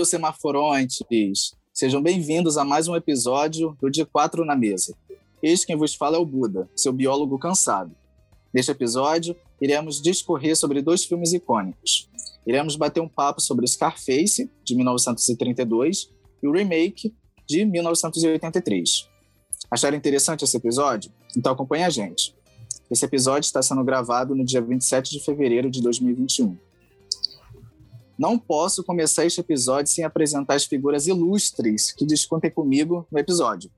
meus 0.00 0.08
semaforontes! 0.08 1.54
Sejam 1.74 2.02
bem-vindos 2.02 2.56
a 2.56 2.64
mais 2.64 2.88
um 2.88 2.96
episódio 2.96 3.76
do 3.78 3.90
De 3.90 4.02
Quatro 4.06 4.46
na 4.46 4.56
Mesa. 4.56 4.96
Este 5.42 5.66
quem 5.66 5.76
vos 5.76 5.94
fala 5.94 6.16
é 6.16 6.18
o 6.18 6.24
Buda, 6.24 6.70
seu 6.74 6.90
biólogo 6.90 7.38
cansado. 7.38 7.94
Neste 8.50 8.70
episódio, 8.70 9.36
iremos 9.60 10.00
discorrer 10.00 10.56
sobre 10.56 10.80
dois 10.80 11.04
filmes 11.04 11.34
icônicos. 11.34 12.08
Iremos 12.46 12.76
bater 12.76 13.00
um 13.00 13.08
papo 13.08 13.42
sobre 13.42 13.66
Scarface, 13.66 14.50
de 14.64 14.74
1932, 14.74 16.10
e 16.42 16.48
o 16.48 16.52
remake, 16.52 17.14
de 17.46 17.66
1983. 17.66 19.06
Acharam 19.70 19.98
interessante 19.98 20.44
esse 20.44 20.56
episódio? 20.56 21.12
Então 21.36 21.52
acompanhe 21.52 21.84
a 21.84 21.90
gente. 21.90 22.34
Esse 22.90 23.04
episódio 23.04 23.46
está 23.46 23.60
sendo 23.60 23.84
gravado 23.84 24.34
no 24.34 24.46
dia 24.46 24.62
27 24.62 25.10
de 25.10 25.22
fevereiro 25.22 25.70
de 25.70 25.82
2021. 25.82 26.56
Não 28.20 28.38
posso 28.38 28.84
começar 28.84 29.24
este 29.24 29.40
episódio 29.40 29.90
sem 29.90 30.04
apresentar 30.04 30.52
as 30.52 30.66
figuras 30.66 31.06
ilustres 31.06 31.90
que 31.90 32.04
discutem 32.04 32.50
comigo 32.50 33.08
no 33.10 33.18
episódio. 33.18 33.70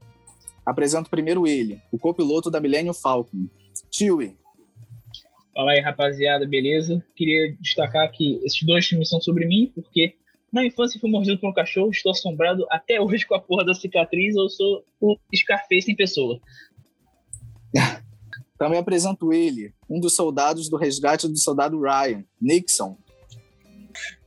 Apresento 0.66 1.08
primeiro 1.08 1.46
ele, 1.46 1.80
o 1.92 1.98
copiloto 1.98 2.50
da 2.50 2.60
Millennium 2.60 2.92
Falcon, 2.92 3.46
Chewie. 3.88 4.36
Fala 5.54 5.70
aí, 5.70 5.80
rapaziada, 5.80 6.44
beleza? 6.44 7.00
Queria 7.14 7.56
destacar 7.60 8.10
que 8.10 8.40
esses 8.42 8.60
dois 8.64 8.84
filmes 8.84 9.10
são 9.10 9.20
sobre 9.20 9.46
mim, 9.46 9.70
porque 9.76 10.16
na 10.52 10.66
infância 10.66 10.98
fui 10.98 11.08
mordido 11.08 11.38
por 11.38 11.48
um 11.48 11.54
cachorro, 11.54 11.92
estou 11.92 12.10
assombrado 12.10 12.66
até 12.68 13.00
hoje 13.00 13.24
com 13.24 13.36
a 13.36 13.40
porra 13.40 13.64
da 13.64 13.74
cicatriz, 13.74 14.34
eu 14.34 14.48
sou 14.48 14.84
o 15.00 15.16
Scarface 15.32 15.92
em 15.92 15.94
pessoa. 15.94 16.40
Também 18.58 18.80
apresento 18.80 19.32
ele, 19.32 19.72
um 19.88 20.00
dos 20.00 20.16
soldados 20.16 20.68
do 20.68 20.76
resgate 20.76 21.28
do 21.28 21.38
soldado 21.38 21.80
Ryan, 21.80 22.24
Nixon. 22.40 22.96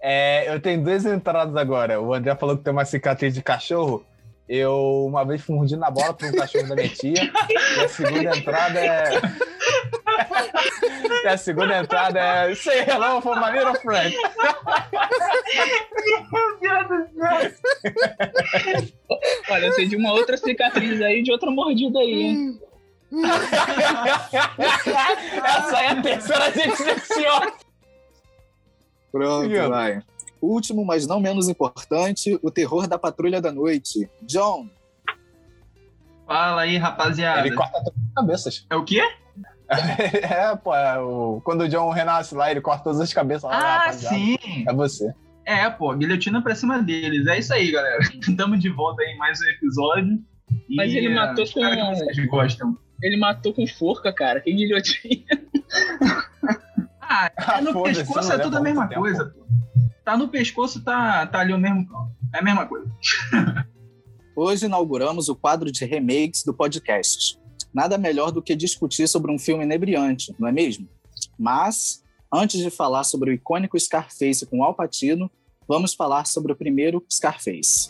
É, 0.02 0.54
eu 0.54 0.60
tenho 0.60 0.84
duas 0.84 1.06
entradas 1.06 1.56
agora. 1.56 2.02
O 2.02 2.14
André 2.14 2.36
falou 2.36 2.58
que 2.58 2.64
tem 2.64 2.74
uma 2.74 2.86
cicatriz 2.86 3.34
de 3.34 3.42
cachorro. 3.42 4.06
Eu 4.48 5.06
uma 5.08 5.26
vez 5.26 5.42
fui 5.42 5.56
mordido 5.56 5.82
na 5.82 5.90
bola 5.90 6.14
por 6.14 6.28
um 6.28 6.32
cachorro 6.32 6.68
da 6.68 6.76
minha 6.76 6.90
tia. 6.90 7.32
E 7.50 7.80
a 7.84 7.90
segunda 7.90 8.38
entrada 8.38 8.80
é. 8.80 9.22
e 11.24 11.28
a 11.28 11.38
segunda 11.38 11.78
entrada 11.80 12.20
é. 12.20 12.54
Say 12.54 12.86
hello 12.88 13.22
for 13.22 13.36
my 13.40 13.52
little 13.52 13.76
friend. 13.82 14.16
Meu 16.32 16.60
Deus 16.60 16.88
do 16.88 17.08
céu. 17.20 17.52
Olha, 19.50 19.66
eu 19.66 19.74
sei 19.74 19.88
de 19.88 19.96
uma 19.96 20.14
outra 20.14 20.38
cicatriz 20.38 21.02
aí, 21.02 21.24
de 21.24 21.32
outra 21.32 21.50
mordida 21.50 21.98
aí, 22.00 22.24
hein? 22.24 22.60
Essa 25.44 25.82
é 25.82 25.88
a 25.88 26.02
terceira 26.02 26.52
gente 26.52 26.76
seleciona. 26.76 27.54
Pronto, 29.16 29.70
vai. 29.70 30.02
Último, 30.42 30.84
mas 30.84 31.08
não 31.08 31.22
menos 31.22 31.48
importante, 31.48 32.38
o 32.44 32.52
terror 32.52 32.86
da 32.86 33.00
patrulha 33.00 33.40
da 33.40 33.50
noite. 33.50 34.10
John. 34.24 34.68
Fala 36.28 36.64
aí, 36.64 36.76
rapaziada. 36.76 37.40
Ele 37.48 37.56
corta 37.56 37.82
todas 37.82 38.04
as 38.04 38.14
cabeças. 38.14 38.68
É 38.70 38.76
o 38.76 38.84
quê? 38.84 39.02
é, 39.70 40.54
pô, 40.58 40.76
é 40.76 41.00
o... 41.00 41.40
quando 41.46 41.62
o 41.62 41.70
John 41.70 41.90
renasce 41.92 42.36
lá, 42.36 42.52
ele 42.52 42.60
corta 42.60 42.84
todas 42.84 43.00
as 43.00 43.14
cabeças 43.14 43.50
lá. 43.50 43.56
Ah, 43.56 43.78
rapaziada. 43.78 44.16
sim. 44.18 44.38
É 44.68 44.74
você. 44.74 45.14
É, 45.46 45.70
pô, 45.70 45.96
guilhotina 45.96 46.42
pra 46.42 46.54
cima 46.54 46.84
deles. 46.84 47.26
É 47.26 47.40
isso 47.40 47.54
aí, 47.54 47.72
galera. 47.72 48.00
Estamos 48.20 48.60
de 48.60 48.68
volta 48.68 49.02
aí 49.02 49.14
em 49.14 49.18
mais 49.18 49.40
um 49.40 49.46
episódio. 49.46 50.20
Mas 50.70 50.94
ele 50.94 51.08
é, 51.08 51.16
matou 51.16 51.36
com- 51.36 51.44
espero 51.44 51.76
que 51.76 52.04
vocês 52.04 52.28
gostam. 52.28 52.78
Ele 53.02 53.16
matou 53.16 53.54
com 53.54 53.66
forca, 53.66 54.12
cara. 54.12 54.42
Que 54.42 54.52
guilhotina. 54.52 55.24
Ah, 57.38 57.58
é 57.58 57.62
no 57.62 57.84
pescoço 57.84 58.32
é 58.32 58.38
tudo 58.38 58.58
a 58.58 58.62
mesma 58.62 58.88
coisa, 58.88 59.26
pô. 59.26 59.46
Tá 60.04 60.18
no 60.18 60.28
pescoço, 60.28 60.84
tá, 60.84 61.26
tá 61.26 61.40
ali 61.40 61.54
o 61.54 61.58
mesmo. 61.58 61.88
É 62.34 62.40
a 62.40 62.42
mesma 62.42 62.66
coisa. 62.66 62.86
Hoje 64.36 64.66
inauguramos 64.66 65.30
o 65.30 65.36
quadro 65.36 65.72
de 65.72 65.86
remakes 65.86 66.44
do 66.44 66.54
podcast. 66.54 67.40
Nada 67.74 67.98
melhor 67.98 68.32
do 68.32 68.42
que 68.42 68.56
discutir 68.56 69.08
sobre 69.08 69.32
um 69.32 69.40
filme 69.40 69.64
inebriante, 69.64 70.36
não 70.38 70.48
é 70.48 70.52
mesmo? 70.52 70.88
Mas, 71.40 72.04
antes 72.32 72.60
de 72.60 72.70
falar 72.70 73.04
sobre 73.04 73.32
o 73.32 73.34
icônico 73.34 73.80
Scarface 73.80 74.46
com 74.46 74.64
Al 74.64 74.76
Pacino, 74.76 75.32
vamos 75.68 75.94
falar 75.94 76.26
sobre 76.26 76.52
o 76.52 76.56
primeiro 76.56 77.04
Scarface. 77.12 77.90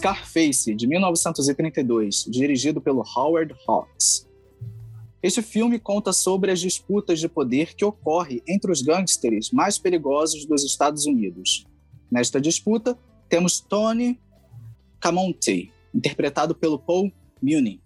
Scarface, 0.00 0.74
de 0.74 0.86
1932, 0.86 2.24
dirigido 2.26 2.80
pelo 2.80 3.04
Howard 3.14 3.54
Hawks. 3.68 4.26
Este 5.22 5.42
filme 5.42 5.78
conta 5.78 6.10
sobre 6.10 6.50
as 6.50 6.58
disputas 6.58 7.20
de 7.20 7.28
poder 7.28 7.74
que 7.74 7.84
ocorrem 7.84 8.40
entre 8.48 8.72
os 8.72 8.80
gangsters 8.80 9.50
mais 9.50 9.78
perigosos 9.78 10.46
dos 10.46 10.64
Estados 10.64 11.04
Unidos. 11.04 11.66
Nesta 12.10 12.40
disputa, 12.40 12.98
temos 13.28 13.60
Tony 13.60 14.18
Camonte, 14.98 15.70
interpretado 15.94 16.54
pelo 16.54 16.78
Paul 16.78 17.12
Muni. 17.42 17.82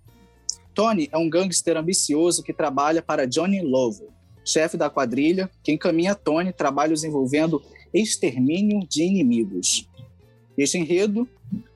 Tony 0.72 1.08
é 1.10 1.18
um 1.18 1.28
gangster 1.28 1.76
ambicioso 1.76 2.44
que 2.44 2.52
trabalha 2.52 3.02
para 3.02 3.26
Johnny 3.26 3.60
Lovo, 3.60 4.14
chefe 4.44 4.76
da 4.76 4.88
quadrilha, 4.88 5.50
que 5.64 5.72
encaminha 5.72 6.14
Tony 6.14 6.52
trabalhos 6.52 7.02
envolvendo 7.02 7.60
extermínio 7.92 8.86
de 8.88 9.02
inimigos. 9.02 9.90
Este 10.56 10.78
enredo 10.78 11.28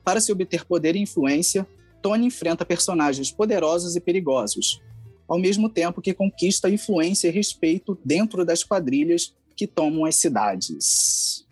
para 0.03 0.19
se 0.19 0.31
obter 0.31 0.65
poder 0.65 0.95
e 0.95 0.99
influência, 0.99 1.67
Tony 2.01 2.27
enfrenta 2.27 2.65
personagens 2.65 3.31
poderosos 3.31 3.95
e 3.95 3.99
perigosos, 3.99 4.81
ao 5.27 5.37
mesmo 5.37 5.69
tempo 5.69 6.01
que 6.01 6.13
conquista 6.13 6.69
influência 6.69 7.27
e 7.27 7.31
respeito 7.31 7.97
dentro 8.03 8.45
das 8.45 8.63
quadrilhas 8.63 9.33
que 9.55 9.67
tomam 9.67 10.05
as 10.05 10.15
cidades. 10.15 11.45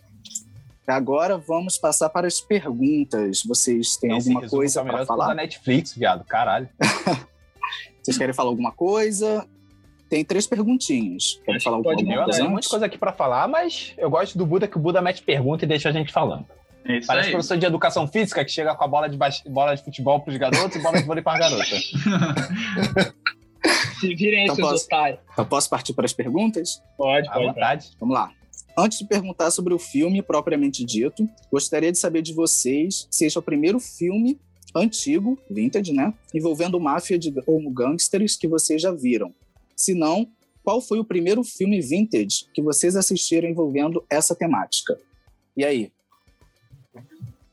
Agora 0.87 1.37
vamos 1.37 1.77
passar 1.77 2.09
para 2.09 2.27
as 2.27 2.39
perguntas. 2.39 3.43
Vocês 3.45 3.97
têm 3.97 4.15
Esse 4.15 4.29
alguma 4.29 4.49
coisa 4.49 4.81
tá 4.81 4.85
para 4.85 4.95
o 4.95 4.99
da 4.99 5.05
falar? 5.05 5.35
Netflix, 5.35 5.93
viado. 5.93 6.23
Caralho. 6.23 6.69
Vocês 8.01 8.17
querem 8.17 8.33
falar 8.33 8.49
alguma 8.49 8.71
coisa? 8.71 9.45
Tem 10.09 10.23
três 10.23 10.47
perguntinhas. 10.47 11.41
Querem 11.43 11.59
falar 11.59 11.75
alguma, 11.75 11.93
Pode 11.93 12.05
coisa 12.05 12.31
tenho 12.31 12.47
um 12.47 12.51
monte 12.51 12.63
de 12.63 12.69
coisa 12.69 12.85
aqui 12.85 12.97
pra 12.97 13.11
falar, 13.11 13.49
mas 13.49 13.93
eu 13.97 14.09
gosto 14.09 14.37
do 14.37 14.45
Buda, 14.45 14.65
que 14.65 14.77
o 14.77 14.79
Buda 14.79 15.01
mete 15.01 15.21
pergunta 15.21 15.65
e 15.65 15.67
deixa 15.67 15.89
a 15.89 15.91
gente 15.91 16.13
falando. 16.13 16.45
É 16.87 16.97
isso 16.99 17.07
Parece 17.07 17.27
aí. 17.27 17.31
professor 17.33 17.57
de 17.57 17.65
educação 17.65 18.07
física 18.07 18.43
que 18.45 18.51
chega 18.51 18.73
com 18.75 18.83
a 18.83 18.87
bola 18.87 19.07
de, 19.09 19.17
bas- 19.17 19.41
bola 19.45 19.75
de 19.75 19.83
futebol 19.83 20.19
pros 20.21 20.37
garotos 20.37 20.75
e 20.77 20.79
bola 20.79 20.97
de 20.99 21.05
vôlei 21.05 21.23
para 21.23 21.39
garotas. 21.39 21.91
Se 23.99 24.13
virem 24.15 24.43
Então 24.43 24.55
seus 24.55 24.69
posso- 24.69 24.85
otários. 24.85 25.19
Eu 25.37 25.45
posso 25.45 25.69
partir 25.69 25.93
para 25.93 26.05
as 26.05 26.13
perguntas? 26.13 26.81
Pode, 26.97 27.27
À 27.27 27.33
pode. 27.33 27.45
vontade. 27.47 27.91
Vamos 27.99 28.15
lá. 28.15 28.31
Antes 28.77 28.99
de 28.99 29.05
perguntar 29.07 29.49
sobre 29.49 29.73
o 29.73 29.79
filme 29.79 30.21
propriamente 30.21 30.85
dito, 30.85 31.27
gostaria 31.51 31.91
de 31.91 31.97
saber 31.97 32.21
de 32.21 32.31
vocês 32.33 33.07
se 33.09 33.25
este 33.25 33.37
é 33.37 33.39
o 33.39 33.43
primeiro 33.43 33.79
filme 33.79 34.39
antigo, 34.75 35.37
vintage, 35.49 35.91
né? 35.91 36.13
Envolvendo 36.33 36.79
máfia 36.79 37.17
de, 37.17 37.33
ou 37.47 37.69
gangsters 37.71 38.35
que 38.35 38.47
vocês 38.47 38.79
já 38.81 38.91
viram. 38.91 39.33
Se 39.75 39.95
não, 39.95 40.27
qual 40.63 40.79
foi 40.79 40.99
o 40.99 41.03
primeiro 41.05 41.43
filme 41.43 41.81
vintage 41.81 42.45
que 42.53 42.61
vocês 42.61 42.95
assistiram 42.95 43.49
envolvendo 43.49 44.05
essa 44.09 44.35
temática? 44.35 44.95
E 45.55 45.65
aí? 45.65 45.91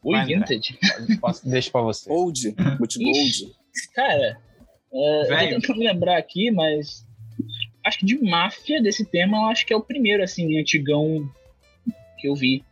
Ui, 0.04 0.12
Vai, 0.12 0.22
André. 0.34 0.36
vintage. 0.36 0.78
Posso, 1.20 1.48
deixa 1.48 1.70
pra 1.70 1.80
você. 1.80 2.10
Old? 2.10 2.54
Muito 2.78 2.98
gold? 2.98 3.52
Cara, 3.94 4.38
é, 4.92 5.22
eu 5.22 5.54
tô 5.54 5.60
tentando 5.60 5.80
lembrar 5.80 6.18
aqui, 6.18 6.50
mas 6.50 7.06
acho 7.84 7.98
que 7.98 8.06
de 8.06 8.22
máfia 8.22 8.82
desse 8.82 9.04
tema, 9.04 9.38
eu 9.38 9.44
acho 9.46 9.66
que 9.66 9.72
é 9.72 9.76
o 9.76 9.82
primeiro, 9.82 10.22
assim, 10.22 10.58
antigão 10.58 11.28
que 12.18 12.28
eu 12.28 12.34
vi. 12.34 12.62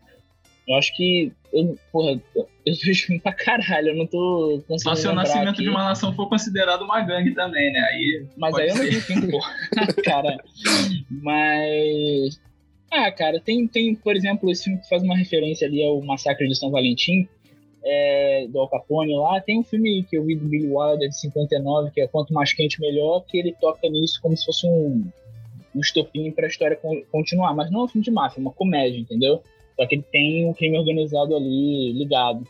Eu 0.69 0.77
acho 0.77 0.95
que. 0.97 1.33
Eu, 1.53 1.77
porra, 1.91 2.21
eu 2.35 2.47
vejo 2.65 3.07
filme 3.07 3.21
pra 3.21 3.33
caralho, 3.33 3.89
eu 3.89 3.97
não 3.97 4.07
tô 4.07 4.63
conseguindo. 4.67 4.81
Só 4.81 4.95
se 4.95 5.09
o 5.09 5.13
nascimento 5.13 5.51
aqui, 5.51 5.63
de 5.63 5.69
uma 5.69 5.85
nação 5.85 6.15
for 6.15 6.29
considerado 6.29 6.83
uma 6.83 7.01
gangue 7.01 7.35
também, 7.35 7.73
né? 7.73 7.81
Aí. 7.81 8.27
Mas 8.37 8.55
aí 8.55 8.69
eu 8.69 8.75
não 8.77 8.83
ser. 8.83 8.91
vi 8.91 8.97
o 8.97 9.01
filme, 9.03 9.31
porra. 9.31 9.55
cara. 10.05 10.37
Mas. 11.11 12.41
Ah, 12.95 13.11
cara, 13.11 13.41
tem, 13.41 13.67
tem, 13.67 13.95
por 13.95 14.15
exemplo, 14.15 14.51
esse 14.51 14.65
filme 14.65 14.79
que 14.79 14.89
faz 14.89 15.03
uma 15.03 15.17
referência 15.17 15.67
ali 15.67 15.83
ao 15.83 16.01
Massacre 16.03 16.47
de 16.47 16.55
São 16.55 16.71
Valentim, 16.71 17.27
é, 17.83 18.47
do 18.49 18.61
Al 18.61 18.69
Capone 18.69 19.17
lá. 19.17 19.41
Tem 19.41 19.59
um 19.59 19.63
filme 19.65 20.03
que 20.05 20.17
eu 20.17 20.25
vi 20.25 20.37
do 20.37 20.47
Billy 20.47 20.69
Wilder 20.69 21.09
de 21.09 21.19
59, 21.19 21.91
que 21.91 22.03
é 22.03 22.07
Quanto 22.07 22.35
Mais 22.35 22.53
Quente 22.53 22.79
Melhor, 22.81 23.25
que 23.27 23.39
ele 23.39 23.55
toca 23.61 23.89
nisso 23.89 24.21
como 24.21 24.37
se 24.37 24.45
fosse 24.45 24.67
um, 24.67 25.07
um 25.75 25.81
estopim 25.81 26.31
pra 26.33 26.47
história 26.47 26.77
con- 26.77 27.03
continuar. 27.11 27.55
Mas 27.55 27.71
não 27.71 27.81
é 27.81 27.85
um 27.85 27.89
filme 27.89 28.05
de 28.05 28.11
máfia, 28.11 28.41
é 28.41 28.43
uma 28.43 28.53
comédia, 28.53 28.99
entendeu? 28.99 29.43
Só 29.75 29.87
que 29.87 29.95
ele 29.95 30.05
tem 30.13 30.47
um 30.47 30.53
crime 30.53 30.79
organizado 30.79 31.35
ali 31.35 31.93
ligado. 31.95 32.47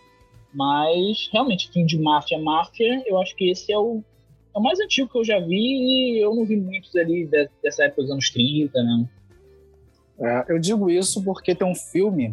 Mas, 0.52 1.28
realmente, 1.32 1.70
filme 1.70 1.86
de 1.86 1.98
máfia, 1.98 2.38
máfia, 2.38 3.02
eu 3.06 3.16
acho 3.22 3.34
que 3.36 3.48
esse 3.48 3.72
é 3.72 3.78
o, 3.78 4.02
é 4.54 4.58
o 4.58 4.62
mais 4.62 4.78
antigo 4.80 5.08
que 5.08 5.18
eu 5.18 5.24
já 5.24 5.38
vi 5.38 5.54
e 6.16 6.18
eu 6.22 6.34
não 6.34 6.44
vi 6.44 6.56
muitos 6.56 6.94
ali 6.96 7.26
de- 7.26 7.48
dessa 7.62 7.84
época 7.84 8.02
dos 8.02 8.10
anos 8.10 8.28
30, 8.28 8.82
não. 8.82 9.08
É, 10.22 10.44
eu 10.52 10.58
digo 10.58 10.88
isso 10.88 11.22
porque 11.24 11.54
tem 11.54 11.66
um 11.66 11.74
filme 11.74 12.28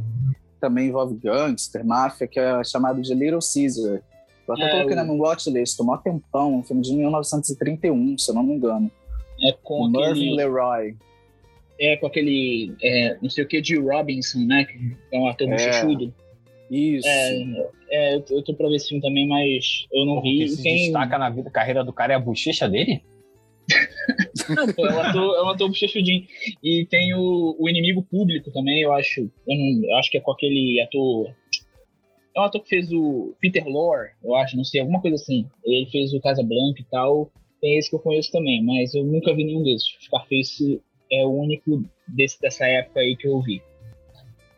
que 0.53 0.59
também 0.61 0.87
envolve 0.87 1.15
gangster, 1.15 1.83
máfia, 1.85 2.27
que 2.27 2.39
é 2.39 2.63
chamado 2.63 3.01
de 3.01 3.13
Little 3.13 3.39
Caesar. 3.41 4.01
Eu 4.47 4.53
até 4.53 4.63
É, 4.63 4.71
coloquei 4.71 4.95
na 4.95 5.03
minha 5.03 5.15
watchlist, 5.21 5.75
tomou 5.77 5.95
um 5.95 5.97
tempão, 5.97 6.55
um 6.57 6.63
filme 6.63 6.81
de 6.81 6.93
1931, 6.95 8.17
se 8.17 8.29
eu 8.31 8.35
não 8.35 8.43
me 8.43 8.53
engano. 8.55 8.91
É 9.43 9.51
com 9.63 9.81
o 9.81 9.89
Mervyn 9.89 10.09
aquele. 10.11 10.35
Leroy. 10.35 10.95
É 11.79 11.95
com 11.97 12.07
aquele. 12.07 12.75
é, 12.83 13.17
não 13.21 13.29
sei 13.29 13.43
o 13.43 13.47
que 13.47 13.61
de 13.61 13.77
Robinson, 13.79 14.39
né? 14.39 14.65
Que 14.65 14.95
é 15.13 15.19
um 15.19 15.27
ator 15.27 15.47
É. 15.47 15.51
bochechudo. 15.51 16.13
Isso. 16.69 17.07
É, 17.07 17.69
é, 17.89 18.15
eu 18.17 18.43
tô- 18.43 18.53
pra 18.53 18.67
ver 18.67 18.75
esse 18.75 18.89
filme 18.89 19.01
também, 19.01 19.27
mas 19.27 19.85
eu 19.91 20.05
não 20.05 20.17
O 20.17 20.21
vi. 20.21 20.39
que 20.39 20.49
se 20.49 20.61
tem... 20.61 20.83
destaca 20.83 21.17
na 21.17 21.29
vida, 21.29 21.49
carreira 21.49 21.83
do 21.83 21.93
cara 21.93 22.13
é 22.13 22.15
a 22.15 22.19
bochecha 22.19 22.67
dele? 22.69 23.01
Não, 24.49 24.85
é 24.85 24.93
um 24.93 24.99
ator, 24.99 25.35
é 25.37 25.43
um 25.43 25.49
ator 25.49 25.67
bochechudinho. 25.69 26.25
E 26.63 26.85
tem 26.89 27.13
o, 27.13 27.55
o 27.59 27.69
Inimigo 27.69 28.03
Público 28.03 28.51
também, 28.51 28.81
eu 28.81 28.93
acho. 28.93 29.21
Eu, 29.21 29.57
não, 29.57 29.89
eu 29.89 29.95
acho 29.97 30.09
que 30.09 30.17
é 30.17 30.21
com 30.21 30.31
aquele 30.31 30.81
ator. 30.81 31.33
É 32.35 32.39
um 32.39 32.43
ator 32.43 32.61
que 32.61 32.69
fez 32.69 32.91
o 32.91 33.35
Peter 33.39 33.67
Lorre, 33.67 34.09
eu 34.23 34.35
acho, 34.35 34.55
não 34.55 34.63
sei, 34.63 34.81
alguma 34.81 35.01
coisa 35.01 35.15
assim. 35.15 35.45
Ele 35.63 35.89
fez 35.91 36.13
o 36.13 36.21
Casablanca 36.21 36.79
e 36.79 36.85
tal. 36.85 37.31
Tem 37.61 37.77
esse 37.77 37.89
que 37.89 37.95
eu 37.95 37.99
conheço 37.99 38.31
também, 38.31 38.63
mas 38.63 38.93
eu 38.93 39.03
nunca 39.03 39.33
vi 39.33 39.43
nenhum 39.43 39.63
desses. 39.63 39.97
Scarface 40.01 40.81
é 41.11 41.25
o 41.25 41.29
único 41.29 41.83
desse, 42.07 42.39
dessa 42.39 42.65
época 42.65 43.01
aí 43.01 43.15
que 43.15 43.27
eu 43.27 43.41
vi. 43.41 43.61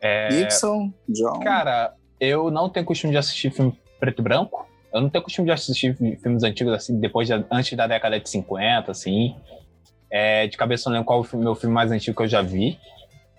É, 0.01 0.29
Gibson, 0.31 0.91
John. 1.07 1.39
Cara, 1.39 1.95
eu 2.19 2.51
não 2.51 2.69
tenho 2.69 2.85
costume 2.85 3.11
de 3.11 3.17
assistir 3.17 3.51
filme 3.51 3.73
preto 3.99 4.21
e 4.21 4.23
branco. 4.23 4.67
Eu 4.93 5.01
não 5.01 5.09
tenho 5.09 5.23
costume 5.23 5.45
de 5.47 5.51
assistir 5.53 5.95
fi- 5.95 6.17
filmes 6.17 6.43
antigos 6.43 6.73
assim, 6.73 6.99
depois 6.99 7.27
de- 7.27 7.45
antes 7.49 7.77
da 7.77 7.87
década 7.87 8.19
de 8.19 8.29
50, 8.29 8.91
assim. 8.91 9.35
É, 10.09 10.47
de 10.47 10.57
cabeça 10.57 10.87
eu 10.87 10.91
não 10.91 10.99
lembro 10.99 11.07
qual 11.07 11.21
o 11.33 11.37
meu 11.37 11.55
filme 11.55 11.73
mais 11.73 11.91
antigo 11.91 12.15
que 12.17 12.23
eu 12.23 12.27
já 12.27 12.41
vi. 12.41 12.77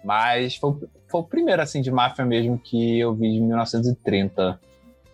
Mas 0.05 0.57
foi, 0.57 0.71
o- 0.71 0.89
foi 1.09 1.21
o 1.21 1.25
primeiro, 1.25 1.61
assim, 1.61 1.83
de 1.83 1.91
máfia 1.91 2.25
mesmo 2.25 2.59
que 2.59 2.99
eu 2.99 3.15
vi 3.15 3.31
de 3.33 3.41
1930. 3.41 4.59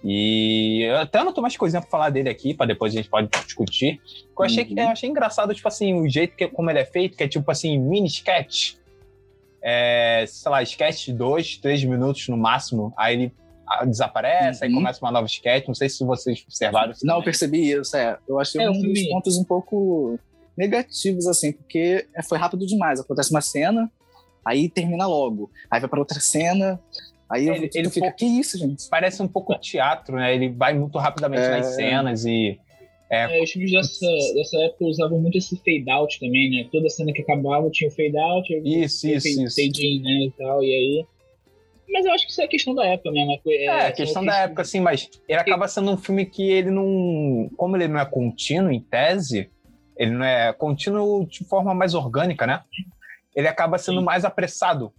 E 0.04 0.82
eu 0.88 0.98
até 0.98 1.24
não 1.24 1.32
tô 1.32 1.40
mais 1.42 1.56
coisinha 1.56 1.80
pra 1.82 1.90
falar 1.90 2.10
dele 2.10 2.28
aqui, 2.28 2.54
pra 2.54 2.64
depois 2.66 2.92
a 2.92 2.96
gente 2.96 3.08
pode 3.10 3.28
discutir. 3.44 4.00
Eu 4.38 4.44
achei, 4.44 4.64
Uhum. 4.64 4.78
eu 4.78 4.88
achei 4.88 5.10
engraçado, 5.10 5.52
tipo 5.52 5.66
assim, 5.66 5.92
o 6.00 6.08
jeito 6.08 6.36
que, 6.36 6.46
como 6.46 6.70
ele 6.70 6.78
é 6.78 6.84
feito, 6.84 7.16
que 7.16 7.24
é 7.24 7.28
tipo 7.28 7.50
assim, 7.50 7.76
mini 7.76 8.06
sketch. 8.06 8.74
É, 9.60 10.24
sei 10.28 10.50
lá, 10.52 10.62
sketch 10.62 11.06
de 11.06 11.12
dois, 11.12 11.56
três 11.56 11.82
minutos 11.82 12.28
no 12.28 12.36
máximo. 12.36 12.94
Aí 12.96 13.14
ele 13.16 13.32
desaparece, 13.86 14.64
aí 14.64 14.70
Uhum. 14.70 14.76
começa 14.76 15.04
uma 15.04 15.10
nova 15.12 15.26
sketch. 15.26 15.66
Não 15.66 15.74
sei 15.74 15.88
se 15.88 16.04
vocês 16.04 16.42
observaram 16.46 16.92
isso. 16.92 17.04
Não, 17.04 17.14
eu 17.14 17.18
também. 17.18 17.24
percebi 17.24 17.70
isso, 17.70 17.96
é. 17.96 18.18
Eu 18.28 18.38
achei 18.40 18.60
É, 18.62 18.70
um 18.70 18.80
dos 18.80 19.08
pontos 19.08 19.36
um 19.36 19.44
pouco 19.44 20.18
negativos, 20.56 21.26
assim, 21.26 21.52
porque 21.52 22.06
é, 22.14 22.22
foi 22.22 22.38
rápido 22.38 22.66
demais. 22.66 23.00
Acontece 23.00 23.30
uma 23.30 23.40
cena, 23.40 23.90
aí 24.44 24.68
termina 24.68 25.06
logo. 25.06 25.50
Aí 25.70 25.80
vai 25.80 25.88
pra 25.88 25.98
outra 26.00 26.18
cena, 26.20 26.80
aí 27.30 27.46
eu, 27.46 27.54
Ele- 27.54 27.68
tu 27.68 27.78
ele 27.78 27.90
fica, 27.90 28.10
fo- 28.10 28.16
que 28.16 28.24
isso, 28.26 28.58
gente? 28.58 28.88
Parece 28.88 29.22
um 29.22 29.28
pouco 29.28 29.54
teatro, 29.58 30.16
né? 30.16 30.34
Ele 30.34 30.48
vai 30.48 30.74
muito 30.74 30.98
rapidamente 30.98 31.42
É. 31.42 31.50
nas 31.58 31.74
cenas 31.74 32.24
e. 32.24 32.58
É, 33.10 33.42
os 33.42 33.50
filmes 33.50 33.72
dessa, 33.72 34.06
dessa 34.34 34.58
época 34.64 34.84
usavam 34.84 35.18
muito 35.18 35.38
esse 35.38 35.56
fade 35.56 35.88
out 35.90 36.20
também, 36.20 36.50
né? 36.50 36.68
Toda 36.70 36.90
cena 36.90 37.10
que 37.10 37.22
acabava 37.22 37.70
tinha 37.70 37.88
o 37.88 37.90
fade 37.90 38.18
out, 38.18 38.52
aí 38.54 38.82
Isso, 38.82 39.08
isso, 39.08 39.26
fade, 39.28 39.44
isso. 39.46 39.56
fade 39.56 39.86
in, 39.86 40.02
né? 40.02 40.10
E 40.26 40.30
tal, 40.36 40.62
e 40.62 40.66
aí. 40.66 41.06
Mas 41.90 42.04
eu 42.04 42.12
acho 42.12 42.26
que 42.26 42.32
isso 42.32 42.42
é 42.42 42.46
questão 42.46 42.74
da 42.74 42.84
época 42.84 43.10
mesmo. 43.10 43.40
É, 43.46 43.64
É, 43.66 43.80
são 43.80 43.92
questão 43.92 44.24
da 44.24 44.36
época, 44.38 44.62
assim, 44.62 44.80
mas 44.80 45.10
ele 45.26 45.40
acaba 45.40 45.66
sendo 45.66 45.90
um 45.90 45.96
filme 45.96 46.26
que 46.26 46.50
ele 46.50 46.70
não. 46.70 47.50
Como 47.56 47.76
ele 47.76 47.88
não 47.88 47.98
é 47.98 48.04
contínuo 48.04 48.70
em 48.70 48.80
tese, 48.80 49.50
ele 49.96 50.12
não 50.12 50.24
é 50.24 50.52
contínuo 50.52 51.26
de 51.26 51.44
forma 51.44 51.74
mais 51.74 51.94
orgânica, 51.94 52.46
né? 52.46 52.62
Ele 53.34 53.48
acaba 53.48 53.78
sendo 53.78 54.00
Sim. 54.00 54.04
mais 54.04 54.24
apressado. 54.24 54.92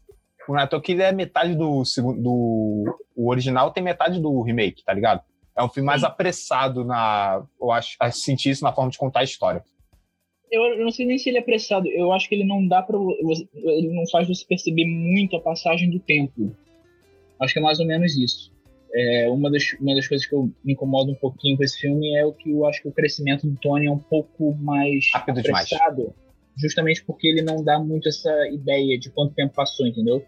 Não 0.47 0.57
é 0.57 0.63
à 0.63 0.67
toa 0.67 0.81
que 0.81 0.93
ele 0.93 1.03
é 1.03 1.11
metade 1.11 1.55
do 1.55 1.85
segundo. 1.85 2.21
Do, 2.21 2.99
o 3.15 3.29
original 3.29 3.71
tem 3.71 3.83
metade 3.83 4.19
do 4.19 4.41
remake, 4.41 4.83
tá 4.83 4.93
ligado? 4.93 5.21
É 5.55 5.63
um 5.63 5.69
filme 5.69 5.85
mais 5.85 6.01
Sim. 6.01 6.07
apressado 6.07 6.83
na. 6.83 7.43
Eu 7.61 7.71
acho, 7.71 7.95
acho 7.99 8.17
senti 8.17 8.49
isso 8.49 8.63
na 8.63 8.73
forma 8.73 8.89
de 8.89 8.97
contar 8.97 9.19
a 9.19 9.23
história. 9.23 9.63
Eu, 10.51 10.63
eu 10.63 10.83
não 10.83 10.91
sei 10.91 11.05
nem 11.05 11.19
se 11.19 11.29
ele 11.29 11.37
é 11.37 11.41
apressado. 11.41 11.87
Eu 11.87 12.11
acho 12.11 12.27
que 12.27 12.33
ele 12.33 12.43
não 12.43 12.67
dá 12.67 12.81
para 12.81 12.97
ele 12.97 13.89
não 13.93 14.07
faz 14.09 14.27
você 14.27 14.43
perceber 14.43 14.85
muito 14.85 15.35
a 15.35 15.41
passagem 15.41 15.89
do 15.91 15.99
tempo. 15.99 16.55
Acho 17.41 17.53
que 17.53 17.59
é 17.59 17.61
mais 17.61 17.79
ou 17.79 17.85
menos 17.85 18.17
isso. 18.17 18.51
É, 18.93 19.29
uma, 19.29 19.51
das, 19.51 19.73
uma 19.79 19.93
das 19.95 20.07
coisas 20.07 20.25
que 20.25 20.33
eu 20.33 20.51
me 20.63 20.73
incomodo 20.73 21.11
um 21.11 21.15
pouquinho 21.15 21.55
com 21.55 21.63
esse 21.63 21.77
filme 21.79 22.15
é 22.15 22.25
o 22.25 22.33
que 22.33 22.49
eu 22.49 22.65
acho 22.65 22.81
que 22.81 22.87
o 22.87 22.91
crescimento 22.91 23.47
do 23.47 23.55
Tony 23.57 23.85
é 23.85 23.91
um 23.91 23.99
pouco 23.99 24.55
mais 24.55 25.05
Rápido 25.13 25.41
demais. 25.43 25.71
apressado, 25.71 26.13
justamente 26.57 27.03
porque 27.05 27.27
ele 27.27 27.43
não 27.43 27.63
dá 27.63 27.77
muito 27.77 28.09
essa 28.09 28.31
ideia 28.47 28.97
de 28.97 29.11
quanto 29.11 29.35
tempo 29.35 29.53
passou, 29.53 29.85
entendeu? 29.85 30.25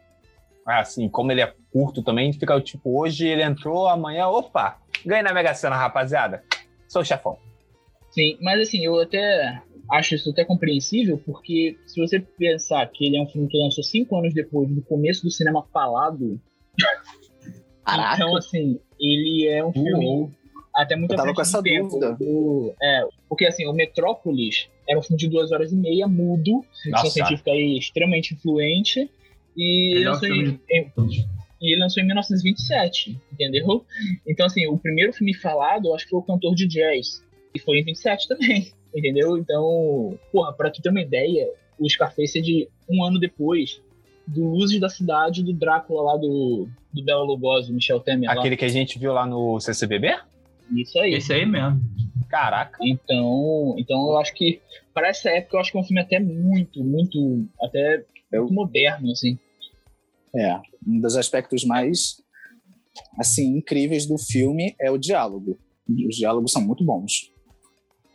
Assim, 0.65 1.09
como 1.09 1.31
ele 1.31 1.41
é 1.41 1.53
curto 1.71 2.03
também, 2.03 2.31
fica 2.33 2.59
tipo, 2.61 2.99
hoje 2.99 3.27
ele 3.27 3.41
entrou, 3.41 3.87
amanhã, 3.87 4.27
opa, 4.27 4.79
ganhei 5.03 5.23
na 5.23 5.33
Mega 5.33 5.55
Sena, 5.55 5.75
rapaziada. 5.75 6.43
Sou 6.87 7.01
o 7.01 7.05
chefão. 7.05 7.37
Sim, 8.11 8.37
mas 8.41 8.59
assim, 8.61 8.85
eu 8.85 8.99
até 8.99 9.59
acho 9.89 10.15
isso 10.15 10.29
até 10.29 10.45
compreensível, 10.45 11.17
porque 11.25 11.77
se 11.87 11.99
você 11.99 12.19
pensar 12.19 12.85
que 12.87 13.05
ele 13.05 13.17
é 13.17 13.21
um 13.21 13.27
filme 13.27 13.47
que 13.47 13.57
lançou 13.57 13.83
cinco 13.83 14.17
anos 14.17 14.33
depois 14.33 14.69
do 14.69 14.81
começo 14.83 15.23
do 15.23 15.31
cinema 15.31 15.65
falado, 15.73 16.39
Caraca. 17.85 18.15
então 18.15 18.35
assim, 18.37 18.79
ele 18.99 19.47
é 19.47 19.63
um 19.65 19.73
filme 19.73 20.31
até 20.75 20.95
muito 20.95 21.11
Eu 21.11 21.17
tava 21.17 21.33
com 21.33 21.41
essa 21.41 21.57
do 21.57 21.63
tempo. 21.63 21.89
dúvida. 21.99 22.75
É, 22.81 23.05
porque 23.27 23.45
assim, 23.45 23.65
o 23.67 23.73
Metrópolis 23.73 24.69
era 24.87 24.97
um 24.97 25.01
filme 25.01 25.17
de 25.19 25.27
duas 25.27 25.51
horas 25.51 25.71
e 25.71 25.75
meia, 25.75 26.07
mudo, 26.07 26.63
ficção 26.81 27.05
científica 27.09 27.51
aí 27.51 27.77
extremamente 27.77 28.33
influente, 28.33 29.09
e 29.57 29.95
Melhor 29.95 30.13
lançou 30.13 30.29
em, 30.29 30.59
em- 30.69 30.91
e 31.61 31.73
ele 31.73 31.81
lançou 31.81 32.01
em 32.01 32.05
1927, 32.07 33.19
entendeu? 33.33 33.85
Então, 34.27 34.45
assim, 34.47 34.65
o 34.67 34.77
primeiro 34.77 35.13
filme 35.13 35.33
falado, 35.33 35.87
eu 35.89 35.95
acho 35.95 36.05
que 36.05 36.09
foi 36.11 36.19
o 36.19 36.23
Cantor 36.23 36.55
de 36.55 36.67
Jazz. 36.67 37.23
E 37.53 37.59
foi 37.59 37.77
em 37.79 37.83
27 37.83 38.27
também, 38.27 38.71
entendeu? 38.95 39.37
Então, 39.37 40.17
porra, 40.31 40.53
pra 40.53 40.71
tu 40.71 40.81
ter 40.81 40.89
uma 40.89 41.01
ideia, 41.01 41.47
o 41.77 41.87
Scarface 41.89 42.39
é 42.39 42.41
de 42.41 42.67
um 42.89 43.03
ano 43.03 43.19
depois 43.19 43.79
do 44.33 44.49
Luzes 44.49 44.79
da 44.79 44.89
Cidade 44.89 45.43
do 45.43 45.53
Drácula 45.53 46.01
lá 46.13 46.17
do, 46.17 46.67
do 46.93 47.03
Bela 47.03 47.23
Lugosi, 47.23 47.71
Michel 47.71 47.99
Temer 47.99 48.29
lá. 48.29 48.39
Aquele 48.39 48.55
que 48.57 48.65
a 48.65 48.69
gente 48.69 48.97
viu 48.97 49.13
lá 49.13 49.25
no 49.25 49.59
CCBB? 49.59 50.17
Isso 50.75 50.97
aí. 50.99 51.13
Esse 51.13 51.33
aí 51.33 51.45
mesmo. 51.45 51.81
Caraca. 52.29 52.77
Então, 52.81 53.75
então 53.77 54.09
eu 54.09 54.17
acho 54.17 54.33
que 54.33 54.61
para 54.93 55.09
essa 55.09 55.29
época 55.29 55.57
eu 55.57 55.59
acho 55.59 55.71
que 55.71 55.77
é 55.77 55.81
um 55.81 55.83
filme 55.83 56.01
até 56.01 56.19
muito, 56.19 56.81
muito, 56.83 57.45
até 57.61 58.05
Eu- 58.31 58.43
muito 58.43 58.53
moderno, 58.53 59.11
assim. 59.11 59.37
É, 60.33 60.55
um 60.87 61.01
dos 61.01 61.17
aspectos 61.17 61.65
mais, 61.65 62.21
assim, 63.19 63.57
incríveis 63.57 64.05
do 64.05 64.17
filme 64.17 64.73
é 64.79 64.89
o 64.89 64.97
diálogo. 64.97 65.57
Os 66.07 66.15
diálogos 66.15 66.53
são 66.53 66.61
muito 66.61 66.85
bons. 66.85 67.29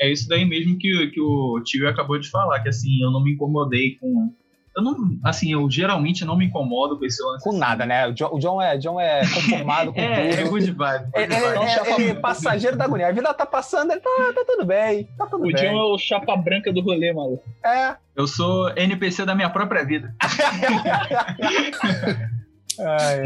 É 0.01 0.11
isso 0.11 0.27
daí 0.29 0.45
mesmo 0.47 0.79
que, 0.79 1.09
que 1.09 1.21
o 1.21 1.61
tio 1.63 1.87
acabou 1.89 2.19
de 2.19 2.29
falar, 2.31 2.63
que 2.63 2.71
assim, 2.71 3.03
eu 3.03 3.11
não 3.11 3.23
me 3.23 3.33
incomodei 3.33 3.97
com. 3.97 4.33
Eu 4.77 4.83
não. 4.83 4.95
Assim, 5.25 5.53
eu 5.53 5.71
geralmente 5.71 6.23
não 6.25 6.37
me 6.37 6.45
incomodo 6.45 6.99
com 6.99 7.05
esse 7.07 7.23
lance. 7.23 7.43
Com 7.45 7.51
assim. 7.51 7.59
nada, 7.59 7.87
né? 7.87 8.07
O 8.09 8.13
John, 8.13 8.29
o 8.35 8.39
John 8.39 8.61
é, 8.61 8.77
John 8.77 9.01
é 9.01 9.21
conformado 9.33 9.93
com 9.93 10.01
É, 10.01 10.31
é 10.33 10.37
tudo. 10.37 10.51
good 10.51 10.71
vibe. 10.71 11.07
Ele, 11.15 11.35
ele- 11.35 11.59
good 11.59 11.67
vibe. 11.67 11.89
ele- 11.89 12.03
ele 12.03 12.11
é 12.11 12.15
passageiro 12.15 12.77
da 12.77 12.85
agonia. 12.85 13.09
A 13.09 13.13
vida 13.13 13.33
tá 13.33 13.47
passando, 13.47 13.93
ele 13.93 14.01
tá, 14.01 14.11
tá 14.35 14.45
tudo 14.47 14.67
bem. 14.67 15.05
Tá 15.17 15.27
tudo 15.27 15.45
O 15.45 15.53
bem. 15.53 15.57
John 15.57 15.79
é 15.79 15.85
o 15.95 15.99
chapa 15.99 16.37
branca 16.37 16.71
do 16.73 16.83
rolê, 16.83 17.13
maluco. 17.13 17.45
É. 17.65 17.97
Eu 18.15 18.27
sou 18.27 18.71
NPC 18.77 19.25
da 19.25 19.35
minha 19.35 19.49
própria 19.49 19.83
vida. 19.85 20.15
Ai, 22.79 23.23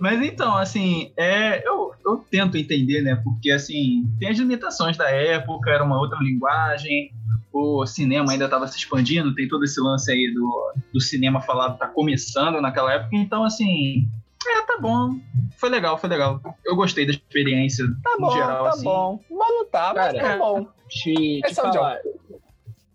Mas 0.00 0.22
então, 0.22 0.56
assim, 0.56 1.12
é, 1.16 1.66
eu, 1.66 1.92
eu 2.04 2.16
tento 2.30 2.56
entender, 2.56 3.02
né? 3.02 3.20
Porque, 3.24 3.50
assim, 3.50 4.04
tem 4.18 4.28
as 4.28 4.38
limitações 4.38 4.96
da 4.96 5.10
época, 5.10 5.70
era 5.70 5.82
uma 5.82 5.98
outra 5.98 6.18
linguagem, 6.20 7.10
o 7.52 7.86
cinema 7.86 8.32
ainda 8.32 8.44
estava 8.44 8.66
se 8.66 8.76
expandindo, 8.76 9.34
tem 9.34 9.48
todo 9.48 9.64
esse 9.64 9.80
lance 9.80 10.10
aí 10.10 10.32
do, 10.32 10.72
do 10.92 11.00
cinema 11.00 11.40
falado, 11.40 11.78
tá 11.78 11.86
começando 11.86 12.60
naquela 12.60 12.92
época, 12.92 13.16
então, 13.16 13.44
assim, 13.44 14.08
é, 14.46 14.62
tá 14.62 14.78
bom, 14.80 15.18
foi 15.56 15.68
legal, 15.68 15.98
foi 15.98 16.08
legal. 16.08 16.40
Eu 16.64 16.76
gostei 16.76 17.04
da 17.04 17.12
experiência 17.12 17.84
tá 18.02 18.16
no 18.18 18.26
bom, 18.26 18.32
geral, 18.32 18.64
tá 18.64 18.70
assim. 18.70 18.84
bom. 18.84 19.20
Mas 19.30 19.48
não 19.48 19.66
tá, 19.66 19.92
mas 19.94 20.12
Cara, 20.12 20.18
tá 20.18 20.38
bom. 20.38 20.66
Te, 20.88 21.40
é 21.44 21.52
falar, 21.52 21.98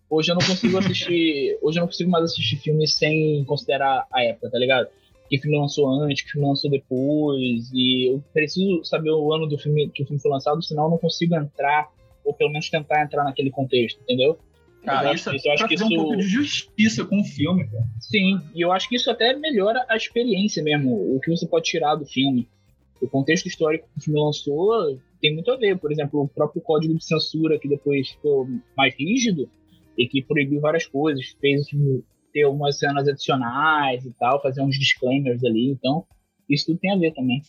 hoje 0.10 0.32
eu 0.32 0.36
não 0.36 0.46
consigo 0.46 0.78
assistir. 0.78 1.58
hoje 1.62 1.78
eu 1.78 1.82
não 1.82 1.88
consigo 1.88 2.10
mais 2.10 2.24
assistir 2.26 2.58
filmes 2.58 2.96
sem 2.96 3.44
considerar 3.46 4.08
a 4.12 4.24
época, 4.24 4.50
tá 4.50 4.58
ligado? 4.58 4.88
Que 5.30 5.38
filme 5.38 5.58
lançou 5.58 5.90
antes, 6.02 6.24
que 6.24 6.32
filme 6.32 6.48
lançou 6.48 6.72
depois. 6.72 7.70
E 7.74 8.12
eu 8.12 8.24
preciso 8.34 8.84
saber 8.84 9.12
o 9.12 9.34
ano 9.34 9.46
do 9.46 9.58
filme 9.58 9.90
que 9.90 10.04
o 10.04 10.06
filme 10.06 10.22
foi 10.22 10.32
lançado, 10.32 10.64
senão 10.64 10.86
eu 10.86 10.90
não 10.92 10.98
consigo 10.98 11.36
entrar, 11.36 11.90
ou 12.24 12.34
pelo 12.34 12.52
menos 12.52 12.70
tentar 12.70 13.04
entrar 13.04 13.24
naquele 13.24 13.52
contexto, 13.52 14.02
entendeu? 14.02 14.38
Cara, 14.84 15.10
eu 15.10 15.14
isso, 15.14 15.30
acho, 15.30 15.38
isso, 15.38 15.48
eu 15.48 15.54
acho 15.54 15.68
que 15.68 15.74
isso. 15.76 15.86
um 15.86 15.90
pouco 15.90 16.18
de 16.18 16.24
justiça 16.24 17.06
com 17.06 17.22
o 17.22 17.24
filme, 17.24 17.66
cara. 17.70 17.86
Sim, 18.02 18.40
e 18.54 18.62
eu 18.62 18.72
acho 18.72 18.90
que 18.90 18.96
isso 18.96 19.10
até 19.10 19.34
melhora 19.34 19.86
a 19.88 19.96
experiência 19.96 20.62
mesmo, 20.62 21.16
o 21.16 21.20
que 21.22 21.32
você 21.32 21.48
pode 21.48 21.66
tirar 21.66 21.96
do 21.96 22.06
filme. 22.06 22.50
O 23.02 23.08
contexto 23.08 23.48
histórico 23.48 23.88
que 23.94 24.00
o 24.00 24.04
filme 24.04 24.20
lançou 24.20 24.98
tem 25.22 25.34
muito 25.34 25.52
a 25.52 25.58
ver. 25.58 25.78
Por 25.78 25.92
exemplo, 25.92 26.22
o 26.22 26.28
próprio 26.28 26.62
código 26.62 26.94
de 26.94 27.04
censura, 27.04 27.60
que 27.60 27.68
depois 27.68 28.10
ficou 28.10 28.48
mais 28.78 28.94
rígido 28.96 29.50
e 29.98 30.08
que 30.08 30.22
proibiu 30.22 30.60
várias 30.60 30.86
coisas, 30.86 31.36
fez 31.40 31.68
ter 32.34 32.44
algumas 32.44 32.78
cenas 32.78 33.08
adicionais 33.08 34.06
e 34.06 34.12
tal, 34.20 34.42
fazer 34.42 34.62
uns 34.62 34.78
disclaimers 34.78 35.44
ali. 35.44 35.70
Então, 35.70 36.06
isso 36.50 36.66
tudo 36.68 36.80
tem 36.80 36.92
a 36.92 36.98
ver 36.98 37.14
também. 37.14 37.42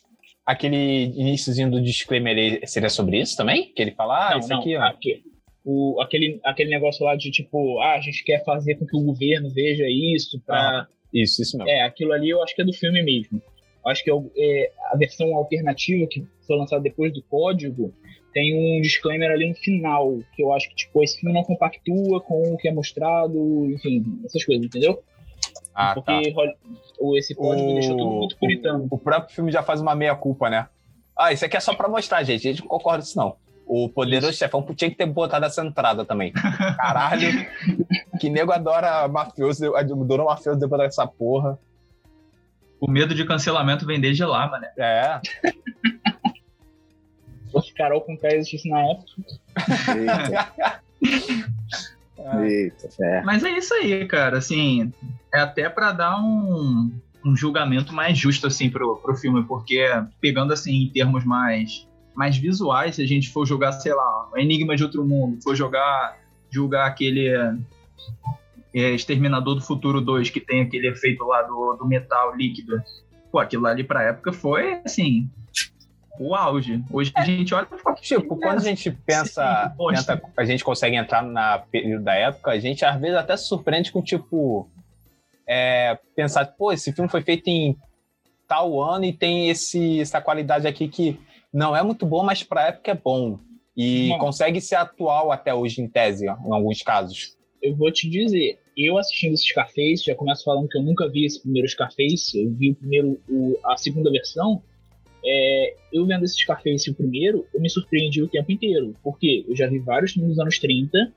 Aquele 0.44 1.04
iníciozinho 1.06 1.70
do 1.70 1.80
disclaimer 1.80 2.60
seria 2.66 2.88
sobre 2.88 3.20
isso 3.20 3.36
também? 3.36 3.72
Que 3.74 3.82
ele 3.82 3.92
fala, 3.92 4.28
ah, 4.28 4.30
não, 4.32 4.38
isso 4.38 4.48
não, 4.48 4.60
aqui, 4.60 4.76
ó. 4.76 4.82
aqui, 4.82 5.22
o, 5.64 6.00
aquele, 6.00 6.40
aquele 6.44 6.70
negócio 6.70 7.04
lá 7.04 7.16
de 7.16 7.30
tipo, 7.30 7.80
ah, 7.80 7.94
a 7.94 8.00
gente 8.00 8.22
quer 8.24 8.44
fazer 8.44 8.76
com 8.76 8.86
que 8.86 8.96
o 8.96 9.02
governo 9.02 9.50
veja 9.50 9.84
isso 9.88 10.40
pra. 10.44 10.86
Isso, 11.12 11.42
isso 11.42 11.56
mesmo. 11.56 11.70
É, 11.70 11.82
aquilo 11.82 12.12
ali 12.12 12.30
eu 12.30 12.42
acho 12.42 12.54
que 12.54 12.62
é 12.62 12.64
do 12.64 12.72
filme 12.72 13.02
mesmo. 13.02 13.40
Eu 13.84 13.90
acho 13.90 14.02
que 14.02 14.10
é, 14.10 14.14
é 14.36 14.72
a 14.90 14.96
versão 14.96 15.34
alternativa 15.34 16.06
que 16.08 16.26
foi 16.46 16.56
lançada 16.56 16.82
depois 16.82 17.12
do 17.12 17.22
código 17.22 17.94
tem 18.34 18.52
um 18.52 18.82
disclaimer 18.82 19.30
ali 19.30 19.48
no 19.48 19.54
final, 19.54 20.18
que 20.34 20.42
eu 20.42 20.52
acho 20.52 20.68
que 20.68 20.74
tipo, 20.74 21.02
esse 21.02 21.18
filme 21.20 21.32
não 21.32 21.44
compactua 21.44 22.20
com 22.20 22.52
o 22.52 22.56
que 22.58 22.68
é 22.68 22.72
mostrado, 22.72 23.70
enfim, 23.70 24.02
essas 24.24 24.44
coisas, 24.44 24.66
entendeu? 24.66 25.00
Ah, 25.74 25.94
tá. 25.94 26.02
Porque 26.02 26.34
o, 26.98 27.16
esse 27.16 27.34
código 27.34 27.72
deixou 27.72 27.96
tudo 27.96 28.10
muito 28.10 28.36
puritano. 28.36 28.86
O, 28.90 28.94
o 28.94 28.98
próprio 28.98 29.34
filme 29.34 29.50
já 29.50 29.62
faz 29.62 29.80
uma 29.80 29.94
meia-culpa, 29.94 30.48
né? 30.48 30.68
Ah, 31.16 31.32
isso 31.32 31.44
aqui 31.44 31.56
é 31.56 31.60
só 31.60 31.74
pra 31.74 31.88
mostrar, 31.88 32.22
gente. 32.22 32.46
A 32.46 32.50
gente 32.52 32.62
não 32.62 32.68
concorda 32.68 32.98
com 32.98 33.04
isso, 33.04 33.18
não. 33.18 33.36
O 33.66 33.88
Poderoso 33.88 34.32
Chefão 34.34 34.62
tinha 34.74 34.90
que 34.90 34.96
ter 34.96 35.06
botado 35.06 35.46
essa 35.46 35.64
entrada 35.64 36.04
também. 36.04 36.32
Caralho. 36.32 37.28
que 38.20 38.28
nego 38.28 38.52
adora 38.52 39.08
mafioso, 39.08 39.74
adora 39.74 40.24
mafioso 40.24 40.60
depois 40.60 40.82
dessa 40.82 41.06
porra. 41.06 41.58
O 42.80 42.90
medo 42.90 43.14
de 43.14 43.24
cancelamento 43.24 43.86
vem 43.86 44.00
desde 44.00 44.24
lá, 44.24 44.46
mano. 44.46 44.66
É. 44.76 45.20
Se 47.62 47.72
Carol 47.72 48.00
com 48.00 48.18
K 48.18 48.34
existisse 48.34 48.68
na 48.68 48.80
época, 48.80 49.06
Eita, 49.96 50.84
eita, 52.44 52.88
é. 53.00 53.22
Mas 53.22 53.44
é 53.44 53.50
isso 53.50 53.72
aí, 53.74 54.06
cara. 54.06 54.38
Assim, 54.38 54.92
é 55.34 55.40
até 55.40 55.68
pra 55.68 55.90
dar 55.92 56.20
um, 56.22 56.90
um 57.24 57.36
julgamento 57.36 57.92
mais 57.92 58.16
justo, 58.16 58.46
assim, 58.46 58.70
pro, 58.70 58.96
pro 58.98 59.16
filme, 59.16 59.42
porque 59.44 59.84
pegando, 60.20 60.52
assim, 60.52 60.84
em 60.84 60.88
termos 60.88 61.24
mais, 61.24 61.86
mais 62.14 62.36
visuais, 62.36 62.94
se 62.94 63.02
a 63.02 63.06
gente 63.06 63.28
for 63.30 63.44
jogar, 63.44 63.72
sei 63.72 63.92
lá, 63.92 64.30
Enigma 64.36 64.76
de 64.76 64.84
Outro 64.84 65.04
Mundo, 65.04 65.42
for 65.42 65.56
jogar, 65.56 66.16
julgar 66.50 66.86
aquele 66.86 67.28
é, 68.72 68.90
Exterminador 68.92 69.56
do 69.56 69.60
Futuro 69.60 70.00
2, 70.00 70.30
que 70.30 70.40
tem 70.40 70.62
aquele 70.62 70.88
efeito 70.88 71.24
lá 71.24 71.42
do, 71.42 71.76
do 71.78 71.86
metal 71.86 72.36
líquido, 72.36 72.80
pô, 73.32 73.38
aquilo 73.40 73.66
ali 73.66 73.82
pra 73.82 74.02
época 74.04 74.32
foi, 74.32 74.80
assim, 74.84 75.28
o 76.20 76.32
auge. 76.34 76.80
Hoje 76.92 77.10
a 77.16 77.24
gente 77.24 77.52
olha 77.54 77.66
fala, 77.82 77.96
Tipo, 77.96 78.36
quando 78.36 78.58
a 78.58 78.62
gente 78.62 78.88
pensa, 78.90 79.72
Sim, 79.76 79.94
tenta- 79.96 80.22
a 80.36 80.44
gente 80.44 80.62
consegue 80.62 80.94
entrar 80.94 81.22
na 81.22 81.58
período 81.58 82.04
da 82.04 82.14
época, 82.14 82.52
a 82.52 82.58
gente 82.60 82.84
às 82.84 83.00
vezes 83.00 83.16
até 83.16 83.36
se 83.36 83.48
surpreende 83.48 83.90
com, 83.90 84.00
tipo, 84.00 84.68
é, 85.46 85.98
pensar, 86.16 86.44
pô, 86.46 86.72
esse 86.72 86.92
filme 86.92 87.10
foi 87.10 87.20
feito 87.22 87.48
em 87.48 87.76
tal 88.48 88.80
ano 88.82 89.04
e 89.04 89.12
tem 89.12 89.48
esse, 89.50 90.00
essa 90.00 90.20
qualidade 90.20 90.66
aqui 90.66 90.88
que 90.88 91.18
não 91.52 91.74
é 91.76 91.82
muito 91.82 92.04
boa, 92.06 92.22
mas 92.24 92.42
pra 92.42 92.68
época 92.68 92.90
é 92.90 92.94
bom. 92.94 93.38
E 93.76 94.08
Não. 94.10 94.18
consegue 94.18 94.60
ser 94.60 94.76
atual 94.76 95.32
até 95.32 95.52
hoje, 95.52 95.80
em 95.80 95.88
tese, 95.88 96.26
em 96.26 96.28
alguns 96.52 96.80
casos. 96.82 97.36
eu 97.62 97.74
vou 97.74 97.90
te 97.90 98.08
dizer, 98.08 98.58
eu 98.76 98.98
assistindo 98.98 99.32
esse 99.34 99.44
Scarface, 99.46 100.04
já 100.04 100.14
começo 100.14 100.44
falando 100.44 100.68
que 100.68 100.76
eu 100.76 100.82
nunca 100.82 101.08
vi 101.08 101.24
esse 101.24 101.40
primeiro 101.40 101.66
Scarface, 101.68 102.38
eu 102.38 102.50
vi 102.50 102.70
o 102.72 102.74
primeiro, 102.74 103.18
o- 103.28 103.58
a 103.64 103.76
segunda 103.76 104.10
versão. 104.10 104.62
É, 105.24 105.74
eu 105.92 106.04
vendo 106.06 106.24
esse 106.24 106.36
Scarface 106.38 106.90
o 106.90 106.94
primeiro, 106.94 107.46
eu 107.54 107.60
me 107.60 107.70
surpreendi 107.70 108.22
o 108.22 108.28
tempo 108.28 108.52
inteiro. 108.52 108.94
Porque 109.02 109.44
eu 109.48 109.56
já 109.56 109.66
vi 109.66 109.78
vários 109.78 110.12
filmes 110.12 110.32
dos 110.32 110.38
anos 110.38 110.58
30 110.58 111.10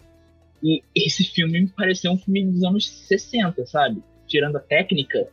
e 0.64 0.82
esse 0.96 1.26
filme 1.26 1.60
me 1.62 1.68
pareceu 1.68 2.12
um 2.14 2.18
filme 2.18 2.46
dos 2.46 2.64
anos 2.64 2.88
60, 2.90 3.66
sabe? 3.66 4.02
Tirando 4.28 4.58
a 4.58 4.60
técnica, 4.60 5.28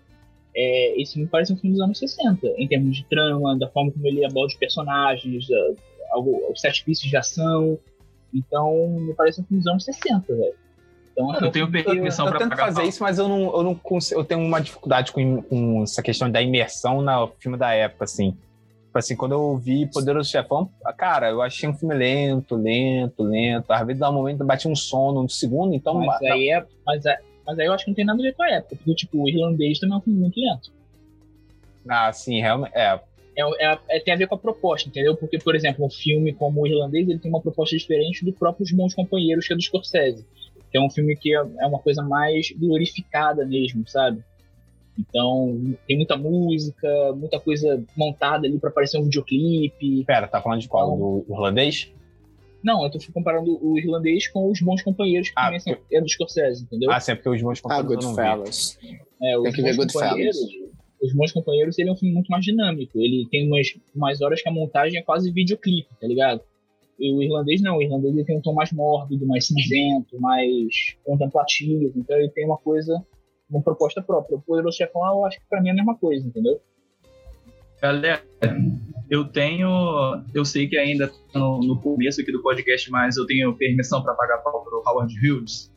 é, 0.56 1.00
esse 1.00 1.14
filme 1.14 1.28
parece 1.28 1.52
um 1.52 1.56
filme 1.56 1.76
dos 1.76 1.84
anos 1.84 1.98
60, 1.98 2.46
em 2.56 2.68
termos 2.68 2.96
de 2.96 3.04
trama, 3.04 3.58
da 3.58 3.68
forma 3.68 3.90
como 3.90 4.06
ele 4.06 4.24
aborda 4.24 4.52
os 4.52 4.54
personagens, 4.54 5.46
os 6.16 6.60
sete 6.60 6.84
pieces 6.84 7.08
de 7.08 7.16
ação. 7.16 7.78
Então, 8.32 8.88
me 9.00 9.14
parece 9.14 9.40
um 9.40 9.44
filme 9.44 9.62
dos 9.62 9.70
anos 9.70 9.84
60, 9.84 10.34
velho. 10.34 10.54
Então, 11.12 11.34
eu 11.34 11.50
tenho 11.50 11.70
permissão 11.70 12.26
eu 12.26 12.30
pra 12.30 12.40
tento 12.40 12.50
pagar 12.50 12.66
fazer 12.66 12.80
pau. 12.80 12.88
isso, 12.88 13.02
mas 13.02 13.18
eu 13.18 13.28
não, 13.28 13.56
eu 13.56 13.62
não 13.62 13.74
consigo, 13.74 14.20
eu 14.20 14.24
tenho 14.24 14.40
uma 14.40 14.60
dificuldade 14.60 15.12
com, 15.12 15.42
com 15.42 15.82
essa 15.84 16.02
questão 16.02 16.28
da 16.28 16.42
imersão 16.42 17.00
no 17.00 17.28
filme 17.38 17.56
da 17.56 17.72
época, 17.72 18.04
assim. 18.04 18.36
Tipo 18.94 18.98
assim, 18.98 19.16
quando 19.16 19.32
eu 19.32 19.56
vi 19.56 19.86
Poderoso 19.86 20.30
Chefão, 20.30 20.70
cara, 20.96 21.30
eu 21.30 21.42
achei 21.42 21.68
um 21.68 21.74
filme 21.74 21.94
lento, 21.94 22.54
lento, 22.54 23.22
lento. 23.22 23.72
Às 23.72 23.86
vezes 23.86 24.00
dá 24.00 24.10
um 24.10 24.12
momento, 24.12 24.40
eu 24.40 24.46
bati 24.46 24.68
um 24.68 24.74
sono 24.76 25.22
no 25.22 25.28
segundo, 25.28 25.74
então. 25.74 25.94
Mas 25.94 26.22
aí, 26.22 26.50
é, 26.50 26.64
mas, 26.86 27.04
é, 27.04 27.18
mas 27.46 27.58
aí 27.58 27.66
eu 27.66 27.72
acho 27.72 27.84
que 27.84 27.90
não 27.90 27.94
tem 27.96 28.04
nada 28.04 28.18
a 28.18 28.22
ver 28.22 28.34
com 28.34 28.42
a 28.42 28.50
época, 28.50 28.76
porque 28.76 28.94
tipo, 28.94 29.22
o 29.22 29.28
irlandês 29.28 29.78
também 29.78 29.94
é 29.94 29.98
um 29.98 30.02
filme 30.02 30.20
muito 30.20 30.40
lento. 30.40 30.72
Ah, 31.88 32.12
sim, 32.12 32.40
realmente. 32.40 32.72
É, 32.74 33.00
É, 33.36 33.42
é- 33.66 33.78
é- 33.90 34.00
tem 34.00 34.14
a 34.14 34.16
ver 34.16 34.28
com 34.28 34.36
a 34.36 34.38
proposta, 34.38 34.88
entendeu? 34.88 35.16
Porque, 35.16 35.38
por 35.38 35.56
exemplo, 35.56 35.84
um 35.84 35.90
filme 35.90 36.32
como 36.32 36.62
o 36.62 36.66
irlandês, 36.68 37.08
ele 37.08 37.18
tem 37.18 37.28
uma 37.28 37.40
proposta 37.40 37.76
diferente 37.76 38.24
do 38.24 38.32
próprio 38.32 38.62
Os 38.64 38.70
Bons 38.70 38.94
Companheiros, 38.94 39.46
que 39.46 39.52
é 39.52 39.56
do 39.56 39.62
Scorsese. 39.62 40.24
Que 40.70 40.78
é 40.78 40.80
um 40.80 40.88
filme 40.88 41.16
que 41.16 41.34
é, 41.34 41.38
é 41.38 41.66
uma 41.66 41.80
coisa 41.80 42.00
mais 42.00 42.52
glorificada 42.52 43.44
mesmo, 43.44 43.86
sabe? 43.88 44.22
Então, 44.96 45.74
tem 45.88 45.96
muita 45.96 46.16
música, 46.16 46.88
muita 47.16 47.40
coisa 47.40 47.82
montada 47.96 48.46
ali 48.46 48.56
pra 48.58 48.70
parecer 48.70 48.98
um 48.98 49.04
videoclipe. 49.04 50.04
pera, 50.04 50.28
tá 50.28 50.40
falando 50.40 50.60
de 50.60 50.68
qual? 50.68 50.96
Do 50.96 51.24
irlandês? 51.28 51.90
Não, 52.64 52.82
eu 52.82 52.90
tô 52.90 52.98
comparando 53.12 53.58
o 53.62 53.78
irlandês 53.78 54.26
com 54.28 54.50
Os 54.50 54.60
Bons 54.60 54.82
Companheiros, 54.82 55.28
que 55.28 55.34
Ah, 55.36 55.44
também 55.44 55.60
são- 55.60 55.76
é 55.92 56.00
do 56.00 56.08
Scorsese, 56.08 56.64
entendeu? 56.64 56.90
Ah, 56.90 56.98
sim, 56.98 57.12
é 57.12 57.14
porque 57.14 57.28
os 57.28 57.42
meus 57.42 57.58
Ah, 57.58 57.62
companheiros 57.62 58.04
vi. 58.04 58.10
Goodfellas. 58.10 58.78
É, 59.22 59.36
os 59.38 59.42
Tem 59.44 59.52
que 59.52 59.62
ver 59.62 59.68
Bons 59.76 59.76
Goodfellas. 59.84 60.10
Companheiros, 60.10 60.38
Os 61.02 61.12
Bons 61.12 61.32
Companheiros, 61.32 61.78
ele 61.78 61.90
é 61.90 61.92
um 61.92 61.96
filme 61.96 62.14
muito 62.14 62.28
mais 62.28 62.42
dinâmico. 62.44 62.98
Ele 62.98 63.28
tem 63.30 63.46
umas, 63.46 63.66
umas 63.94 64.22
horas 64.22 64.40
que 64.40 64.48
a 64.48 64.52
montagem 64.52 64.98
é 64.98 65.02
quase 65.02 65.30
videoclipe, 65.30 65.90
tá 66.00 66.06
ligado? 66.06 66.40
E 66.98 67.12
o 67.12 67.22
irlandês 67.22 67.60
não, 67.60 67.76
o 67.76 67.82
irlandês 67.82 68.14
ele 68.14 68.24
tem 68.24 68.38
um 68.38 68.40
tom 68.40 68.54
mais 68.54 68.72
mórbido, 68.72 69.26
mais 69.26 69.46
cinzento, 69.46 70.18
mais 70.18 70.96
contemplativo. 71.04 71.92
Então 71.94 72.16
ele 72.16 72.30
tem 72.30 72.46
uma 72.46 72.56
coisa, 72.56 73.04
uma 73.50 73.60
proposta 73.60 74.00
própria. 74.00 74.36
O 74.38 74.40
Poderoso 74.40 74.78
Chefão, 74.78 75.04
eu 75.04 75.24
acho 75.26 75.38
que 75.38 75.46
pra 75.46 75.60
mim 75.60 75.68
é 75.68 75.72
a 75.72 75.74
mesma 75.74 75.94
coisa, 75.98 76.26
entendeu? 76.26 76.58
Galera, 77.82 78.22
eu 79.14 79.24
tenho. 79.24 79.68
Eu 80.34 80.44
sei 80.44 80.66
que 80.68 80.76
ainda 80.76 81.08
tá 81.08 81.38
no, 81.38 81.60
no 81.60 81.80
começo 81.80 82.20
aqui 82.20 82.30
do 82.32 82.42
podcast, 82.42 82.90
mas 82.90 83.16
eu 83.16 83.26
tenho 83.26 83.54
permissão 83.56 84.02
para 84.02 84.14
pagar 84.14 84.38
pau 84.38 84.62
pro 84.64 84.82
Howard 84.86 85.14
Hughes. 85.18 85.72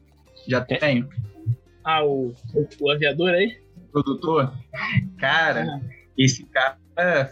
Já 0.47 0.61
tenho. 0.61 1.07
Ah, 1.83 2.03
o, 2.03 2.33
o, 2.53 2.67
o 2.81 2.91
aviador 2.91 3.29
aí? 3.29 3.57
Produtor. 3.91 4.53
Cara, 5.17 5.63
Ah, 5.63 5.79
esse 6.17 6.43
cara 6.45 6.77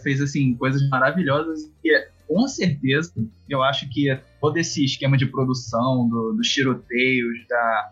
fez 0.02 0.20
assim 0.20 0.54
coisas 0.54 0.88
maravilhosas 0.88 1.70
e 1.84 2.08
com 2.26 2.46
certeza 2.48 3.12
eu 3.48 3.62
acho 3.62 3.88
que 3.90 4.16
todo 4.40 4.56
esse 4.56 4.84
esquema 4.84 5.16
de 5.16 5.26
produção 5.26 6.08
do- 6.08 6.32
dos 6.32 6.48
tiroteios 6.48 7.46
da, 7.48 7.90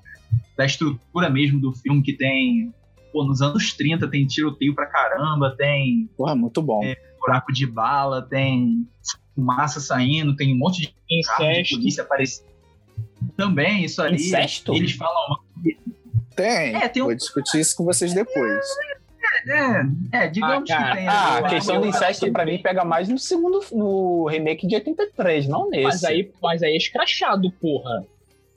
da 0.56 0.64
estrutura 0.64 1.28
mesmo 1.30 1.60
do 1.60 1.72
filme 1.72 2.02
que 2.02 2.12
tem 2.14 2.72
pô, 3.12 3.24
nos 3.24 3.40
anos 3.42 3.72
30 3.74 4.08
tem 4.08 4.26
tiroteio 4.26 4.74
pra 4.74 4.86
caramba 4.86 5.54
tem 5.56 6.08
Porra, 6.16 6.34
muito 6.34 6.60
bom. 6.62 6.82
É. 6.84 6.96
buraco 7.26 7.52
de 7.52 7.66
bala 7.66 8.22
tem 8.22 8.86
fumaça 9.34 9.80
saindo 9.80 10.36
tem 10.36 10.54
um 10.54 10.58
monte 10.58 10.80
de 10.82 10.88
carro 11.26 11.44
de 11.44 11.50
incesto. 11.60 11.76
polícia 11.76 12.02
aparecendo 12.02 12.46
também 13.36 13.84
isso 13.84 14.02
ali 14.02 14.16
Incesto? 14.16 14.74
eles 14.74 14.92
falam 14.92 15.38
Tem. 16.36 16.74
É, 16.76 16.88
tem 16.88 17.02
um- 17.02 17.06
Vou 17.06 17.14
discutir 17.14 17.60
isso 17.60 17.76
com 17.76 17.84
vocês 17.84 18.12
depois. 18.12 18.64
é, 20.12 20.18
é 20.24 20.28
digamos 20.28 20.68
Ah, 20.70 20.90
que 20.90 20.96
tem 20.96 21.08
Ah, 21.08 21.38
a 21.38 21.42
questão 21.48 21.80
do 21.80 21.86
incesto 21.86 22.30
pra 22.32 22.44
mim 22.44 22.58
pega 22.60 22.84
mais 22.84 23.08
no 23.08 23.18
segundo, 23.18 23.60
no 23.72 24.26
remake 24.26 24.66
de 24.66 24.74
83, 24.74 25.46
não 25.48 25.68
nesse. 25.70 25.84
Mas 25.84 26.04
aí, 26.04 26.30
mas 26.42 26.62
aí 26.62 26.72
é 26.74 26.76
escrachado, 26.76 27.50
porra. 27.52 28.04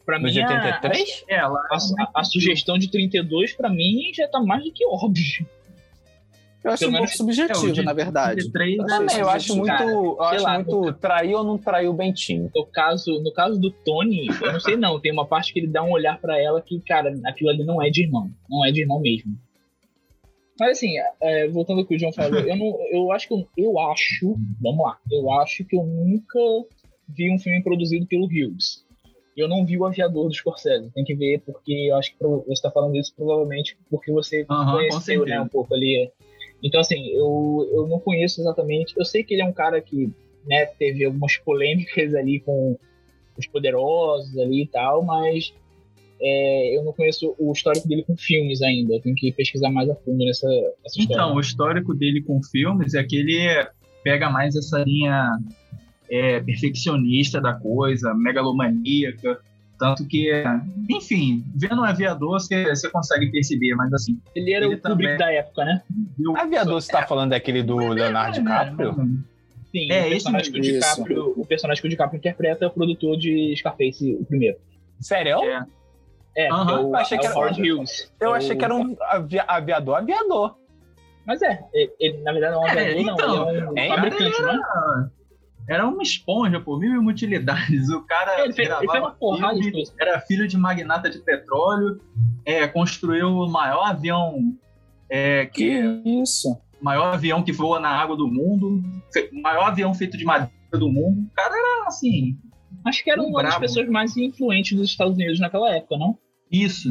Pra 0.05 0.17
No 0.17 0.25
mim, 0.25 0.31
de 0.31 0.41
a- 0.41 0.47
83? 0.47 1.23
é, 1.27 1.41
lá 1.45 1.59
A, 1.71 1.75
a- 1.75 2.11
a 2.21 2.23
sugestão 2.23 2.77
de 2.77 2.89
32, 2.89 3.53
pra 3.53 3.69
mim, 3.69 4.11
já 4.15 4.27
tá 4.27 4.39
mais 4.39 4.63
do 4.63 4.71
que 4.71 4.85
óbvio. 4.87 5.45
Eu 6.63 6.71
acho 6.71 6.79
Pelo 6.79 6.91
um 6.91 6.93
pouco 6.95 7.05
menos- 7.05 7.17
subjetivo, 7.17 7.67
é, 7.69 7.71
de 7.71 7.81
na 7.83 7.93
verdade. 7.93 8.51
33 8.51 8.77
Eu 8.79 8.85
Também, 8.87 9.17
eu 9.19 9.29
acho 9.29 9.55
muito. 9.55 9.67
Cara, 9.67 9.83
eu 9.89 10.21
acho 10.23 10.43
lá, 10.43 10.53
muito. 10.55 10.93
Traiu 10.93 11.37
ou 11.37 11.43
não 11.43 11.57
traiu 11.57 11.91
o 11.91 11.93
Bentinho? 11.93 12.51
No 12.53 12.65
caso, 12.65 13.21
no 13.21 13.31
caso 13.31 13.59
do 13.59 13.71
Tony, 13.71 14.27
eu 14.41 14.51
não 14.51 14.59
sei 14.59 14.75
não, 14.75 14.99
tem 14.99 15.11
uma 15.11 15.25
parte 15.25 15.53
que 15.53 15.59
ele 15.59 15.67
dá 15.67 15.83
um 15.83 15.91
olhar 15.91 16.19
pra 16.19 16.39
ela 16.41 16.61
que, 16.61 16.79
cara, 16.81 17.13
aquilo 17.25 17.49
ali 17.51 17.63
não 17.63 17.81
é 17.81 17.89
de 17.89 18.03
irmão. 18.03 18.29
Não 18.49 18.65
é 18.65 18.71
de 18.71 18.81
irmão 18.81 18.99
mesmo. 18.99 19.33
Mas 20.59 20.71
assim, 20.77 20.93
é, 21.21 21.47
voltando 21.47 21.79
ao 21.81 21.85
que 21.85 21.95
o 21.95 21.99
João 21.99 22.11
falou, 22.11 22.39
eu, 22.39 22.55
não, 22.55 22.75
eu 22.91 23.11
acho 23.11 23.27
que 23.27 23.33
eu, 23.35 23.47
eu 23.57 23.79
acho, 23.79 24.35
vamos 24.59 24.83
lá, 24.83 24.97
eu 25.11 25.31
acho 25.33 25.63
que 25.63 25.75
eu 25.77 25.83
nunca 25.83 26.39
vi 27.07 27.31
um 27.31 27.37
filme 27.37 27.61
produzido 27.63 28.07
pelo 28.07 28.25
Hughes. 28.25 28.83
Eu 29.37 29.47
não 29.47 29.63
vi 29.63 29.77
o 29.77 29.85
Aviador 29.85 30.27
do 30.27 30.33
Scorsese, 30.33 30.89
tem 30.95 31.03
que 31.03 31.13
ver, 31.13 31.41
porque 31.45 31.71
eu 31.91 31.95
acho 31.97 32.11
que 32.11 32.17
pro- 32.17 32.43
você 32.47 32.59
tá 32.63 32.71
falando 32.71 32.95
isso 32.97 33.13
provavelmente 33.15 33.77
porque 33.87 34.11
você 34.11 34.45
com 34.45 34.55
conheceu, 34.65 35.23
né, 35.27 35.39
um 35.39 35.47
pouco 35.47 35.75
ali. 35.75 36.11
Então, 36.63 36.81
assim, 36.81 37.07
eu, 37.09 37.69
eu 37.71 37.87
não 37.87 37.99
conheço 37.99 38.41
exatamente. 38.41 38.93
Eu 38.97 39.05
sei 39.05 39.23
que 39.23 39.33
ele 39.33 39.41
é 39.41 39.45
um 39.45 39.53
cara 39.53 39.79
que 39.81 40.09
né, 40.45 40.65
teve 40.65 41.05
algumas 41.05 41.37
polêmicas 41.37 42.15
ali 42.15 42.39
com 42.39 42.77
os 43.37 43.47
poderosos 43.47 44.37
ali 44.37 44.63
e 44.63 44.67
tal, 44.67 45.03
mas 45.03 45.53
é, 46.19 46.75
eu 46.75 46.83
não 46.83 46.93
conheço 46.93 47.35
o 47.37 47.51
histórico 47.51 47.87
dele 47.87 48.03
com 48.03 48.17
filmes 48.17 48.61
ainda. 48.61 48.95
Eu 48.95 49.01
tenho 49.01 49.15
que 49.15 49.31
pesquisar 49.31 49.69
mais 49.69 49.89
a 49.89 49.95
fundo 49.95 50.25
nessa, 50.25 50.47
nessa 50.83 50.99
história. 50.99 51.21
Então, 51.21 51.35
o 51.35 51.39
histórico 51.39 51.93
dele 51.93 52.21
com 52.21 52.41
filmes 52.41 52.93
é 52.93 53.03
que 53.03 53.17
ele 53.17 53.67
pega 54.03 54.29
mais 54.29 54.55
essa 54.55 54.79
linha 54.83 55.37
é, 56.09 56.39
perfeccionista 56.39 57.39
da 57.39 57.53
coisa, 57.53 58.13
megalomaníaca. 58.13 59.39
Tanto 59.79 60.07
que, 60.07 60.31
enfim, 60.89 61.43
vendo 61.55 61.81
um 61.81 61.83
aviador, 61.83 62.39
você, 62.39 62.89
consegue 62.89 63.29
perceber, 63.31 63.75
mas 63.75 63.93
assim. 63.93 64.19
Ele 64.35 64.51
era 64.53 64.65
Ele 64.65 64.75
o 64.75 64.81
Kubrick 64.81 65.17
da 65.17 65.31
época, 65.31 65.65
né? 65.65 65.83
viu- 66.17 66.35
Aviador, 66.35 66.81
você 66.81 66.91
tá 66.91 67.05
falando 67.05 67.29
daquele 67.31 67.61
do 67.61 67.77
Leonardo 67.77 68.39
DiCaprio? 68.39 68.95
Sim, 69.71 69.91
É, 69.91 70.03
o, 70.03 70.07
esse 70.07 70.31
personagem 70.31 70.51
que 70.51 70.59
o, 70.59 70.61
mesmo. 70.61 70.79
DiCaprio, 70.79 71.33
o 71.37 71.45
personagem 71.45 71.81
que 71.81 71.87
o 71.87 71.89
DiCaprio 71.91 72.17
interpreta 72.17 72.65
é 72.65 72.67
o 72.67 72.71
produtor 72.71 73.17
de 73.17 73.53
Scarface, 73.55 74.13
o 74.19 74.25
primeiro. 74.25 74.57
Sério? 74.99 75.37
É. 75.43 75.63
É, 76.35 76.51
Aham, 76.51 76.71
é 76.71 76.75
o, 76.79 76.87
eu 76.89 76.95
achei 76.95 77.17
é 77.17 77.21
que 77.21 77.27
o 77.27 77.29
era- 77.29 77.37
Howard 77.39 77.71
Hughes. 77.71 78.11
Eu 78.19 78.33
É 78.33 78.37
achei 78.37 78.55
que 78.55 78.63
era 78.65 78.73
um 78.75 78.95
avi- 79.01 79.39
aviador, 79.47 79.95
aviador. 79.97 80.55
Mas 81.25 81.41
é, 81.41 81.59
ele, 81.73 81.91
ele, 81.99 82.17
na 82.23 82.31
verdade 82.31 82.55
não 82.55 82.65
é 82.65 82.65
um 82.65 82.77
É, 82.77 82.91
aviador, 82.91 83.03
não. 83.05 83.13
então, 83.13 83.49
ele 83.49 83.59
é 83.59 83.69
um 83.69 83.95
fabricante, 83.95 84.41
não 84.41 84.49
é? 84.51 85.09
Era 85.69 85.85
uma 85.87 86.01
esponja, 86.01 86.59
pô, 86.61 86.77
mil 86.77 87.01
utilidades. 87.01 87.89
O 87.89 88.01
cara 88.05 88.39
É, 88.39 88.43
Ele 88.45 88.53
fez, 88.53 88.69
ele 88.69 88.89
fez 88.89 89.03
uma 89.03 89.11
porrada 89.11 89.55
de 89.55 89.63
filme, 89.63 89.73
coisa. 89.85 89.93
era 89.99 90.19
filho 90.21 90.47
de 90.47 90.57
magnata 90.57 91.09
de 91.09 91.19
petróleo, 91.19 91.99
é, 92.45 92.67
construiu 92.67 93.29
o 93.29 93.49
maior 93.49 93.83
avião 93.89 94.55
é, 95.09 95.45
Que 95.45 95.81
que 96.03 96.21
isso? 96.21 96.57
maior 96.81 97.13
avião 97.13 97.43
que 97.43 97.51
voa 97.51 97.79
na 97.79 97.89
água 97.89 98.15
do 98.15 98.27
mundo, 98.27 98.81
maior 99.41 99.65
avião 99.67 99.93
feito 99.93 100.17
de 100.17 100.23
madeira 100.23 100.51
do 100.73 100.89
mundo. 100.89 101.21
O 101.21 101.33
cara 101.35 101.53
era 101.53 101.87
assim, 101.87 102.37
Acho 102.85 103.03
que 103.03 103.11
era 103.11 103.21
Um 103.21 103.25
uma 103.27 103.41
das 103.41 103.51
brabo. 103.51 103.61
pessoas 103.61 103.89
mais 103.89 104.15
influentes 104.15 104.77
dos 104.77 104.89
Estados 104.89 105.15
Unidos 105.15 105.39
naquela 105.39 105.69
época, 105.75 105.97
não? 105.97 106.17
isso. 106.51 106.89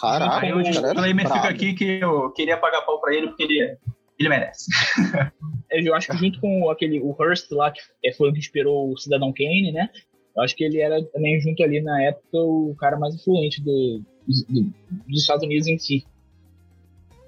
Caraca, 0.00 0.46
Aí 0.46 0.52
o 0.52 0.58
o 0.60 0.62
cara 0.62 0.70
disclaimer 0.70 1.26
fica 1.26 1.48
aqui 1.48 1.72
que 1.74 1.84
eu 2.00 2.30
queria 2.32 2.56
pagar 2.56 2.82
pau 2.82 3.00
pra 3.00 3.14
ele 3.14 3.28
porque 3.28 3.42
ele, 3.44 3.76
ele 4.20 4.28
merece. 4.28 4.66
Eu 5.70 5.94
acho 5.94 6.08
que 6.08 6.16
junto 6.16 6.40
com 6.40 6.68
aquele, 6.68 7.00
o 7.00 7.16
Hearst 7.18 7.50
lá, 7.52 7.70
que 7.70 7.80
é- 8.04 8.12
foi 8.12 8.28
o 8.28 8.32
que 8.32 8.38
inspirou 8.40 8.92
o 8.92 8.98
Cidadão 8.98 9.32
Kane, 9.32 9.72
né? 9.72 9.88
Eu 10.36 10.42
acho 10.42 10.54
que 10.54 10.64
ele 10.64 10.78
era 10.80 11.02
também, 11.06 11.40
junto 11.40 11.62
ali 11.62 11.80
na 11.80 12.02
época, 12.02 12.24
o 12.38 12.74
cara 12.78 12.98
mais 12.98 13.14
influente 13.14 13.62
do, 13.62 14.02
do- 14.48 14.72
dos 15.08 15.20
Estados 15.22 15.44
Unidos 15.44 15.66
em 15.68 15.78
si. 15.78 16.04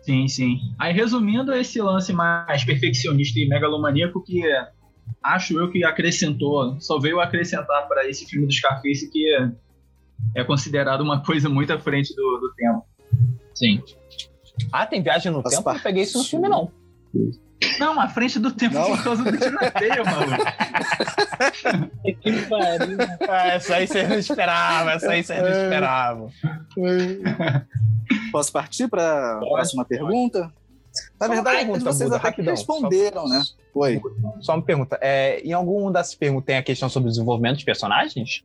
Sim, 0.02 0.26
sim. 0.28 0.58
Aí, 0.78 0.92
resumindo, 0.92 1.52
esse 1.54 1.80
lance 1.80 2.12
mais 2.12 2.64
perfeccionista 2.64 3.38
e 3.38 3.46
megalomaníaco 3.48 4.22
que 4.24 4.44
é, 4.44 4.68
acho 5.22 5.58
eu 5.58 5.70
que 5.70 5.84
acrescentou, 5.84 6.78
só 6.80 6.98
veio 6.98 7.20
acrescentar 7.20 7.86
para 7.88 8.08
esse 8.08 8.26
filme 8.26 8.46
do 8.46 8.52
Scarface 8.52 9.08
que 9.10 9.34
é, 9.36 9.52
é 10.40 10.44
considerado 10.44 11.00
uma 11.02 11.22
coisa 11.22 11.48
muito 11.48 11.72
à 11.72 11.78
frente 11.78 12.14
do, 12.16 12.38
do 12.38 12.52
tempo. 12.54 12.84
Sim. 13.54 13.80
Ah, 14.72 14.84
tem 14.86 15.00
viagem 15.00 15.30
no 15.30 15.40
Faz 15.42 15.54
tempo? 15.54 15.68
Eu 15.70 15.74
não 15.74 15.80
peguei 15.80 16.02
isso 16.02 16.18
no 16.18 16.24
filme, 16.24 16.48
não. 16.48 16.72
Não, 17.78 18.00
à 18.00 18.08
frente 18.08 18.38
do 18.40 18.50
tempo 18.50 18.74
Não. 18.74 18.96
por 18.96 19.04
causa 19.04 19.22
do 19.22 19.38
tiroteio, 19.38 20.04
mano. 20.04 20.36
Que 22.20 22.32
pariu. 22.48 22.98
Ah, 23.28 23.48
essa 23.48 23.76
aí 23.76 23.86
você 23.86 24.02
não 24.06 24.18
esperava, 24.18 24.92
essa 24.92 25.10
aí 25.10 25.22
você 25.22 25.40
não 25.40 25.48
esperava. 25.48 26.30
Posso 28.32 28.52
partir 28.52 28.88
para 28.88 29.36
a 29.36 29.38
próxima 29.38 29.84
pergunta? 29.84 30.52
Na 31.18 31.26
Só 31.26 31.32
verdade, 31.32 31.58
pergunta, 31.58 31.80
vocês 31.80 32.10
Buda, 32.10 32.16
até 32.16 32.32
que 32.32 32.42
rapidão, 32.42 32.54
responderam, 32.54 33.28
né? 33.28 33.42
Oi. 33.74 34.00
Só 34.40 34.54
uma 34.54 34.62
pergunta. 34.62 34.98
É, 35.00 35.40
em 35.40 35.52
algum 35.52 35.90
dessas 35.90 36.14
perguntas 36.14 36.46
tem 36.46 36.56
a 36.58 36.62
questão 36.62 36.88
sobre 36.88 37.08
o 37.08 37.12
desenvolvimento 37.12 37.54
dos 37.54 37.64
personagens? 37.64 38.44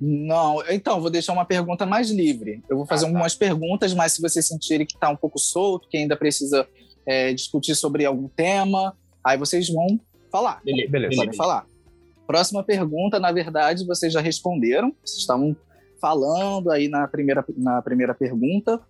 Não, 0.00 0.62
então, 0.68 1.00
vou 1.00 1.10
deixar 1.10 1.32
uma 1.32 1.44
pergunta 1.44 1.86
mais 1.86 2.10
livre. 2.10 2.62
Eu 2.68 2.76
vou 2.76 2.86
fazer 2.86 3.04
Ah, 3.04 3.08
tá. 3.08 3.12
algumas 3.14 3.34
perguntas, 3.34 3.94
mas 3.94 4.12
se 4.12 4.20
vocês 4.22 4.46
sentirem 4.46 4.86
que 4.86 4.94
está 4.94 5.08
um 5.08 5.16
pouco 5.16 5.38
solto, 5.38 5.88
que 5.88 5.96
ainda 5.96 6.16
precisa 6.16 6.66
é, 7.06 7.32
discutir 7.32 7.74
sobre 7.74 8.04
algum 8.04 8.28
tema, 8.28 8.96
aí 9.24 9.36
vocês 9.36 9.68
vão 9.68 10.00
falar. 10.30 10.60
Beleza. 10.64 10.90
Beleza. 10.90 11.16
Podem 11.16 11.36
falar. 11.36 11.66
Próxima 12.26 12.62
pergunta, 12.62 13.18
na 13.20 13.32
verdade, 13.32 13.86
vocês 13.86 14.12
já 14.12 14.20
responderam. 14.20 14.94
Vocês 15.04 15.20
estavam 15.20 15.56
falando 16.00 16.70
aí 16.70 16.88
na 16.88 17.06
primeira, 17.06 17.44
na 17.56 17.80
primeira 17.80 18.12
pergunta, 18.12 18.80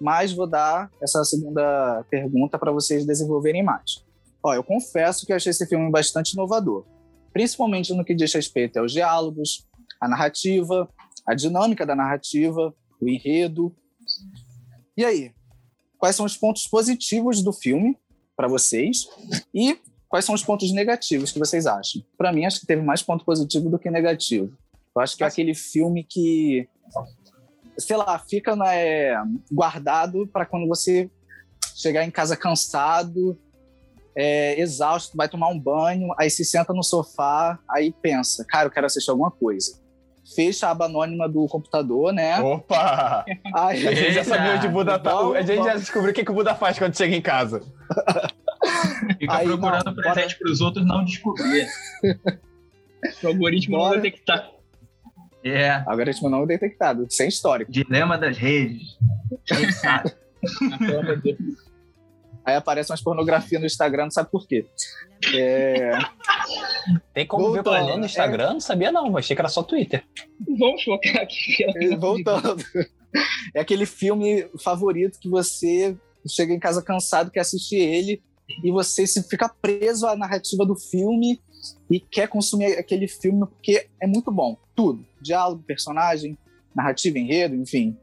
mas 0.00 0.32
vou 0.32 0.46
dar 0.46 0.90
essa 1.00 1.24
segunda 1.24 2.04
pergunta 2.10 2.58
para 2.58 2.72
vocês 2.72 3.06
desenvolverem 3.06 3.62
mais. 3.62 4.04
Ó, 4.42 4.52
eu 4.54 4.64
confesso 4.64 5.24
que 5.24 5.32
eu 5.32 5.36
achei 5.36 5.50
esse 5.50 5.66
filme 5.66 5.88
bastante 5.90 6.32
inovador, 6.32 6.84
principalmente 7.32 7.94
no 7.94 8.04
que 8.04 8.14
diz 8.14 8.32
respeito 8.32 8.78
aos 8.78 8.92
diálogos, 8.92 9.68
a 10.00 10.08
narrativa, 10.08 10.88
a 11.26 11.34
dinâmica 11.34 11.86
da 11.86 11.94
narrativa, 11.94 12.74
o 13.00 13.08
enredo. 13.08 13.74
E 14.96 15.04
aí, 15.04 15.32
quais 15.98 16.16
são 16.16 16.24
os 16.24 16.36
pontos 16.36 16.66
positivos 16.66 17.42
do 17.42 17.52
filme 17.52 17.98
para 18.36 18.48
vocês 18.48 19.08
e 19.52 19.78
quais 20.08 20.24
são 20.24 20.34
os 20.34 20.42
pontos 20.42 20.72
negativos 20.72 21.32
que 21.32 21.38
vocês 21.38 21.66
acham? 21.66 22.02
Para 22.16 22.32
mim, 22.32 22.46
acho 22.46 22.60
que 22.60 22.66
teve 22.66 22.80
mais 22.80 23.02
ponto 23.02 23.24
positivo 23.24 23.68
do 23.68 23.78
que 23.78 23.90
negativo. 23.90 24.56
Eu 24.94 25.02
acho 25.02 25.16
que 25.16 25.24
é 25.24 25.26
aquele 25.26 25.54
filme 25.54 26.04
que, 26.04 26.68
sei 27.76 27.96
lá, 27.96 28.18
fica 28.18 28.56
né, 28.56 29.14
guardado 29.50 30.26
para 30.26 30.46
quando 30.46 30.66
você 30.66 31.10
chegar 31.76 32.04
em 32.04 32.10
casa 32.10 32.36
cansado, 32.36 33.38
é, 34.14 34.60
exausto, 34.60 35.16
vai 35.16 35.28
tomar 35.28 35.48
um 35.48 35.58
banho, 35.58 36.08
aí 36.18 36.28
se 36.28 36.44
senta 36.44 36.72
no 36.72 36.82
sofá, 36.82 37.58
aí 37.70 37.92
pensa, 37.92 38.44
cara, 38.44 38.66
eu 38.66 38.70
quero 38.70 38.86
assistir 38.86 39.10
alguma 39.10 39.30
coisa. 39.30 39.78
Fecha 40.34 40.66
a 40.66 40.70
aba 40.70 40.84
anônima 40.86 41.28
do 41.28 41.46
computador, 41.46 42.12
né? 42.12 42.38
Opa! 42.40 43.24
Aí, 43.54 43.88
A 43.88 43.94
gente 43.94 44.12
já 44.12 44.24
sabia 44.24 44.54
onde 44.56 44.66
o 44.66 44.70
Buda 44.70 44.98
tá. 44.98 45.18
A 45.18 45.42
gente 45.42 45.64
já 45.64 45.74
descobriu 45.74 46.10
o 46.10 46.14
que, 46.14 46.24
que 46.24 46.30
o 46.30 46.34
Buda 46.34 46.54
faz 46.54 46.78
quando 46.78 46.96
chega 46.96 47.16
em 47.16 47.22
casa. 47.22 47.62
Fica 49.18 49.34
Aí, 49.34 49.46
procurando 49.46 49.84
não, 49.86 49.94
presente 49.94 50.38
para 50.38 50.50
os 50.50 50.60
outros 50.60 50.86
não 50.86 51.04
descobrir. 51.04 51.66
O 53.22 53.26
algoritmo 53.28 53.76
Bora. 53.78 53.94
não 53.96 54.02
detectar. 54.02 54.50
É, 55.44 55.82
algoritmo 55.86 56.28
não 56.28 56.44
detectado, 56.46 57.06
sem 57.08 57.28
histórico. 57.28 57.70
dilema 57.70 58.18
das 58.18 58.36
redes. 58.36 58.98
Gente 59.44 59.72
sabe. 59.72 60.12
Pelo 60.78 61.00
amor 61.00 61.16
de 61.20 61.32
Deus. 61.34 61.67
Aí 62.48 62.56
aparece 62.56 62.90
umas 62.90 63.02
pornografias 63.02 63.60
no 63.60 63.66
Instagram, 63.66 64.04
não 64.04 64.10
sabe 64.10 64.30
por 64.30 64.48
quê. 64.48 64.64
É, 65.34 65.92
Tem 67.12 67.26
como 67.26 67.52
ver 67.52 67.62
Voltando, 67.62 67.84
pornô 67.84 67.96
no 67.98 68.04
é. 68.04 68.06
Instagram? 68.06 68.52
Não 68.54 68.60
sabia, 68.60 68.90
não. 68.90 69.14
Achei 69.18 69.36
que 69.36 69.42
era 69.42 69.50
só 69.50 69.62
Twitter. 69.62 70.02
Vamos 70.58 70.82
focar 70.82 71.18
aqui. 71.18 71.70
Deus. 71.74 72.00
voltando. 72.00 72.64
É 73.54 73.60
aquele 73.60 73.84
filme 73.84 74.46
favorito 74.62 75.18
que 75.20 75.28
você 75.28 75.94
chega 76.26 76.54
em 76.54 76.58
casa 76.58 76.82
cansado, 76.82 77.30
quer 77.30 77.40
assistir 77.40 77.76
ele, 77.76 78.22
e 78.64 78.70
você 78.70 79.06
se 79.06 79.22
fica 79.28 79.46
preso 79.60 80.06
à 80.06 80.16
narrativa 80.16 80.64
do 80.64 80.74
filme 80.74 81.42
e 81.90 82.00
quer 82.00 82.28
consumir 82.28 82.78
aquele 82.78 83.08
filme 83.08 83.40
porque 83.40 83.88
é 84.00 84.06
muito 84.06 84.32
bom. 84.32 84.56
Tudo. 84.74 85.04
Diálogo, 85.20 85.62
personagem, 85.66 86.38
narrativa, 86.74 87.18
enredo, 87.18 87.54
enfim. 87.56 87.94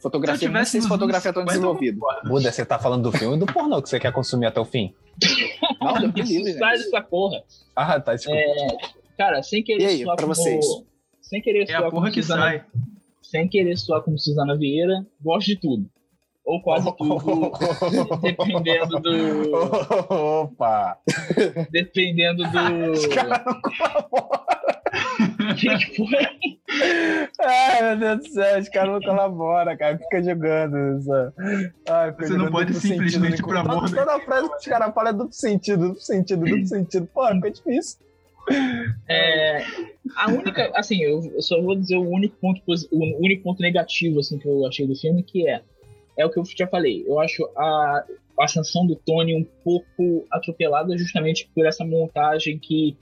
Fotografia, 0.00 0.38
Se 0.38 0.44
eu 0.44 0.48
não 0.50 0.54
tivesse 0.54 0.70
sei 0.72 0.80
se 0.80 0.88
fotografia 0.88 1.30
é 1.30 1.32
tão 1.32 1.42
anos 1.42 1.54
50, 1.54 1.74
desenvolvida. 1.78 2.28
Buda, 2.28 2.52
você 2.52 2.64
tá 2.64 2.78
falando 2.78 3.10
do 3.10 3.16
filme 3.16 3.36
e 3.36 3.38
do 3.38 3.46
pornô 3.46 3.82
que 3.82 3.88
você 3.88 3.98
quer 3.98 4.12
consumir 4.12 4.46
até 4.46 4.60
o 4.60 4.64
fim. 4.64 4.94
Não, 5.80 5.94
Sai 5.94 6.24
gente. 6.24 6.54
dessa 6.54 7.00
porra. 7.02 7.42
Ah, 7.74 8.00
tá, 8.00 8.14
desculpa. 8.14 8.40
Cara, 9.16 9.42
sem 9.42 9.62
querer 9.62 9.82
E 9.82 9.86
aí, 9.86 10.02
soar 10.04 10.16
pra 10.16 10.24
como... 10.26 10.34
vocês? 10.34 10.64
Sem 11.20 11.42
querer 11.42 11.68
É 11.68 11.74
a 11.74 11.78
porra 11.82 11.90
como 11.90 12.12
que 12.12 12.22
Suzana... 12.22 12.42
sai. 12.42 12.64
Sem 13.22 13.48
querer 13.48 13.76
soar 13.76 14.02
como 14.02 14.18
Suzana 14.18 14.56
Vieira, 14.56 15.04
gosto 15.20 15.48
de 15.48 15.56
tudo. 15.56 15.90
Ou 16.44 16.62
quase 16.62 16.90
tudo, 16.96 17.52
dependendo 18.22 19.00
do... 19.00 19.52
Opa! 20.10 20.98
Dependendo 21.70 22.42
Os 22.44 22.48
do... 23.02 23.08
caras 23.14 23.44
não 23.44 23.60
colaboram. 23.60 24.38
O 24.52 24.57
que 25.56 25.78
que 25.78 25.96
foi? 25.96 26.28
Ai, 27.40 27.82
meu 27.82 27.98
Deus 27.98 28.18
do 28.18 28.32
céu, 28.34 28.58
os 28.60 28.68
caras 28.68 28.92
não 28.92 29.00
colaboram, 29.00 29.76
cara. 29.76 29.98
Fica 29.98 30.22
jogando. 30.22 30.98
Isso. 30.98 31.10
Ai, 31.88 32.12
fica 32.12 32.26
Você 32.26 32.32
não 32.32 32.38
jogando 32.38 32.52
pode 32.52 32.72
duplo 32.72 32.88
simplesmente, 32.88 33.30
sentido, 33.30 33.44
por 33.44 33.54
né? 33.54 33.60
amor 33.60 33.90
Toda, 33.90 34.04
toda 34.04 34.20
frase 34.20 34.48
que 34.48 34.56
os 34.56 34.64
caras 34.64 34.94
falam 34.94 35.10
é 35.10 35.12
duplo 35.12 35.32
sentido, 35.32 35.88
duplo 35.88 36.00
sentido, 36.00 36.44
duplo 36.44 36.66
sentido. 36.66 37.08
Pô, 37.12 37.26
fica 37.28 37.50
difícil. 37.50 37.98
É, 39.08 39.62
a 40.16 40.30
única, 40.30 40.72
assim, 40.74 41.02
eu, 41.02 41.22
eu 41.34 41.42
só 41.42 41.60
vou 41.60 41.76
dizer 41.76 41.96
o 41.96 42.08
único 42.08 42.34
ponto 42.36 42.62
o 42.66 43.22
único 43.22 43.42
ponto 43.42 43.60
negativo 43.60 44.20
assim 44.20 44.38
que 44.38 44.48
eu 44.48 44.66
achei 44.66 44.86
do 44.86 44.96
filme 44.96 45.22
que 45.22 45.46
é 45.46 45.60
é 46.16 46.26
o 46.26 46.30
que 46.30 46.38
eu 46.38 46.44
já 46.44 46.66
falei. 46.66 47.04
Eu 47.06 47.20
acho 47.20 47.48
a, 47.56 48.04
a 48.40 48.44
ascensão 48.44 48.84
do 48.84 48.96
Tony 48.96 49.34
um 49.34 49.44
pouco 49.62 50.26
atropelada 50.32 50.98
justamente 50.98 51.48
por 51.54 51.64
essa 51.64 51.84
montagem 51.84 52.58
que 52.58 52.96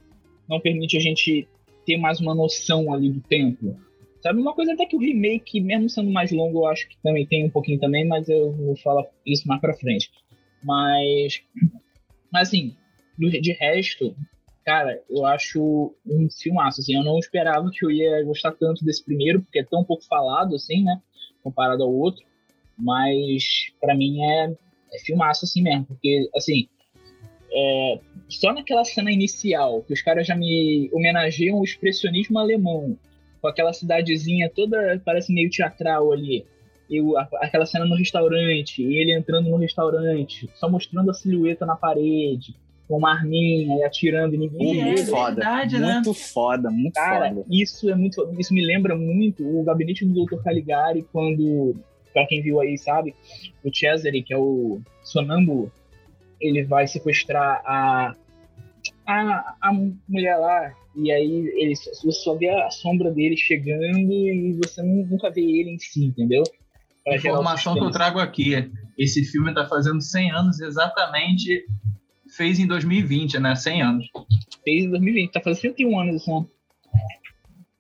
não 0.49 0.61
permite 0.61 0.99
a 0.99 1.01
gente 1.01 1.49
ter 1.87 1.97
mais 1.97 2.21
uma 2.21 2.35
noção 2.35 2.93
ali 2.93 3.11
do 3.11 3.21
tempo. 3.21 3.79
Sabe, 4.21 4.41
uma 4.41 4.55
coisa 4.55 4.73
até 4.73 4.85
que 4.85 4.97
o 4.97 5.01
remake, 5.01 5.61
mesmo 5.61 5.89
sendo 5.89 6.11
mais 6.11 6.33
longo, 6.33 6.61
eu 6.61 6.67
acho 6.67 6.89
que 6.89 6.97
também 7.03 7.25
tem 7.27 7.47
um 7.47 7.51
pouquinho 7.51 7.79
também, 7.79 8.07
mas 8.07 8.29
eu 8.29 8.53
vou 8.53 8.77
falar 8.77 9.07
isso 9.25 9.47
mais 9.47 9.61
pra 9.61 9.75
frente. 9.75 10.11
Mas, 10.65 11.43
mas 12.33 12.49
assim, 12.49 12.75
de 13.19 13.53
resto, 13.53 14.17
Cara, 14.67 15.01
eu 15.09 15.25
acho 15.25 15.95
um 16.05 16.29
filmaço, 16.29 16.81
assim, 16.81 16.97
eu 16.97 17.05
não 17.05 17.21
esperava 17.21 17.71
que 17.71 17.85
eu 17.85 17.91
ia 17.91 18.25
gostar 18.25 18.51
tanto 18.51 18.85
desse 18.85 19.05
primeiro, 19.05 19.41
porque 19.41 19.61
é 19.61 19.65
tão 19.65 19.85
pouco 19.85 20.05
falado, 20.05 20.57
assim, 20.57 20.83
né, 20.83 21.01
comparado 21.41 21.85
ao 21.85 21.95
outro, 21.95 22.25
mas 22.77 23.73
pra 23.81 23.95
mim 23.95 24.21
é, 24.25 24.53
é 24.93 24.99
filmaço, 25.05 25.45
assim 25.45 25.63
mesmo, 25.63 25.87
porque, 25.87 26.29
assim, 26.35 26.69
é, 27.57 27.99
só 28.29 28.53
naquela 28.53 28.85
cena 28.85 29.11
inicial, 29.11 29.83
que 29.83 29.95
os 29.95 30.03
caras 30.03 30.27
já 30.27 30.37
me 30.37 30.91
homenageiam 30.93 31.59
o 31.59 31.65
expressionismo 31.65 32.39
alemão, 32.39 32.99
com 33.41 33.49
aquela 33.49 33.73
cidadezinha 33.73 34.51
toda, 34.55 35.01
parece 35.03 35.33
meio 35.33 35.49
teatral 35.49 36.13
ali. 36.13 36.45
E 36.91 37.01
o, 37.01 37.17
a, 37.17 37.27
aquela 37.37 37.65
cena 37.65 37.87
no 37.87 37.97
restaurante, 37.97 38.83
e 38.83 38.97
ele 38.97 39.17
entrando 39.17 39.49
no 39.49 39.57
restaurante, 39.57 40.51
só 40.55 40.69
mostrando 40.69 41.11
a 41.11 41.15
silhueta 41.15 41.65
na 41.65 41.77
parede, 41.77 42.55
com 42.87 42.99
uma 42.99 43.13
arminha 43.13 43.79
e 43.79 43.85
atirando 43.85 44.37
ninguém. 44.37 44.83
Muito 44.83 45.01
ele. 45.01 45.11
foda. 45.11 45.37
verdade, 45.37 45.79
né? 45.79 45.95
muito 45.95 46.15
foda, 46.15 46.71
muito 46.71 46.95
Cara, 46.95 47.31
foda. 47.31 47.47
isso 47.51 47.91
é 47.91 47.95
muito. 47.95 48.35
Isso 48.39 48.53
me 48.53 48.65
lembra 48.65 48.95
muito 48.95 49.43
o 49.43 49.65
gabinete 49.65 50.05
do 50.05 50.25
Dr. 50.25 50.43
Caligari, 50.43 51.07
quando. 51.11 51.75
Pra 52.13 52.27
quem 52.27 52.41
viu 52.41 52.61
aí, 52.61 52.79
sabe? 52.79 53.15
O 53.63 53.75
Cesare, 53.75 54.23
que 54.23 54.33
é 54.33 54.39
o 54.39 54.81
sonâmbulo, 55.03 55.71
ele 56.41 56.65
vai 56.65 56.87
sequestrar 56.87 57.63
a. 57.65 58.15
A, 59.05 59.55
a 59.61 59.73
mulher 60.09 60.37
lá, 60.37 60.73
e 60.97 61.13
aí 61.13 61.47
ele, 61.57 61.75
você 61.77 62.11
só 62.13 62.35
vê 62.35 62.49
a 62.49 62.71
sombra 62.71 63.11
dele 63.11 63.37
chegando 63.37 64.13
e 64.13 64.59
você 64.65 64.83
nu- 64.83 65.07
nunca 65.07 65.31
vê 65.31 65.43
ele 65.43 65.71
em 65.71 65.79
si, 65.79 66.07
entendeu? 66.07 66.43
Pra 67.05 67.17
Informação 67.17 67.75
que 67.75 67.81
eu 67.85 67.91
trago 67.93 68.19
aqui. 68.19 68.69
Esse 68.99 69.25
filme 69.25 69.55
tá 69.55 69.65
fazendo 69.67 70.01
100 70.01 70.31
anos 70.33 70.61
exatamente. 70.61 71.65
Fez 72.37 72.59
em 72.59 72.67
2020, 72.67 73.39
né? 73.39 73.55
100 73.55 73.83
anos. 73.83 74.07
Fez 74.65 74.85
em 74.85 74.91
2020, 74.91 75.31
tá 75.33 75.41
fazendo 75.41 75.61
101 75.61 76.01
anos 76.01 76.17
esse 76.17 76.31
ano. 76.31 76.51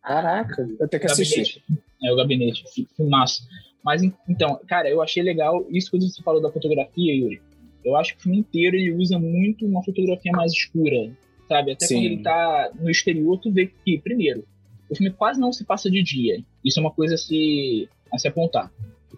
Caraca, 0.02 0.68
eu 0.78 0.88
tenho 0.88 1.00
que 1.00 1.06
assistir. 1.10 1.60
Gabinete. 1.60 1.62
É 2.04 2.12
o 2.12 2.16
gabinete, 2.16 2.64
fi- 2.72 2.88
filmaço. 2.96 3.42
Mas 3.84 4.02
en- 4.02 4.12
então, 4.28 4.60
cara, 4.68 4.88
eu 4.88 5.02
achei 5.02 5.22
legal 5.22 5.66
isso 5.70 5.90
que 5.90 5.98
você 6.00 6.22
falou 6.22 6.40
da 6.40 6.50
fotografia, 6.52 7.14
Yuri. 7.14 7.40
Eu 7.86 7.96
acho 7.96 8.14
que 8.14 8.18
o 8.20 8.22
filme 8.24 8.38
inteiro 8.38 8.76
ele 8.76 8.92
usa 8.92 9.18
muito 9.18 9.64
uma 9.64 9.82
fotografia 9.82 10.32
mais 10.32 10.52
escura, 10.52 11.10
sabe? 11.48 11.70
Até 11.72 11.86
Sim. 11.86 11.94
quando 11.94 12.04
ele 12.06 12.22
tá 12.22 12.70
no 12.80 12.90
exterior, 12.90 13.38
tu 13.38 13.52
vê 13.52 13.70
que, 13.84 13.98
primeiro, 13.98 14.44
o 14.90 14.96
filme 14.96 15.12
quase 15.12 15.40
não 15.40 15.52
se 15.52 15.64
passa 15.64 15.88
de 15.90 16.02
dia. 16.02 16.42
Isso 16.64 16.80
é 16.80 16.82
uma 16.82 16.90
coisa 16.90 17.14
a 17.14 17.18
se, 17.18 17.88
a 18.12 18.18
se 18.18 18.26
apontar. 18.28 18.72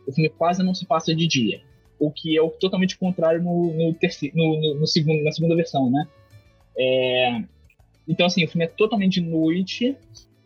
O 0.07 0.13
filme 0.13 0.29
quase 0.29 0.63
não 0.63 0.75
se 0.75 0.85
passa 0.87 1.15
de 1.15 1.27
dia. 1.27 1.61
O 1.99 2.11
que 2.11 2.37
é 2.37 2.43
o 2.43 2.51
totalmente 2.51 2.97
contrário 2.99 3.43
no, 3.43 3.73
no, 3.75 3.95
terceiro, 3.95 4.37
no, 4.37 4.61
no- 4.61 4.81
no 4.81 4.87
segundo, 4.87 5.25
na 5.25 5.33
segunda 5.33 5.57
versão, 5.57 5.91
né? 5.91 6.07
É, 6.77 7.43
então, 8.07 8.27
assim, 8.27 8.45
o 8.45 8.49
filme 8.49 8.65
é 8.65 8.69
totalmente 8.69 9.21
de 9.21 9.29
noite. 9.29 9.97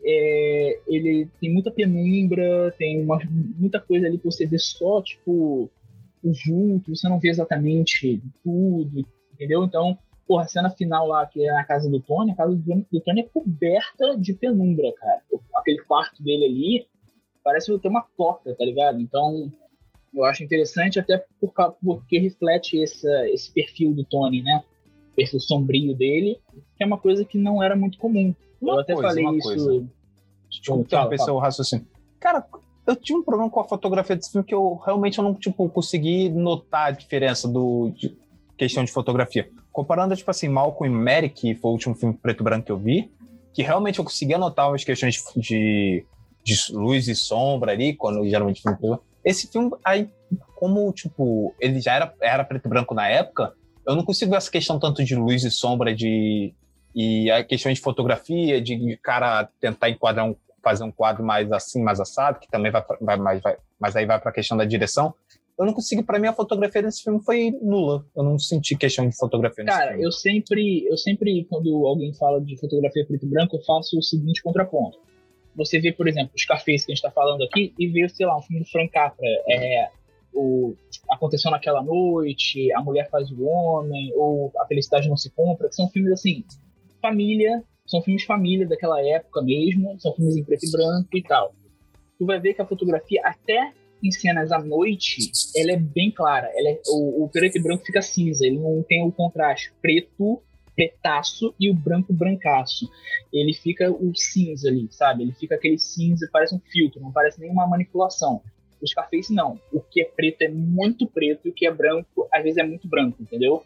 é, 0.05 0.79
ele 0.89 1.29
tem 1.41 1.53
muita 1.53 1.71
penumbra, 1.71 2.73
tem 2.79 3.01
uma, 3.03 3.21
muita 3.57 3.79
coisa 3.81 4.07
ali 4.07 4.19
que 4.19 4.25
você 4.25 4.47
vê 4.47 4.59
só, 4.59 5.01
tipo, 5.03 5.71
o 6.23 6.33
vulto, 6.47 6.95
você 6.95 7.09
não 7.09 7.19
vê 7.19 7.29
exatamente 7.29 8.23
tudo, 8.43 9.07
entendeu? 9.33 9.65
Então, 9.65 9.99
porra, 10.27 10.45
a 10.45 10.49
cena 10.49 10.71
final 10.71 11.07
lá, 11.07 11.27
que 11.27 11.45
é 11.47 11.53
na 11.53 11.65
casa 11.65 11.91
do 11.91 12.01
Tony, 12.01 12.33
a 12.33 12.37
casa 12.37 12.55
do 12.55 12.63
Tony, 12.63 12.87
do 12.91 13.01
Tony 13.01 13.21
é 13.21 13.25
coberta 13.25 14.17
de 14.17 14.33
penumbra, 14.35 14.93
cara. 14.95 15.23
Aquele 15.57 15.83
quarto 15.83 16.23
dele 16.23 16.45
ali 16.45 16.87
parece 17.43 17.77
ter 17.79 17.89
uma 17.89 18.07
porta, 18.17 18.55
tá 18.55 18.65
ligado? 18.65 19.01
Então, 19.01 19.53
eu 20.15 20.25
acho 20.25 20.45
interessante 20.45 21.01
até 21.01 21.25
por, 21.41 21.53
porque 21.83 22.19
reflete 22.19 22.83
essa, 22.83 23.29
esse 23.29 23.53
perfil 23.53 23.93
do 23.95 24.05
Tony, 24.05 24.43
né? 24.43 24.63
O 25.13 25.15
perfil 25.17 25.41
sombrio 25.41 25.95
dele, 25.95 26.41
que 26.77 26.83
é 26.83 26.87
uma 26.87 26.99
coisa 26.99 27.25
que 27.25 27.37
não 27.37 27.63
era 27.63 27.75
muito 27.75 27.99
comum. 27.99 28.35
Uma 28.61 28.75
eu 28.75 28.81
até 28.81 28.95
coisa, 28.95 29.09
falei 29.09 29.25
isso. 29.39 29.49
coisa. 29.49 29.89
Desculpa, 30.49 30.71
Fala, 30.71 30.83
interromper 30.83 31.19
seu 31.19 31.39
raciocínio. 31.39 31.87
Cara, 32.21 32.47
eu 32.87 32.97
tinha 32.97 33.19
um 33.19 33.23
problema 33.23 33.51
com 33.51 33.61
a 33.61 33.65
fotografia 33.65 34.17
desse 34.17 34.31
filme 34.31 34.47
que 34.47 34.55
eu 34.55 34.81
realmente 34.85 35.19
eu 35.19 35.25
não 35.25 35.35
tipo, 35.35 35.69
consegui 35.69 36.29
notar 36.29 36.89
a 36.89 36.91
diferença 36.91 37.49
do 37.49 37.93
de 37.95 38.17
questão 38.57 38.85
de 38.85 38.93
fotografia. 38.93 39.49
Comparando, 39.73 40.17
tipo 40.17 40.31
assim, 40.31 40.49
Malcolm 40.49 40.95
e 40.95 41.05
Mary, 41.05 41.29
que 41.29 41.55
foi 41.55 41.71
o 41.71 41.73
último 41.73 41.95
filme 41.95 42.15
preto 42.15 42.43
e 42.43 42.45
branco 42.45 42.67
que 42.67 42.73
eu 42.73 42.79
vi, 42.79 43.11
que 43.53 43.63
realmente 43.63 43.99
eu 43.99 44.05
conseguia 44.05 44.39
notar 44.39 44.73
as 44.73 44.85
questões 44.85 45.23
de, 45.37 46.05
de 46.45 46.57
luz 46.71 47.09
e 47.09 47.15
sombra 47.15 47.73
ali, 47.73 47.95
quando 47.95 48.25
geralmente 48.29 48.63
filme. 48.63 48.99
Esse 49.25 49.47
filme, 49.47 49.71
aí, 49.85 50.11
como, 50.55 50.93
tipo, 50.93 51.55
ele 51.61 51.81
já 51.81 51.95
era, 51.95 52.15
era 52.21 52.45
preto 52.45 52.67
e 52.67 52.69
branco 52.69 52.95
na 52.95 53.09
época, 53.09 53.55
eu 53.87 53.97
não 53.97 54.05
consigo 54.05 54.31
ver 54.31 54.37
essa 54.37 54.51
questão 54.51 54.79
tanto 54.79 55.05
de 55.05 55.15
luz 55.17 55.45
e 55.45 55.51
sombra, 55.51 55.95
de 55.95 56.55
e 56.95 57.31
a 57.31 57.43
questão 57.43 57.73
de 57.73 57.81
fotografia, 57.81 58.61
de 58.61 58.99
cara 59.03 59.49
tentar 59.59 59.89
enquadrar 59.89 60.27
um, 60.27 60.37
fazer 60.63 60.85
um 60.85 60.93
quadro 60.93 61.25
mais 61.25 61.51
assim, 61.53 61.83
mais 61.83 61.99
assado, 62.01 62.39
que 62.39 62.49
também 62.49 62.71
vai, 62.71 62.83
pra- 62.83 62.99
vai, 63.01 63.17
mais, 63.17 63.41
vai 63.43 63.57
mas 63.81 63.97
aí 63.97 64.07
vai 64.07 64.21
para 64.21 64.31
a 64.31 64.35
questão 64.35 64.57
da 64.57 64.65
direção. 64.65 65.15
Eu 65.59 65.67
não 65.67 65.73
consigo, 65.75 66.03
para 66.03 66.19
mim 66.19 66.29
a 66.29 66.33
fotografia 66.33 66.83
desse 66.83 67.03
filme 67.03 67.21
foi 67.23 67.51
nula. 67.61 68.05
Eu 68.17 68.23
não 68.23 68.39
senti 68.39 68.77
questão 68.77 69.07
de 69.09 69.17
fotografia 69.17 69.63
nesse 69.65 69.77
Cara, 69.77 69.91
filme. 69.91 70.05
eu 70.05 70.11
sempre, 70.13 70.85
eu 70.87 70.97
sempre, 70.97 71.45
quando 71.51 71.87
alguém 71.87 72.13
fala 72.15 72.41
de 72.41 72.57
fotografia 72.59 73.05
preto 73.07 73.27
e 73.27 73.29
branco, 73.29 73.57
eu 73.57 73.61
faço 73.63 73.99
o 73.99 74.03
seguinte 74.03 74.43
contraponto. 74.43 74.99
Você 75.55 75.79
vê, 75.79 75.93
por 75.93 76.09
exemplo, 76.09 76.33
os 76.35 76.45
cafés 76.47 76.85
que 76.87 76.93
a 76.93 76.95
gente 76.95 77.03
tá 77.03 77.11
falando 77.11 77.43
aqui 77.45 77.75
e 77.79 77.87
vê, 77.87 78.09
sei 78.09 78.25
lá, 78.25 78.39
um 78.39 78.43
filme 78.43 78.65
do 78.65 78.71
Frank 78.71 78.91
Capra, 78.91 79.27
é, 79.51 79.91
o 80.33 80.75
Aconteceu 81.11 81.51
Naquela 81.51 81.83
Noite, 81.83 82.73
A 82.73 82.81
Mulher 82.83 83.11
Faz 83.11 83.31
o 83.31 83.45
Homem, 83.45 84.11
ou 84.17 84.51
A 84.59 84.65
Felicidade 84.67 85.09
Não 85.11 85.17
Se 85.19 85.31
Compra, 85.31 85.69
que 85.69 85.75
são 85.75 85.89
filmes, 85.91 86.13
assim, 86.13 86.43
família, 87.03 87.63
são 87.87 88.03
filmes 88.03 88.25
família 88.25 88.67
daquela 88.67 89.01
época 89.05 89.43
mesmo, 89.43 89.99
são 90.01 90.15
filmes 90.15 90.37
em 90.37 90.45
preto 90.45 90.65
e 90.67 90.71
branco 90.71 91.09
e 91.17 91.23
tal. 91.23 91.55
Tu 92.19 92.27
vai 92.27 92.41
ver 92.41 92.55
que 92.55 92.63
a 92.63 92.67
fotografia, 92.67 93.21
até 93.25 93.73
em 94.03 94.11
cenas 94.11 94.51
à 94.51 94.59
noite, 94.59 95.31
ela 95.57 95.73
é 95.73 95.77
bem 95.77 96.11
clara. 96.11 96.51
Ela 96.55 96.71
é- 96.71 96.81
o, 96.89 97.25
o 97.25 97.29
preto 97.29 97.59
e 97.59 97.63
branco 97.63 97.85
fica 97.85 98.03
cinza, 98.03 98.47
ele 98.47 98.59
não 98.59 98.83
tem 98.83 99.07
o 99.07 99.13
contraste 99.13 99.73
preto, 99.81 100.43
pretaço 100.75 101.55
e 101.61 101.71
o 101.71 101.75
branco 101.75 102.13
brancaço. 102.13 102.89
Ele 103.33 103.53
fica 103.53 103.91
o 103.91 104.13
cinza 104.15 104.69
ali, 104.69 104.89
sabe? 104.91 105.23
Ele 105.23 105.33
fica 105.33 105.55
aquele 105.55 105.79
cinza, 105.79 106.29
parece 106.33 106.55
um 106.55 106.61
filtro, 106.61 107.01
não 107.01 107.13
parece 107.13 107.41
nenhuma 107.41 107.67
manipulação. 107.67 108.41
O 108.81 108.87
Scarface 108.87 109.33
não. 109.33 109.61
O 109.73 109.81
que 109.81 110.01
é 110.03 110.05
preto 110.05 110.43
é 110.43 110.49
muito 110.49 111.07
preto 111.07 111.47
e 111.47 111.51
o 111.51 111.55
que 111.55 111.67
é 111.67 111.71
branco, 111.73 112.27
às 112.33 112.43
vezes, 112.43 112.59
é 112.59 112.65
muito 112.65 112.89
branco, 112.89 113.23
entendeu? 113.23 113.63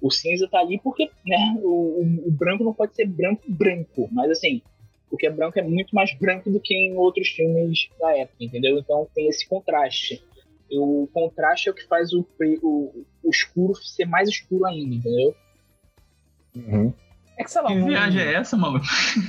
O 0.00 0.10
cinza 0.10 0.48
tá 0.48 0.58
ali 0.60 0.80
porque 0.82 1.10
né, 1.26 1.56
o, 1.62 1.68
o- 1.68 2.28
o 2.28 2.30
branco 2.30 2.64
não 2.64 2.72
pode 2.72 2.94
ser 2.94 3.06
branco 3.06 3.42
branco, 3.48 4.08
mas 4.12 4.30
assim, 4.30 4.62
o 5.10 5.16
que 5.16 5.26
é 5.26 5.30
branco 5.30 5.58
é 5.58 5.62
muito 5.62 5.94
mais 5.94 6.12
branco 6.14 6.50
do 6.50 6.60
que 6.60 6.74
em 6.74 6.96
outros 6.96 7.28
filmes 7.28 7.88
da 8.00 8.16
época, 8.16 8.36
entendeu? 8.42 8.78
Então 8.78 9.06
tem 9.14 9.28
esse 9.28 9.46
contraste. 9.48 10.22
E 10.70 10.78
o 10.78 11.08
contraste 11.12 11.68
é 11.68 11.72
o 11.72 11.74
que 11.74 11.84
faz 11.86 12.12
o, 12.12 12.24
o, 12.62 13.04
o 13.24 13.30
escuro 13.30 13.74
ser 13.74 14.04
mais 14.06 14.28
escuro 14.28 14.64
ainda, 14.66 14.94
entendeu? 14.94 15.34
Uhum. 16.56 16.92
É 17.38 17.42
que 17.44 17.50
sei 17.50 17.62
lá, 17.62 17.68
Que 17.68 17.74
não- 17.74 17.86
viagem 17.88 18.20
é 18.22 18.34
essa, 18.34 18.56
maluco? 18.56 18.84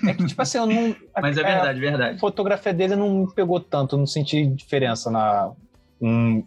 é 0.07 0.13
que 0.13 0.25
tipo 0.25 0.41
assim, 0.41 0.57
eu 0.57 0.65
não. 0.65 0.95
Mas 1.21 1.37
é 1.37 1.43
verdade, 1.43 1.79
verdade. 1.79 2.15
A 2.15 2.19
fotografia 2.19 2.73
dele 2.73 2.95
não 2.95 3.21
me 3.25 3.33
pegou 3.33 3.59
tanto, 3.59 3.97
não 3.97 4.05
senti 4.05 4.45
diferença 4.47 5.09
na. 5.09 5.51
Um, 6.01 6.43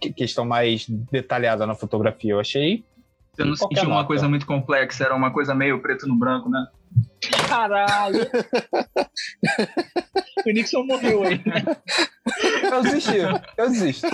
que- 0.00 0.12
questão 0.12 0.44
mais 0.44 0.86
detalhada 0.88 1.66
na 1.66 1.74
fotografia. 1.74 2.32
Eu 2.32 2.40
achei. 2.40 2.84
Você 3.38 3.44
não 3.44 3.54
sentiu 3.54 3.84
uma 3.84 3.94
nota. 3.94 4.08
coisa 4.08 4.28
muito 4.28 4.44
complexa, 4.44 5.04
era 5.04 5.14
uma 5.14 5.32
coisa 5.32 5.54
meio 5.54 5.80
preto 5.80 6.08
no 6.08 6.16
branco, 6.16 6.50
né? 6.50 6.66
Caralho! 7.48 8.18
o 10.44 10.50
Nixon 10.50 10.84
morreu 10.84 11.22
aí. 11.22 11.40
Eu 12.64 12.82
desisti, 12.82 13.18
eu 13.56 13.68
desisto. 13.68 14.08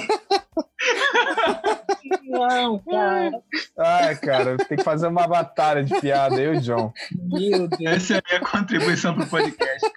Não, 2.25 2.79
cara. 2.81 3.31
Ai, 3.79 4.15
cara, 4.17 4.59
tem 4.59 4.77
que 4.77 4.85
fazer 4.85 5.07
uma 5.07 5.27
batalha 5.27 5.83
de 5.83 5.99
piada, 6.01 6.39
eu 6.39 6.53
e 6.53 6.59
o 6.59 6.61
John. 6.61 6.93
Meu 7.33 7.67
Deus. 7.67 7.95
Essa 7.95 8.17
é 8.17 8.19
a 8.19 8.23
minha 8.29 8.41
contribuição 8.51 9.15
pro 9.15 9.27
podcast. 9.27 9.91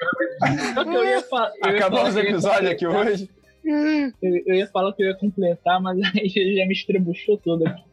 Eu 0.85 1.03
ia, 1.03 1.17
eu 1.17 1.23
Acabamos 1.63 2.15
o 2.15 2.19
episódio 2.19 2.71
aqui 2.71 2.87
hoje. 2.87 3.29
Eu, 3.65 4.13
eu 4.45 4.55
ia 4.55 4.67
falar 4.67 4.93
que 4.93 5.03
eu 5.03 5.07
ia 5.07 5.15
completar, 5.15 5.81
mas 5.81 5.97
aí 6.15 6.29
já 6.29 6.65
me 6.65 6.71
estrebuchou 6.71 7.37
todo 7.37 7.67
aqui. 7.67 7.83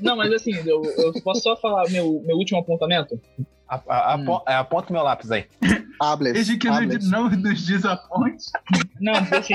Não, 0.00 0.16
mas 0.16 0.32
assim, 0.32 0.52
eu, 0.66 0.82
eu 0.84 1.12
posso 1.22 1.42
só 1.42 1.56
falar 1.56 1.88
meu, 1.90 2.22
meu 2.26 2.36
último 2.36 2.58
apontamento? 2.60 3.20
A- 3.68 3.80
a- 3.88 4.16
Hum. 4.16 4.22
apo- 4.34 4.50
é, 4.50 4.54
Aponta 4.54 4.92
meu 4.92 5.02
lápis 5.02 5.30
aí. 5.30 5.46
Hables. 6.00 6.32
Desde 6.34 6.56
que 6.58 6.68
hables. 6.68 7.08
não, 7.10 7.30
não 7.30 7.38
nos 7.38 7.64
desaponte. 7.66 8.44
Não, 9.00 9.12
assim, 9.14 9.54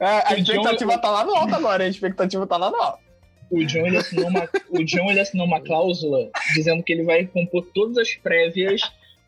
É, 0.00 0.06
a 0.06 0.34
John- 0.36 0.40
expectativa 0.60 0.98
tá 0.98 1.10
lá 1.10 1.24
no 1.24 1.34
alto 1.34 1.54
agora, 1.54 1.84
a 1.84 1.88
expectativa 1.88 2.46
tá 2.46 2.56
lá 2.56 2.70
no 2.70 2.76
alto. 2.76 3.02
o 3.50 3.64
John, 3.66 3.86
ele 3.86 3.96
assinou 3.98 4.28
uma, 4.28 4.48
o 4.70 4.84
John 4.84 5.10
ele 5.10 5.20
assinou 5.20 5.46
uma 5.46 5.60
cláusula 5.60 6.30
dizendo 6.54 6.82
que 6.82 6.92
ele 6.92 7.04
vai 7.04 7.26
compor 7.26 7.66
todas 7.74 7.98
as 7.98 8.14
prévias 8.14 8.80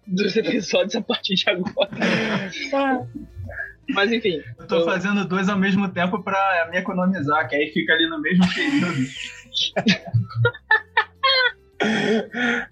dos 0.07 0.37
episódios 0.37 0.95
a 0.97 1.01
partir 1.03 1.35
de 1.35 1.49
agora. 1.51 1.91
Mas 3.91 4.11
enfim, 4.13 4.43
Eu 4.59 4.67
tô 4.67 4.77
Eu- 4.81 4.85
fazendo 4.85 5.27
dois 5.27 5.49
ao 5.49 5.59
mesmo 5.59 5.89
tempo 5.89 6.23
pra 6.23 6.69
me 6.71 6.79
economizar, 6.79 7.47
que 7.49 7.55
aí 7.55 7.71
fica 7.73 7.93
ali 7.93 8.09
no 8.09 8.21
mesmo 8.21 8.45
período. 8.55 9.09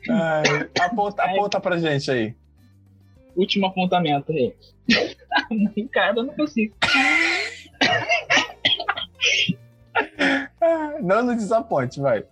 Ai, 0.08 0.68
aponta, 0.80 1.22
aponta 1.22 1.60
pra 1.60 1.78
gente 1.78 2.10
aí. 2.10 2.34
último 3.36 3.66
apontamento 3.66 4.30
aí. 4.32 4.54
cara, 5.92 6.18
eu 6.18 6.24
não 6.24 6.34
consigo. 6.34 6.74
Não 11.02 11.24
nos 11.24 11.36
desaponte, 11.36 12.00
vai. 12.00 12.24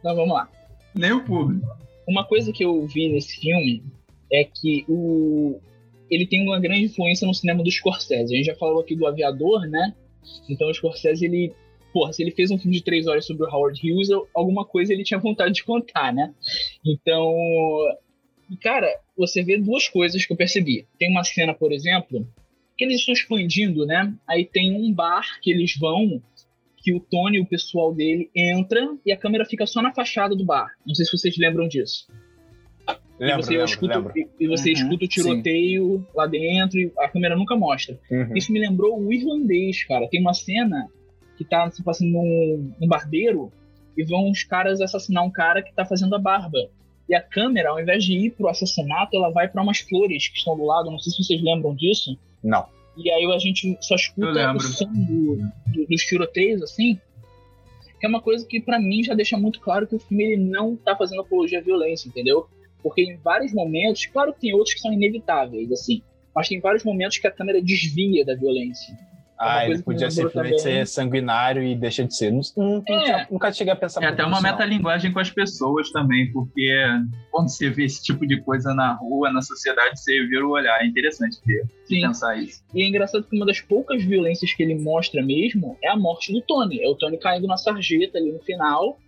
Então 0.00 0.14
vamos 0.16 0.34
lá. 0.34 0.48
Nem 0.94 1.12
o 1.12 1.22
público. 1.24 1.66
Uma 2.06 2.24
coisa 2.26 2.52
que 2.52 2.64
eu 2.64 2.86
vi 2.86 3.12
nesse 3.12 3.38
filme 3.40 3.84
é 4.32 4.44
que 4.44 4.84
o 4.88 5.60
ele 6.10 6.26
tem 6.26 6.42
uma 6.42 6.58
grande 6.58 6.84
influência 6.84 7.26
no 7.26 7.32
cinema 7.32 7.62
do 7.62 7.70
Scorsese. 7.70 8.34
A 8.34 8.36
gente 8.36 8.46
já 8.46 8.56
falou 8.56 8.80
aqui 8.80 8.96
do 8.96 9.06
Aviador, 9.06 9.66
né? 9.68 9.94
Então 10.48 10.68
o 10.68 10.74
Scorsese, 10.74 11.24
ele. 11.24 11.54
Porra, 11.92 12.12
se 12.12 12.22
ele 12.22 12.30
fez 12.30 12.50
um 12.50 12.58
filme 12.58 12.76
de 12.76 12.84
três 12.84 13.06
horas 13.06 13.26
sobre 13.26 13.44
o 13.44 13.48
Howard 13.48 13.80
Hughes, 13.80 14.08
alguma 14.34 14.64
coisa 14.64 14.92
ele 14.92 15.04
tinha 15.04 15.18
vontade 15.18 15.54
de 15.54 15.64
contar, 15.64 16.12
né? 16.12 16.34
Então. 16.84 17.32
Cara, 18.60 18.88
você 19.16 19.44
vê 19.44 19.56
duas 19.56 19.88
coisas 19.88 20.26
que 20.26 20.32
eu 20.32 20.36
percebi. 20.36 20.84
Tem 20.98 21.08
uma 21.08 21.22
cena, 21.22 21.54
por 21.54 21.72
exemplo, 21.72 22.26
que 22.76 22.84
eles 22.84 22.96
estão 22.96 23.14
expandindo, 23.14 23.86
né? 23.86 24.12
Aí 24.28 24.44
tem 24.44 24.74
um 24.74 24.92
bar 24.92 25.40
que 25.40 25.52
eles 25.52 25.76
vão, 25.78 26.20
que 26.76 26.92
o 26.92 26.98
Tony 26.98 27.36
e 27.36 27.40
o 27.40 27.46
pessoal 27.46 27.94
dele 27.94 28.28
entra 28.34 28.96
e 29.06 29.12
a 29.12 29.16
câmera 29.16 29.44
fica 29.44 29.66
só 29.66 29.80
na 29.80 29.94
fachada 29.94 30.34
do 30.34 30.44
bar. 30.44 30.72
Não 30.84 30.94
sei 30.96 31.06
se 31.06 31.12
vocês 31.12 31.36
lembram 31.38 31.68
disso. 31.68 32.08
Lembro, 33.20 33.40
e 33.40 33.42
você, 33.44 33.50
lembro, 33.52 33.64
escuta, 33.66 33.94
lembro. 33.98 34.12
E, 34.40 34.48
você 34.48 34.68
Uhum, 34.70 34.74
escuta 34.74 35.04
o 35.04 35.08
tiroteio 35.08 36.06
lá 36.14 36.26
dentro 36.26 36.78
e 36.80 36.90
a 36.98 37.08
câmera 37.08 37.36
nunca 37.36 37.54
mostra. 37.56 37.98
Uhum. 38.10 38.34
Isso 38.36 38.50
me 38.52 38.58
lembrou 38.58 38.98
o 38.98 39.12
irlandês, 39.12 39.84
cara. 39.84 40.08
Tem 40.08 40.20
uma 40.20 40.32
cena 40.34 40.88
que 41.36 41.44
tá 41.44 41.70
se 41.70 41.82
passando 41.84 42.10
num, 42.10 42.72
num 42.80 42.88
barbeiro 42.88 43.52
e 43.96 44.02
vão 44.04 44.28
uns 44.28 44.42
caras 44.42 44.80
assassinar 44.80 45.24
um 45.24 45.30
cara 45.30 45.62
que 45.62 45.72
tá 45.74 45.84
fazendo 45.84 46.14
a 46.14 46.18
barba. 46.18 46.58
E 47.08 47.14
a 47.14 47.20
câmera, 47.20 47.70
ao 47.70 47.80
invés 47.80 48.04
de 48.04 48.12
ir 48.14 48.30
pro 48.30 48.48
assassinato, 48.48 49.16
ela 49.16 49.30
vai 49.30 49.48
para 49.48 49.62
umas 49.62 49.80
flores 49.80 50.28
que 50.28 50.38
estão 50.38 50.56
do 50.56 50.64
lado. 50.64 50.90
Não 50.90 50.98
sei 50.98 51.12
se 51.12 51.22
vocês 51.22 51.42
lembram 51.42 51.74
disso. 51.74 52.16
Não. 52.42 52.64
E 52.96 53.10
aí 53.10 53.24
a 53.32 53.38
gente 53.38 53.76
só 53.80 53.94
escuta 53.96 54.52
o 54.54 54.60
som 54.60 54.90
do, 54.92 55.36
do- 55.66 55.86
dos 55.86 56.02
tiroteios, 56.02 56.62
assim. 56.62 56.98
Que 57.98 58.06
é 58.06 58.08
uma 58.08 58.20
coisa 58.22 58.46
que 58.46 58.60
pra 58.60 58.78
mim 58.80 59.02
já 59.04 59.12
deixa 59.12 59.36
muito 59.36 59.60
claro 59.60 59.86
que 59.86 59.94
o 59.94 59.98
filme 59.98 60.24
ele 60.24 60.36
não 60.42 60.74
tá 60.76 60.96
fazendo 60.96 61.20
apologia 61.20 61.58
à 61.58 61.62
violência, 61.62 62.08
entendeu? 62.08 62.46
Porque 62.82 63.02
em 63.02 63.16
vários 63.18 63.52
momentos, 63.52 64.06
claro 64.06 64.32
que 64.32 64.40
tem 64.40 64.54
outros 64.54 64.74
que 64.74 64.80
são 64.80 64.92
inevitáveis, 64.92 65.70
assim. 65.72 66.02
Mas 66.34 66.48
tem 66.48 66.60
vários 66.60 66.84
momentos 66.84 67.18
que 67.18 67.26
a 67.26 67.30
câmera 67.30 67.60
desvia 67.60 68.24
da 68.24 68.34
violência. 68.34 68.96
Ah, 69.42 69.60
coisa 69.60 69.72
ele 69.72 69.82
podia 69.82 70.10
simplesmente 70.10 70.50
também. 70.50 70.58
ser 70.58 70.86
sanguinário 70.86 71.62
e 71.62 71.74
deixa 71.74 72.04
de 72.04 72.14
ser. 72.14 72.30
Nunca, 72.30 72.92
É. 72.92 73.26
nunca 73.30 73.50
cheguei 73.50 73.72
a 73.72 73.76
pensar 73.76 74.00
É 74.02 74.04
muito 74.08 74.12
até 74.20 74.24
uma 74.28 74.36
não. 74.38 74.42
metalinguagem 74.50 75.10
com 75.14 75.18
as 75.18 75.30
pessoas 75.30 75.90
também, 75.90 76.30
porque 76.30 76.76
quando 77.30 77.48
você 77.48 77.70
vê 77.70 77.84
esse 77.86 78.02
tipo 78.02 78.26
de 78.26 78.38
coisa 78.42 78.74
na 78.74 78.92
rua, 78.92 79.32
na 79.32 79.40
sociedade, 79.40 79.98
você 79.98 80.26
vira 80.26 80.46
o 80.46 80.50
olhar. 80.50 80.82
É 80.82 80.86
interessante 80.86 81.38
ver, 81.46 81.64
Sim. 81.86 82.02
pensar 82.02 82.36
isso. 82.36 82.62
E 82.74 82.82
é 82.82 82.86
engraçado 82.86 83.24
que 83.24 83.34
uma 83.34 83.46
das 83.46 83.62
poucas 83.62 84.04
violências 84.04 84.52
que 84.52 84.62
ele 84.62 84.74
mostra 84.74 85.22
mesmo 85.22 85.74
é 85.82 85.88
a 85.88 85.96
morte 85.96 86.30
do 86.34 86.42
Tony. 86.42 86.78
É 86.84 86.86
o 86.88 86.94
Tony 86.94 87.16
caindo 87.16 87.46
na 87.46 87.56
sarjeta 87.56 88.18
ali 88.18 88.30
no 88.32 88.40
final. 88.40 88.98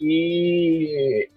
E. 0.00 1.28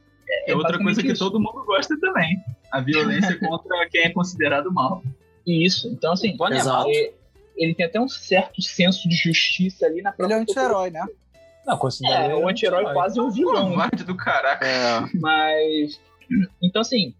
É, 0.47 0.53
outra 0.55 0.73
basicamente 0.73 0.83
coisa 0.83 1.01
que 1.01 1.11
isso. 1.13 1.23
todo 1.23 1.39
mundo 1.39 1.63
gosta 1.65 1.99
também. 1.99 2.37
A 2.71 2.79
violência 2.81 3.37
contra 3.39 3.87
quem 3.89 4.03
é 4.03 4.09
considerado 4.09 4.71
mal. 4.71 5.01
Isso. 5.45 5.87
Então, 5.89 6.13
assim, 6.13 6.35
Tony 6.37 6.55
é 6.55 6.57
Exato. 6.59 6.77
mal. 6.83 6.89
é- 6.91 7.11
ele 7.57 7.73
tem 7.75 7.85
até 7.85 7.99
um 7.99 8.07
certo 8.07 8.61
senso 8.61 9.09
de 9.09 9.15
justiça 9.15 9.85
ali 9.85 10.01
na 10.01 10.09
Ele 10.11 10.13
é 10.13 10.17
própria. 10.17 10.37
um 10.37 10.41
anti-herói, 10.41 10.89
né? 10.91 11.05
Não, 11.65 11.77
considero 11.77 12.13
É, 12.21 12.25
ele 12.25 12.33
o 12.35 12.47
anti-herói 12.47 12.93
quase 12.93 13.19
um 13.19 13.29
vilão. 13.29 13.75
né? 13.75 13.89
Do 14.05 14.15
caraca. 14.15 14.65
É. 14.65 15.01
Mas. 15.15 15.99
Então, 16.61 16.81
assim. 16.81 17.13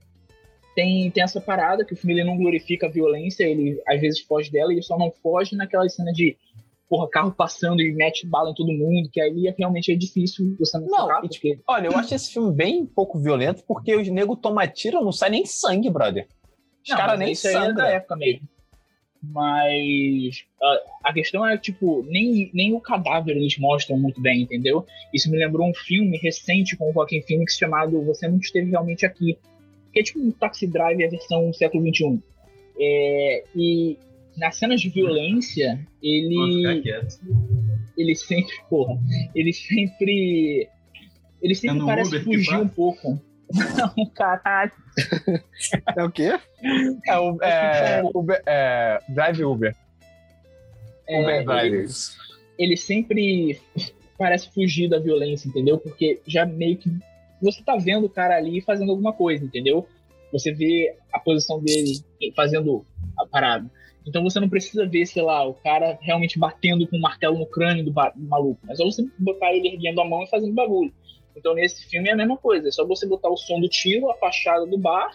Tem, 0.76 1.12
tem 1.12 1.24
essa 1.24 1.42
parada 1.42 1.84
que 1.84 1.94
o 1.94 1.98
filme 1.98 2.14
ele 2.14 2.24
não 2.24 2.38
glorifica 2.38 2.88
a 2.88 2.90
violência, 2.90 3.44
ele 3.44 3.82
às 3.86 4.00
vezes 4.00 4.22
foge 4.22 4.50
dela, 4.50 4.72
e 4.72 4.76
ele 4.76 4.82
só 4.82 4.98
não 4.98 5.12
foge 5.12 5.54
naquela 5.56 5.90
cena 5.90 6.14
de 6.14 6.38
porra, 6.90 7.08
carro 7.10 7.32
passando 7.32 7.82
e 7.82 7.94
mete 7.94 8.26
bala 8.26 8.50
em 8.50 8.54
todo 8.54 8.74
mundo, 8.74 9.10
que 9.12 9.22
aí 9.22 9.48
é- 9.48 9.56
realmente 9.58 9.92
é 9.92 9.96
difícil 9.96 10.56
você 10.60 10.78
não, 10.80 10.88
Não, 10.88 10.98
focar, 10.98 11.24
e, 11.24 11.28
porque 11.30 11.60
Olha, 11.68 11.88
eu 11.88 11.96
acho 11.96 12.16
esse 12.16 12.34
filme 12.34 12.52
bem 12.52 12.86
pouco 12.86 13.20
violento 13.20 13.64
porque 13.68 13.96
os 13.96 14.08
nego 14.10 14.36
tomam 14.36 14.68
tiro, 14.68 15.04
não 15.04 15.12
sai 15.12 15.30
nem 15.30 15.46
sangue, 15.46 15.90
brother. 15.90 16.28
Os 16.84 16.90
Não, 16.90 16.98
caras 16.98 17.20
nem 17.20 17.32
isso 17.32 17.48
aí 17.48 17.56
é 17.56 17.74
da 17.74 17.88
época 17.88 18.16
mesmo. 18.16 18.48
Mas 19.22 20.46
a, 20.62 21.10
a 21.10 21.14
questão 21.14 21.46
é, 21.46 21.58
tipo, 21.58 22.04
nem, 22.08 22.50
nem 22.54 22.74
o 22.74 22.80
cadáver 22.80 23.36
eles 23.36 23.58
mostram 23.58 23.98
muito 24.00 24.22
bem, 24.22 24.44
entendeu? 24.44 24.86
Isso 25.14 25.30
me 25.30 25.38
lembrou 25.38 25.68
um 25.68 25.74
filme 25.74 26.18
recente 26.18 26.78
com 26.78 26.90
o 26.90 26.94
Joaquin 26.94 27.22
Phoenix 27.22 27.58
chamado 27.58 28.02
Você 28.06 28.28
Não 28.28 28.38
Esteve 28.38 28.72
Realmente 28.72 29.06
Aqui. 29.06 29.38
Que 29.92 30.00
é 30.00 30.04
tipo 30.04 30.20
um 30.20 30.32
Taxi 30.32 30.68
Drive 30.68 31.04
a 31.04 31.10
versão 31.10 31.52
século 31.52 31.84
XXI. 31.94 32.20
É, 32.80 33.44
e 33.56 33.98
nas 34.40 34.56
cenas 34.56 34.82
de 34.82 34.90
violência, 34.90 35.80
ele 36.02 36.82
ele 38.00 38.16
sempre, 38.16 38.54
porra, 38.70 38.98
ele 39.36 39.52
sempre. 39.52 40.70
Ele 41.42 41.56
sempre 41.56 41.82
É 41.82 41.86
parece 41.86 42.10
Uber 42.10 42.24
fugir 42.24 42.46
faz? 42.46 42.62
um 42.62 42.68
pouco. 42.68 43.22
Não, 43.98 44.06
caralho. 44.12 44.72
É 45.96 46.04
o 46.04 46.12
quê? 46.12 46.40
É, 47.08 47.18
o, 47.18 47.38
é, 47.42 48.02
Uber, 48.14 48.44
é, 48.46 49.00
Drive 49.10 49.44
Uber. 49.44 49.76
É, 51.08 51.22
Uber 51.22 51.66
ele, 51.66 51.88
ele 52.58 52.78
sempre 52.78 53.60
parece 54.18 54.52
fugir 54.54 54.90
da 54.90 55.00
violência, 55.00 55.48
entendeu? 55.48 55.78
Porque 55.78 56.22
já 56.28 56.46
meio 56.46 56.78
que. 56.78 56.90
Você 57.42 57.64
tá 57.64 57.78
vendo 57.78 58.06
o 58.06 58.10
cara 58.10 58.36
ali 58.36 58.62
fazendo 58.62 58.92
alguma 58.92 59.14
coisa, 59.14 59.44
entendeu? 59.44 59.88
Você 60.32 60.54
vê 60.54 60.96
a 61.12 61.20
posição 61.20 61.62
dele 61.62 62.04
fazendo 62.36 62.86
a 63.18 63.26
parada. 63.26 63.70
Então 64.10 64.24
você 64.24 64.40
não 64.40 64.50
precisa 64.50 64.88
ver, 64.88 65.06
sei 65.06 65.22
lá, 65.22 65.48
o 65.48 65.54
cara 65.54 65.98
realmente 66.02 66.40
batendo 66.40 66.88
com 66.88 66.98
um 66.98 67.02
martelo 67.02 67.38
no 67.38 67.46
crânio 67.46 67.86
do, 67.86 67.92
do 67.92 68.28
maluco. 68.28 68.60
Mas 68.64 68.80
é 68.80 68.84
só 68.84 68.86
você 68.90 69.08
botar 69.20 69.54
ele 69.54 69.68
erguendo 69.68 70.02
a 70.02 70.06
mão 70.06 70.24
e 70.24 70.28
fazendo 70.28 70.54
bagulho. 70.54 70.92
Então 71.38 71.54
nesse 71.54 71.88
filme 71.88 72.10
é 72.10 72.14
a 72.14 72.16
mesma 72.16 72.36
coisa. 72.36 72.68
É 72.68 72.72
só 72.72 72.86
você 72.86 73.08
botar 73.08 73.30
o 73.30 73.38
som 73.38 73.60
do 73.60 73.70
tiro, 73.70 74.10
a 74.10 74.16
fachada 74.16 74.66
do 74.66 74.80
bar, 74.80 75.12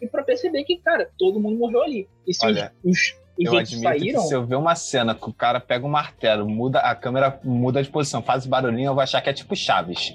e 0.00 0.06
pra 0.06 0.22
perceber 0.22 0.62
que, 0.62 0.78
cara, 0.78 1.10
todo 1.18 1.40
mundo 1.40 1.58
morreu 1.58 1.82
ali. 1.82 2.08
E 2.24 2.32
se 2.32 2.46
Olha, 2.46 2.72
os, 2.84 3.14
os, 3.36 3.46
os 3.46 3.52
outros 3.52 3.80
saíram. 3.80 4.20
se 4.20 4.32
eu 4.32 4.46
ver 4.46 4.54
uma 4.54 4.76
cena 4.76 5.12
que 5.12 5.28
o 5.28 5.32
cara 5.32 5.58
pega 5.58 5.84
um 5.84 5.90
martelo, 5.90 6.48
muda 6.48 6.78
a 6.78 6.94
câmera 6.94 7.40
muda 7.42 7.82
de 7.82 7.90
posição, 7.90 8.22
faz 8.22 8.46
barulhinho, 8.46 8.90
eu 8.90 8.94
vou 8.94 9.02
achar 9.02 9.20
que 9.20 9.28
é 9.28 9.32
tipo 9.32 9.56
Chaves. 9.56 10.14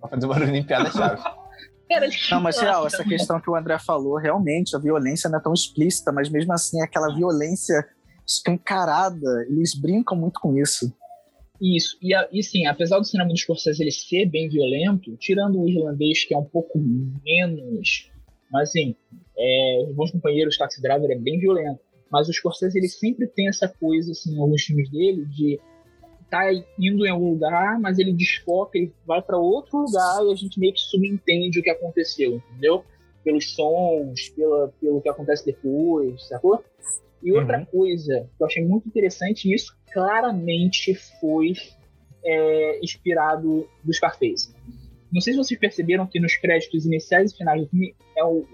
Vai 0.00 0.10
fazer 0.10 0.26
barulhinho 0.26 0.64
piada 0.64 0.90
Chaves. 0.90 1.22
Cara, 1.92 2.08
Não, 2.30 2.40
mas 2.40 2.58
real, 2.58 2.86
essa 2.86 3.04
questão 3.04 3.40
que 3.40 3.50
o 3.50 3.54
André 3.54 3.78
falou, 3.78 4.16
realmente, 4.16 4.74
a 4.74 4.78
violência 4.78 5.28
não 5.28 5.38
é 5.38 5.42
tão 5.42 5.52
explícita, 5.52 6.10
mas 6.10 6.28
mesmo 6.28 6.52
assim, 6.52 6.80
é 6.80 6.84
aquela 6.84 7.14
violência 7.14 7.86
escancarada, 8.26 9.46
eles 9.48 9.74
brincam 9.74 10.16
muito 10.16 10.40
com 10.40 10.56
isso. 10.56 10.92
Isso, 11.60 11.96
e, 12.02 12.12
e 12.32 12.42
sim, 12.42 12.66
apesar 12.66 12.98
do 12.98 13.04
cinema 13.04 13.28
do 13.28 13.36
Scorsese 13.36 13.82
ele 13.82 13.92
ser 13.92 14.26
bem 14.26 14.48
violento, 14.48 15.16
tirando 15.16 15.60
o 15.60 15.68
irlandês, 15.68 16.24
que 16.24 16.34
é 16.34 16.38
um 16.38 16.44
pouco 16.44 16.78
menos, 17.24 18.10
mas 18.50 18.70
assim, 18.70 18.96
é, 19.38 19.84
os 19.88 19.94
Bons 19.94 20.10
Companheiros, 20.10 20.58
Taxi 20.58 20.82
Driver 20.82 21.10
é 21.10 21.18
bem 21.18 21.38
violento, 21.38 21.78
mas 22.10 22.28
o 22.28 22.32
Scorsese 22.32 22.78
ele 22.78 22.88
sempre 22.88 23.28
tem 23.28 23.48
essa 23.48 23.68
coisa, 23.68 24.10
assim, 24.10 24.34
em 24.34 24.40
alguns 24.40 24.62
filmes 24.62 24.90
dele, 24.90 25.24
de 25.26 25.60
tá 26.32 26.50
indo 26.78 27.06
em 27.06 27.10
algum 27.10 27.32
lugar, 27.32 27.78
mas 27.78 27.98
ele 27.98 28.10
desfoca, 28.10 28.78
ele 28.78 28.90
vai 29.06 29.20
para 29.20 29.36
outro 29.36 29.80
lugar 29.80 30.24
e 30.24 30.32
a 30.32 30.34
gente 30.34 30.58
meio 30.58 30.72
que 30.72 30.80
subentende 30.80 31.60
o 31.60 31.62
que 31.62 31.68
aconteceu, 31.68 32.36
entendeu? 32.36 32.82
Pelos 33.22 33.54
sons, 33.54 34.30
pela, 34.30 34.68
pelo 34.80 35.02
que 35.02 35.10
acontece 35.10 35.44
depois, 35.44 36.26
sacou? 36.26 36.64
E 37.22 37.30
outra 37.32 37.58
Uhum. 37.58 37.66
coisa 37.66 38.30
que 38.34 38.42
eu 38.42 38.46
achei 38.46 38.64
muito 38.64 38.88
interessante, 38.88 39.46
e 39.46 39.54
isso 39.54 39.76
claramente 39.92 40.94
foi 41.20 41.52
é, 42.24 42.78
inspirado 42.82 43.68
do 43.84 43.92
Scarface. 43.92 44.54
Não 45.12 45.20
sei 45.20 45.34
se 45.34 45.38
vocês 45.38 45.60
perceberam 45.60 46.06
que 46.06 46.18
nos 46.18 46.34
créditos 46.36 46.86
iniciais 46.86 47.30
e 47.32 47.36
finais 47.36 47.60
do 47.60 47.68
filme 47.68 47.94
é 48.16 48.24
o, 48.24 48.46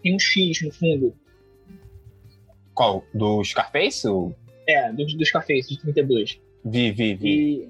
tem 0.00 0.14
um 0.14 0.20
X 0.20 0.62
no 0.62 0.70
fundo. 0.70 1.12
Qual? 2.72 3.04
Do 3.12 3.42
Scarface? 3.42 4.06
O... 4.06 4.32
É, 4.68 4.92
do, 4.92 5.04
do 5.04 5.26
Scarface, 5.26 5.68
de 5.68 5.80
32. 5.80 6.40
Vi, 6.64 6.90
vi, 6.92 7.14
vi. 7.14 7.68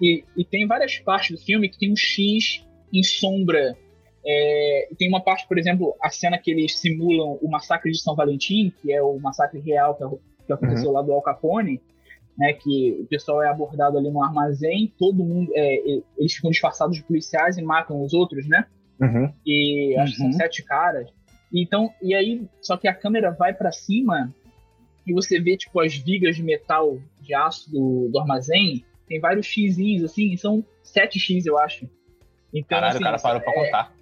E, 0.00 0.14
e, 0.14 0.24
e 0.36 0.44
tem 0.44 0.66
várias 0.66 0.98
partes 0.98 1.36
do 1.36 1.44
filme 1.44 1.68
que 1.68 1.78
tem 1.78 1.92
um 1.92 1.96
X 1.96 2.64
em 2.92 3.02
sombra. 3.02 3.76
É, 4.24 4.88
e 4.92 4.94
tem 4.96 5.08
uma 5.08 5.20
parte, 5.20 5.46
por 5.48 5.58
exemplo, 5.58 5.94
a 6.02 6.10
cena 6.10 6.38
que 6.38 6.50
eles 6.50 6.78
simulam 6.78 7.38
o 7.42 7.48
massacre 7.48 7.90
de 7.90 8.00
São 8.00 8.14
Valentim, 8.14 8.72
que 8.80 8.92
é 8.92 9.02
o 9.02 9.18
massacre 9.18 9.60
real 9.60 9.94
que, 9.94 10.04
que 10.46 10.52
aconteceu 10.52 10.90
lá 10.92 11.02
do 11.02 11.12
Al 11.12 11.22
Capone, 11.22 11.80
né, 12.36 12.52
que 12.52 12.98
o 13.00 13.06
pessoal 13.06 13.42
é 13.42 13.48
abordado 13.48 13.96
ali 13.98 14.10
no 14.10 14.22
armazém, 14.22 14.92
todo 14.98 15.24
mundo, 15.24 15.50
é, 15.54 16.00
eles 16.18 16.34
ficam 16.34 16.50
disfarçados 16.50 16.96
de 16.96 17.02
policiais 17.02 17.56
e 17.56 17.62
matam 17.62 18.02
os 18.02 18.12
outros, 18.12 18.46
né? 18.48 18.66
Uhum. 19.00 19.32
E 19.46 19.96
acho 19.98 20.12
que 20.12 20.18
são 20.18 20.26
Uhum. 20.26 20.32
sete 20.32 20.62
caras. 20.64 21.08
Então, 21.54 21.90
e 22.02 22.14
aí, 22.14 22.46
só 22.60 22.76
que 22.76 22.88
a 22.88 22.94
câmera 22.94 23.30
vai 23.30 23.54
pra 23.54 23.70
cima 23.72 24.34
e 25.06 25.12
você 25.12 25.40
vê, 25.40 25.56
tipo, 25.56 25.80
as 25.80 25.94
vigas 25.96 26.36
de 26.36 26.42
metal, 26.42 26.98
de 27.20 27.34
aço 27.34 27.70
do, 27.70 28.08
do 28.10 28.18
armazém, 28.18 28.84
tem 29.06 29.20
vários 29.20 29.46
X's, 29.46 30.02
assim, 30.02 30.36
são 30.36 30.64
sete 30.82 31.18
X, 31.18 31.46
eu 31.46 31.58
acho. 31.58 31.88
Então, 32.52 32.78
Caralho, 32.78 32.94
assim, 32.94 33.02
o 33.02 33.06
cara 33.06 33.18
parou 33.18 33.40
pra 33.40 33.54
contar. 33.54 33.92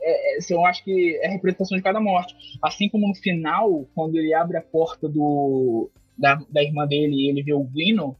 é, 0.00 0.38
é, 0.38 0.38
eu 0.50 0.64
acho 0.64 0.82
que 0.82 1.16
é 1.16 1.26
a 1.26 1.30
representação 1.30 1.76
de 1.76 1.82
cada 1.82 2.00
morte. 2.00 2.34
Assim 2.62 2.88
como 2.88 3.06
no 3.06 3.14
final, 3.14 3.86
quando 3.94 4.16
ele 4.16 4.32
abre 4.32 4.56
a 4.56 4.62
porta 4.62 5.08
do, 5.08 5.90
da, 6.16 6.36
da 6.50 6.62
irmã 6.62 6.86
dele 6.86 7.14
e 7.14 7.30
ele 7.30 7.42
vê 7.42 7.52
o 7.52 7.64
Glino, 7.64 8.16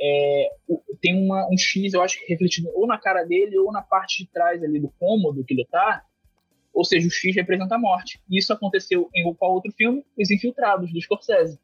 é, 0.00 0.48
tem 1.00 1.14
uma, 1.14 1.46
um 1.50 1.56
X, 1.56 1.92
eu 1.92 2.02
acho 2.02 2.18
que 2.18 2.32
refletido 2.32 2.70
ou 2.74 2.86
na 2.86 2.98
cara 2.98 3.24
dele 3.24 3.58
ou 3.58 3.72
na 3.72 3.82
parte 3.82 4.24
de 4.24 4.30
trás 4.30 4.62
ali 4.62 4.80
do 4.80 4.92
cômodo 4.98 5.44
que 5.44 5.54
ele 5.54 5.66
tá. 5.70 6.02
Ou 6.76 6.84
seja, 6.84 7.08
o 7.08 7.10
X 7.10 7.34
representa 7.34 7.76
a 7.76 7.78
morte. 7.78 8.20
Isso 8.30 8.52
aconteceu 8.52 9.08
em 9.14 9.32
qual 9.32 9.54
outro 9.54 9.72
filme? 9.72 10.04
Os 10.14 10.30
Infiltrados, 10.30 10.92
do 10.92 11.00
Scorsese. 11.00 11.58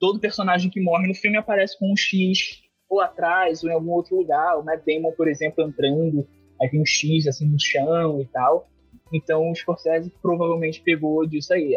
Todo 0.00 0.18
personagem 0.18 0.68
que 0.68 0.80
morre 0.80 1.06
no 1.06 1.14
filme 1.14 1.36
aparece 1.36 1.78
com 1.78 1.92
um 1.92 1.96
X 1.96 2.60
ou 2.90 3.00
atrás 3.00 3.62
ou 3.62 3.70
em 3.70 3.72
algum 3.72 3.92
outro 3.92 4.16
lugar. 4.16 4.58
O 4.58 4.64
Matt 4.64 4.82
Damon, 4.84 5.12
por 5.12 5.28
exemplo, 5.28 5.62
entrando, 5.62 6.26
aí 6.60 6.68
tem 6.68 6.80
um 6.80 6.84
X 6.84 7.28
assim 7.28 7.46
no 7.46 7.60
chão 7.60 8.20
e 8.20 8.26
tal. 8.26 8.68
Então 9.12 9.48
o 9.48 9.54
Scorsese 9.54 10.12
provavelmente 10.20 10.80
pegou 10.80 11.24
disso 11.24 11.54
aí. 11.54 11.76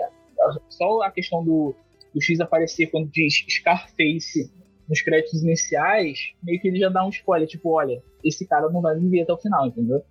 Só 0.67 1.03
a 1.03 1.11
questão 1.11 1.45
do, 1.45 1.75
do 2.11 2.19
X 2.19 2.39
aparecer 2.39 2.87
quando 2.87 3.11
diz 3.11 3.45
Scarface 3.47 4.51
nos 4.89 5.03
créditos 5.03 5.43
iniciais, 5.43 6.33
meio 6.41 6.59
que 6.59 6.67
ele 6.67 6.79
já 6.79 6.89
dá 6.89 7.05
um 7.05 7.09
spoiler, 7.09 7.47
tipo, 7.47 7.69
olha, 7.69 8.01
esse 8.23 8.47
cara 8.47 8.69
não 8.69 8.81
vai 8.81 8.97
viver 8.97 9.21
até 9.21 9.33
o 9.33 9.37
final, 9.37 9.67
entendeu? 9.67 10.03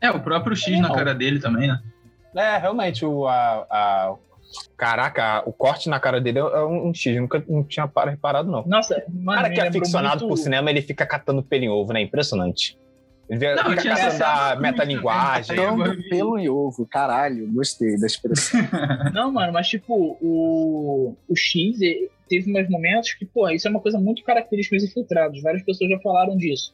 É, 0.00 0.10
o 0.10 0.20
próprio 0.20 0.56
X 0.56 0.80
na 0.80 0.92
cara 0.92 1.14
dele 1.14 1.40
também, 1.40 1.68
né? 1.68 1.80
É, 2.36 2.56
realmente, 2.58 3.04
o, 3.04 3.26
a, 3.26 3.66
a, 3.70 4.14
Caraca, 4.76 5.42
o 5.44 5.52
corte 5.52 5.88
na 5.88 5.98
cara 5.98 6.20
dele 6.20 6.38
é 6.38 6.62
um, 6.62 6.88
um 6.88 6.94
X, 6.94 7.16
nunca 7.16 7.42
não 7.48 7.64
tinha 7.64 7.90
reparado, 8.06 8.50
não. 8.50 8.64
Nossa, 8.66 9.02
mano, 9.08 9.42
cara 9.42 9.54
que 9.54 9.60
é 9.60 9.68
aficionado 9.68 10.20
muito... 10.20 10.28
por 10.28 10.36
cinema, 10.36 10.70
ele 10.70 10.80
fica 10.80 11.04
catando 11.04 11.42
pelo 11.42 11.64
em 11.64 11.68
ovo, 11.68 11.92
né? 11.92 12.00
Impressionante. 12.00 12.78
Ele 13.28 13.38
vê, 13.40 13.54
não, 13.54 13.64
fica 13.64 13.82
catando 13.82 14.24
a 14.24 14.56
metalinguagem. 14.56 15.56
Catando 15.56 16.02
pelo 16.08 16.38
em 16.38 16.48
ovo, 16.48 16.86
caralho, 16.86 17.52
gostei 17.52 17.98
da 17.98 18.06
expressão. 18.06 18.60
não, 19.12 19.32
mano, 19.32 19.52
mas 19.52 19.68
tipo, 19.68 20.16
o, 20.20 21.14
o 21.28 21.36
X 21.36 21.78
teve 22.28 22.50
mais 22.50 22.68
momentos 22.70 23.12
que, 23.14 23.26
pô, 23.26 23.48
isso 23.50 23.66
é 23.66 23.70
uma 23.70 23.80
coisa 23.80 23.98
muito 23.98 24.22
característica 24.22 24.76
dos 24.76 24.84
infiltrados. 24.84 25.42
Várias 25.42 25.62
pessoas 25.62 25.90
já 25.90 25.98
falaram 25.98 26.36
disso. 26.36 26.72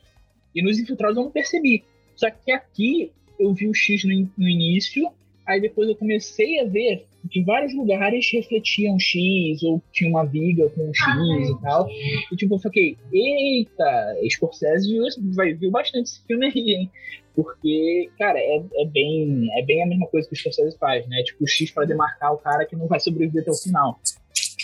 E 0.54 0.62
nos 0.62 0.78
infiltrados 0.78 1.16
eu 1.16 1.24
não 1.24 1.30
percebi. 1.30 1.84
Só 2.16 2.30
que 2.30 2.52
aqui 2.52 3.12
eu 3.38 3.52
vi 3.52 3.68
o 3.68 3.74
X 3.74 4.04
no, 4.04 4.30
no 4.38 4.48
início, 4.48 5.10
aí 5.46 5.60
depois 5.60 5.88
eu 5.88 5.96
comecei 5.96 6.60
a 6.60 6.64
ver 6.64 7.06
que 7.30 7.42
vários 7.42 7.74
lugares 7.74 8.30
refletiam 8.32 8.98
X, 8.98 9.62
ou 9.62 9.82
tinha 9.92 10.10
uma 10.10 10.24
viga 10.24 10.68
com 10.70 10.92
X 10.92 11.06
ah, 11.06 11.18
e 11.40 11.62
tal. 11.62 11.88
E 12.30 12.36
tipo, 12.36 12.54
eu 12.54 12.58
fiquei, 12.58 12.96
eita, 13.12 14.16
Scorsese 14.30 14.94
vai 15.34 15.54
viu 15.54 15.70
bastante 15.70 16.10
esse 16.10 16.26
filme 16.26 16.46
aí, 16.46 16.74
hein? 16.74 16.90
Porque, 17.34 18.10
cara, 18.18 18.38
é, 18.38 18.62
é, 18.74 18.86
bem, 18.86 19.48
é 19.58 19.62
bem 19.62 19.82
a 19.82 19.86
mesma 19.86 20.06
coisa 20.06 20.28
que 20.28 20.34
o 20.34 20.38
Scorsese 20.38 20.78
faz, 20.78 21.06
né? 21.08 21.22
Tipo, 21.24 21.44
o 21.44 21.48
X 21.48 21.70
para 21.70 21.86
demarcar 21.86 22.32
o 22.32 22.38
cara 22.38 22.64
que 22.64 22.76
não 22.76 22.86
vai 22.86 23.00
sobreviver 23.00 23.42
até 23.42 23.50
o 23.50 23.54
final. 23.54 23.98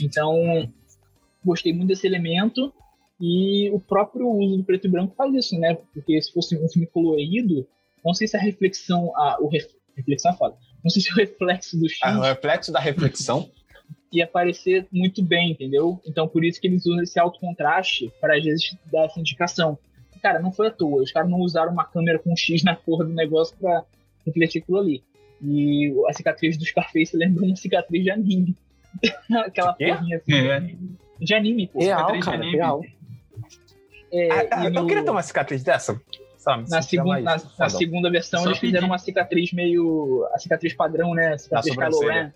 Então, 0.01 0.71
gostei 1.45 1.73
muito 1.73 1.89
desse 1.89 2.07
elemento. 2.07 2.73
E 3.21 3.71
o 3.71 3.79
próprio 3.79 4.29
uso 4.29 4.57
do 4.57 4.65
preto 4.65 4.87
e 4.87 4.91
branco 4.91 5.15
faz 5.15 5.35
isso, 5.35 5.59
né? 5.59 5.77
Porque 5.93 6.21
se 6.23 6.33
fosse 6.33 6.57
um 6.57 6.69
filme 6.69 6.87
colorido, 6.87 7.67
não 8.05 8.15
sei 8.15 8.27
se 8.27 8.37
a 8.37 8.41
reflexão, 8.41 9.13
a, 9.15 9.37
o 9.41 9.49
ref, 9.49 9.67
reflexão 9.97 10.33
é 10.33 10.37
foda. 10.37 10.57
Não 10.83 10.91
sei 10.91 11.03
se 11.03 11.13
o 11.13 11.17
reflexo 11.17 11.79
do 11.79 11.89
X. 11.89 11.99
Ah, 12.03 12.19
o 12.19 12.23
reflexo 12.23 12.73
da 12.73 12.81
reflexão. 12.81 13.51
ia 14.13 14.25
aparecer 14.25 14.87
muito 14.91 15.23
bem, 15.23 15.53
entendeu? 15.53 16.01
Então 16.07 16.27
por 16.27 16.45
isso 16.45 16.61
que 16.61 16.67
eles 16.67 16.85
usam 16.87 17.03
esse 17.03 17.19
alto 17.19 17.39
contraste 17.39 18.13
para 18.21 18.37
às 18.37 18.45
vezes 18.45 18.77
dar 18.91 19.05
essa 19.05 19.21
indicação. 19.21 19.79
Cara, 20.21 20.39
não 20.39 20.53
foi 20.53 20.67
à 20.67 20.71
toa. 20.71 21.03
Os 21.03 21.13
caras 21.13 21.31
não 21.31 21.39
usaram 21.39 21.73
uma 21.73 21.85
câmera 21.85 22.19
com 22.19 22.37
X 22.37 22.63
na 22.63 22.75
porra 22.75 23.05
do 23.05 23.13
negócio 23.13 23.57
para 23.59 23.85
refletir 24.27 24.63
aquilo 24.63 24.79
ali. 24.79 25.03
E 25.43 25.95
a 26.09 26.13
cicatriz 26.13 26.59
do 26.59 26.65
Scarface 26.65 27.17
lembra 27.17 27.45
uma 27.45 27.57
cicatriz 27.57 28.05
de 28.05 28.11
anime. 28.11 28.55
Aquela 29.47 29.73
porrinha 29.73 30.19
assim. 30.19 30.35
É. 30.35 30.75
De 31.25 31.35
anime, 31.35 31.69
pô. 31.69 31.81
Real, 31.81 32.09
cara, 32.21 32.21
de 32.21 32.29
anime. 32.29 32.53
real. 32.53 32.83
É, 34.13 34.49
ah, 34.51 34.65
eu 34.65 34.71
no... 34.71 34.87
queria 34.87 35.05
ter 35.05 35.11
uma 35.11 35.23
cicatriz 35.23 35.63
dessa. 35.63 36.01
Sabe, 36.39 36.71
na, 36.71 36.81
segunda, 36.81 37.21
na, 37.21 37.41
na 37.59 37.69
segunda 37.69 38.11
versão, 38.11 38.43
Só 38.43 38.49
eles 38.49 38.59
fizeram 38.59 38.87
uma 38.87 38.99
cicatriz 38.99 39.53
meio. 39.53 40.27
A 40.33 40.39
cicatriz 40.39 40.73
padrão, 40.73 41.15
né? 41.15 41.35
A 41.35 41.39
cicatriz 41.39 41.77
Kylo 41.77 42.01
Ren. 42.01 42.33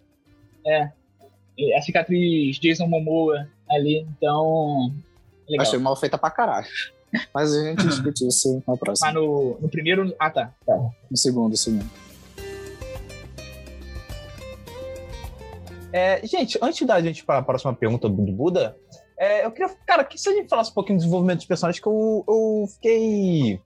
É. 0.67 0.91
A 1.77 1.81
cicatriz 1.81 2.59
Jason 2.59 2.87
Momoa 2.87 3.49
ali, 3.71 4.07
então. 4.17 4.93
Legal. 5.49 5.67
Achei 5.67 5.79
mal 5.79 5.97
feita 5.97 6.19
pra 6.19 6.31
caralho. 6.31 6.67
Mas 7.33 7.55
a 7.55 7.65
gente 7.65 7.87
discute 7.89 8.27
isso 8.27 8.63
na 8.67 8.77
próxima. 8.77 9.09
Ah, 9.09 9.13
no, 9.13 9.59
no 9.61 9.69
primeiro. 9.69 10.15
Ah, 10.19 10.31
tá. 10.31 10.53
tá. 10.67 10.77
No 11.11 11.17
segundo, 11.17 11.57
segundo. 11.57 11.89
É, 15.93 16.27
gente, 16.27 16.59
antes 16.61 16.85
da 16.87 17.01
gente 17.01 17.25
para 17.25 17.39
a 17.39 17.43
próxima 17.43 17.73
pergunta 17.73 18.09
do 18.09 18.33
Buda, 18.33 18.77
é, 19.19 19.47
eu 19.47 19.51
queria, 19.53 19.75
cara, 19.87 20.05
que 20.05 20.19
se 20.19 20.29
a 20.29 20.33
gente 20.33 20.49
falasse 20.49 20.71
um 20.71 20.75
pouquinho 20.75 20.99
do 20.99 21.03
desenvolvimento 21.03 21.39
dos 21.39 21.47
personagens, 21.47 21.81
que 21.81 21.89
eu, 21.89 22.25
eu 22.27 22.67
fiquei 22.75 23.61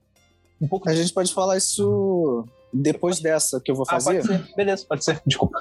um 0.61 0.67
pouco. 0.67 0.89
A 0.89 0.95
gente 0.95 1.13
pode 1.13 1.33
falar 1.33 1.57
isso 1.57 2.45
depois 2.73 3.19
dessa 3.19 3.59
que 3.59 3.71
eu 3.71 3.75
vou 3.75 3.85
fazer? 3.85 4.19
Ah, 4.19 4.27
pode 4.27 4.27
ser. 4.27 4.55
Beleza, 4.55 4.85
pode 4.87 5.03
ser. 5.03 5.21
Desculpa. 5.25 5.59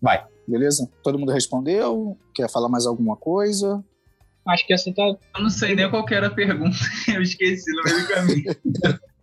Vai. 0.00 0.24
Beleza? 0.46 0.88
Todo 1.02 1.18
mundo 1.18 1.32
respondeu? 1.32 2.16
Quer 2.34 2.50
falar 2.50 2.68
mais 2.68 2.86
alguma 2.86 3.16
coisa? 3.16 3.84
Acho 4.46 4.66
que 4.66 4.72
essa 4.72 4.92
tá. 4.92 5.02
Eu 5.02 5.42
não 5.42 5.50
sei 5.50 5.74
nem 5.74 5.90
qual 5.90 6.06
era 6.10 6.28
a 6.28 6.30
pergunta. 6.30 6.76
Eu 7.12 7.22
esqueci 7.22 7.70
no 7.72 7.82
meio 7.82 8.00
do 8.00 8.08
caminho. 8.08 8.56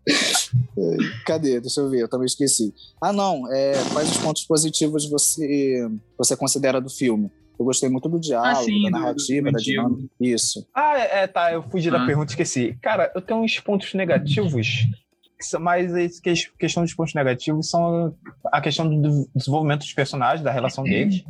Cadê? 1.26 1.60
Deixa 1.60 1.82
eu 1.82 1.90
ver, 1.90 2.02
eu 2.02 2.08
também 2.08 2.28
esqueci. 2.28 2.72
Ah, 3.02 3.12
não. 3.12 3.52
É, 3.52 3.74
quais 3.92 4.12
os 4.12 4.18
pontos 4.18 4.44
positivos 4.44 5.10
você, 5.10 5.90
você 6.16 6.38
considera 6.38 6.80
do 6.80 6.90
filme? 6.90 7.32
Eu 7.58 7.66
gostei 7.66 7.90
muito 7.90 8.10
do 8.10 8.20
diálogo, 8.20 8.60
ah, 8.60 8.64
sim, 8.64 8.84
da 8.84 9.00
narrativa, 9.00 9.50
do, 9.50 9.52
do 9.52 9.58
da 9.58 9.64
dinâmica. 9.64 10.10
Isso. 10.20 10.68
Ah, 10.74 11.00
é, 11.00 11.24
é, 11.24 11.28
tá. 11.28 11.54
Eu 11.54 11.64
fugi 11.64 11.90
ah. 11.90 11.94
da 11.94 12.06
pergunta 12.06 12.32
esqueci. 12.32 12.78
Cara, 12.82 13.12
eu 13.16 13.22
tenho 13.22 13.40
uns 13.40 13.60
pontos 13.60 13.94
negativos, 13.94 14.88
mas 15.60 15.94
a 15.94 16.58
questão 16.58 16.84
dos 16.84 16.94
pontos 16.94 17.14
negativos 17.14 17.70
são 17.70 18.16
a 18.46 18.62
questão 18.62 18.90
do 18.90 19.30
desenvolvimento 19.36 19.82
dos 19.82 19.94
personagens, 19.94 20.44
da 20.44 20.52
relação 20.52 20.84
deles. 20.84 21.24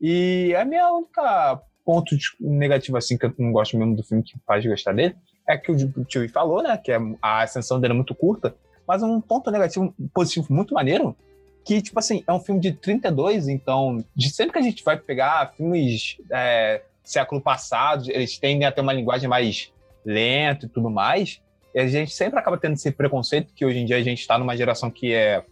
E 0.00 0.54
a 0.56 0.64
minha 0.64 0.90
única 0.90 1.60
ponto 1.84 2.16
negativo, 2.40 2.96
assim, 2.96 3.18
que 3.18 3.26
eu 3.26 3.34
não 3.38 3.52
gosto 3.52 3.76
mesmo 3.76 3.96
do 3.96 4.02
filme 4.02 4.22
que 4.22 4.34
faz 4.46 4.64
gostar 4.64 4.92
dele, 4.92 5.16
é 5.48 5.56
que 5.56 5.70
o 5.70 6.04
Tio 6.04 6.28
falou, 6.28 6.62
né? 6.62 6.76
Que 6.76 6.92
é 6.92 6.98
a 7.20 7.42
ascensão 7.42 7.80
dele 7.80 7.92
é 7.92 7.96
muito 7.96 8.14
curta. 8.14 8.54
Mas 8.86 9.02
um 9.02 9.20
ponto 9.20 9.50
negativo, 9.50 9.94
positivo 10.12 10.46
muito 10.50 10.74
maneiro, 10.74 11.16
que, 11.64 11.80
tipo 11.80 11.98
assim, 11.98 12.24
é 12.26 12.32
um 12.32 12.40
filme 12.40 12.60
de 12.60 12.72
32, 12.72 13.48
então, 13.48 14.04
de 14.14 14.30
sempre 14.30 14.52
que 14.52 14.58
a 14.58 14.62
gente 14.62 14.82
vai 14.84 14.96
pegar 14.96 15.52
filmes 15.56 16.16
é, 16.30 16.82
século 17.04 17.40
passado, 17.40 18.10
eles 18.10 18.38
tendem 18.38 18.66
a 18.66 18.72
ter 18.72 18.80
uma 18.80 18.92
linguagem 18.92 19.28
mais 19.28 19.72
lenta 20.04 20.66
e 20.66 20.68
tudo 20.68 20.90
mais, 20.90 21.40
e 21.74 21.80
a 21.80 21.86
gente 21.86 22.12
sempre 22.12 22.38
acaba 22.38 22.58
tendo 22.58 22.74
esse 22.74 22.90
preconceito 22.90 23.52
que 23.54 23.64
hoje 23.64 23.78
em 23.78 23.86
dia 23.86 23.96
a 23.96 24.02
gente 24.02 24.20
está 24.20 24.38
numa 24.38 24.56
geração 24.56 24.90
que 24.90 25.12
é 25.12 25.44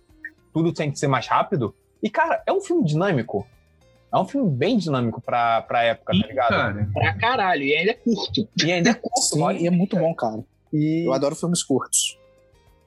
tudo 0.52 0.72
tem 0.72 0.90
que 0.90 0.98
ser 0.98 1.06
mais 1.06 1.26
rápido. 1.26 1.74
E, 2.02 2.10
cara, 2.10 2.42
é 2.46 2.52
um 2.52 2.60
filme 2.60 2.84
dinâmico. 2.84 3.46
É 4.12 4.18
um 4.18 4.26
filme 4.26 4.50
bem 4.50 4.76
dinâmico 4.76 5.20
pra, 5.20 5.62
pra 5.62 5.84
época, 5.84 6.12
Sim, 6.12 6.20
tá 6.20 6.26
ligado? 6.26 6.48
Cara. 6.48 6.90
Pra 6.92 7.14
caralho, 7.14 7.62
e 7.62 7.74
ainda 7.74 7.92
é 7.92 7.94
curto. 7.94 8.48
E 8.64 8.72
ainda 8.72 8.90
é 8.90 8.94
curto, 8.94 9.20
Sim, 9.20 9.58
e 9.58 9.66
é 9.66 9.70
muito 9.70 9.96
bom, 9.96 10.12
cara. 10.14 10.42
E... 10.72 11.04
Eu 11.06 11.12
adoro 11.12 11.36
filmes 11.36 11.62
curtos. 11.62 12.18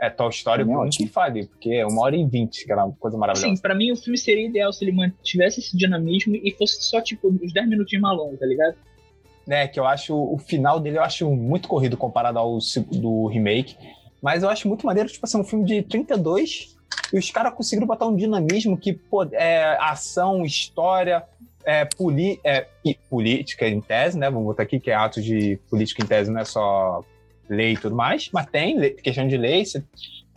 É, 0.03 0.09
Toy 0.09 0.29
Story, 0.31 0.65
por 0.65 0.89
que 0.89 1.07
fale, 1.07 1.47
porque 1.47 1.75
é 1.75 1.85
uma 1.87 2.01
hora 2.01 2.13
e 2.13 2.25
vinte, 2.25 2.65
que 2.65 2.71
era 2.71 2.83
uma 2.83 2.93
coisa 2.99 3.17
maravilhosa. 3.17 3.55
Sim, 3.55 3.61
pra 3.61 3.73
mim 3.73 3.89
o 3.93 3.95
filme 3.95 4.17
seria 4.17 4.45
ideal 4.45 4.73
se 4.73 4.83
ele 4.83 4.91
mantivesse 4.91 5.61
esse 5.61 5.77
dinamismo 5.77 6.35
e 6.35 6.51
fosse 6.51 6.83
só, 6.83 6.99
tipo, 6.99 7.29
uns 7.29 7.53
10 7.53 7.69
minutinhos 7.69 8.01
mais 8.01 8.17
longos, 8.17 8.37
tá 8.37 8.45
ligado? 8.45 8.75
É, 9.47 9.65
que 9.65 9.79
eu 9.79 9.85
acho, 9.85 10.13
o 10.13 10.37
final 10.37 10.77
dele 10.77 10.97
eu 10.97 11.03
acho 11.03 11.29
muito 11.31 11.69
corrido 11.69 11.95
comparado 11.95 12.37
ao 12.37 12.57
do 12.91 13.27
remake, 13.27 13.77
mas 14.21 14.43
eu 14.43 14.49
acho 14.49 14.67
muito 14.67 14.85
maneiro, 14.85 15.07
tipo 15.07 15.25
assim, 15.25 15.39
um 15.39 15.43
filme 15.45 15.63
de 15.63 15.81
32 15.83 16.75
e 17.13 17.17
os 17.17 17.31
caras 17.31 17.53
conseguiram 17.53 17.87
botar 17.87 18.05
um 18.05 18.15
dinamismo 18.15 18.77
que, 18.77 18.91
pô, 18.91 19.23
é 19.31 19.77
ação, 19.79 20.43
história, 20.43 21.23
é, 21.63 21.85
poli, 21.85 22.41
é, 22.43 22.67
política 23.09 23.69
em 23.69 23.79
tese, 23.79 24.19
né? 24.19 24.29
Vamos 24.29 24.47
botar 24.47 24.63
aqui 24.63 24.81
que 24.81 24.91
é 24.91 24.95
atos 24.95 25.23
de 25.23 25.57
política 25.69 26.03
em 26.03 26.07
tese, 26.07 26.29
não 26.29 26.41
é 26.41 26.45
só 26.45 27.05
lei 27.49 27.73
e 27.73 27.77
tudo 27.77 27.95
mais, 27.95 28.29
mas 28.33 28.45
tem 28.47 28.93
questão 28.95 29.27
de 29.27 29.37
lei. 29.37 29.63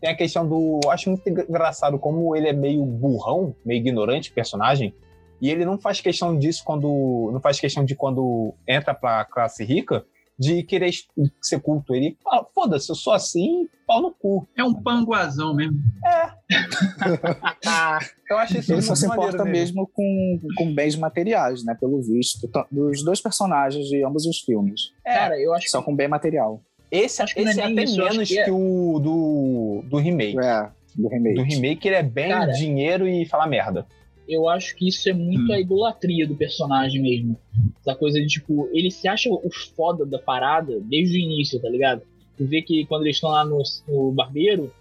Tem 0.00 0.10
a 0.10 0.16
questão 0.16 0.46
do. 0.46 0.80
Eu 0.84 0.90
acho 0.90 1.08
muito 1.08 1.28
engraçado 1.28 1.98
como 1.98 2.36
ele 2.36 2.48
é 2.48 2.52
meio 2.52 2.84
burrão, 2.84 3.54
meio 3.64 3.78
ignorante, 3.78 4.32
personagem. 4.32 4.94
E 5.40 5.50
ele 5.50 5.64
não 5.64 5.78
faz 5.78 6.00
questão 6.00 6.38
disso 6.38 6.62
quando. 6.64 7.30
Não 7.32 7.40
faz 7.40 7.58
questão 7.58 7.84
de 7.84 7.94
quando 7.94 8.54
entra 8.66 8.94
pra 8.94 9.24
classe 9.24 9.64
rica 9.64 10.04
de 10.38 10.62
querer 10.62 10.92
ser 11.40 11.60
culto. 11.60 11.94
Ele 11.94 12.16
fala, 12.22 12.46
foda-se, 12.54 12.90
eu 12.90 12.94
sou 12.94 13.12
assim, 13.12 13.66
pau 13.86 14.02
no 14.02 14.12
cu. 14.12 14.46
É 14.56 14.62
um 14.62 14.74
panguazão 14.74 15.54
mesmo. 15.54 15.78
É. 16.04 16.30
eu 18.30 18.38
acho 18.38 18.58
isso 18.58 18.72
Ele 18.72 18.82
só 18.82 18.94
se 18.94 19.06
importa 19.06 19.44
mesmo 19.44 19.86
com, 19.86 20.40
com 20.56 20.74
bens 20.74 20.96
materiais, 20.96 21.64
né? 21.64 21.74
Pelo 21.78 22.02
visto. 22.02 22.48
Dos 22.70 23.02
dois 23.02 23.20
personagens 23.20 23.86
de 23.86 24.04
ambos 24.04 24.26
os 24.26 24.40
filmes. 24.40 24.92
É, 25.04 25.14
Cara, 25.14 25.40
eu 25.40 25.54
acho 25.54 25.68
Só 25.68 25.82
com 25.82 25.94
bem 25.94 26.08
material. 26.08 26.60
Esse, 26.96 27.22
acho 27.22 27.34
que 27.34 27.40
esse 27.40 27.60
é, 27.60 27.64
é 27.64 27.66
até 27.66 27.84
isso, 27.84 27.96
menos 27.96 28.28
que, 28.28 28.38
é... 28.38 28.44
que, 28.44 28.50
o 28.50 28.98
do, 28.98 29.84
do 29.88 29.96
remake. 29.96 30.38
É. 30.38 30.68
do 30.94 31.08
remake. 31.08 31.34
Do 31.36 31.42
remake 31.42 31.88
ele 31.88 31.96
é 31.96 32.02
bem 32.02 32.28
Cara, 32.30 32.52
dinheiro 32.52 33.08
e 33.08 33.24
falar 33.26 33.46
merda. 33.46 33.86
Eu 34.28 34.48
acho 34.48 34.74
que 34.74 34.88
isso 34.88 35.08
é 35.08 35.12
muito 35.12 35.52
Hum. 35.52 35.54
a 35.54 35.60
idolatria 35.60 36.26
do 36.26 36.34
personagem 36.34 37.00
mesmo. 37.00 37.36
Essa 37.80 37.94
coisa 37.94 38.20
de, 38.20 38.26
tipo, 38.26 38.68
ele 38.72 38.90
se 38.90 39.06
acha 39.06 39.30
o 39.30 39.48
foda 39.76 40.04
da 40.04 40.18
parada 40.18 40.80
desde 40.80 41.16
o 41.16 41.20
início, 41.20 41.60
tá 41.60 41.68
ligado? 41.68 42.02
Tu 42.36 42.44
vê 42.44 42.60
que 42.60 42.84
quando 42.86 43.02
eles 43.02 43.16
estão 43.16 43.30
lá 43.30 43.44
no, 43.44 43.62
no 43.88 44.12
barbeiro, 44.12 44.72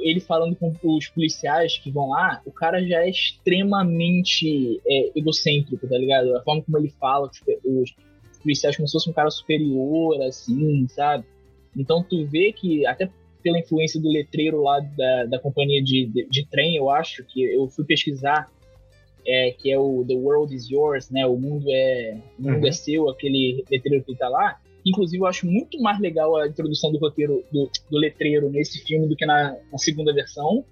ele 0.00 0.20
falando 0.20 0.56
com 0.56 0.72
os 0.84 1.08
policiais 1.08 1.78
que 1.78 1.90
vão 1.90 2.10
lá, 2.10 2.40
o 2.44 2.52
cara 2.52 2.84
já 2.84 3.04
é 3.04 3.10
extremamente 3.10 4.80
é, 4.86 5.12
egocêntrico, 5.16 5.86
tá 5.86 5.96
ligado? 5.96 6.36
A 6.36 6.42
forma 6.42 6.62
como 6.62 6.78
ele 6.78 6.92
fala, 7.00 7.28
os, 7.28 7.40
os 7.64 7.94
policiais 8.42 8.76
como 8.76 8.88
se 8.88 8.92
fosse 8.92 9.10
um 9.10 9.12
cara 9.12 9.30
superior, 9.30 10.20
assim, 10.22 10.86
sabe? 10.88 11.24
Então 11.78 12.02
tu 12.02 12.26
vê 12.26 12.52
que, 12.52 12.84
até 12.86 13.08
pela 13.42 13.58
influência 13.58 14.00
do 14.00 14.10
letreiro 14.10 14.62
lá 14.62 14.80
da, 14.80 15.24
da 15.26 15.38
companhia 15.38 15.82
de, 15.82 16.06
de, 16.06 16.28
de 16.28 16.46
trem, 16.46 16.76
eu 16.76 16.90
acho, 16.90 17.24
que 17.24 17.42
eu 17.42 17.68
fui 17.68 17.84
pesquisar, 17.84 18.50
é, 19.26 19.50
que 19.52 19.70
é 19.70 19.78
o 19.78 20.04
The 20.06 20.14
World 20.14 20.54
is 20.54 20.68
Yours, 20.70 21.10
né? 21.10 21.26
O 21.26 21.36
mundo 21.36 21.66
é, 21.68 22.16
o 22.38 22.42
mundo 22.42 22.62
Uhum. 22.62 22.66
é 22.66 22.72
seu, 22.72 23.08
aquele 23.08 23.64
letreiro 23.70 24.04
que 24.04 24.16
tá 24.16 24.28
lá. 24.28 24.58
Inclusive, 24.86 25.22
eu 25.22 25.26
acho 25.26 25.46
muito 25.46 25.80
mais 25.82 26.00
legal 26.00 26.36
a 26.36 26.48
introdução 26.48 26.90
do 26.90 26.98
roteiro 26.98 27.44
do, 27.52 27.70
do 27.90 27.98
letreiro 27.98 28.48
nesse 28.48 28.82
filme 28.84 29.06
do 29.06 29.14
que 29.14 29.26
na, 29.26 29.54
na 29.70 29.78
segunda 29.78 30.14
versão. 30.14 30.64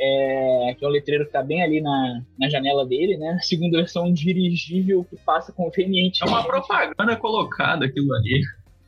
É, 0.00 0.76
que 0.78 0.84
é 0.84 0.88
um 0.88 0.90
letreiro 0.90 1.26
que 1.26 1.32
tá 1.32 1.42
bem 1.42 1.62
ali 1.62 1.80
na, 1.80 2.22
na 2.38 2.48
janela 2.48 2.86
dele, 2.86 3.16
né? 3.16 3.30
A 3.30 3.40
segunda 3.42 3.78
versão 3.78 4.06
um 4.06 4.12
dirigível 4.12 5.04
que 5.04 5.16
passa 5.24 5.50
conveniente. 5.52 6.22
É 6.22 6.26
uma 6.26 6.44
propaganda 6.44 7.16
colocada 7.16 7.86
aquilo 7.86 8.12
ali. 8.14 8.42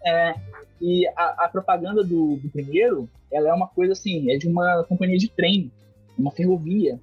É, 0.04 0.34
e 0.80 1.06
a, 1.16 1.44
a 1.44 1.48
propaganda 1.48 2.02
do, 2.02 2.36
do 2.36 2.48
primeiro, 2.50 3.08
ela 3.30 3.50
é 3.50 3.52
uma 3.52 3.68
coisa 3.68 3.92
assim, 3.92 4.30
é 4.32 4.36
de 4.38 4.48
uma 4.48 4.84
companhia 4.84 5.18
de 5.18 5.28
trem, 5.28 5.70
uma 6.18 6.30
ferrovia. 6.30 6.98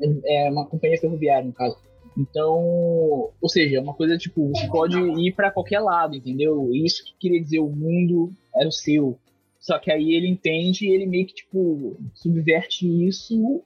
É 0.00 0.46
é 0.46 0.50
uma 0.50 0.66
companhia 0.66 0.98
ferroviária, 0.98 1.46
no 1.46 1.52
caso. 1.52 1.76
Então, 2.16 3.30
ou 3.40 3.48
seja, 3.48 3.78
é 3.78 3.80
uma 3.80 3.94
coisa 3.94 4.16
tipo, 4.16 4.48
você 4.48 4.66
pode 4.68 4.96
ir 4.98 5.32
pra 5.34 5.50
qualquer 5.50 5.80
lado, 5.80 6.16
entendeu? 6.16 6.70
Isso 6.72 7.04
que 7.04 7.12
queria 7.18 7.40
dizer 7.40 7.58
o 7.58 7.68
mundo 7.68 8.32
era 8.54 8.68
o 8.68 8.72
seu. 8.72 9.18
Só 9.58 9.78
que 9.78 9.90
aí 9.90 10.12
ele 10.14 10.28
entende 10.28 10.86
e 10.86 10.92
ele 10.92 11.06
meio 11.06 11.26
que, 11.26 11.34
tipo, 11.34 11.96
subverte 12.14 12.86
isso 12.86 13.62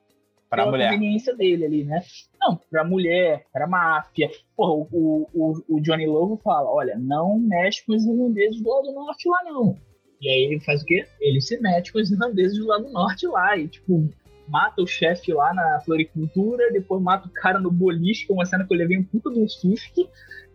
Pra 0.48 0.62
pela 0.62 0.70
mulher. 0.70 0.92
conveniência 0.92 1.34
dele 1.36 1.64
ali, 1.64 1.84
né? 1.84 2.02
Não, 2.40 2.60
pra 2.70 2.84
mulher, 2.84 3.44
pra 3.52 3.66
máfia. 3.66 4.30
Porra, 4.56 4.86
o, 4.92 5.28
o, 5.34 5.62
o- 5.68 5.80
Johnny 5.80 6.06
Lobo 6.06 6.36
fala, 6.42 6.70
olha, 6.70 6.96
não 6.96 7.38
mexe 7.38 7.84
com 7.84 7.94
os 7.94 8.04
irlandeses 8.04 8.60
do 8.62 8.68
lado 8.70 8.92
norte 8.92 9.28
lá, 9.28 9.42
não. 9.44 9.76
E 10.20 10.28
aí 10.28 10.42
ele 10.44 10.60
faz 10.60 10.82
o 10.82 10.84
quê? 10.84 11.06
Ele 11.20 11.40
se 11.40 11.60
mete 11.60 11.92
com 11.92 11.98
os 11.98 12.10
irlandeses 12.10 12.58
do 12.58 12.66
lado 12.66 12.88
norte 12.90 13.26
lá 13.26 13.56
e, 13.56 13.68
tipo, 13.68 14.08
mata 14.48 14.82
o 14.82 14.86
chefe 14.86 15.32
lá 15.32 15.52
na 15.54 15.80
floricultura, 15.80 16.72
depois 16.72 17.02
mata 17.02 17.28
o 17.28 17.32
cara 17.32 17.58
no 17.60 17.70
boliche, 17.70 18.26
que 18.26 18.32
é 18.32 18.34
uma 18.34 18.44
cena 18.46 18.64
que 18.66 18.72
eu 18.72 18.78
levei 18.78 18.98
um 18.98 19.04
puta 19.04 19.30
de 19.30 19.38
um 19.40 19.48
susto, 19.48 20.08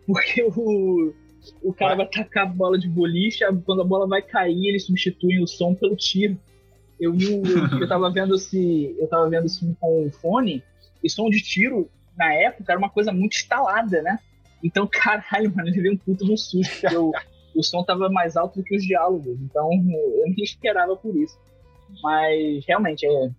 porque 0.06 0.42
o, 0.42 1.12
o 1.62 1.72
cara 1.72 1.94
vai 1.96 2.06
tacar 2.08 2.44
a 2.44 2.50
bola 2.50 2.78
de 2.78 2.88
boliche, 2.88 3.44
quando 3.64 3.82
a 3.82 3.86
bola 3.86 4.06
vai 4.06 4.20
cair, 4.22 4.68
eles 4.68 4.84
substituem 4.86 5.42
o 5.42 5.46
som 5.46 5.74
pelo 5.74 5.96
tiro. 5.96 6.38
Eu 7.00 7.12
o, 7.12 7.80
eu 7.80 7.88
tava 7.88 8.10
vendo 8.10 8.34
esse. 8.36 8.94
Eu 8.98 9.08
tava 9.08 9.28
vendo 9.28 9.46
esse 9.46 9.64
com 9.80 10.06
o 10.06 10.10
fone, 10.12 10.62
e 11.04 11.10
som 11.10 11.28
de 11.28 11.42
tiro, 11.42 11.90
na 12.16 12.32
época, 12.32 12.72
era 12.72 12.78
uma 12.78 12.88
coisa 12.88 13.12
muito 13.12 13.36
instalada, 13.36 14.00
né? 14.02 14.18
Então, 14.62 14.88
caralho, 14.90 15.54
mano, 15.54 15.68
eu 15.68 15.74
levei 15.74 16.00
um 16.08 16.14
de 16.14 16.32
um 16.32 16.36
susto, 16.36 16.80
porque 16.80 16.96
o, 16.96 17.12
o 17.54 17.62
som 17.62 17.84
tava 17.84 18.08
mais 18.08 18.36
alto 18.36 18.58
do 18.58 18.64
que 18.64 18.74
os 18.74 18.82
diálogos. 18.82 19.38
Então, 19.40 19.70
eu 19.72 20.24
nem 20.24 20.42
esperava 20.42 20.96
por 20.96 21.14
isso. 21.14 21.38
Mas 22.02 22.64
realmente, 22.66 23.06
é, 23.06 23.30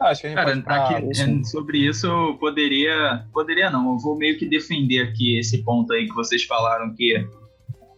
Ah, 0.00 0.08
acho 0.08 0.20
que 0.20 0.26
a 0.26 0.30
gente 0.30 0.64
Cara, 0.64 0.86
pode 0.88 0.94
aqui, 0.94 1.10
isso. 1.10 1.22
é, 1.30 1.44
sobre 1.44 1.78
isso 1.78 2.06
eu 2.06 2.36
poderia. 2.38 3.24
Poderia 3.32 3.70
não, 3.70 3.92
eu 3.92 3.98
vou 3.98 4.18
meio 4.18 4.36
que 4.36 4.46
defender 4.46 5.00
aqui 5.00 5.38
esse 5.38 5.62
ponto 5.62 5.92
aí 5.92 6.06
que 6.06 6.14
vocês 6.14 6.42
falaram 6.44 6.94
que. 6.94 7.26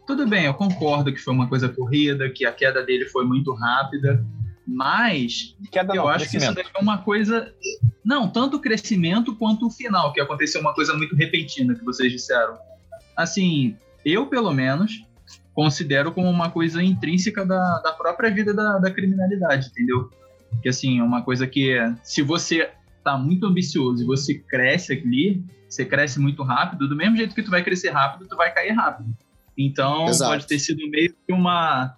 Tudo 0.06 0.26
bem, 0.26 0.46
eu 0.46 0.54
concordo 0.54 1.12
que 1.12 1.20
foi 1.20 1.34
uma 1.34 1.48
coisa 1.48 1.68
corrida, 1.68 2.30
que 2.30 2.46
a 2.46 2.52
queda 2.52 2.82
dele 2.82 3.04
foi 3.06 3.26
muito 3.26 3.52
rápida, 3.52 4.24
mas 4.68 5.56
Queda 5.72 5.94
eu 5.94 6.02
não, 6.02 6.08
acho 6.08 6.30
que 6.30 6.36
isso 6.36 6.52
daí 6.52 6.66
é 6.74 6.78
uma 6.78 6.98
coisa. 6.98 7.50
Não, 8.04 8.28
tanto 8.28 8.58
o 8.58 8.60
crescimento 8.60 9.34
quanto 9.34 9.66
o 9.66 9.70
final, 9.70 10.12
que 10.12 10.20
aconteceu 10.20 10.60
uma 10.60 10.74
coisa 10.74 10.94
muito 10.94 11.16
repentina 11.16 11.74
que 11.74 11.82
vocês 11.82 12.12
disseram. 12.12 12.58
Assim, 13.16 13.74
eu 14.04 14.26
pelo 14.26 14.52
menos 14.52 15.02
considero 15.54 16.12
como 16.12 16.28
uma 16.28 16.50
coisa 16.50 16.82
intrínseca 16.82 17.46
da, 17.46 17.80
da 17.80 17.92
própria 17.92 18.30
vida 18.30 18.52
da, 18.52 18.78
da 18.78 18.90
criminalidade, 18.90 19.68
entendeu? 19.68 20.10
Que 20.62 20.68
assim, 20.68 21.00
é 21.00 21.02
uma 21.02 21.22
coisa 21.22 21.46
que 21.46 21.78
se 22.02 22.20
você 22.20 22.70
tá 23.02 23.16
muito 23.16 23.46
ambicioso 23.46 24.02
e 24.02 24.06
você 24.06 24.34
cresce 24.34 24.92
ali, 24.92 25.42
você 25.66 25.82
cresce 25.82 26.20
muito 26.20 26.42
rápido, 26.42 26.86
do 26.86 26.94
mesmo 26.94 27.16
jeito 27.16 27.34
que 27.34 27.42
tu 27.42 27.50
vai 27.50 27.64
crescer 27.64 27.88
rápido, 27.88 28.28
tu 28.28 28.36
vai 28.36 28.52
cair 28.52 28.72
rápido. 28.72 29.16
Então, 29.56 30.06
Exato. 30.06 30.30
pode 30.30 30.46
ter 30.46 30.58
sido 30.58 30.88
meio 30.90 31.14
que 31.26 31.32
uma 31.32 31.96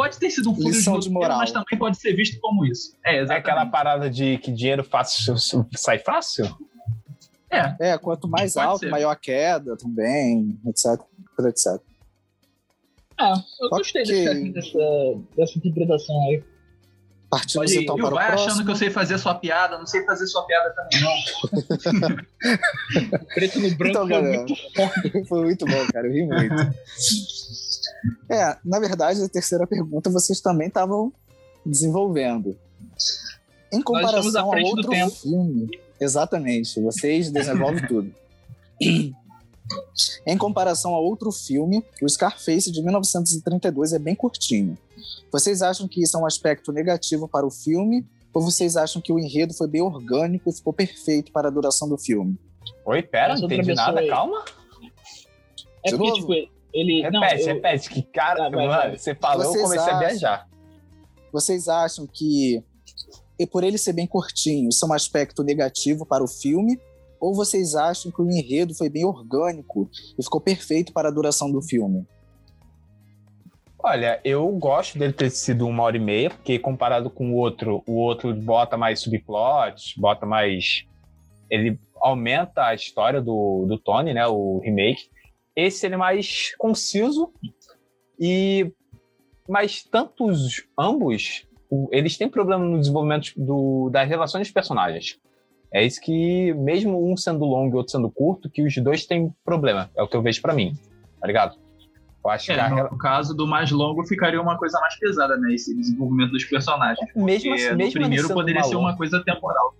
pode 0.00 0.18
ter 0.18 0.30
sido 0.30 0.50
um 0.50 0.54
furo 0.54 0.68
Lição 0.68 0.94
de 0.98 1.08
roteiro, 1.08 1.12
moral. 1.12 1.38
mas 1.38 1.52
também 1.52 1.78
pode 1.78 1.98
ser 1.98 2.14
visto 2.14 2.40
como 2.40 2.64
isso. 2.64 2.96
É, 3.04 3.16
É 3.16 3.18
exatamente. 3.18 3.40
aquela 3.50 3.66
parada 3.66 4.08
de 4.08 4.38
que 4.38 4.50
dinheiro 4.50 4.82
fácil 4.82 5.34
sai 5.76 5.98
fácil? 5.98 6.46
É, 7.50 7.90
É, 7.90 7.98
quanto 7.98 8.26
mais 8.28 8.54
Pode 8.54 8.66
alto, 8.66 8.78
ser. 8.80 8.90
maior 8.90 9.10
a 9.10 9.16
queda 9.16 9.76
também, 9.76 10.58
etc, 10.66 11.00
etc. 11.46 11.80
Ah, 13.18 13.34
eu 13.60 13.68
gostei 13.68 14.02
dessa, 14.04 14.78
dessa, 15.36 15.58
interpretação 15.58 16.16
aí. 16.28 16.42
Partimos 17.28 17.66
Pode 17.66 17.78
ir. 17.78 17.82
então 17.82 17.96
para 17.96 18.06
o 18.06 18.10
vai 18.14 18.26
próximo. 18.28 18.50
achando 18.50 18.64
que 18.64 18.70
eu 18.72 18.76
sei 18.76 18.88
fazer 18.90 19.18
sua 19.18 19.34
piada, 19.34 19.76
não 19.78 19.86
sei 19.86 20.02
fazer 20.06 20.26
sua 20.26 20.46
piada 20.46 20.74
também, 20.74 21.00
não. 21.02 22.16
Preto 23.34 23.60
no 23.60 23.70
branco 23.76 23.90
Então, 23.90 24.08
foi 24.08 24.10
galera, 24.22 24.38
muito 24.38 24.54
foi 25.28 25.42
muito 25.44 25.64
bom, 25.66 25.86
cara, 25.92 26.06
eu 26.06 26.12
ri 26.12 26.24
muito. 26.26 26.54
É, 28.28 28.56
na 28.64 28.78
verdade, 28.78 29.22
a 29.22 29.28
terceira 29.28 29.66
pergunta 29.66 30.10
vocês 30.10 30.40
também 30.40 30.68
estavam 30.68 31.12
desenvolvendo. 31.64 32.56
Em 33.72 33.82
comparação 33.82 34.52
a 34.52 34.56
outro 34.58 34.88
tempo. 34.90 35.14
filme, 35.14 35.70
exatamente, 36.00 36.80
vocês 36.80 37.30
desenvolvem 37.30 37.86
tudo. 37.86 38.14
Em 40.26 40.36
comparação 40.36 40.94
a 40.94 40.98
outro 40.98 41.30
filme, 41.30 41.84
o 42.02 42.08
Scarface 42.08 42.70
de 42.72 42.82
1932 42.82 43.92
é 43.92 43.98
bem 43.98 44.14
curtinho. 44.14 44.76
Vocês 45.30 45.62
acham 45.62 45.86
que 45.86 46.02
isso 46.02 46.16
é 46.16 46.20
um 46.20 46.26
aspecto 46.26 46.72
negativo 46.72 47.28
para 47.28 47.46
o 47.46 47.50
filme? 47.50 48.04
Ou 48.32 48.42
vocês 48.42 48.76
acham 48.76 49.00
que 49.00 49.12
o 49.12 49.18
enredo 49.18 49.54
foi 49.54 49.68
bem 49.68 49.82
orgânico 49.82 50.48
e 50.48 50.52
ficou 50.52 50.72
perfeito 50.72 51.32
para 51.32 51.48
a 51.48 51.50
duração 51.50 51.88
do 51.88 51.96
filme? 51.96 52.38
Oi, 52.84 53.02
pera, 53.02 53.36
não 53.36 53.44
entendi 53.44 53.74
nada, 53.74 54.00
aí. 54.00 54.08
calma. 54.08 54.44
É 55.84 55.90
De 55.90 55.96
porque, 55.96 56.20
novo? 56.20 56.34
tipo, 56.34 56.52
ele. 56.72 57.08
não, 57.10 57.20
Repete, 57.20 57.42
eu- 57.42 57.54
repete, 57.54 57.90
que 57.90 58.02
cara, 58.02 58.48
vai, 58.48 58.66
mano, 58.66 58.68
vai. 58.68 58.96
você 58.98 59.14
falou, 59.14 59.44
eu 59.44 59.50
Vocês 59.50 59.62
comecei 59.64 59.80
a 59.92 59.96
acham- 59.96 59.98
viajar. 60.08 60.48
Vocês 61.32 61.68
acham 61.68 62.06
que, 62.06 62.62
e 63.38 63.46
por 63.46 63.62
ele 63.64 63.78
ser 63.78 63.92
bem 63.92 64.06
curtinho, 64.06 64.68
isso 64.68 64.84
é 64.84 64.88
um 64.88 64.92
aspecto 64.92 65.42
negativo 65.44 66.04
para 66.04 66.22
o 66.24 66.28
filme? 66.28 66.78
Ou 67.20 67.34
vocês 67.34 67.74
acham 67.74 68.10
que 68.10 68.20
o 68.22 68.30
enredo 68.30 68.74
foi 68.74 68.88
bem 68.88 69.04
orgânico 69.04 69.88
e 70.18 70.22
ficou 70.24 70.40
perfeito 70.40 70.92
para 70.92 71.08
a 71.08 71.12
duração 71.12 71.50
do 71.52 71.60
filme? 71.60 72.06
Olha, 73.82 74.20
eu 74.24 74.46
gosto 74.58 74.98
dele 74.98 75.12
ter 75.12 75.30
sido 75.30 75.66
uma 75.66 75.82
hora 75.82 75.96
e 75.96 76.00
meia, 76.00 76.30
porque 76.30 76.58
comparado 76.58 77.08
com 77.08 77.32
o 77.32 77.36
outro, 77.36 77.82
o 77.86 77.94
outro 77.94 78.34
bota 78.34 78.76
mais 78.76 79.00
subplot, 79.00 79.98
bota 79.98 80.26
mais. 80.26 80.84
Ele 81.48 81.78
aumenta 82.00 82.66
a 82.66 82.74
história 82.74 83.20
do, 83.22 83.64
do 83.66 83.78
Tony, 83.78 84.12
né? 84.12 84.26
O 84.26 84.60
remake. 84.62 85.08
Esse 85.66 85.86
ele 85.86 85.94
é 85.94 85.98
mais 85.98 86.54
conciso 86.56 87.32
e. 88.18 88.72
Mas 89.48 89.82
tantos 89.82 90.64
ambos, 90.78 91.44
eles 91.90 92.16
têm 92.16 92.28
problema 92.28 92.64
no 92.64 92.78
desenvolvimento 92.78 93.32
do, 93.36 93.90
das 93.90 94.08
relações 94.08 94.46
dos 94.46 94.52
personagens. 94.52 95.18
É 95.72 95.84
isso 95.84 96.00
que, 96.00 96.52
mesmo 96.54 97.10
um 97.10 97.16
sendo 97.16 97.44
longo 97.44 97.74
e 97.74 97.76
outro 97.76 97.90
sendo 97.92 98.08
curto, 98.10 98.48
que 98.48 98.62
os 98.62 98.76
dois 98.76 99.06
têm 99.06 99.32
problema. 99.44 99.90
É 99.96 100.02
o 100.02 100.08
que 100.08 100.16
eu 100.16 100.22
vejo 100.22 100.40
pra 100.40 100.54
mim. 100.54 100.72
Tá 101.20 101.26
ligado? 101.26 101.56
Eu 102.24 102.30
acho 102.30 102.46
que 102.46 102.52
É, 102.52 102.60
a 102.60 102.68
rela- 102.68 102.90
no 102.90 102.98
caso 102.98 103.34
do 103.34 103.46
mais 103.46 103.70
longo 103.72 104.04
ficaria 104.06 104.40
uma 104.40 104.56
coisa 104.56 104.78
mais 104.80 104.96
pesada, 104.98 105.36
né? 105.36 105.52
Esse 105.54 105.74
desenvolvimento 105.76 106.30
dos 106.32 106.44
personagens. 106.44 106.98
mesmo 107.14 107.50
Porque 107.50 107.62
assim, 107.66 107.76
mesmo 107.76 108.00
primeiro 108.00 108.28
poderia 108.32 108.62
ser 108.62 108.76
uma 108.76 108.96
coisa 108.96 109.22
temporal. 109.24 109.74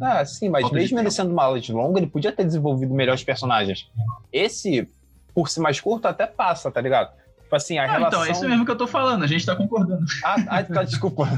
Ah, 0.00 0.24
sim, 0.24 0.48
mas 0.48 0.62
Falta 0.62 0.76
mesmo 0.76 0.96
ele 0.98 1.04
tempo. 1.04 1.14
sendo 1.14 1.32
uma 1.32 1.44
aula 1.44 1.60
de 1.60 1.72
longa, 1.72 1.98
ele 1.98 2.06
podia 2.08 2.30
ter 2.32 2.44
desenvolvido 2.44 2.94
melhor 2.94 3.14
os 3.14 3.24
personagens. 3.24 3.88
Esse, 4.32 4.88
por 5.34 5.48
ser 5.48 5.60
mais 5.60 5.80
curto, 5.80 6.06
até 6.06 6.26
passa, 6.26 6.70
tá 6.70 6.80
ligado? 6.80 7.10
Tipo 7.42 7.56
assim, 7.56 7.78
a 7.78 7.84
Ah, 7.84 7.86
relação... 7.86 8.20
então, 8.20 8.24
é 8.24 8.30
isso 8.32 8.48
mesmo 8.48 8.64
que 8.64 8.70
eu 8.70 8.76
tô 8.76 8.86
falando, 8.86 9.22
a 9.22 9.26
gente 9.26 9.44
tá 9.44 9.54
concordando. 9.54 10.04
Ah, 10.24 10.36
ah, 10.48 10.62
tá, 10.64 10.82
desculpa. 10.84 11.28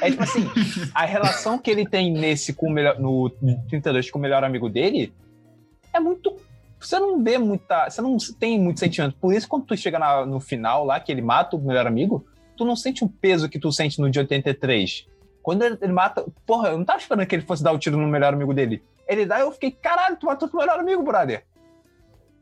É 0.00 0.10
tipo 0.10 0.22
assim, 0.22 0.48
a 0.94 1.04
relação 1.04 1.58
que 1.58 1.70
ele 1.70 1.86
tem 1.86 2.12
nesse 2.12 2.52
com 2.54 2.66
o 2.68 2.70
melhor, 2.70 2.98
no 2.98 3.30
32 3.68 4.10
com 4.10 4.18
o 4.18 4.22
melhor 4.22 4.42
amigo 4.44 4.68
dele 4.70 5.12
é 5.92 6.00
muito. 6.00 6.34
Você 6.80 6.98
não 6.98 7.22
vê 7.22 7.38
muita. 7.38 7.88
Você 7.88 8.02
não 8.02 8.16
tem 8.38 8.58
muito 8.60 8.80
sentimento. 8.80 9.16
Por 9.20 9.32
isso, 9.34 9.48
quando 9.48 9.64
tu 9.64 9.76
chega 9.76 9.98
na- 9.98 10.26
no 10.26 10.38
final 10.40 10.84
lá, 10.84 11.00
que 11.00 11.10
ele 11.12 11.22
mata 11.22 11.56
o 11.56 11.60
melhor 11.60 11.86
amigo, 11.86 12.26
tu 12.56 12.64
não 12.64 12.76
sente 12.76 13.02
o 13.04 13.08
peso 13.08 13.48
que 13.48 13.58
tu 13.58 13.72
sente 13.72 13.98
no 14.00 14.10
de 14.10 14.18
83. 14.18 15.06
Quando 15.42 15.62
ele, 15.62 15.78
ele 15.80 15.92
mata. 15.92 16.24
Porra, 16.46 16.68
eu 16.70 16.78
não 16.78 16.84
tava 16.84 16.98
esperando 17.00 17.26
que 17.26 17.34
ele 17.34 17.42
fosse 17.42 17.62
dar 17.62 17.72
o 17.72 17.78
tiro 17.78 17.96
no 17.96 18.06
melhor 18.08 18.34
amigo 18.34 18.52
dele. 18.52 18.82
Ele 19.08 19.24
dá 19.26 19.38
e 19.38 19.42
eu 19.42 19.52
fiquei, 19.52 19.70
caralho, 19.70 20.16
tu 20.16 20.26
matou 20.26 20.48
teu 20.48 20.58
melhor 20.60 20.78
amigo, 20.78 21.02
brother. 21.02 21.44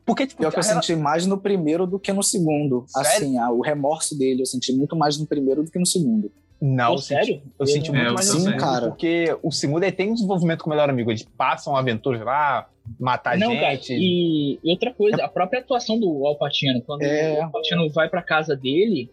Porque, 0.05 0.27
tipo, 0.27 0.39
Pior 0.41 0.51
que 0.51 0.59
eu 0.59 0.63
rela- 0.63 0.81
senti 0.81 0.95
mais 0.95 1.25
no 1.25 1.37
primeiro 1.37 1.87
do 1.87 1.97
que 1.97 2.11
no 2.11 2.21
segundo. 2.21 2.83
Sério? 2.87 3.09
Assim, 3.09 3.37
a- 3.37 3.49
o 3.51 3.61
remorso 3.61 4.17
dele 4.17 4.41
eu 4.41 4.45
senti 4.45 4.73
muito 4.73 4.95
mais 4.95 5.17
no 5.17 5.25
primeiro 5.25 5.63
do 5.63 5.71
que 5.71 5.79
no 5.79 5.85
segundo. 5.85 6.31
Não, 6.61 6.97
sério? 6.97 7.41
eu 7.59 7.65
senti 7.67 7.91
muito 7.91 8.07
É, 8.07 8.11
mais 8.13 8.25
sim, 8.25 8.45
no 8.45 8.57
cara. 8.57 8.87
porque 8.87 9.37
o 9.43 9.51
segundo 9.51 9.89
tem 9.91 10.11
um 10.11 10.13
desenvolvimento 10.13 10.63
com 10.63 10.69
o 10.69 10.73
melhor 10.73 10.89
amigo. 10.89 11.11
Eles 11.11 11.23
passam 11.37 11.75
aventuras 11.75 12.21
lá, 12.21 12.67
matar 12.99 13.37
Não, 13.37 13.53
cara, 13.53 13.75
gente. 13.75 13.93
e, 13.93 14.59
e 14.63 14.71
outra 14.71 14.93
coisa, 14.93 15.23
a 15.23 15.27
própria 15.27 15.59
atuação 15.59 15.99
do 15.99 16.25
Alpatino, 16.25 16.81
quando 16.81 17.01
É. 17.03 17.39
o 17.39 17.43
Alpatino 17.43 17.89
vai 17.89 18.07
pra 18.09 18.21
casa 18.21 18.55
dele, 18.55 19.09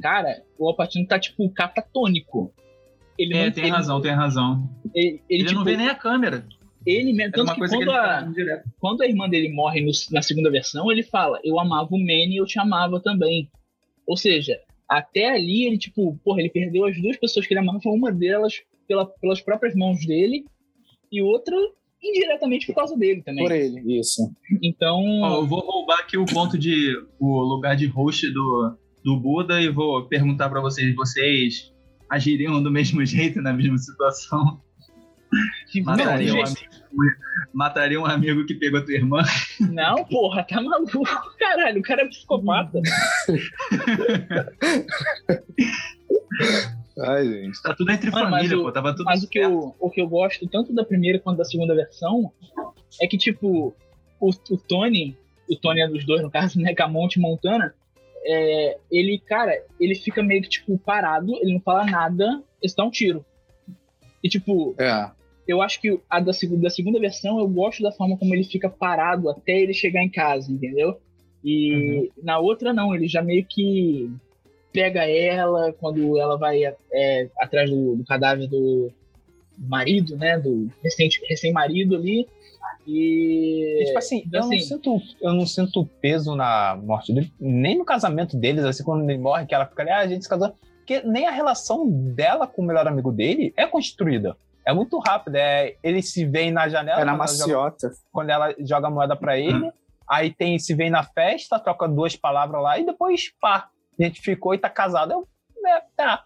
cara, 0.00 0.42
o 0.58 0.68
Alpatino 0.68 1.06
tá, 1.06 1.18
tipo, 1.20 1.48
catatônico. 1.50 2.52
Ele 3.16 3.36
É, 3.36 3.46
não 3.46 3.52
tem 3.52 3.64
ele- 3.64 3.72
razão, 3.72 4.00
tem 4.00 4.12
razão. 4.12 4.68
Ele, 4.94 5.06
ele, 5.08 5.22
Ele, 5.28 5.44
tipo, 5.44 5.54
não 5.58 5.64
vê 5.64 5.76
nem 5.76 5.88
a 5.88 5.94
câmera. 5.94 6.44
Ele 6.86 7.12
mesmo. 7.12 7.22
Era 7.22 7.32
Tanto 7.32 7.44
uma 7.44 7.54
que 7.54 7.58
coisa 7.60 7.76
que 7.78 7.84
quando, 7.84 8.38
ele 8.38 8.52
a, 8.52 8.62
quando 8.78 9.02
a 9.02 9.06
irmã 9.06 9.28
dele 9.28 9.48
morre 9.52 9.80
no- 9.80 9.90
na 10.12 10.22
segunda 10.22 10.50
versão, 10.50 10.90
ele 10.90 11.02
fala: 11.02 11.40
Eu 11.44 11.58
amava 11.60 11.88
o 11.90 11.98
Manny 11.98 12.34
e 12.34 12.36
eu 12.36 12.46
te 12.46 12.58
amava 12.58 13.00
também. 13.00 13.48
Ou 14.06 14.16
seja, 14.16 14.58
até 14.88 15.30
ali 15.30 15.66
ele, 15.66 15.76
tipo, 15.78 16.18
porra, 16.24 16.40
ele 16.40 16.50
perdeu 16.50 16.84
as 16.86 17.00
duas 17.00 17.16
pessoas 17.16 17.46
que 17.46 17.52
ele 17.52 17.60
amava, 17.60 17.80
uma 17.86 18.10
delas 18.12 18.54
pela, 18.86 19.04
pelas 19.06 19.40
próprias 19.40 19.74
mãos 19.74 20.04
dele, 20.06 20.44
e 21.12 21.20
outra 21.22 21.54
indiretamente 22.02 22.66
por 22.66 22.74
causa 22.74 22.96
dele 22.96 23.22
também. 23.22 23.44
Por 23.44 23.52
ele, 23.52 23.98
isso. 23.98 24.30
Então. 24.62 25.02
Ó, 25.22 25.36
eu 25.42 25.46
vou 25.46 25.60
roubar 25.60 25.98
aqui 26.00 26.16
o 26.16 26.24
ponto 26.24 26.56
de 26.56 26.94
o 27.18 27.40
lugar 27.40 27.76
de 27.76 27.86
host 27.86 28.30
do, 28.32 28.76
do 29.04 29.16
Buda 29.18 29.60
e 29.60 29.68
vou 29.68 30.06
perguntar 30.06 30.48
pra 30.48 30.60
vocês, 30.60 30.94
vocês 30.94 31.72
agiriam 32.08 32.62
do 32.62 32.70
mesmo 32.70 33.04
jeito 33.06 33.42
na 33.42 33.52
mesma 33.52 33.76
situação? 33.78 34.60
que- 35.70 35.82
Mataria 35.82 36.34
um 36.34 36.42
amigo, 36.42 36.62
mataria 37.52 38.00
um 38.00 38.06
amigo 38.06 38.46
que 38.46 38.54
pegou 38.54 38.80
a 38.80 38.84
tua 38.84 38.94
irmã? 38.94 39.22
Não, 39.60 40.04
porra, 40.04 40.42
tá 40.44 40.60
maluco. 40.60 41.02
Caralho, 41.38 41.80
o 41.80 41.82
cara 41.82 42.02
é 42.02 42.08
psicopata. 42.08 42.80
Ai, 47.00 47.24
gente. 47.28 47.62
Tá 47.62 47.74
tudo 47.74 47.90
entre 47.92 48.10
Mano, 48.10 48.30
família, 48.30 48.58
o- 48.58 48.62
pô. 48.62 48.72
Tava 48.72 48.92
tudo 48.92 49.04
Mas 49.04 49.22
o 49.22 49.28
que, 49.28 49.38
eu, 49.38 49.74
o 49.78 49.90
que 49.90 50.00
eu 50.00 50.08
gosto 50.08 50.46
tanto 50.48 50.72
da 50.74 50.84
primeira 50.84 51.18
quanto 51.18 51.38
da 51.38 51.44
segunda 51.44 51.74
versão 51.74 52.32
é 53.00 53.06
que, 53.06 53.16
tipo, 53.16 53.74
o, 54.20 54.30
o 54.30 54.56
Tony, 54.58 55.16
o 55.48 55.56
Tony 55.56 55.80
é 55.80 55.88
dos 55.88 56.04
dois, 56.04 56.22
no 56.22 56.30
caso, 56.30 56.60
né, 56.60 56.74
Camonte 56.74 57.18
e 57.18 57.22
Montana, 57.22 57.72
é, 58.24 58.78
ele, 58.90 59.18
cara, 59.20 59.52
ele 59.78 59.94
fica 59.94 60.22
meio 60.22 60.42
que, 60.42 60.48
tipo, 60.48 60.76
parado, 60.78 61.32
ele 61.40 61.52
não 61.54 61.60
fala 61.60 61.84
nada, 61.84 62.42
ele 62.60 62.72
dá 62.76 62.84
um 62.84 62.90
tiro. 62.90 63.24
E, 64.22 64.28
tipo, 64.28 64.74
É. 64.78 65.08
eu 65.48 65.62
acho 65.62 65.80
que 65.80 65.98
a 66.08 66.20
da 66.20 66.32
segunda, 66.32 66.62
da 66.62 66.70
segunda 66.70 67.00
versão 67.00 67.38
eu 67.38 67.48
gosto 67.48 67.82
da 67.82 67.90
forma 67.90 68.16
como 68.18 68.34
ele 68.34 68.44
fica 68.44 68.68
parado 68.68 69.28
até 69.30 69.52
ele 69.58 69.72
chegar 69.72 70.02
em 70.04 70.10
casa, 70.10 70.52
entendeu? 70.52 71.00
E 71.44 72.10
na 72.22 72.38
outra 72.38 72.72
não, 72.72 72.94
ele 72.94 73.08
já 73.08 73.22
meio 73.22 73.44
que 73.44 74.10
pega 74.72 75.04
ela 75.08 75.72
quando 75.72 76.18
ela 76.18 76.36
vai 76.36 76.62
é, 76.92 77.28
atrás 77.38 77.70
do, 77.70 77.96
do 77.96 78.04
cadáver 78.04 78.46
do 78.48 78.92
marido, 79.58 80.16
né? 80.16 80.38
Do 80.38 80.70
recente- 80.82 81.20
recém-marido 81.28 81.96
ali. 81.96 82.28
E. 82.86 83.78
E, 83.80 83.84
tipo 83.86 83.98
assim, 83.98 84.22
então, 84.26 84.40
eu, 84.40 84.48
não 84.48 84.56
assim- 84.56 84.66
sinto, 84.66 85.00
eu 85.22 85.32
não 85.32 85.46
sinto 85.46 85.86
peso 86.00 86.34
na 86.34 86.76
morte 86.82 87.12
dele, 87.12 87.32
nem 87.40 87.76
no 87.78 87.84
casamento 87.84 88.36
deles, 88.36 88.64
assim, 88.64 88.84
quando 88.84 89.08
ele 89.08 89.18
morre, 89.18 89.46
que 89.46 89.54
ela 89.54 89.66
fica 89.66 89.82
ali, 89.82 89.90
ah, 89.90 89.98
a 90.00 90.06
gente 90.06 90.22
se 90.22 90.28
casou. 90.28 90.52
Porque 90.78 91.02
nem 91.02 91.26
a 91.26 91.30
relação 91.30 91.88
dela 91.88 92.46
com 92.46 92.62
o 92.62 92.64
melhor 92.64 92.86
amigo 92.88 93.12
dele 93.12 93.52
é 93.56 93.66
construída. 93.66 94.36
É 94.68 94.72
muito 94.74 94.98
rápido. 94.98 95.36
É, 95.36 95.74
eles 95.82 96.12
se 96.12 96.26
veem 96.26 96.50
na 96.50 96.68
janela 96.68 97.00
É 97.00 97.04
na 97.04 97.16
quando, 97.16 97.20
ela 97.20 97.36
joga, 97.38 97.62
maciota. 97.62 97.90
quando 98.12 98.30
ela 98.30 98.54
joga 98.60 98.86
a 98.86 98.90
moeda 98.90 99.16
pra 99.16 99.38
ele. 99.38 99.72
Aí 100.08 100.32
tem, 100.32 100.58
se 100.58 100.74
vem 100.74 100.90
na 100.90 101.02
festa, 101.02 101.58
troca 101.58 101.88
duas 101.88 102.14
palavras 102.16 102.62
lá 102.62 102.78
e 102.78 102.84
depois, 102.84 103.30
pá, 103.40 103.68
a 103.98 104.02
gente 104.04 104.20
ficou 104.20 104.54
e 104.54 104.58
tá 104.58 104.68
casado. 104.70 105.12
Eu, 105.12 105.28
é, 105.66 105.80
tá. 105.96 106.24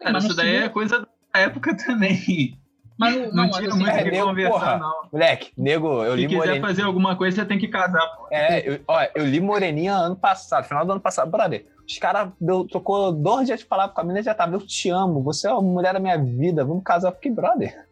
Cara, 0.00 0.12
Mas 0.12 0.24
no 0.24 0.28
isso 0.30 0.36
daí 0.36 0.56
é 0.56 0.68
coisa 0.68 1.00
da 1.32 1.40
época 1.40 1.76
também. 1.76 2.58
Mas 2.98 3.16
não, 3.16 3.44
Não, 3.44 3.50
tinha 3.50 3.68
assim, 3.70 3.78
muito 3.78 3.90
é, 3.96 4.02
que 4.04 4.10
nego, 4.10 4.26
conversar, 4.26 4.52
porra. 4.52 4.78
não. 4.78 5.08
Moleque, 5.10 5.52
nego, 5.56 6.04
eu 6.04 6.10
Se 6.12 6.16
li 6.18 6.26
quiser 6.26 6.38
Moreninha. 6.38 6.60
fazer 6.66 6.82
alguma 6.82 7.16
coisa, 7.16 7.36
você 7.36 7.44
tem 7.46 7.58
que 7.58 7.68
casar, 7.68 8.06
pô. 8.14 8.28
É, 8.30 8.68
eu, 8.68 8.80
ó, 8.86 9.00
eu 9.14 9.24
li 9.24 9.40
Moreninha 9.40 9.94
ano 9.94 10.16
passado, 10.16 10.64
final 10.68 10.84
do 10.84 10.92
ano 10.92 11.00
passado. 11.00 11.30
Brother, 11.30 11.66
os 11.90 11.98
caras 11.98 12.32
trocou 12.70 13.12
dois 13.12 13.46
dias 13.46 13.60
de 13.60 13.66
palavra 13.66 13.94
com 13.94 14.00
a 14.00 14.04
menina 14.04 14.20
e 14.20 14.24
já 14.24 14.34
tava, 14.34 14.54
eu 14.56 14.60
te 14.60 14.88
amo, 14.90 15.22
você 15.22 15.48
é 15.48 15.50
a 15.50 15.60
mulher 15.60 15.92
da 15.92 16.00
minha 16.00 16.16
vida, 16.18 16.64
vamos 16.64 16.84
casar. 16.84 17.12
Fiquei, 17.12 17.32
brother. 17.32 17.84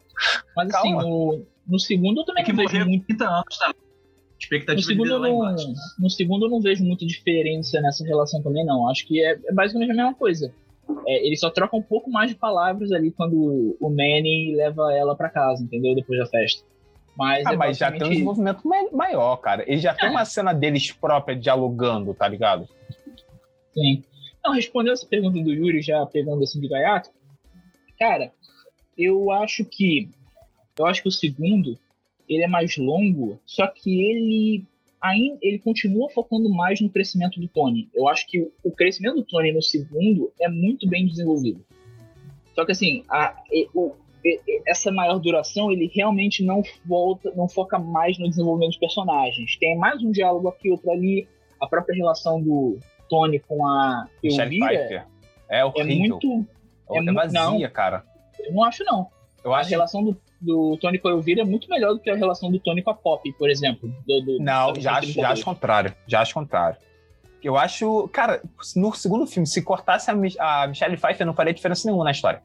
mas 0.57 0.73
assim, 0.75 0.91
calma. 0.93 1.03
no, 1.03 1.43
no 1.67 1.79
segundo 1.79 2.21
eu 2.21 2.25
também 2.25 2.45
Tem 2.45 2.55
que 2.55 2.57
não 2.63 2.65
vejo 2.69 2.79
morrer 2.79 2.89
muito. 2.91 3.01
com 3.03 3.07
30 3.17 3.25
anos, 3.29 3.59
tá? 3.59 3.69
No 3.69 3.75
Expectativa 4.41 4.81
de 4.81 4.87
segundo, 4.87 5.11
eu 5.11 5.19
não, 5.19 5.29
embaixo. 5.49 5.67
no 5.99 6.09
segundo 6.11 6.47
eu 6.47 6.51
não 6.51 6.61
vejo 6.61 6.85
muita 6.85 7.05
diferença 7.05 7.81
nessa 7.81 8.05
relação 8.05 8.41
também, 8.43 8.65
não. 8.65 8.89
Acho 8.89 9.05
que 9.07 9.21
é, 9.23 9.33
é 9.47 9.53
basicamente 9.53 9.91
a 9.91 9.95
mesma 9.95 10.15
coisa. 10.15 10.53
É, 11.07 11.27
ele 11.27 11.37
só 11.37 11.51
troca 11.51 11.77
um 11.77 11.83
pouco 11.83 12.09
mais 12.11 12.31
de 12.31 12.37
palavras 12.37 12.93
ali 12.93 13.11
quando 13.11 13.77
o 13.81 13.91
Manny 13.91 14.55
leva 14.57 14.93
ela 14.95 15.15
pra 15.17 15.29
casa, 15.29 15.63
entendeu? 15.63 15.95
Depois 15.95 16.19
da 16.21 16.27
festa. 16.27 16.63
Mas, 17.17 17.45
Ah, 17.47 17.53
é 17.53 17.57
mas 17.57 17.77
já 17.77 17.87
tem 17.91 17.97
um 17.97 17.99
basicamente- 17.99 18.11
desenvolvimento 18.13 18.69
ma- 18.69 18.91
maior, 18.97 19.37
cara. 19.39 19.65
Ele 19.67 19.79
já 19.81 19.93
tem 19.93 20.09
É. 20.09 20.11
uma 20.13 20.25
cena 20.25 20.53
deles 20.55 20.93
própria 20.93 21.35
dialogando, 21.37 22.15
tá 22.15 22.29
ligado? 22.29 22.69
Sim. 23.81 24.03
Não, 24.45 24.53
respondendo 24.55 24.93
essa 24.93 25.07
pergunta 25.07 25.41
do 25.43 25.53
Yuri, 25.53 25.83
já 25.83 26.05
pegando 26.07 26.43
assim 26.43 26.61
de 26.61 26.69
gaiato, 26.69 27.11
cara, 27.99 28.33
eu 28.97 29.31
acho 29.31 29.65
que 29.65 30.09
eu 30.79 30.87
acho 30.87 31.03
que 31.03 31.09
o 31.09 31.13
segundo 31.13 31.79
ele 32.29 32.45
é 32.45 32.49
mais 32.49 32.77
longo, 32.77 33.39
só 33.45 33.67
que 33.67 34.01
ele 34.05 34.65
ainda 35.01 35.39
ele 35.43 35.59
continua 35.59 36.09
focando 36.11 36.49
mais 36.51 36.81
no 36.81 36.89
crescimento 36.91 37.41
do 37.41 37.49
Tony. 37.49 37.89
Eu 37.95 38.09
acho 38.09 38.27
que 38.27 38.41
o 38.65 38.71
crescimento 38.71 39.17
do 39.17 39.25
Tony 39.25 39.53
no 39.53 39.63
segundo 39.63 40.33
é 40.41 40.49
muito 40.49 40.89
bem 40.89 41.07
desenvolvido. 41.07 41.65
Só 42.55 42.65
que 42.65 42.73
assim, 42.73 43.05
a, 43.09 43.35
o- 43.75 43.95
essa 44.67 44.91
maior 44.91 45.19
duração 45.19 45.71
ele 45.71 45.91
realmente 45.95 46.43
não 46.45 46.63
volta, 46.85 47.33
não 47.37 47.49
foca 47.49 47.79
mais 47.79 48.19
no 48.19 48.29
desenvolvimento 48.29 48.71
dos 48.71 48.79
personagens. 48.79 49.57
Tem 49.59 49.77
mais 49.79 50.03
um 50.03 50.11
diálogo 50.11 50.49
aqui, 50.49 50.71
outro 50.71 50.91
ali. 50.91 51.27
A 51.61 51.67
própria 51.67 51.95
relação 51.95 52.41
do 52.43 52.79
Tony 53.09 53.39
com 53.39 53.67
a 53.67 54.07
Michelle 54.23 54.43
Elvira 54.61 54.67
Pfeiffer. 54.79 55.07
É 55.49 55.59
é 55.61 55.65
horrível. 55.65 56.19
muito. 56.21 56.47
É, 56.91 56.99
é 56.99 57.01
mu- 57.03 57.15
vazia, 57.15 57.69
cara. 57.71 58.05
Eu 58.39 58.53
não 58.53 58.65
acho, 58.65 58.85
não. 58.85 59.09
Eu 59.45 59.55
A 59.55 59.59
acho 59.61 59.71
relação 59.71 60.03
do, 60.05 60.17
do 60.41 60.77
Tony 60.79 60.99
com 60.99 61.09
a 61.09 61.13
Elvira 61.13 61.43
é 61.43 61.45
muito 61.45 61.69
melhor 61.69 61.95
do 61.95 62.01
que 62.01 62.11
a 62.11 62.15
relação 62.17 62.51
do 62.51 62.59
Tony 62.59 62.83
com 62.83 62.91
a 62.91 62.95
Pop, 62.95 63.33
por 63.35 63.49
exemplo. 63.51 63.89
Do, 64.07 64.21
do- 64.21 64.39
Não, 64.43 64.75
já 64.79 64.99
acho, 64.99 65.13
já 65.13 65.31
acho 65.31 65.45
contrário. 65.45 65.95
Já 66.07 66.21
acho 66.21 66.35
contrário. 66.35 66.77
Eu 67.43 67.57
acho, 67.57 68.09
cara, 68.09 68.43
no 68.75 68.93
segundo 68.95 69.25
filme, 69.27 69.47
se 69.47 69.63
cortasse 69.63 70.11
a, 70.11 70.15
a 70.63 70.67
Michelle 70.67 70.97
Pfeiffer, 70.97 71.25
não 71.27 71.33
faria 71.35 71.55
diferença 71.55 71.87
nenhuma 71.87 72.05
na 72.05 72.11
história. 72.11 72.43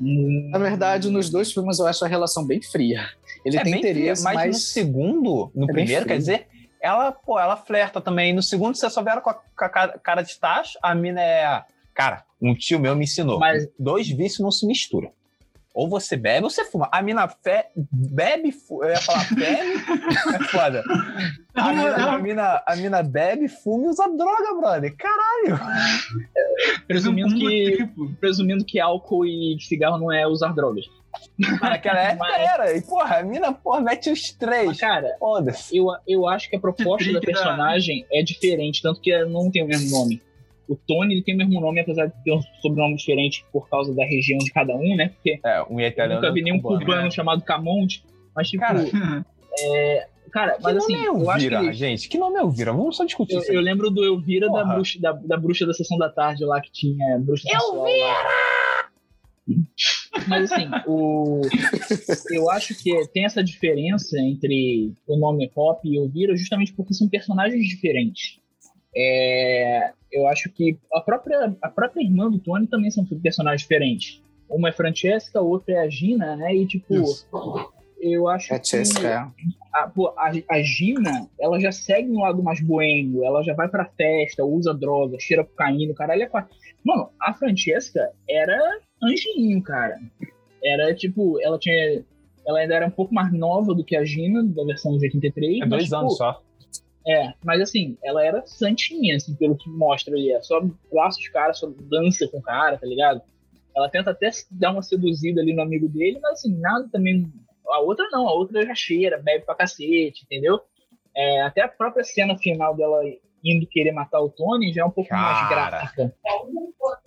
Hum, 0.00 0.48
Na 0.52 0.58
verdade, 0.58 1.10
nos 1.10 1.28
dois 1.30 1.52
filmes 1.52 1.78
eu 1.80 1.86
acho 1.86 2.04
a 2.04 2.08
relação 2.08 2.46
bem 2.46 2.62
fria. 2.62 3.08
Ele 3.44 3.56
é 3.56 3.62
tem 3.62 3.72
bem 3.72 3.80
fria, 3.82 3.92
interesse, 3.92 4.22
mas, 4.22 4.34
mas, 4.36 4.46
no 4.48 4.54
segundo, 4.62 5.50
no 5.54 5.64
é 5.68 5.72
primeiro, 5.72 6.06
quer 6.06 6.16
dizer, 6.18 6.46
ela, 6.80 7.12
pô, 7.12 7.38
ela 7.38 7.56
flerta 7.56 8.00
também. 8.00 8.32
No 8.32 8.42
segundo, 8.42 8.74
você 8.76 8.88
só 8.90 9.02
vê 9.02 9.10
ela 9.10 9.20
com 9.20 9.30
a, 9.30 9.34
com 9.34 9.64
a 9.64 9.68
cara- 9.68 10.22
de 10.22 10.38
tacho, 10.38 10.78
a 10.82 10.94
mina 10.94 11.20
é. 11.22 11.64
Cara, 11.94 12.24
um 12.40 12.54
tio 12.54 12.78
meu 12.80 12.94
me 12.96 13.04
ensinou. 13.04 13.38
Mas- 13.38 13.68
Dois 13.78 14.08
vícios 14.08 14.40
não 14.40 14.50
se 14.50 14.66
misturam. 14.66 15.12
Ou 15.72 15.88
você 15.88 16.16
bebe 16.16 16.42
ou 16.42 16.50
você 16.50 16.64
fuma. 16.64 16.88
A 16.90 17.00
mina 17.00 17.28
fe... 17.28 17.64
bebe, 17.76 18.50
fu... 18.50 18.82
eu 18.82 18.90
ia 18.90 18.96
falar 19.00 19.24
bebe, 19.32 19.74
é 20.34 20.44
foda. 20.48 20.82
A 21.54 21.72
mina, 21.72 21.94
a, 22.10 22.18
mina, 22.18 22.62
a 22.66 22.76
mina 22.76 23.02
bebe, 23.04 23.46
fuma 23.48 23.84
e 23.84 23.88
usa 23.88 24.08
droga, 24.08 24.54
brother. 24.60 24.96
Caralho. 24.96 25.60
presumindo, 26.88 27.34
Um 27.34 27.38
que, 27.38 27.72
triplo. 27.76 28.12
presumindo 28.20 28.64
que 28.64 28.80
álcool 28.80 29.24
e 29.24 29.56
cigarro 29.60 29.98
não 29.98 30.10
é 30.12 30.26
usar 30.26 30.52
drogas. 30.52 30.86
Naquela 31.60 32.00
época 32.00 32.28
Mas- 32.28 32.48
era. 32.50 32.76
E, 32.76 32.82
porra, 32.82 33.16
a 33.18 33.22
mina, 33.22 33.52
porra, 33.52 33.80
mete 33.80 34.10
os 34.10 34.20
Mas, 34.20 34.32
três. 34.32 34.78
cara, 34.78 35.16
Foda-se. 35.18 35.76
eu, 35.76 35.86
eu 36.06 36.26
acho 36.28 36.48
que 36.50 36.56
a 36.56 36.60
proposta 36.60 37.06
da 37.12 37.18
da- 37.18 37.26
personagem 37.26 38.04
é 38.12 38.22
diferente, 38.22 38.82
tanto 38.82 39.00
que 39.00 39.24
não 39.24 39.50
tem 39.50 39.62
o 39.62 39.66
mesmo 39.66 39.90
nome. 39.98 40.22
O 40.68 40.76
Tony 40.76 41.14
ele 41.14 41.22
tem 41.24 41.34
o 41.34 41.38
mesmo 41.38 41.60
nome, 41.60 41.80
apesar 41.80 42.06
de 42.06 42.12
ter 42.22 42.32
um 42.32 42.40
sobrenome 42.62 42.94
diferente 42.96 43.44
por 43.52 43.68
causa 43.68 43.92
da 43.94 44.04
região 44.04 44.38
de 44.38 44.52
cada 44.52 44.74
um, 44.76 44.94
né? 44.94 45.08
Porque 45.08 45.40
É, 45.44 45.62
um 45.68 45.80
eu 45.80 45.88
italiano. 45.88 46.20
nunca 46.20 46.32
vi 46.32 46.42
nenhum 46.42 46.60
cubano. 46.60 46.80
cubano 46.80 47.10
chamado 47.10 47.42
Camonte. 47.42 48.04
Mas, 48.36 48.48
tipo, 48.48 48.62
Cara, 48.62 48.84
cara, 50.30 50.52
Que 50.54 50.62
mas 50.62 50.76
assim, 50.76 50.92
nome 50.92 51.04
é 51.04 51.08
eu 51.08 51.30
acho 51.30 51.48
que 51.48 51.54
Elvira, 51.54 51.72
gente? 51.72 52.08
Que 52.08 52.16
nome 52.18 52.36
é 52.38 52.42
Elvira? 52.42 52.72
Vamos 52.72 52.96
só 52.96 53.04
discutir 53.04 53.34
Eu, 53.34 53.40
isso. 53.40 53.52
eu 53.52 53.60
lembro 53.60 53.90
do 53.90 54.04
Elvira 54.04 54.48
da 54.48 54.62
bruxa, 54.64 55.00
da, 55.00 55.10
da 55.12 55.36
bruxa 55.36 55.66
da 55.66 55.74
sessão 55.74 55.98
da 55.98 56.08
tarde 56.08 56.44
lá 56.44 56.60
que 56.60 56.70
tinha 56.70 57.18
bruxa 57.18 57.48
sensual 57.48 57.84
Mas 60.28 60.50
assim, 60.52 60.68
o, 60.86 61.40
eu 62.30 62.50
acho 62.50 62.74
que 62.82 63.06
tem 63.08 63.24
essa 63.24 63.42
diferença 63.42 64.18
entre 64.18 64.92
o 65.06 65.16
nome 65.16 65.50
Hop 65.54 65.80
e 65.84 65.96
Elvira 65.96 66.36
justamente 66.36 66.72
porque 66.72 66.94
são 66.94 67.08
personagens 67.08 67.66
diferentes. 67.66 68.38
É, 68.94 69.92
eu 70.12 70.26
acho 70.26 70.50
que 70.50 70.78
a 70.92 71.00
própria, 71.00 71.56
a 71.62 71.68
própria 71.68 72.02
irmã 72.02 72.28
do 72.30 72.38
Tony 72.38 72.66
também 72.66 72.90
são 72.90 73.04
personagens 73.04 73.62
diferentes. 73.62 74.22
uma 74.48 74.68
é 74.68 74.72
Francesca, 74.72 75.38
a 75.38 75.42
outra 75.42 75.74
é 75.74 75.78
a 75.78 75.88
Gina, 75.88 76.36
né? 76.36 76.54
E 76.54 76.66
tipo, 76.66 76.94
Isso. 76.94 77.26
eu 78.00 78.28
acho 78.28 78.52
É 78.52 78.58
que 78.58 78.76
é. 79.06 79.14
a, 79.72 79.88
pô, 79.88 80.08
a, 80.16 80.32
a 80.50 80.62
Gina, 80.62 81.28
ela 81.38 81.60
já 81.60 81.70
segue 81.70 82.08
no 82.08 82.20
lado 82.20 82.42
mais 82.42 82.60
boêmio, 82.60 83.24
ela 83.24 83.42
já 83.42 83.54
vai 83.54 83.68
pra 83.68 83.84
festa, 83.96 84.44
usa 84.44 84.74
droga, 84.74 85.16
cheira 85.20 85.44
cocaína, 85.44 85.94
caralho 85.94 86.22
é 86.22 86.26
quatro. 86.26 86.54
Mano, 86.84 87.10
a 87.20 87.32
Francesca 87.32 88.10
era 88.28 88.58
anjinho, 89.02 89.62
cara. 89.62 89.98
Era 90.62 90.94
tipo, 90.94 91.40
ela 91.40 91.58
tinha. 91.58 92.04
Ela 92.46 92.60
ainda 92.60 92.74
era 92.74 92.86
um 92.86 92.90
pouco 92.90 93.14
mais 93.14 93.32
nova 93.32 93.74
do 93.74 93.84
que 93.84 93.96
a 93.96 94.04
Gina, 94.04 94.42
da 94.42 94.64
versão 94.64 94.96
de 94.96 95.04
83. 95.04 95.56
É 95.56 95.60
mas, 95.60 95.68
dois 95.68 95.84
tipo, 95.84 95.96
anos 95.96 96.16
só. 96.16 96.42
É, 97.06 97.32
mas 97.44 97.60
assim, 97.60 97.96
ela 98.02 98.24
era 98.24 98.46
santinha, 98.46 99.16
assim, 99.16 99.34
pelo 99.34 99.56
que 99.56 99.68
mostra 99.70 100.14
ali. 100.14 100.32
É 100.32 100.40
só 100.42 100.60
braço 100.92 101.20
de 101.20 101.30
cara, 101.30 101.52
só 101.52 101.70
dança 101.88 102.28
com 102.28 102.38
o 102.38 102.42
cara, 102.42 102.78
tá 102.78 102.86
ligado? 102.86 103.22
Ela 103.74 103.88
tenta 103.88 104.10
até 104.10 104.30
dar 104.50 104.72
uma 104.72 104.82
seduzida 104.82 105.40
ali 105.40 105.54
no 105.54 105.62
amigo 105.62 105.88
dele, 105.88 106.18
mas 106.20 106.32
assim, 106.32 106.58
nada 106.58 106.88
também. 106.90 107.30
A 107.68 107.80
outra 107.80 108.08
não, 108.10 108.28
a 108.28 108.32
outra 108.32 108.66
já 108.66 108.74
cheira, 108.74 109.18
bebe 109.18 109.44
pra 109.44 109.54
cacete, 109.54 110.24
entendeu? 110.24 110.60
É, 111.16 111.42
até 111.42 111.62
a 111.62 111.68
própria 111.68 112.04
cena 112.04 112.36
final 112.36 112.76
dela 112.76 113.00
indo 113.44 113.66
querer 113.66 113.92
matar 113.92 114.20
o 114.20 114.28
Tony 114.28 114.72
já 114.72 114.82
é 114.82 114.84
um 114.84 114.90
pouco 114.90 115.12
mais 115.12 115.48
Cara. 115.48 115.70
gráfica. 115.70 116.14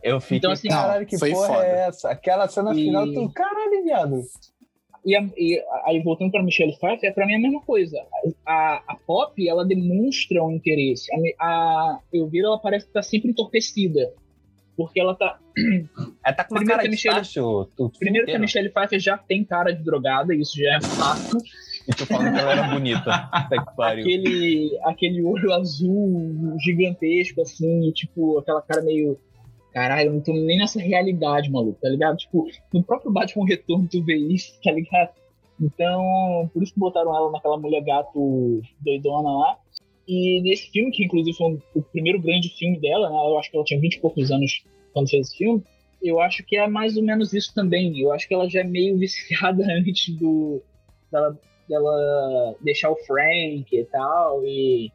Eu 0.01 0.19
fiquei, 0.21 0.37
Então, 0.37 0.51
assim, 0.51 0.67
caralho, 0.67 1.05
que 1.05 1.17
foi 1.17 1.31
porra 1.31 1.47
foda. 1.47 1.65
é 1.65 1.87
essa? 1.87 2.09
Aquela 2.09 2.47
cena 2.47 2.71
E- 2.73 2.83
final, 2.85 3.05
tu, 3.11 3.29
caralho, 3.33 3.83
viado. 3.83 4.21
E, 5.05 5.15
a- 5.17 5.29
e 5.37 5.61
aí, 5.85 6.01
voltando 6.01 6.31
pra 6.31 6.41
Michelle 6.43 6.77
Pfeiffer, 6.77 7.13
pra 7.13 7.25
mim 7.25 7.33
é 7.33 7.35
a 7.35 7.39
mesma 7.39 7.61
coisa. 7.61 7.97
A, 8.45 8.81
a 8.87 8.95
Pop, 9.05 9.47
ela 9.47 9.65
demonstra 9.65 10.41
um 10.43 10.51
interesse. 10.51 11.09
A, 11.13 11.45
a 11.45 11.99
Elvira, 12.13 12.47
ela 12.47 12.57
parece 12.59 12.85
que 12.87 12.93
tá 12.93 13.01
sempre 13.03 13.29
entorpecida. 13.31 14.13
Porque 14.75 14.99
ela 14.99 15.13
tá. 15.13 15.37
Ela 16.25 16.33
tá 16.35 16.43
com 16.45 16.55
uma 16.55 16.59
Primeiro 16.61 16.67
cara 16.69 16.81
que 16.81 16.87
a 16.87 16.89
Michelle- 16.91 17.15
tacho. 17.17 17.69
Primeiro 17.99 18.25
que 18.25 18.31
a 18.31 18.35
inteiro. 18.35 18.41
Michelle 18.41 18.69
Pfeiffer 18.69 18.99
já 18.99 19.17
tem 19.17 19.43
cara 19.43 19.71
de 19.71 19.83
drogada, 19.83 20.33
isso 20.33 20.57
já 20.57 20.77
é 20.77 20.81
fato. 20.81 21.37
E 21.87 21.93
tu 21.93 22.05
falando 22.05 22.33
que 22.33 22.39
ela 22.39 22.51
era 22.51 22.67
bonita. 22.69 23.29
Aquele, 24.03 24.79
aquele 24.83 25.23
olho 25.23 25.51
azul 25.53 26.55
gigantesco, 26.59 27.41
assim, 27.41 27.91
tipo, 27.91 28.39
aquela 28.39 28.61
cara 28.61 28.81
meio. 28.81 29.19
Caralho, 29.73 30.09
eu 30.09 30.13
não 30.13 30.21
tô 30.21 30.33
nem 30.33 30.59
nessa 30.59 30.79
realidade, 30.79 31.51
maluco, 31.51 31.79
tá 31.81 31.89
ligado? 31.89 32.17
Tipo, 32.17 32.47
no 32.71 32.83
próprio 32.83 33.11
Batman 33.11 33.45
Retorno 33.45 33.87
tu 33.89 34.03
vê 34.03 34.15
isso, 34.15 34.53
tá 34.63 34.71
ligado? 34.71 35.09
Então, 35.59 36.49
por 36.53 36.61
isso 36.61 36.73
que 36.73 36.79
botaram 36.79 37.15
ela 37.15 37.31
naquela 37.31 37.57
mulher 37.57 37.83
gato 37.83 38.61
doidona 38.79 39.29
lá. 39.29 39.57
E 40.07 40.41
nesse 40.41 40.69
filme, 40.69 40.91
que 40.91 41.03
inclusive 41.03 41.35
foi 41.35 41.59
o 41.73 41.81
primeiro 41.81 42.21
grande 42.21 42.49
filme 42.49 42.79
dela, 42.79 43.09
né? 43.09 43.15
Eu 43.15 43.37
acho 43.37 43.49
que 43.49 43.57
ela 43.57 43.65
tinha 43.65 43.79
20 43.79 43.95
e 43.95 43.99
poucos 43.99 44.31
anos 44.31 44.63
quando 44.93 45.09
fez 45.09 45.27
esse 45.27 45.37
filme. 45.37 45.63
Eu 46.01 46.19
acho 46.19 46.43
que 46.43 46.57
é 46.57 46.67
mais 46.67 46.95
ou 46.97 47.03
menos 47.03 47.33
isso 47.33 47.53
também. 47.53 47.99
Eu 47.99 48.11
acho 48.11 48.27
que 48.27 48.33
ela 48.33 48.49
já 48.49 48.59
é 48.59 48.63
meio 48.63 48.97
viciada 48.97 49.63
antes 49.71 50.13
do 50.15 50.61
dela 51.67 52.55
deixar 52.61 52.89
o 52.89 52.95
Frank 52.95 53.65
e 53.71 53.85
tal. 53.85 54.43
E. 54.43 54.91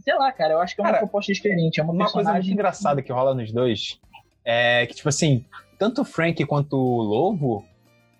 Sei 0.00 0.14
lá, 0.14 0.32
cara, 0.32 0.54
eu 0.54 0.60
acho 0.60 0.74
que 0.74 0.80
é 0.80 0.84
uma 0.84 0.90
Cara, 0.90 1.02
proposta 1.02 1.32
diferente. 1.32 1.78
É 1.78 1.82
uma, 1.82 1.92
Uma 1.92 2.10
coisa 2.10 2.32
muito 2.32 2.50
engraçada 2.50 3.00
que 3.02 3.12
rola 3.12 3.34
nos 3.34 3.52
dois 3.52 4.00
é 4.44 4.84
que, 4.86 4.94
tipo 4.94 5.08
assim, 5.08 5.44
tanto 5.78 6.02
o 6.02 6.04
Frank 6.04 6.44
quanto 6.46 6.76
o 6.76 7.02
Lobo, 7.02 7.64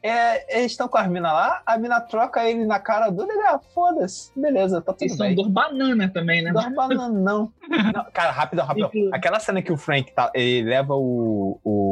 é, 0.02 0.58
eles 0.58 0.72
estão 0.72 0.88
com 0.88 0.98
as 0.98 1.06
minas 1.08 1.32
lá, 1.32 1.62
a 1.64 1.78
mina 1.78 2.00
troca 2.00 2.48
ele 2.48 2.64
na 2.64 2.80
cara 2.80 3.08
do 3.08 3.22
ele, 3.22 3.40
ah, 3.42 3.60
foda-se, 3.72 4.32
beleza, 4.38 4.80
tá 4.80 4.92
tudo 4.92 5.02
Eles 5.02 5.16
são 5.16 5.26
bem. 5.26 5.36
dois 5.36 5.48
banana 5.48 6.08
também, 6.08 6.42
né? 6.42 6.50
Não 6.50 6.74
bananão. 6.74 7.52
não. 7.94 8.04
Cara, 8.12 8.32
rápido, 8.32 8.62
rápido. 8.62 8.90
Aquela 9.12 9.38
cena 9.38 9.62
que 9.62 9.72
o 9.72 9.76
Frank 9.76 10.12
tá, 10.12 10.30
ele 10.34 10.68
leva 10.68 10.94
o, 10.94 11.58
o 11.62 11.91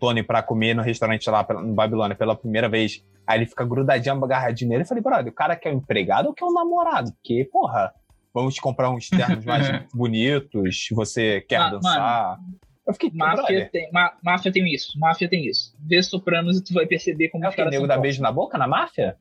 Tony 0.00 0.22
pra 0.22 0.42
comer 0.42 0.74
no 0.74 0.82
restaurante 0.82 1.28
lá 1.30 1.46
no 1.62 1.74
Babilônia 1.74 2.16
pela 2.16 2.34
primeira 2.36 2.68
vez. 2.68 3.04
Aí 3.26 3.38
ele 3.38 3.46
fica 3.46 3.64
grudadinho, 3.64 4.24
agarradinho 4.24 4.70
nele. 4.70 4.82
Eu 4.82 4.86
falei, 4.86 5.02
brother, 5.02 5.28
o 5.32 5.34
cara 5.34 5.54
quer 5.56 5.72
um 5.72 5.78
empregado 5.78 6.26
ou 6.26 6.34
quer 6.34 6.44
um 6.44 6.52
namorado? 6.52 7.12
Porque, 7.12 7.48
porra, 7.52 7.92
vamos 8.32 8.58
comprar 8.58 8.90
uns 8.90 9.08
ternos 9.08 9.44
mais 9.44 9.66
bonitos, 9.94 10.88
você 10.92 11.40
quer 11.42 11.56
Ah, 11.60 11.68
dançar. 11.70 12.38
Eu 12.86 12.94
fiquei, 12.94 13.10
Máfia 13.12 13.68
tem, 13.70 13.90
má- 13.92 14.14
máfia 14.24 14.50
tem 14.50 14.66
isso. 14.72 14.98
Máfia 14.98 15.28
tem 15.28 15.46
isso. 15.46 15.74
Vê 15.78 16.02
Sopranos 16.02 16.56
e 16.56 16.64
tu 16.64 16.72
vai 16.72 16.86
perceber 16.86 17.28
como 17.28 17.44
é 17.44 17.48
o 17.48 17.50
os 17.50 17.54
que? 17.54 17.58
caras 17.60 17.70
Nego 17.74 17.86
dá 17.86 17.94
fortes. 17.96 18.08
beijo 18.10 18.22
na 18.22 18.32
boca 18.32 18.56
na 18.56 18.66
máfia? 18.66 19.16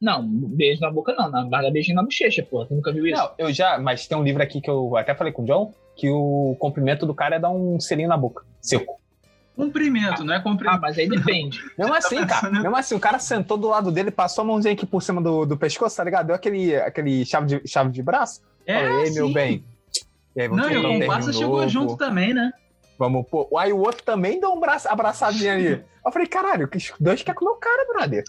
Não, 0.00 0.24
beijo 0.26 0.80
na 0.80 0.90
boca 0.92 1.12
não. 1.12 1.28
Na 1.28 1.44
mas 1.44 1.62
dá 1.64 1.70
beijinho 1.72 1.96
na 1.96 2.04
bochecha, 2.04 2.46
pô. 2.48 2.64
Tu 2.64 2.72
nunca 2.74 2.92
viu 2.92 3.04
isso? 3.08 3.20
Não, 3.20 3.32
eu 3.36 3.52
já, 3.52 3.78
mas 3.80 4.06
tem 4.06 4.16
um 4.16 4.22
livro 4.22 4.40
aqui 4.42 4.60
que 4.60 4.70
eu 4.70 4.96
até 4.96 5.12
falei 5.14 5.32
com 5.32 5.42
o 5.42 5.44
John, 5.44 5.74
que 5.96 6.08
o 6.08 6.56
cumprimento 6.60 7.04
do 7.04 7.12
cara 7.14 7.34
é 7.34 7.40
dar 7.40 7.50
um 7.50 7.80
selinho 7.80 8.08
na 8.08 8.16
boca, 8.16 8.44
seco. 8.60 8.99
Cumprimento, 9.56 10.24
não 10.24 10.32
é 10.32 10.36
Ah, 10.36 10.40
cumprimento. 10.40 10.80
mas 10.80 10.98
aí 10.98 11.08
depende. 11.08 11.60
Mesmo 11.78 11.92
tá 11.92 11.98
assim, 11.98 12.26
cara. 12.26 12.50
Mesmo 12.50 12.76
assim, 12.76 12.94
o 12.94 13.00
cara 13.00 13.18
sentou 13.18 13.58
do 13.58 13.68
lado 13.68 13.90
dele, 13.92 14.10
passou 14.10 14.42
a 14.42 14.46
mãozinha 14.46 14.72
aqui 14.72 14.86
por 14.86 15.02
cima 15.02 15.20
do, 15.20 15.44
do 15.44 15.56
pescoço, 15.56 15.96
tá 15.96 16.04
ligado? 16.04 16.28
Deu 16.28 16.36
aquele, 16.36 16.74
aquele 16.76 17.24
chave, 17.24 17.46
de, 17.46 17.68
chave 17.68 17.90
de 17.90 18.02
braço. 18.02 18.40
É, 18.66 18.74
Falei, 18.74 19.04
ei, 19.04 19.10
meu 19.12 19.32
bem. 19.32 19.64
E 20.34 20.42
aí, 20.42 20.48
vamos 20.48 20.64
Não, 20.64 20.72
e 20.72 20.76
o 20.76 20.88
um 20.88 21.00
comparsa 21.00 21.32
chegou 21.32 21.56
novo, 21.56 21.68
junto 21.68 21.96
também, 21.96 22.32
né? 22.32 22.52
Vamos 22.98 23.26
pô. 23.28 23.48
Aí 23.58 23.72
o 23.72 23.78
outro 23.78 24.02
também 24.02 24.40
deu 24.40 24.52
um 24.52 24.60
braço, 24.60 24.88
abraçadinho 24.88 25.52
ali. 25.52 25.84
Eu 26.04 26.10
falei, 26.10 26.26
caralho, 26.26 26.68
dois 26.98 27.22
querem 27.22 27.38
comer 27.38 27.50
o 27.50 27.56
cara, 27.56 27.86
brother. 27.92 28.24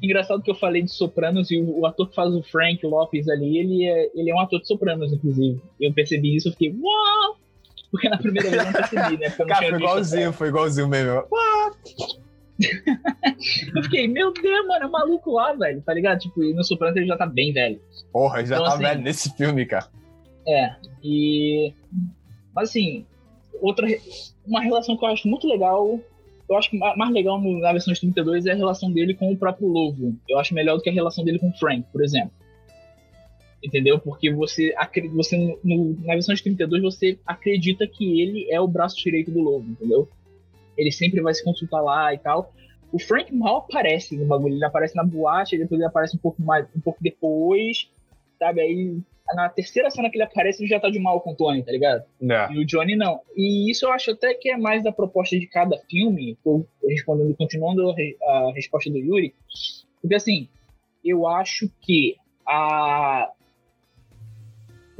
Engraçado 0.00 0.40
que 0.40 0.50
eu 0.50 0.54
falei 0.54 0.82
de 0.82 0.90
Sopranos 0.90 1.50
e 1.50 1.58
o, 1.60 1.80
o 1.80 1.86
ator 1.86 2.08
que 2.08 2.14
faz 2.14 2.32
o 2.32 2.42
Frank 2.44 2.84
Lopes 2.86 3.28
ali, 3.28 3.58
ele 3.58 3.84
é, 3.84 4.10
ele 4.14 4.30
é 4.30 4.34
um 4.34 4.40
ator 4.40 4.60
de 4.60 4.68
Sopranos, 4.68 5.12
inclusive. 5.12 5.60
Eu 5.80 5.92
percebi 5.92 6.36
isso, 6.36 6.48
eu 6.48 6.52
fiquei, 6.52 6.70
uau! 6.70 7.36
Porque 7.90 8.08
na 8.08 8.18
primeira 8.18 8.48
vez 8.50 8.60
eu 8.62 8.66
não 8.66 8.72
percebi, 8.72 9.16
né? 9.18 9.28
Porque 9.30 9.42
eu 9.42 9.46
não 9.46 9.54
Cara, 9.54 9.68
foi 9.68 9.78
igualzinho, 9.78 10.32
foi 10.32 10.48
igualzinho 10.48 10.88
mesmo. 10.88 11.22
Eu 13.74 13.82
fiquei, 13.82 14.06
meu 14.08 14.32
Deus, 14.32 14.66
mano, 14.66 14.84
é 14.84 14.86
um 14.86 14.90
maluco 14.90 15.32
lá, 15.32 15.52
velho, 15.54 15.80
tá 15.82 15.94
ligado? 15.94 16.18
Tipo, 16.18 16.42
e 16.44 16.52
no 16.52 16.62
Sopranos 16.64 16.96
ele 16.96 17.06
já 17.06 17.16
tá 17.16 17.26
bem 17.26 17.52
velho. 17.52 17.80
Porra, 18.12 18.44
já 18.44 18.56
Então, 18.56 18.66
tá 18.66 18.74
assim, 18.74 18.82
velho 18.82 19.00
nesse 19.02 19.36
filme, 19.36 19.64
cara. 19.66 19.86
É, 20.46 20.74
e. 21.02 21.72
Mas 22.54 22.68
assim, 22.70 23.06
outra. 23.60 23.86
Uma 24.46 24.60
relação 24.60 24.96
que 24.96 25.04
eu 25.04 25.08
acho 25.08 25.28
muito 25.28 25.46
legal. 25.48 25.98
Eu 26.48 26.56
acho 26.58 26.68
que 26.70 26.78
ma- 26.78 26.96
mais 26.96 27.12
legal 27.12 27.40
na 27.40 27.72
versão 27.72 27.92
de 27.94 28.00
32 28.00 28.44
é 28.46 28.52
a 28.52 28.56
relação 28.56 28.90
dele 28.90 29.14
com 29.14 29.30
o 29.32 29.36
próprio 29.36 29.68
Lobo. 29.68 30.16
Eu 30.28 30.38
acho 30.38 30.52
melhor 30.52 30.76
do 30.76 30.82
que 30.82 30.90
a 30.90 30.92
relação 30.92 31.24
dele 31.24 31.38
com 31.38 31.48
o 31.48 31.52
Frank, 31.56 31.84
por 31.92 32.02
exemplo. 32.02 32.32
Entendeu? 33.62 33.98
Porque 33.98 34.32
você, 34.32 34.74
você 35.12 35.36
no- 35.62 35.94
na 36.04 36.14
versão 36.14 36.34
de 36.34 36.42
32 36.42 36.82
você 36.82 37.18
acredita 37.26 37.86
que 37.86 38.20
ele 38.22 38.50
é 38.50 38.58
o 38.60 38.66
braço 38.66 38.96
direito 38.96 39.30
do 39.30 39.40
Lobo, 39.40 39.68
entendeu? 39.70 40.08
Ele 40.76 40.90
sempre 40.90 41.20
vai 41.20 41.34
se 41.34 41.44
consultar 41.44 41.82
lá 41.82 42.14
e 42.14 42.18
tal. 42.18 42.54
O 42.90 42.98
Frank 42.98 43.32
mal 43.34 43.58
aparece 43.58 44.16
no 44.16 44.24
bagulho, 44.24 44.54
ele 44.54 44.64
aparece 44.64 44.96
na 44.96 45.04
boate, 45.04 45.58
depois 45.58 45.78
ele 45.78 45.86
aparece 45.86 46.16
um 46.16 46.20
pouco 46.20 46.42
mais, 46.42 46.66
um 46.74 46.80
pouco 46.80 46.98
depois, 47.02 47.88
sabe? 48.38 48.62
Aí 48.62 48.98
na 49.34 49.48
terceira 49.48 49.90
cena 49.90 50.10
que 50.10 50.16
ele 50.16 50.24
aparece, 50.24 50.62
ele 50.62 50.68
já 50.68 50.80
tá 50.80 50.90
de 50.90 50.98
mal 50.98 51.20
com 51.20 51.30
o 51.32 51.36
Tony, 51.36 51.62
tá 51.62 51.70
ligado? 51.70 52.02
É. 52.22 52.52
E 52.52 52.58
o 52.58 52.64
Johnny 52.66 52.96
não. 52.96 53.20
E 53.36 53.70
isso 53.70 53.84
eu 53.86 53.92
acho 53.92 54.10
até 54.10 54.34
que 54.34 54.50
é 54.50 54.56
mais 54.56 54.82
da 54.82 54.90
proposta 54.90 55.38
de 55.38 55.46
cada 55.46 55.78
filme, 55.88 56.36
tô 56.42 56.66
respondendo, 56.88 57.36
continuando 57.36 57.90
a 57.90 58.52
resposta 58.54 58.90
do 58.90 58.98
Yuri, 58.98 59.34
porque 60.00 60.16
assim, 60.16 60.48
eu 61.04 61.28
acho 61.28 61.70
que 61.80 62.16
a 62.44 63.30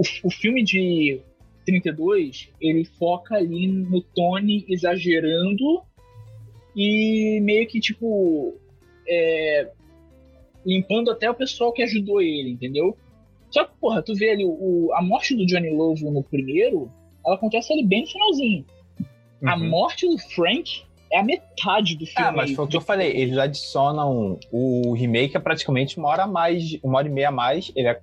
o, 0.01 0.29
o 0.29 0.31
filme 0.31 0.63
de 0.65 1.21
32, 1.67 2.49
ele 2.61 2.85
foca 2.85 3.37
ali 3.37 3.67
no 3.67 4.01
Tony 4.01 4.65
exagerando 4.69 5.83
e 6.75 7.39
meio 7.43 7.67
que, 7.67 7.81
tipo, 7.81 8.55
é, 9.07 9.71
limpando 10.65 11.11
até 11.11 11.31
o 11.31 11.35
pessoal 11.35 11.73
que 11.73 11.83
ajudou 11.83 12.23
ele, 12.23 12.51
entendeu? 12.51 12.97
Só 13.51 13.65
que, 13.65 13.73
porra, 13.81 14.03
tu 14.03 14.15
vê 14.15 14.31
ali 14.31 14.45
o, 14.45 14.91
a 14.95 15.03
morte 15.03 15.37
do 15.37 15.45
Johnny 15.45 15.71
Lovo 15.71 16.11
no 16.11 16.23
primeiro, 16.23 16.91
ela 17.27 17.35
acontece 17.35 17.73
ali 17.73 17.85
bem 17.85 18.03
no 18.03 18.07
finalzinho. 18.07 18.65
A 19.45 19.57
Uhum. 19.57 19.69
morte 19.69 20.07
do 20.07 20.19
Frank 20.19 20.83
é 21.13 21.19
a 21.19 21.23
metade 21.25 21.97
do 21.97 22.07
filme. 22.07 22.29
Ah, 22.29 22.33
mas 22.33 22.53
foi 22.53 22.65
o 22.65 22.69
que 22.69 22.77
eu 22.77 22.81
falei, 22.81 23.11
eles 23.11 23.37
adicionam. 23.37 24.39
O 24.53 24.93
remake 24.93 25.37
é 25.37 25.41
praticamente 25.41 25.99
uma 25.99 26.09
hora 26.09 26.25
a 26.25 26.27
mais, 26.27 26.79
uma 26.83 26.99
hora 26.99 27.09
e 27.09 27.11
meia 27.11 27.29
a 27.29 27.33
mais. 27.33 27.73
Ele 27.75 27.89
é. 27.89 28.01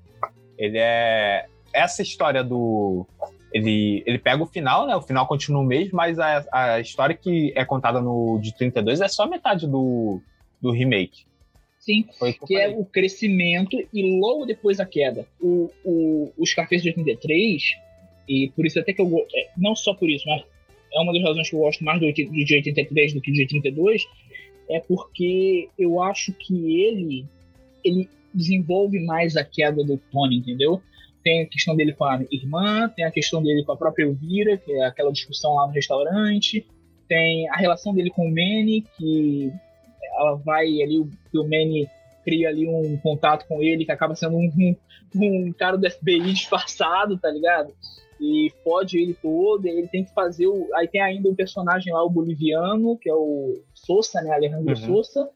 Ele 0.58 0.78
é. 0.78 1.46
Essa 1.74 2.02
história 2.02 2.44
do. 2.44 3.06
Ele, 3.54 4.04
ele 4.06 4.20
pega 4.20 4.44
o 4.44 4.48
final, 4.48 4.86
né? 4.86 4.96
O 4.96 5.02
final 5.02 5.26
continua 5.26 5.62
o 5.62 5.66
mesmo, 5.66 5.96
mas 5.96 6.20
a, 6.20 6.46
a 6.52 6.80
história 6.80 7.16
que 7.16 7.54
é 7.56 7.64
contada 7.64 8.02
no 8.02 8.40
de 8.40 8.54
32 8.54 9.02
é 9.02 9.08
só 9.08 9.26
metade 9.28 9.66
do, 9.66 10.22
do 10.62 10.72
remake. 10.72 11.26
Sim, 11.80 12.04
que 12.04 12.48
que 12.48 12.56
é 12.58 12.68
o 12.68 12.84
crescimento 12.84 13.78
e 13.94 14.20
logo 14.20 14.46
depois 14.46 14.80
a 14.80 14.86
queda. 14.86 15.26
O, 15.40 15.72
o, 15.86 16.34
o 16.38 16.46
Scarface 16.46 16.84
de 16.84 16.90
83, 16.90 17.64
e 18.28 18.52
por 18.54 18.66
isso 18.66 18.78
até 18.80 18.92
que 18.92 19.02
eu 19.02 19.26
é, 19.34 19.50
não 19.56 19.74
só 19.74 19.94
por 19.94 20.10
isso, 20.10 20.28
mas 20.28 20.44
é 20.94 21.00
uma 21.00 21.14
das 21.14 21.24
razões 21.24 21.50
que 21.50 21.56
eu 21.56 21.60
gosto 21.60 21.84
mais 21.86 22.02
do, 22.02 22.08
do 22.08 22.46
de 22.46 22.56
83 22.56 23.14
do 23.14 23.22
que 23.22 23.32
de 23.32 23.48
32, 23.48 24.04
é 24.70 24.82
porque 24.82 25.70
eu 25.80 26.02
acho 26.02 26.34
que 26.34 26.82
ele 26.84 27.26
ele 27.84 28.10
desenvolve 28.34 29.00
mais 29.06 29.38
a 29.38 29.44
queda 29.46 29.84
do 29.84 29.98
Tony, 30.12 30.38
entendeu? 30.38 30.82
Tem 31.28 31.42
a 31.42 31.46
questão 31.46 31.76
dele 31.76 31.92
com 31.92 32.06
a 32.06 32.22
irmã, 32.32 32.88
tem 32.96 33.04
a 33.04 33.12
questão 33.12 33.44
dele 33.44 33.62
com 33.66 33.74
a 33.74 33.78
própria 33.78 34.06
Elvira, 34.06 34.56
que 34.56 34.72
é 34.72 34.86
aquela 34.86 35.12
discussão 35.12 35.56
lá 35.56 35.68
no 35.68 35.74
restaurante. 35.74 36.66
tem 37.06 37.50
a 37.50 37.58
relação 37.58 37.94
dele 37.94 38.10
com 38.12 38.26
o 38.26 38.30
Manny, 38.30 38.86
que 38.98 39.52
ela 40.18 40.36
vai 40.36 40.82
ali, 40.82 40.98
o, 41.00 41.10
o 41.36 41.44
Manny 41.44 41.90
cria 42.24 42.48
ali 42.48 42.66
um 42.66 42.96
contato 43.00 43.46
com 43.46 43.62
ele, 43.62 43.84
que 43.84 43.92
acaba 43.92 44.16
sendo 44.16 44.38
um, 44.38 44.50
um, 44.58 44.76
um 45.16 45.52
cara 45.52 45.78
do 45.78 45.92
FBI 45.92 46.32
disfarçado, 46.32 47.18
tá 47.18 47.30
ligado? 47.30 47.74
E 48.22 48.50
fode 48.64 48.98
ele 48.98 49.14
todo, 49.14 49.68
e 49.68 49.70
ele 49.70 49.88
tem 49.90 50.06
que 50.06 50.14
fazer 50.14 50.48
o. 50.48 50.70
Aí 50.76 50.88
tem 50.88 51.02
ainda 51.02 51.28
um 51.28 51.36
personagem 51.36 51.92
lá, 51.92 52.02
o 52.06 52.10
boliviano, 52.10 52.98
que 52.98 53.10
é 53.10 53.14
o 53.14 53.62
Sousa, 53.74 54.22
né? 54.22 54.32
Alejandro 54.32 54.70
Uhum. 54.70 54.76
Sousa. 54.78 55.30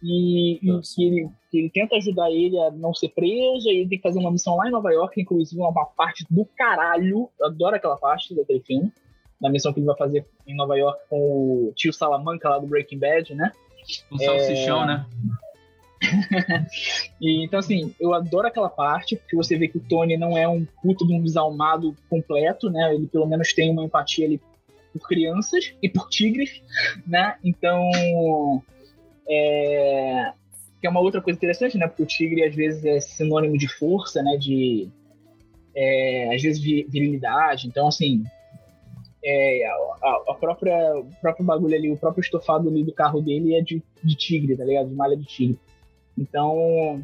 E, 0.00 0.54
e 0.62 0.80
que, 0.80 1.04
ele, 1.04 1.28
que 1.56 1.60
ele 1.60 1.70
tenta 1.70 1.96
ajudar 1.96 2.30
ele 2.30 2.58
a 2.58 2.70
não 2.70 2.92
ser 2.92 3.08
preso, 3.08 3.68
e 3.68 3.80
ele 3.80 3.88
tem 3.88 3.98
que 3.98 4.02
fazer 4.02 4.18
uma 4.18 4.30
missão 4.30 4.56
lá 4.56 4.68
em 4.68 4.70
Nova 4.70 4.92
York, 4.92 5.20
inclusive 5.20 5.60
uma 5.60 5.72
parte 5.72 6.26
do 6.28 6.44
caralho. 6.44 7.30
Eu 7.40 7.46
adoro 7.46 7.76
aquela 7.76 7.96
parte 7.96 8.34
daquele 8.34 8.60
filme. 8.60 8.92
Da 9.40 9.50
missão 9.50 9.72
que 9.72 9.80
ele 9.80 9.86
vai 9.86 9.96
fazer 9.96 10.26
em 10.46 10.54
Nova 10.54 10.76
York 10.76 10.98
com 11.10 11.18
o 11.68 11.72
tio 11.74 11.92
Salamanca 11.92 12.48
lá 12.48 12.58
do 12.58 12.66
Breaking 12.66 12.98
Bad, 12.98 13.34
né? 13.34 13.52
Um 14.10 14.18
salsichão, 14.18 14.86
né? 14.86 15.06
E, 17.20 17.42
então, 17.42 17.58
assim, 17.58 17.94
eu 17.98 18.12
adoro 18.12 18.46
aquela 18.46 18.68
parte, 18.68 19.16
porque 19.16 19.34
você 19.34 19.56
vê 19.56 19.66
que 19.66 19.78
o 19.78 19.80
Tony 19.88 20.16
não 20.16 20.36
é 20.36 20.46
um 20.46 20.66
puto 20.82 21.06
de 21.06 21.14
um 21.14 21.22
desalmado 21.22 21.96
completo, 22.08 22.70
né? 22.70 22.94
Ele 22.94 23.06
pelo 23.06 23.26
menos 23.26 23.54
tem 23.54 23.70
uma 23.70 23.84
empatia 23.84 24.26
ali 24.26 24.40
por 24.92 25.08
crianças 25.08 25.74
e 25.82 25.88
por 25.88 26.08
tigres, 26.08 26.62
né? 27.06 27.36
Então, 27.42 28.62
é... 29.28 30.32
que 30.80 30.86
é 30.86 30.90
uma 30.90 31.00
outra 31.00 31.20
coisa 31.20 31.36
interessante, 31.36 31.78
né? 31.78 31.86
Porque 31.86 32.02
o 32.02 32.06
tigre 32.06 32.44
às 32.44 32.54
vezes 32.54 32.84
é 32.84 33.00
sinônimo 33.00 33.56
de 33.56 33.68
força, 33.68 34.22
né? 34.22 34.36
De, 34.36 34.88
é, 35.74 36.34
às 36.34 36.42
vezes, 36.42 36.62
vi- 36.62 36.86
virilidade. 36.88 37.66
Então, 37.66 37.88
assim, 37.88 38.22
é, 39.24 39.66
a, 39.66 40.08
a- 40.30 40.34
própria, 40.34 40.98
o 40.98 41.10
próprio 41.20 41.44
bagulho 41.44 41.74
ali, 41.74 41.90
o 41.90 41.96
próprio 41.96 42.22
estofado 42.22 42.68
ali 42.68 42.84
do 42.84 42.92
carro 42.92 43.20
dele 43.20 43.54
é 43.54 43.60
de, 43.60 43.82
de 44.02 44.14
tigre, 44.16 44.56
tá 44.56 44.64
ligado? 44.64 44.88
De 44.88 44.94
malha 44.94 45.16
de 45.16 45.24
tigre. 45.24 45.58
Então, 46.16 47.02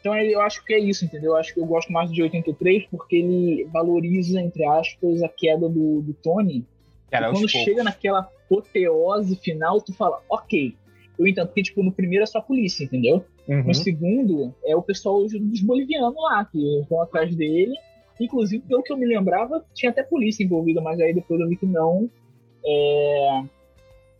então 0.00 0.16
eu 0.16 0.40
acho 0.42 0.64
que 0.64 0.74
é 0.74 0.78
isso, 0.78 1.04
entendeu? 1.04 1.32
Eu 1.32 1.36
acho 1.36 1.54
que 1.54 1.60
eu 1.60 1.66
gosto 1.66 1.92
mais 1.92 2.12
de 2.12 2.22
83 2.22 2.86
porque 2.90 3.16
ele 3.16 3.64
valoriza, 3.72 4.40
entre 4.40 4.64
aspas, 4.64 5.22
a 5.22 5.28
queda 5.28 5.68
do, 5.68 6.02
do 6.02 6.12
Tony. 6.14 6.64
Cara, 7.10 7.28
e 7.28 7.30
quando 7.30 7.50
poucos. 7.50 7.52
chega 7.52 7.82
naquela 7.82 8.20
apoteose 8.20 9.36
final, 9.36 9.80
tu 9.80 9.92
fala, 9.94 10.22
ok. 10.28 10.76
Eu 11.18 11.26
entendo, 11.26 11.46
porque, 11.46 11.62
tipo, 11.62 11.82
no 11.82 11.92
primeiro 11.92 12.24
é 12.24 12.26
só 12.26 12.38
a 12.38 12.42
polícia, 12.42 12.84
entendeu? 12.84 13.24
Uhum. 13.48 13.64
No 13.64 13.74
segundo 13.74 14.54
é 14.64 14.74
o 14.74 14.82
pessoal 14.82 15.22
dos 15.24 15.60
bolivianos 15.60 16.14
lá, 16.16 16.44
que 16.44 16.82
vão 16.88 17.00
atrás 17.02 17.34
dele. 17.34 17.74
Inclusive, 18.20 18.62
pelo 18.66 18.82
que 18.82 18.92
eu 18.92 18.96
me 18.96 19.06
lembrava, 19.06 19.64
tinha 19.74 19.90
até 19.90 20.02
polícia 20.02 20.44
envolvida, 20.44 20.80
mas 20.80 21.00
aí 21.00 21.12
depois 21.12 21.40
eu 21.40 21.48
vi 21.48 21.56
que 21.56 21.66
não. 21.66 22.08
É... 22.64 23.42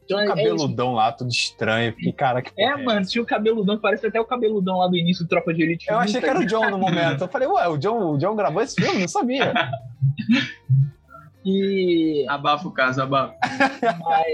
Tinha 0.07 0.19
um 0.19 0.23
é- 0.23 0.25
é 0.25 0.29
cabeludão 0.29 0.93
lá, 0.93 1.11
tudo 1.13 1.31
estranho. 1.31 1.93
Fiquei, 1.95 2.13
cara, 2.13 2.43
que 2.43 2.51
É, 2.61 2.77
mano, 2.77 3.07
tinha 3.07 3.23
o 3.23 3.27
cabeludão, 3.27 3.79
parece 3.79 4.07
até 4.07 4.21
o 4.21 4.25
cabeludão 4.25 4.79
lá 4.79 4.89
do 4.89 4.97
início 4.97 5.25
do 5.25 5.29
Tropa 5.29 5.55
de 5.55 5.63
Elite. 5.63 5.87
Eu 5.89 5.99
achei 5.99 6.21
que 6.21 6.29
era 6.29 6.41
o 6.41 6.47
John 6.47 6.71
no 6.71 6.79
momento. 6.79 7.23
Eu 7.23 7.29
falei, 7.29 7.49
ué, 7.49 7.69
o 7.69 7.79
John, 7.79 8.15
o 8.15 8.19
John 8.19 8.37
gravou 8.37 8.63
esse 8.63 8.75
filme? 8.75 9.01
Não 9.01 9.09
sabia. 9.09 9.53
E... 11.45 12.25
Abafa 12.29 12.67
o 12.67 12.73
caso, 12.73 13.03
abafa. 13.03 13.37
mas, 14.01 14.27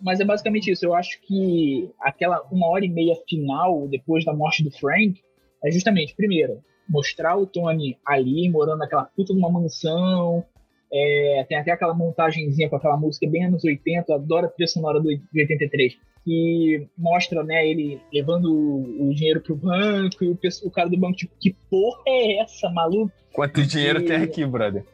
mas 0.00 0.20
é 0.20 0.24
basicamente 0.24 0.70
isso. 0.70 0.84
Eu 0.84 0.94
acho 0.94 1.20
que 1.22 1.90
aquela 2.00 2.42
uma 2.50 2.66
hora 2.68 2.84
e 2.84 2.88
meia 2.88 3.14
final, 3.28 3.86
depois 3.88 4.24
da 4.24 4.32
morte 4.32 4.64
do 4.64 4.70
Frank, 4.70 5.20
é 5.64 5.70
justamente, 5.70 6.14
primeiro, 6.14 6.60
mostrar 6.88 7.36
o 7.36 7.46
Tony 7.46 7.96
ali, 8.04 8.48
morando 8.50 8.78
naquela 8.78 9.04
puta 9.04 9.32
de 9.32 9.38
uma 9.38 9.50
mansão. 9.50 10.44
É, 10.92 11.46
tem 11.48 11.56
até 11.56 11.70
aquela 11.70 11.94
montagenzinha 11.94 12.68
com 12.68 12.74
aquela 12.74 12.96
música 12.96 13.28
bem 13.28 13.44
anos 13.44 13.62
80, 13.62 14.06
eu 14.08 14.16
adoro 14.16 14.46
a 14.46 14.48
trilha 14.48 14.66
sonora 14.66 14.98
do, 14.98 15.08
de 15.08 15.40
83, 15.40 15.96
que 16.24 16.88
mostra, 16.98 17.44
né, 17.44 17.64
ele 17.64 18.00
levando 18.12 18.52
o, 18.52 19.08
o 19.08 19.14
dinheiro 19.14 19.40
pro 19.40 19.54
banco 19.54 20.24
e 20.24 20.28
o, 20.28 20.38
o 20.64 20.70
cara 20.70 20.88
do 20.88 20.98
banco, 20.98 21.16
tipo, 21.16 21.32
que 21.38 21.54
porra 21.70 22.02
é 22.08 22.38
essa, 22.38 22.68
maluco? 22.70 23.12
Quanto 23.32 23.64
dinheiro 23.64 24.04
tem 24.04 24.16
aqui, 24.16 24.44
brother? 24.44 24.84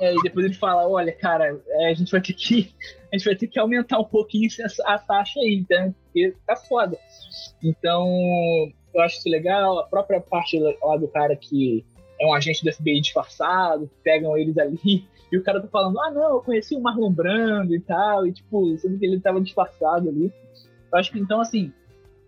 É, 0.00 0.14
e 0.14 0.22
depois 0.22 0.46
ele 0.46 0.54
fala, 0.54 0.88
olha, 0.88 1.12
cara, 1.12 1.60
é, 1.68 1.90
a 1.90 1.94
gente 1.94 2.10
vai 2.10 2.20
ter 2.20 2.32
que. 2.32 2.72
A 3.12 3.16
gente 3.16 3.24
vai 3.24 3.36
ter 3.36 3.46
que 3.46 3.58
aumentar 3.58 3.98
um 3.98 4.04
pouquinho 4.04 4.48
a 4.84 4.98
taxa 4.98 5.40
aí, 5.40 5.64
tá? 5.68 5.90
Porque 6.04 6.34
tá 6.46 6.56
foda. 6.56 6.98
Então, 7.62 8.06
eu 8.94 9.00
acho 9.00 9.18
isso 9.18 9.28
legal. 9.28 9.78
A 9.78 9.84
própria 9.84 10.20
parte 10.20 10.58
lá 10.58 10.96
do 10.96 11.08
cara 11.08 11.34
que 11.34 11.84
é 12.20 12.26
um 12.26 12.34
agente 12.34 12.64
do 12.64 12.72
FBI 12.72 13.00
disfarçado, 13.00 13.90
pegam 14.02 14.36
eles 14.36 14.58
ali, 14.58 15.06
e 15.30 15.38
o 15.38 15.42
cara 15.42 15.60
tá 15.60 15.68
falando, 15.68 16.00
ah 16.00 16.10
não, 16.10 16.34
eu 16.34 16.40
conheci 16.40 16.74
o 16.74 16.80
Marlon 16.80 17.12
Brando 17.12 17.74
e 17.74 17.80
tal, 17.80 18.26
e 18.26 18.32
tipo, 18.32 18.76
sendo 18.78 18.98
que 18.98 19.06
ele 19.06 19.20
tava 19.20 19.40
disfarçado 19.40 20.08
ali. 20.08 20.32
Eu 20.92 20.98
acho 20.98 21.12
que 21.12 21.18
então, 21.18 21.40
assim, 21.40 21.72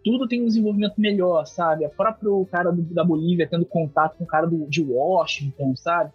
tudo 0.04 0.28
tem 0.28 0.42
um 0.42 0.46
desenvolvimento 0.46 0.94
melhor, 0.98 1.44
sabe? 1.46 1.84
A 1.84 1.88
próprio 1.88 2.46
cara 2.46 2.70
do- 2.70 2.94
da 2.94 3.04
Bolívia 3.04 3.48
tendo 3.48 3.64
contato 3.64 4.16
com 4.16 4.24
o 4.24 4.26
cara 4.26 4.46
do, 4.46 4.66
de 4.68 4.82
Washington, 4.82 5.74
sabe? 5.76 6.12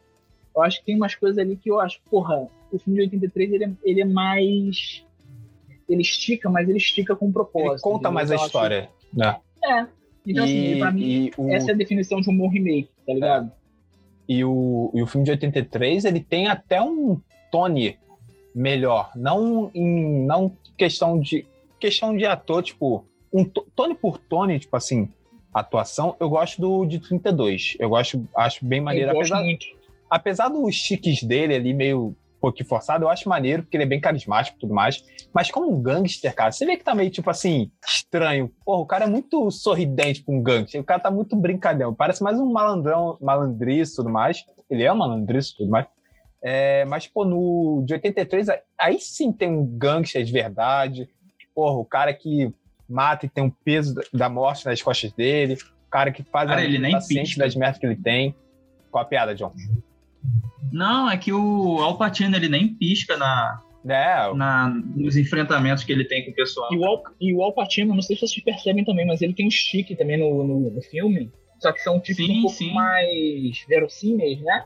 Eu 0.56 0.62
acho 0.64 0.80
que 0.80 0.86
tem 0.86 0.96
umas 0.96 1.16
coisas 1.16 1.38
ali 1.38 1.56
que 1.56 1.70
eu 1.70 1.80
acho, 1.80 2.00
porra, 2.10 2.48
o 2.72 2.80
filme 2.80 2.98
de 3.00 3.06
83 3.06 3.52
ele 3.54 3.64
é, 3.66 3.72
ele 3.84 4.02
é 4.02 4.06
mais. 4.06 5.04
Ele 5.88 6.02
estica, 6.02 6.50
mas 6.50 6.68
ele 6.68 6.78
estica 6.78 7.16
com 7.16 7.32
propósito. 7.32 7.74
Ele 7.74 7.82
conta 7.82 7.96
entendeu? 7.96 8.12
mais 8.14 8.32
a 8.32 8.34
eu 8.34 8.38
acho- 8.38 8.46
história. 8.48 8.90
Né? 9.14 9.38
É. 9.64 9.86
Então, 10.28 10.44
assim, 10.44 10.80
pra 10.80 10.92
mim, 10.92 11.04
e, 11.04 11.32
o, 11.38 11.50
essa 11.52 11.70
é 11.72 11.74
a 11.74 11.78
definição 11.78 12.20
de 12.20 12.30
um 12.32 12.36
bom 12.38 12.48
remake, 12.50 12.90
tá 13.06 13.14
ligado? 13.14 13.52
e, 14.28 14.44
o, 14.44 14.90
e 14.96 15.04
o 15.04 15.06
filme 15.06 15.24
de 15.24 15.32
83, 15.32 16.04
ele 16.06 16.20
tem 16.20 16.48
até 16.48 16.82
um 16.82 17.20
Tony 17.52 18.00
melhor. 18.56 19.12
Não 19.16 19.70
em 19.76 20.26
não 20.26 20.52
questão 20.76 21.20
de 21.20 21.46
questão 21.80 22.18
de 22.18 22.26
ator, 22.26 22.64
tipo, 22.64 23.06
um 23.32 23.44
to- 23.46 23.68
Tony 23.76 23.94
por 23.94 24.18
Tony, 24.18 24.58
tipo 24.58 24.76
assim, 24.76 25.08
atuação, 25.54 26.16
eu 26.20 26.28
gosto 26.28 26.60
do 26.60 26.86
de 26.88 26.98
32. 27.00 27.76
Eu 27.80 27.90
gosto, 27.90 28.28
acho 28.36 28.66
bem 28.66 28.82
maneiro. 28.82 29.12
eu 29.12 29.16
gosto 29.16 29.32
Apesar, 29.32 29.46
muito. 29.46 29.66
Apesar 30.10 30.50
dos 30.50 30.74
chiques 30.76 31.24
dele 31.24 31.56
ali 31.56 31.74
meio 31.74 32.08
um 32.10 32.40
pouquinho 32.40 32.68
forçado, 32.70 33.06
eu 33.06 33.10
acho 33.10 33.28
maneiro, 33.28 33.64
porque 33.64 33.76
ele 33.76 33.86
é 33.86 33.88
bem 33.88 34.00
carismático 34.00 34.58
e 34.58 34.60
tudo 34.60 34.74
mais. 34.74 35.04
Mas 35.34 35.50
como 35.50 35.72
um 35.72 35.82
gangster, 35.82 36.34
cara, 36.36 36.52
você 36.52 36.66
vê 36.66 36.78
que 36.78 36.84
tá 36.84 36.94
meio, 36.94 37.10
tipo 37.10 37.30
assim, 37.30 37.72
estranho. 37.86 38.52
Porra, 38.64 38.82
o 38.82 38.86
cara 38.86 39.06
é 39.06 39.08
muito 39.08 39.50
sorridente 39.50 40.24
pra 40.24 40.34
um 40.36 40.42
gangster. 40.44 40.80
O 40.80 40.84
cara 40.84 41.00
tá 41.00 41.10
muito 41.10 41.36
brincalhão. 41.36 41.94
Parece 41.94 42.22
mais 42.24 42.40
um 42.40 42.46
malandrão, 42.52 43.18
malandriço 43.20 43.94
e 43.94 43.96
tudo 43.96 44.10
mais. 44.10 44.46
Ele 44.70 44.84
é 44.84 44.94
um 44.94 44.98
malandriço 44.98 45.54
e 45.54 45.58
tudo 45.58 45.72
mais. 45.72 45.88
É, 46.44 46.86
mas, 46.86 47.08
pô, 47.08 47.26
no 47.26 47.84
de 47.88 47.94
83, 47.96 48.48
aí- 48.80 49.00
sim 49.00 49.32
tem 49.32 49.50
um 49.50 49.66
gangster 49.66 50.24
de 50.24 50.32
verdade. 50.32 51.10
Porra, 51.56 51.78
o 51.78 51.86
cara 51.86 52.14
que 52.14 52.54
mata 52.88 53.26
e 53.26 53.30
tem 53.30 53.44
um 53.44 53.50
peso 53.50 53.96
da- 54.14 54.30
morte 54.30 54.66
nas 54.68 54.80
costas 54.80 55.12
dele. 55.14 55.56
O 55.88 55.90
cara 55.90 56.12
que 56.12 56.22
faz 56.24 56.48
Cara, 56.48 56.62
a 56.62 56.64
ele 56.64 56.78
nem 56.78 56.92
das 56.92 57.56
merdas 57.56 57.80
que 57.80 57.86
ele 57.88 57.96
tem. 57.96 58.36
Qual 58.92 59.04
a 59.04 59.08
piada, 59.08 59.34
John? 59.34 59.52
Não, 60.72 61.10
é 61.10 61.18
que 61.18 61.32
o 61.32 61.80
Alpatino 61.80 62.36
ele 62.36 62.50
nem 62.50 62.68
pisca 62.68 63.16
na, 63.18 63.62
É, 63.88 64.34
na, 64.34 64.70
nos 64.96 65.16
enfrentamentos 65.16 65.84
que 65.84 65.92
ele 65.92 66.06
tem 66.06 66.26
com 66.26 66.32
o 66.32 66.36
pessoal. 66.36 66.74
E 66.74 66.78
o, 66.78 66.86
Al, 66.86 67.04
e 67.22 67.34
o 67.34 67.42
Al 67.44 67.54
Pacino, 67.54 67.94
não 67.94 68.02
sei 68.02 68.16
se 68.16 68.28
vocês 68.28 68.44
percebem 68.44 68.84
também, 68.84 69.06
mas 69.06 69.22
ele 69.22 69.34
tem 69.34 69.48
um 69.48 69.52
chique 69.52 69.96
também 69.96 70.18
no, 70.18 70.44
no, 70.44 70.72
no 70.72 70.82
filme. 70.82 71.32
Só 71.60 71.72
que 71.72 71.82
são 71.82 72.00
tipos 72.00 72.26
Sim, 72.26 72.40
um 72.40 72.42
pouco 72.42 72.58
sim. 72.58 72.74
mais 72.74 73.64
verossímeis, 73.68 74.42
né? 74.42 74.66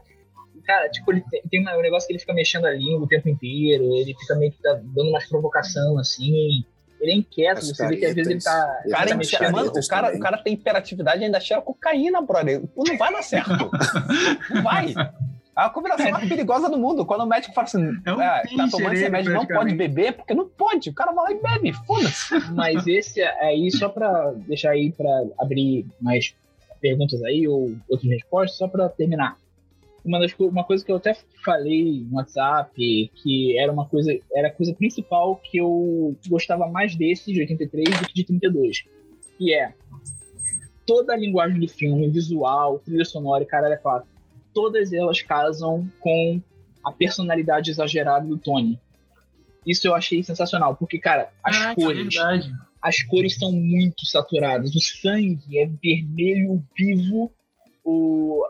Cara, 0.66 0.89
tipo, 0.89 1.12
ele 1.12 1.24
tem, 1.30 1.41
tem 1.49 1.62
um 1.62 1.82
negócio 1.82 2.07
que 2.07 2.14
ele 2.14 2.20
fica 2.20 2.34
mexendo 2.34 2.66
a 2.66 2.72
língua 2.72 3.03
o 3.03 3.07
tempo 3.07 3.30
inteiro, 3.30 3.84
ele 3.95 4.16
fica 4.20 4.36
meio 4.36 4.51
que 4.51 4.62
tá 4.62 4.74
dando 4.74 5.10
umas 5.10 5.28
provocação, 5.28 5.97
assim. 5.97 6.64
Ele 6.99 7.12
é 7.12 7.16
inquieto, 7.16 7.60
As 7.60 7.68
você 7.70 7.88
vê 7.88 7.97
que 7.97 8.05
às 8.05 8.14
vezes 8.14 8.30
ele 8.32 8.41
tá. 8.41 8.82
ele 8.84 8.89
O 8.89 8.91
cara, 8.91 9.03
tá 9.03 9.07
Tem 9.10 9.18
mexendo. 9.18 9.51
mano, 9.51 9.70
o, 9.70 9.88
cara, 9.88 10.07
também. 10.07 10.20
o 10.20 10.24
cara 10.24 10.38
tem 10.38 10.53
hiperatividade 10.53 11.22
e 11.22 11.26
ainda 11.26 11.39
cheira 11.39 11.62
cocaína, 11.62 12.22
brother. 12.22 12.62
Não 12.76 12.97
vai 12.97 13.12
dar 13.12 13.22
certo. 13.22 13.51
Não 14.53 14.62
vai. 14.62 14.93
É 15.60 15.66
a 15.66 15.70
combinação 15.70 16.10
mais 16.12 16.30
perigosa 16.30 16.70
do 16.70 16.78
mundo. 16.78 17.05
Quando 17.05 17.22
o 17.22 17.26
médico 17.28 17.53
fala 17.53 17.66
assim, 17.66 17.91
É 18.05 18.14
um 18.14 18.22
é, 18.22 18.43
tá 18.55 18.68
tomando 18.70 18.93
esse 18.93 19.03
remédio, 19.03 19.34
não 19.34 19.45
pode 19.45 19.76
beber, 19.76 20.14
porque 20.14 20.34
não 20.34 20.47
pode. 20.47 20.89
O 20.89 20.93
cara 20.93 21.12
vai 21.12 21.26
lá 21.26 21.32
e 21.32 21.41
bebe, 21.41 21.74
foda-se. 21.86 22.34
Mas 22.53 22.88
esse 22.88 23.22
aí, 23.22 23.70
só 23.72 23.89
pra 23.89 24.32
deixar 24.47 24.72
aí 24.72 24.91
pra 24.91 25.10
abrir 25.38 25.86
mais 25.99 26.34
perguntas 26.80 27.22
aí, 27.24 27.47
ou 27.47 27.76
outras 27.89 28.10
respostas, 28.10 28.57
só 28.57 28.68
pra 28.68 28.88
terminar. 28.89 29.38
Uma, 30.03 30.18
das, 30.18 30.34
uma 30.39 30.64
coisa 30.64 30.84
que 30.84 30.91
eu 30.91 30.95
até 30.95 31.14
falei 31.43 32.05
no 32.10 32.16
WhatsApp, 32.16 33.12
que 33.16 33.60
era 33.60 33.72
uma 33.72 33.86
coisa, 33.86 34.18
era 34.34 34.47
a 34.47 34.51
coisa 34.51 34.74
principal 34.74 35.36
que 35.36 35.57
eu 35.57 36.16
gostava 36.30 36.68
mais 36.68 36.95
desse 36.95 37.34
de 37.34 37.41
83 37.41 37.99
do 37.99 38.07
que 38.07 38.14
de 38.14 38.24
32. 38.24 38.86
Que 39.38 39.53
é 39.53 39.74
toda 40.86 41.14
a 41.14 41.18
linguagem 41.18 41.60
do 41.60 41.68
filme, 41.68 42.10
visual, 42.10 42.80
trilha 42.80 43.05
sonora 43.05 43.43
e 43.43 43.45
caralho, 43.45 43.74
é 43.74 43.78
quatro, 43.78 44.10
todas 44.60 44.91
elas 44.91 45.22
casam 45.22 45.89
com 46.01 46.41
a 46.84 46.91
personalidade 46.91 47.72
exagerada 47.72 48.28
do 48.28 48.38
Tony. 48.38 48.78
Isso 49.66 49.88
eu 49.88 49.95
achei 49.95 50.22
sensacional, 50.22 50.76
porque, 50.76 50.99
cara, 50.99 51.30
as 51.41 51.55
Ah, 51.55 51.74
que 51.76 51.82
é 51.82 51.86
cores, 51.86 52.14
verdade. 52.16 52.51
as 52.82 53.01
cores 53.03 53.38
são 53.38 53.53
muito 53.53 54.05
saturadas. 54.05 54.76
O 54.76 54.82
sangue 54.82 55.57
é 55.57 55.66
vermelho 55.66 56.62
vivo. 56.78 57.32
O, 57.86 58.43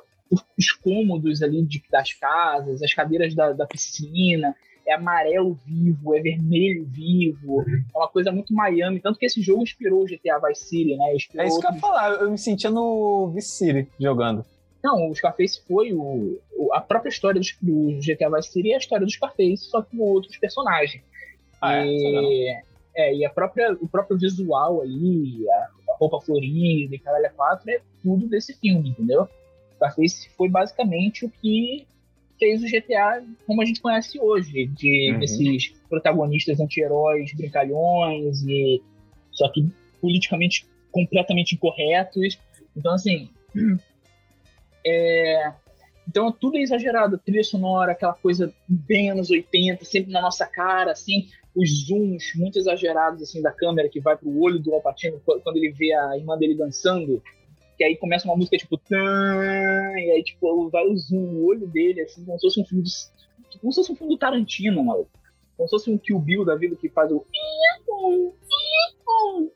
os 0.57 0.71
cômodos 0.71 1.43
ali 1.43 1.63
de, 1.63 1.83
das 1.91 2.11
casas, 2.13 2.81
as 2.81 2.91
cadeiras 2.93 3.35
da, 3.35 3.53
da 3.53 3.67
piscina, 3.67 4.55
é 4.87 4.93
amarelo 4.95 5.59
vivo, 5.67 6.15
é 6.15 6.21
vermelho 6.21 6.85
vivo, 6.85 7.61
é 7.61 7.97
uma 7.97 8.07
coisa 8.07 8.31
muito 8.31 8.51
Miami. 8.53 8.99
Tanto 8.99 9.19
que 9.19 9.27
esse 9.27 9.41
jogo 9.43 9.61
inspirou 9.61 10.01
o 10.01 10.05
GTA 10.05 10.39
Vice 10.47 10.63
City, 10.65 10.95
né? 10.97 11.15
Inspirou 11.15 11.45
É 11.45 11.47
isso 11.47 11.59
que 11.59 11.67
eu 11.67 11.71
ia 11.73 11.79
falar, 11.79 12.11
eu 12.15 12.31
me 12.31 12.37
sentia 12.39 12.71
no 12.71 13.31
Vice 13.35 13.49
City 13.49 13.87
jogando. 13.99 14.43
Não, 14.83 15.09
o 15.09 15.15
Scarface 15.15 15.61
foi 15.67 15.93
o, 15.93 16.39
o- 16.57 16.73
a 16.73 16.79
própria 16.81 17.09
história 17.09 17.39
do, 17.41 17.47
do 17.61 17.99
GTA 18.01 18.29
Vice 18.29 18.51
City 18.51 18.71
é 18.71 18.75
a 18.75 18.77
história 18.77 19.05
do 19.05 19.11
Scarface, 19.11 19.57
só 19.65 19.81
que 19.81 19.95
com 19.97 20.03
outros 20.03 20.37
personagens. 20.37 21.03
Ah, 21.61 21.75
é? 21.75 21.85
E, 21.87 22.61
é, 22.95 23.15
e 23.17 23.25
a 23.25 23.29
própria, 23.29 23.73
o 23.73 23.87
próprio 23.87 24.17
visual 24.17 24.81
ali, 24.81 25.45
a, 25.49 25.55
a 25.91 25.97
roupa 25.99 26.21
florida 26.21 26.95
e 26.95 26.99
caralho 26.99 27.25
a 27.27 27.29
quatro, 27.29 27.69
é 27.69 27.81
tudo 28.01 28.27
desse 28.27 28.53
filme, 28.53 28.89
entendeu? 28.89 29.27
Scarface 29.75 30.29
foi 30.37 30.47
basicamente 30.49 31.25
o 31.25 31.29
que 31.29 31.85
fez 32.39 32.63
o 32.63 32.67
GTA 32.67 33.21
como 33.45 33.61
a 33.61 33.65
gente 33.65 33.81
conhece 33.81 34.17
hoje, 34.19 34.65
de 34.67 35.11
Uhum. 35.11 35.19
desses 35.19 35.73
protagonistas 35.89 36.59
anti-heróis 36.61 37.33
brincalhões 37.33 38.41
e 38.47 38.81
só 39.31 39.49
que 39.51 39.67
politicamente 40.01 40.65
completamente 40.91 41.55
incorretos. 41.55 42.39
Então, 42.75 42.93
assim, 42.93 43.29
é, 44.85 45.51
então 46.07 46.31
tudo 46.31 46.57
é 46.57 46.61
exagerado, 46.61 47.17
trilha 47.17 47.43
sonora, 47.43 47.91
aquela 47.91 48.13
coisa 48.13 48.53
bem 48.67 49.11
anos 49.11 49.29
80, 49.29 49.83
sempre 49.85 50.11
na 50.11 50.21
nossa 50.21 50.45
cara, 50.45 50.91
assim, 50.91 51.27
os 51.55 51.87
zooms 51.87 52.31
muito 52.35 52.57
exagerados 52.57 53.21
assim 53.21 53.41
da 53.41 53.51
câmera 53.51 53.89
que 53.89 53.99
vai 53.99 54.15
pro 54.15 54.39
olho 54.39 54.59
do 54.59 54.73
Al 54.73 54.81
Pacino 54.81 55.19
qu- 55.25 55.39
quando 55.41 55.57
ele 55.57 55.71
vê 55.71 55.93
a 55.93 56.17
irmã 56.17 56.37
dele 56.37 56.55
dançando, 56.55 57.21
que 57.77 57.83
aí 57.83 57.95
começa 57.95 58.27
uma 58.27 58.35
música 58.35 58.57
tipo 58.57 58.77
tan, 58.77 58.97
e 59.97 60.11
aí 60.11 60.23
tipo 60.23 60.69
vai 60.69 60.85
o 60.85 60.95
zoom 60.97 61.31
no 61.31 61.45
olho 61.45 61.67
dele 61.67 62.01
assim, 62.01 62.23
como 62.25 62.37
se 62.39 62.47
fosse 62.47 62.61
um 62.61 62.65
filme 62.65 62.83
do, 62.83 62.89
como 63.59 63.71
se 63.73 63.79
fosse 63.79 63.91
um 63.91 63.95
filme 63.95 64.13
do 64.13 64.19
Tarantino, 64.19 64.83
maluco. 64.83 65.09
Como 65.57 65.67
se 65.67 65.71
fosse 65.71 65.91
um 65.91 65.97
Kill 65.97 66.19
Bill 66.19 66.45
da 66.45 66.55
vida 66.55 66.75
que 66.75 66.87
faz 66.89 67.11
o 67.11 67.25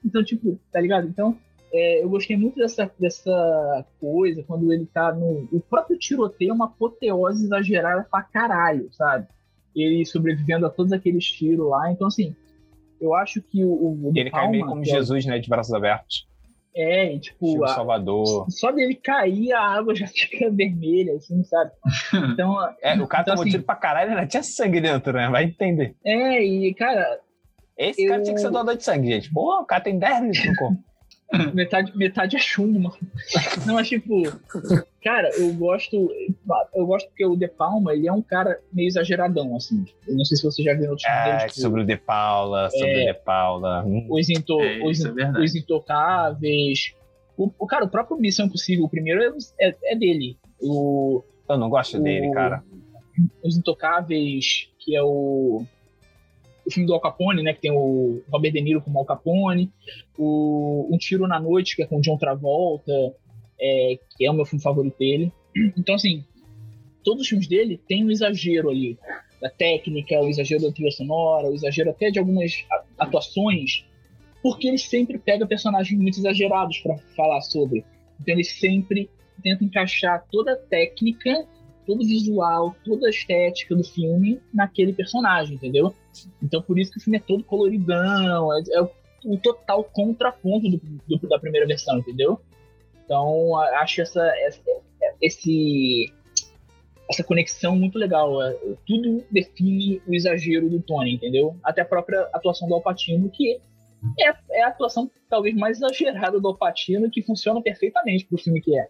então 0.05 0.23
tipo, 0.23 0.59
tá 0.71 0.79
ligado? 0.81 1.07
Então 1.07 1.37
é, 1.73 2.03
eu 2.03 2.09
gostei 2.09 2.37
muito 2.37 2.55
dessa, 2.57 2.89
dessa 2.99 3.85
coisa, 3.99 4.43
quando 4.43 4.71
ele 4.71 4.85
tá 4.85 5.11
no. 5.11 5.47
O 5.51 5.59
próprio 5.59 5.97
tiroteio 5.97 6.51
é 6.51 6.53
uma 6.53 6.65
apoteose 6.65 7.45
exagerada 7.45 8.05
pra 8.09 8.21
caralho, 8.21 8.87
sabe? 8.93 9.27
Ele 9.75 10.05
sobrevivendo 10.05 10.65
a 10.65 10.69
todos 10.69 10.93
aqueles 10.93 11.25
tiros 11.25 11.67
lá. 11.67 11.91
Então, 11.91 12.07
assim, 12.07 12.35
eu 13.01 13.13
acho 13.15 13.41
que 13.41 13.63
o. 13.65 13.69
o 13.71 14.11
ele 14.15 14.29
cai 14.29 14.47
meio 14.49 14.65
Palma, 14.65 14.75
como 14.75 14.85
é 14.85 14.87
o- 14.93 14.95
Jesus, 14.97 15.25
né? 15.25 15.39
De 15.39 15.49
braços 15.49 15.73
abertos. 15.73 16.27
É, 16.75 17.13
e, 17.13 17.19
tipo, 17.19 17.63
a- 17.63 17.67
Salvador. 17.67 18.45
só 18.49 18.71
dele 18.71 18.95
cair 18.95 19.51
a 19.53 19.61
água 19.61 19.93
já 19.95 20.07
fica 20.07 20.49
vermelha, 20.51 21.13
assim, 21.15 21.43
sabe? 21.43 21.71
Então, 22.31 22.55
É, 22.81 22.93
o 22.99 23.07
cara 23.07 23.21
Então, 23.23 23.33
tomou 23.35 23.41
assim- 23.41 23.49
tiro 23.51 23.63
pra 23.63 23.75
caralho 23.75 24.09
ainda 24.11 24.25
tinha 24.25 24.41
sangue 24.43 24.79
dentro, 24.81 25.13
né? 25.13 25.29
Vai 25.29 25.43
entender. 25.45 25.95
é, 26.05 26.43
e, 26.43 26.73
cara, 26.75 27.19
Esse 27.77 28.05
cara 28.07 28.19
Eu- 28.19 28.23
tinha 28.23 28.35
que 28.35 28.41
ser 28.41 28.51
doador 28.51 28.75
de 28.77 28.83
sangue, 28.83 29.07
gente. 29.07 29.31
Pô, 29.33 29.59
o 29.61 29.65
cara 29.65 29.83
tem 29.83 29.97
10 29.97 30.21
litros 30.21 30.45
no 30.45 30.55
corpo. 30.55 30.77
metade, 31.53 31.95
metade 31.97 32.35
é 32.35 32.39
chumbo, 32.39 32.79
mano. 32.79 32.95
Não, 33.65 33.73
mas 33.75 33.89
tipo, 33.89 34.21
cara, 35.03 35.29
eu 35.37 35.53
gosto. 35.53 36.09
Eu 36.75 36.85
gosto 36.85 37.07
porque 37.09 37.25
o 37.25 37.35
De 37.35 37.47
Palma, 37.47 37.93
ele 37.93 38.07
é 38.07 38.13
um 38.13 38.21
cara 38.21 38.59
meio 38.71 38.87
exageradão, 38.87 39.55
assim. 39.55 39.85
Eu 40.07 40.15
não 40.15 40.25
sei 40.25 40.37
se 40.37 40.43
você 40.43 40.61
já 40.63 40.73
viu 40.73 40.89
outros 40.91 41.07
É, 41.07 41.23
vídeos, 41.23 41.43
tipo, 41.53 41.61
sobre 41.61 41.81
o 41.81 41.85
De 41.85 41.97
Paula, 41.97 42.69
sobre 42.69 42.89
É. 42.91 43.03
o 43.11 43.13
De 43.13 43.19
Paula. 43.21 43.83
Hum. 43.85 44.07
os, 44.09 44.29
into, 44.29 44.59
É, 44.61 44.83
os, 44.85 45.03
é 45.05 45.31
os 45.39 45.55
Intocáveis. 45.55 46.93
O, 47.37 47.49
o 47.57 47.65
cara, 47.65 47.85
o 47.85 47.89
próprio 47.89 48.17
Missão 48.17 48.45
Impossível, 48.45 48.85
o 48.85 48.89
primeiro 48.89 49.21
é, 49.23 49.67
é, 49.69 49.75
é 49.93 49.95
dele. 49.95 50.37
O, 50.61 51.23
Eu 51.49 51.57
não 51.57 51.69
gosto 51.69 51.99
dele, 51.99 52.27
O- 52.29 52.31
cara. 52.31 52.63
os 53.43 53.57
Intocáveis, 53.57 54.69
que 54.79 54.95
é 54.95 55.01
o, 55.01 55.65
o 56.65 56.71
filme 56.71 56.87
do 56.87 56.93
Al 56.93 57.01
Capone, 57.01 57.43
né? 57.43 57.53
Que 57.53 57.61
tem 57.61 57.71
o 57.71 58.21
Robert 58.31 58.51
De 58.51 58.61
Niro 58.61 58.81
como 58.81 58.99
Al 58.99 59.05
Capone. 59.05 59.71
O 60.17 60.87
Um 60.91 60.97
Tiro 60.97 61.27
na 61.27 61.39
Noite, 61.39 61.75
que 61.75 61.83
é 61.83 61.85
com 61.85 62.01
John 62.01 62.17
Travolta, 62.17 62.91
é, 63.59 63.99
que 64.15 64.25
é 64.25 64.31
o 64.31 64.33
meu 64.33 64.45
filme 64.45 64.61
favorito 64.61 64.97
dele. 64.97 65.31
Então, 65.77 65.95
assim, 65.95 66.23
todos 67.03 67.23
os 67.23 67.27
filmes 67.27 67.47
dele 67.47 67.79
tem 67.87 68.03
um 68.03 68.11
exagero 68.11 68.69
ali. 68.69 68.97
Da 69.41 69.49
técnica, 69.49 70.19
o 70.21 70.29
exagero 70.29 70.63
da 70.63 70.71
trilha 70.71 70.91
sonora, 70.91 71.49
o 71.49 71.53
exagero 71.53 71.89
até 71.89 72.09
de 72.09 72.17
algumas 72.17 72.65
atuações, 72.97 73.85
porque 74.41 74.69
ele 74.69 74.77
sempre 74.77 75.19
pega 75.19 75.45
personagens 75.45 75.99
muito 75.99 76.17
exagerados 76.17 76.79
para 76.79 76.97
falar 77.15 77.41
sobre. 77.41 77.83
Então 78.21 78.33
ele 78.33 78.43
sempre 78.45 79.09
tenta 79.43 79.65
encaixar 79.65 80.25
toda 80.31 80.53
a 80.53 80.55
técnica 80.55 81.45
todo 81.85 82.01
o 82.01 82.05
visual, 82.05 82.75
toda 82.85 83.07
a 83.07 83.09
estética 83.09 83.75
do 83.75 83.83
filme 83.83 84.39
naquele 84.53 84.93
personagem, 84.93 85.55
entendeu? 85.55 85.93
Então 86.41 86.61
por 86.61 86.77
isso 86.79 86.91
que 86.91 86.97
o 86.97 87.01
filme 87.01 87.17
é 87.17 87.21
todo 87.21 87.43
coloridão, 87.43 88.53
é, 88.53 88.61
é 88.71 88.81
o, 88.81 88.89
o 89.25 89.37
total 89.37 89.83
contraponto 89.85 90.69
do, 90.69 90.81
do- 91.17 91.27
da 91.29 91.39
primeira 91.39 91.65
versão, 91.67 91.97
entendeu? 91.99 92.39
Então 93.05 93.57
acho 93.57 94.01
essa, 94.01 94.21
essa 94.45 94.61
esse 95.21 96.11
essa 97.09 97.23
conexão 97.23 97.75
muito 97.75 97.97
legal. 97.97 98.41
é, 98.41 98.53
Tudo 98.87 99.23
define 99.29 100.01
o 100.07 100.13
exagero 100.15 100.69
do 100.69 100.81
Tony, 100.81 101.13
entendeu? 101.15 101.55
Até 101.63 101.81
a 101.81 101.85
própria 101.85 102.21
atuação 102.33 102.67
do 102.67 102.73
Alpatino, 102.75 103.29
que 103.29 103.59
é, 104.19 104.33
é 104.51 104.63
a 104.63 104.67
atuação 104.69 105.09
talvez 105.29 105.55
mais 105.55 105.77
exagerada 105.77 106.39
do 106.39 106.47
Alpatino, 106.47 107.09
que 107.11 107.21
funciona 107.21 107.61
perfeitamente 107.61 108.25
pro 108.25 108.37
filme 108.37 108.61
que 108.61 108.77
é. 108.77 108.87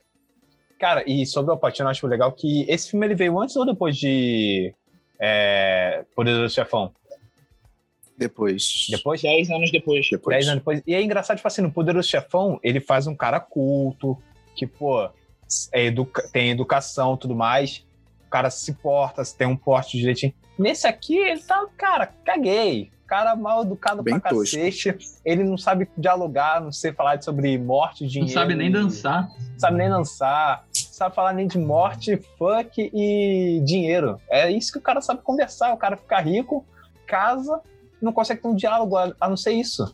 Cara, 0.84 1.02
e 1.10 1.26
sobre 1.26 1.50
o 1.50 1.54
Alpatino, 1.54 1.86
eu 1.88 1.92
acho 1.92 2.06
legal 2.08 2.30
que 2.34 2.66
esse 2.70 2.90
filme 2.92 3.06
ele 3.08 3.16
veio 3.16 3.40
antes 3.40 3.56
ou 3.56 3.66
depois 3.66 3.96
de 3.96 4.74
é, 5.18 6.04
Poderoso 6.14 6.54
Chefão? 6.54 6.92
Depois. 8.18 8.88
Depois? 8.90 9.22
Dez 9.22 9.50
anos 9.50 9.72
depois. 9.72 10.06
Depois. 10.12 10.36
10 10.36 10.48
anos 10.50 10.60
depois. 10.60 10.84
E 10.86 10.94
é 10.94 11.02
engraçado, 11.02 11.38
tipo 11.38 11.48
assim, 11.48 11.62
no 11.62 11.72
Poderoso 11.72 12.10
Chefão, 12.10 12.60
ele 12.62 12.82
faz 12.82 13.08
um 13.08 13.16
cara 13.16 13.40
culto, 13.40 14.18
que, 14.58 14.68
pô, 14.68 15.10
é 15.72 15.86
educa- 15.86 16.28
tem 16.34 16.50
educação 16.52 17.14
e 17.16 17.18
tudo 17.18 17.34
mais. 17.34 17.86
O 18.28 18.30
cara 18.30 18.50
se 18.50 18.74
porta, 18.74 19.24
tem 19.38 19.48
um 19.48 19.56
porte 19.56 19.98
direitinho. 19.98 20.34
Nesse 20.60 20.86
aqui, 20.86 21.16
ele 21.18 21.40
tá, 21.42 21.66
cara, 21.78 22.08
caguei. 22.26 22.92
Cara 23.08 23.36
mal 23.36 23.64
educado 23.64 24.02
Bem 24.02 24.20
pra 24.20 24.32
tosco. 24.32 24.56
cacete. 24.58 24.96
Ele 25.24 25.44
não 25.44 25.58
sabe 25.58 25.88
dialogar, 25.98 26.62
não 26.62 26.72
sei 26.72 26.92
falar 26.94 27.22
sobre 27.22 27.58
morte, 27.60 28.02
Não 28.04 28.10
dinheiro. 28.10 28.34
sabe 28.34 28.56
nem 28.56 28.72
dançar. 28.72 29.28
Não 29.52 29.60
sabe 29.60 29.78
nem 29.78 29.90
dançar. 29.90 30.66
Sabe 30.94 31.16
falar 31.16 31.34
nem 31.34 31.48
de 31.48 31.58
morte, 31.58 32.18
fuck 32.38 32.92
e 32.94 33.60
dinheiro. 33.66 34.22
É 34.30 34.52
isso 34.52 34.72
que 34.72 34.78
o 34.78 34.82
cara 34.82 35.02
sabe 35.02 35.24
conversar. 35.24 35.74
O 35.74 35.78
cara 35.78 35.98
fica 35.98 36.20
rico, 36.20 36.64
casa, 37.08 37.60
não 38.00 38.14
consegue 38.14 38.44
ter 38.44 38.48
um 38.48 38.54
diálogo 38.54 38.96
a, 38.96 39.12
a 39.20 39.28
não 39.28 39.36
ser 39.36 39.54
isso. 39.54 39.92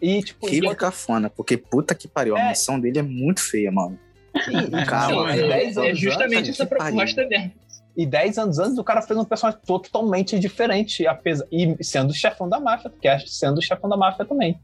E, 0.00 0.22
tipo, 0.22 0.46
Que 0.46 0.56
enquanto- 0.56 0.78
cafona, 0.78 1.28
porque 1.28 1.58
puta 1.58 1.94
que 1.94 2.08
pariu, 2.08 2.34
a 2.34 2.40
É. 2.40 2.44
mansão 2.46 2.80
dele 2.80 2.98
é 2.98 3.02
muito 3.02 3.42
feia, 3.42 3.70
mano. 3.70 3.98
Calma, 4.88 5.34
Sim, 5.34 5.38
é, 5.40 5.48
dez 5.48 5.76
é 5.76 5.80
anos 5.88 5.98
justamente 5.98 6.38
antes, 6.38 6.50
essa 6.60 6.66
proposta 6.66 7.26
dele. 7.26 7.52
E 7.94 8.06
10 8.06 8.38
anos 8.38 8.58
antes, 8.58 8.78
o 8.78 8.84
cara 8.84 9.02
fez 9.02 9.18
um 9.18 9.24
personagem 9.26 9.60
totalmente 9.66 10.38
diferente, 10.38 11.06
apesar, 11.06 11.44
e 11.52 11.76
sendo 11.84 12.08
o 12.10 12.14
chefão 12.14 12.48
da 12.48 12.58
máfia, 12.58 12.90
que 13.02 13.06
é 13.06 13.18
sendo 13.18 13.58
o 13.58 13.62
chefão 13.62 13.90
da 13.90 13.98
máfia 13.98 14.24
também. 14.24 14.58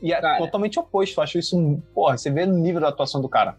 E 0.00 0.12
é 0.12 0.20
Cara. 0.20 0.38
totalmente 0.38 0.78
oposto. 0.78 1.18
Eu 1.18 1.24
acho 1.24 1.38
isso. 1.40 1.82
Porra, 1.92 2.16
você 2.16 2.30
vê 2.30 2.46
no 2.46 2.56
nível 2.56 2.80
da 2.80 2.88
atuação 2.90 3.20
do 3.20 3.28
cara. 3.28 3.56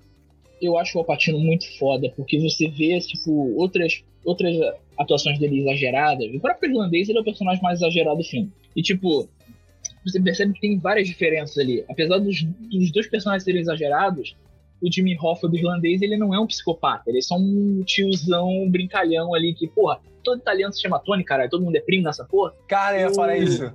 Eu 0.62 0.78
acho 0.78 0.98
o 0.98 1.02
Alpatino 1.02 1.40
muito 1.40 1.66
foda, 1.78 2.12
porque 2.16 2.40
você 2.40 2.68
vê, 2.68 3.00
tipo, 3.00 3.54
outras, 3.56 4.04
outras 4.24 4.56
atuações 4.98 5.38
dele 5.40 5.62
exageradas. 5.62 6.34
O 6.34 6.40
próprio 6.40 6.72
irlandês 6.72 7.10
ele 7.10 7.18
é 7.18 7.22
o 7.22 7.26
personagem 7.26 7.62
mais 7.62 7.80
exagerado 7.80 8.18
do 8.18 8.24
filme. 8.24 8.52
E, 8.76 8.82
tipo, 8.82 9.28
você 10.06 10.22
percebe 10.22 10.54
que 10.54 10.62
tem 10.62 10.80
várias 10.80 11.08
diferenças 11.08 11.58
ali. 11.58 11.84
Apesar 11.90 12.20
dos, 12.20 12.44
dos 12.44 12.92
dois 12.92 13.08
personagens 13.08 13.44
serem 13.44 13.62
exagerados, 13.62 14.36
o 14.82 14.92
Jimmy 14.92 15.18
Hoffa 15.20 15.48
do 15.48 15.58
irlandês, 15.58 16.02
ele 16.02 16.18
não 16.18 16.34
é 16.34 16.40
um 16.40 16.48
psicopata. 16.48 17.04
Ele 17.08 17.20
é 17.20 17.22
só 17.22 17.36
um 17.36 17.84
tiozão 17.86 18.70
brincalhão 18.70 19.34
ali 19.34 19.54
que, 19.54 19.68
porra, 19.68 20.00
todo 20.24 20.40
italiano 20.40 20.74
se 20.74 20.82
chama 20.82 21.00
Tony, 21.00 21.24
cara. 21.24 21.50
Todo 21.50 21.64
mundo 21.64 21.76
é 21.76 21.80
primo 21.80 22.04
nessa 22.04 22.24
porra. 22.24 22.54
Cara, 22.68 23.00
eu 23.00 23.10
ia 23.10 23.16
falar 23.16 23.38
isso. 23.38 23.72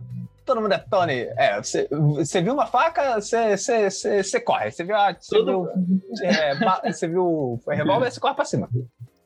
Todo 0.51 0.61
mundo 0.63 0.73
é 0.73 0.79
Tony. 0.79 1.29
É, 1.37 1.57
você, 1.63 1.87
você 1.91 2.41
viu 2.43 2.55
uma 2.55 2.67
faca, 2.67 3.21
você, 3.21 3.57
você, 3.57 3.89
você, 3.91 4.23
você 4.25 4.41
corre. 4.41 4.71
Você 4.73 4.83
viu, 4.83 4.97
a, 4.97 5.13
você 5.13 5.37
Todo- 5.37 5.71
viu, 5.77 6.01
é, 6.25 6.55
ba- 6.57 6.83
você 6.85 7.07
viu 7.07 7.25
o 7.25 7.61
revólver, 7.69 8.11
você 8.11 8.19
corre 8.19 8.35
pra 8.35 8.45
cima. 8.45 8.69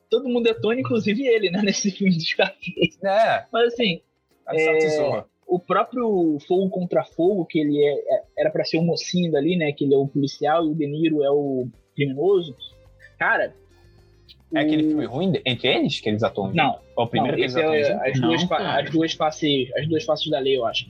Todo 0.09 0.29
mundo 0.29 0.47
é 0.47 0.53
Tony, 0.53 0.81
inclusive 0.81 1.25
ele, 1.25 1.49
né, 1.49 1.61
nesse 1.65 1.89
filme 1.89 2.15
de 2.15 2.23
Scarface. 2.25 2.99
É, 3.03 3.45
Mas 3.51 3.73
assim, 3.73 4.01
É, 4.53 5.23
o 5.47 5.59
próprio 5.59 6.37
Fogo 6.47 6.69
contra 6.69 7.03
Fogo, 7.03 7.43
que 7.45 7.57
ele 7.59 7.83
é, 7.83 7.93
é- 8.15 8.23
era 8.37 8.51
pra 8.51 8.63
ser 8.63 8.77
o 8.77 8.83
mocinho 8.83 9.31
dali, 9.31 9.57
né? 9.57 9.71
Que 9.71 9.83
ele 9.85 9.95
é 9.95 9.97
o 9.97 10.07
policial 10.07 10.63
e 10.65 10.69
o 10.71 10.75
De 10.75 10.85
Niro 10.85 11.23
é 11.23 11.31
o 11.31 11.67
criminoso. 11.95 12.55
Cara. 13.17 13.53
É 14.55 14.61
aquele 14.61 14.83
o- 14.85 14.87
filme 14.89 15.05
ruim 15.05 15.31
de- 15.31 15.41
entre 15.45 15.67
eles 15.67 15.99
que 15.99 16.09
eles 16.09 16.23
atuam? 16.23 16.51
Não, 16.53 16.79
Ou 16.95 17.05
o 17.05 17.07
primeiro 17.07 17.37
não, 17.37 17.37
que 17.37 17.41
eles 17.43 17.55
esse 17.55 17.63
atuam 17.91 18.03
é 18.05 18.09
as, 18.11 18.19
Não, 18.19 18.27
duas, 18.29 18.43
cara. 18.45 18.81
as 18.81 18.89
duas 18.89 19.13
faces, 19.13 19.69
as 19.77 19.87
duas 19.87 20.03
faces 20.03 20.29
da 20.29 20.39
lei, 20.39 20.57
eu 20.57 20.65
acho. 20.65 20.85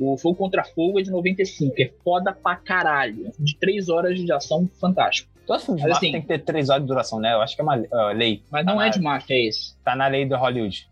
O 0.00 0.16
Fogo 0.16 0.36
contra 0.36 0.62
Fogo 0.64 1.00
é 1.00 1.02
de 1.02 1.10
95, 1.10 1.74
é 1.82 1.90
foda 2.04 2.32
pra 2.32 2.54
caralho. 2.56 3.32
De 3.38 3.56
três 3.56 3.88
horas 3.88 4.18
de 4.18 4.30
ação, 4.32 4.68
fantástico. 4.80 5.28
Todo 5.46 5.60
filme 5.60 5.80
de 5.80 5.86
Mas, 5.86 5.94
máfia 5.94 6.08
assim- 6.08 6.12
tem 6.12 6.20
que 6.22 6.28
ter 6.28 6.38
três 6.44 6.68
horas 6.68 6.82
de 6.82 6.88
duração, 6.88 7.18
né? 7.18 7.32
Eu 7.32 7.40
acho 7.40 7.54
que 7.56 7.60
é 7.62 7.64
uma 7.64 7.82
ah, 7.92 8.12
lei. 8.12 8.42
Mas 8.50 8.64
não 8.66 8.78
Ah, 8.78 8.86
é 8.86 8.90
de 8.90 9.00
máfia, 9.00 9.34
é 9.34 9.46
esse. 9.46 9.74
Tá 9.82 9.96
na 9.96 10.06
lei 10.06 10.24
do 10.26 10.36
Hollywood. 10.36 10.86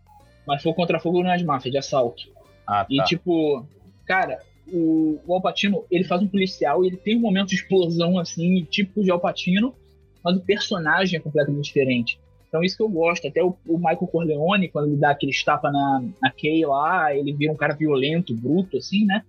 Mas 0.45 0.61
foi 0.63 0.73
contra 0.73 0.99
fogo 0.99 1.21
nas 1.23 1.41
máfias, 1.43 1.71
de 1.71 1.77
assalto. 1.77 2.23
Ah, 2.65 2.83
tá. 2.83 2.87
E 2.89 3.01
tipo, 3.03 3.65
cara, 4.05 4.39
o, 4.73 5.19
o 5.25 5.33
Alpatino, 5.35 5.85
ele 5.91 6.03
faz 6.03 6.21
um 6.21 6.27
policial 6.27 6.83
e 6.83 6.87
ele 6.87 6.97
tem 6.97 7.15
um 7.15 7.19
momento 7.21 7.49
de 7.49 7.55
explosão 7.55 8.17
assim, 8.19 8.65
tipo 8.69 9.01
de 9.03 9.11
Alpatino, 9.11 9.73
mas 10.27 10.35
o 10.35 10.41
personagem 10.41 11.17
é 11.17 11.21
completamente 11.21 11.63
diferente. 11.63 12.19
Então 12.49 12.61
isso 12.61 12.75
que 12.75 12.83
eu 12.83 12.89
gosto. 12.89 13.25
Até 13.25 13.41
o, 13.41 13.55
o 13.65 13.77
Michael 13.77 14.07
Corleone, 14.07 14.67
quando 14.67 14.89
ele 14.89 14.97
dá 14.97 15.11
aquele 15.11 15.31
tapa 15.45 15.71
na, 15.71 16.03
na 16.21 16.29
Kay 16.29 16.65
lá, 16.65 17.15
ele 17.15 17.31
vira 17.31 17.53
um 17.53 17.55
cara 17.55 17.73
violento, 17.73 18.35
bruto, 18.35 18.75
assim, 18.75 19.05
né? 19.05 19.23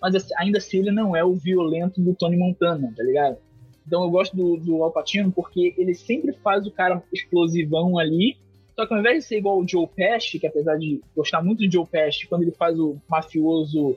Mas 0.00 0.14
assim, 0.14 0.32
ainda 0.38 0.58
assim 0.58 0.78
ele 0.78 0.92
não 0.92 1.16
é 1.16 1.24
o 1.24 1.34
violento 1.34 2.00
do 2.00 2.14
Tony 2.14 2.36
Montana, 2.36 2.92
tá 2.96 3.02
ligado? 3.02 3.36
Então 3.84 4.04
eu 4.04 4.10
gosto 4.10 4.36
do, 4.36 4.56
do 4.56 4.84
Alpatino 4.84 5.32
porque 5.32 5.74
ele 5.76 5.92
sempre 5.92 6.32
faz 6.34 6.64
o 6.68 6.70
cara 6.70 7.02
explosivão 7.12 7.98
ali, 7.98 8.36
só 8.76 8.86
que 8.86 8.94
ao 8.94 9.00
invés 9.00 9.18
de 9.18 9.24
ser 9.24 9.38
igual 9.38 9.58
o 9.58 9.66
Joe 9.66 9.88
Pesci, 9.88 10.38
que 10.38 10.46
apesar 10.46 10.76
de 10.76 11.00
gostar 11.16 11.42
muito 11.42 11.64
do 11.66 11.72
Joe 11.72 11.84
Pesci, 11.84 12.28
quando 12.28 12.42
ele 12.42 12.52
faz 12.52 12.78
o 12.78 12.96
mafioso 13.08 13.96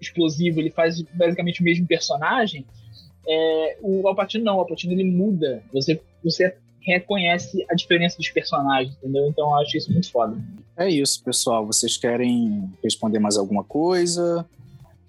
explosivo, 0.00 0.58
ele 0.58 0.70
faz 0.70 1.02
basicamente 1.02 1.60
o 1.60 1.64
mesmo 1.64 1.86
personagem, 1.86 2.64
é, 3.26 3.78
o 3.82 4.06
Alpatino 4.08 4.44
não, 4.44 4.56
o 4.56 4.60
Alpatino 4.60 4.92
ele 4.92 5.04
muda. 5.04 5.62
Você, 5.72 6.00
você 6.22 6.54
reconhece 6.80 7.64
a 7.70 7.74
diferença 7.74 8.16
dos 8.16 8.30
personagens, 8.30 8.96
entendeu? 8.96 9.26
Então 9.28 9.48
eu 9.48 9.54
acho 9.56 9.76
isso 9.76 9.92
muito 9.92 10.10
foda. 10.10 10.36
É 10.76 10.88
isso, 10.88 11.22
pessoal. 11.22 11.66
Vocês 11.66 11.96
querem 11.96 12.70
responder 12.82 13.18
mais 13.18 13.36
alguma 13.36 13.62
coisa? 13.62 14.46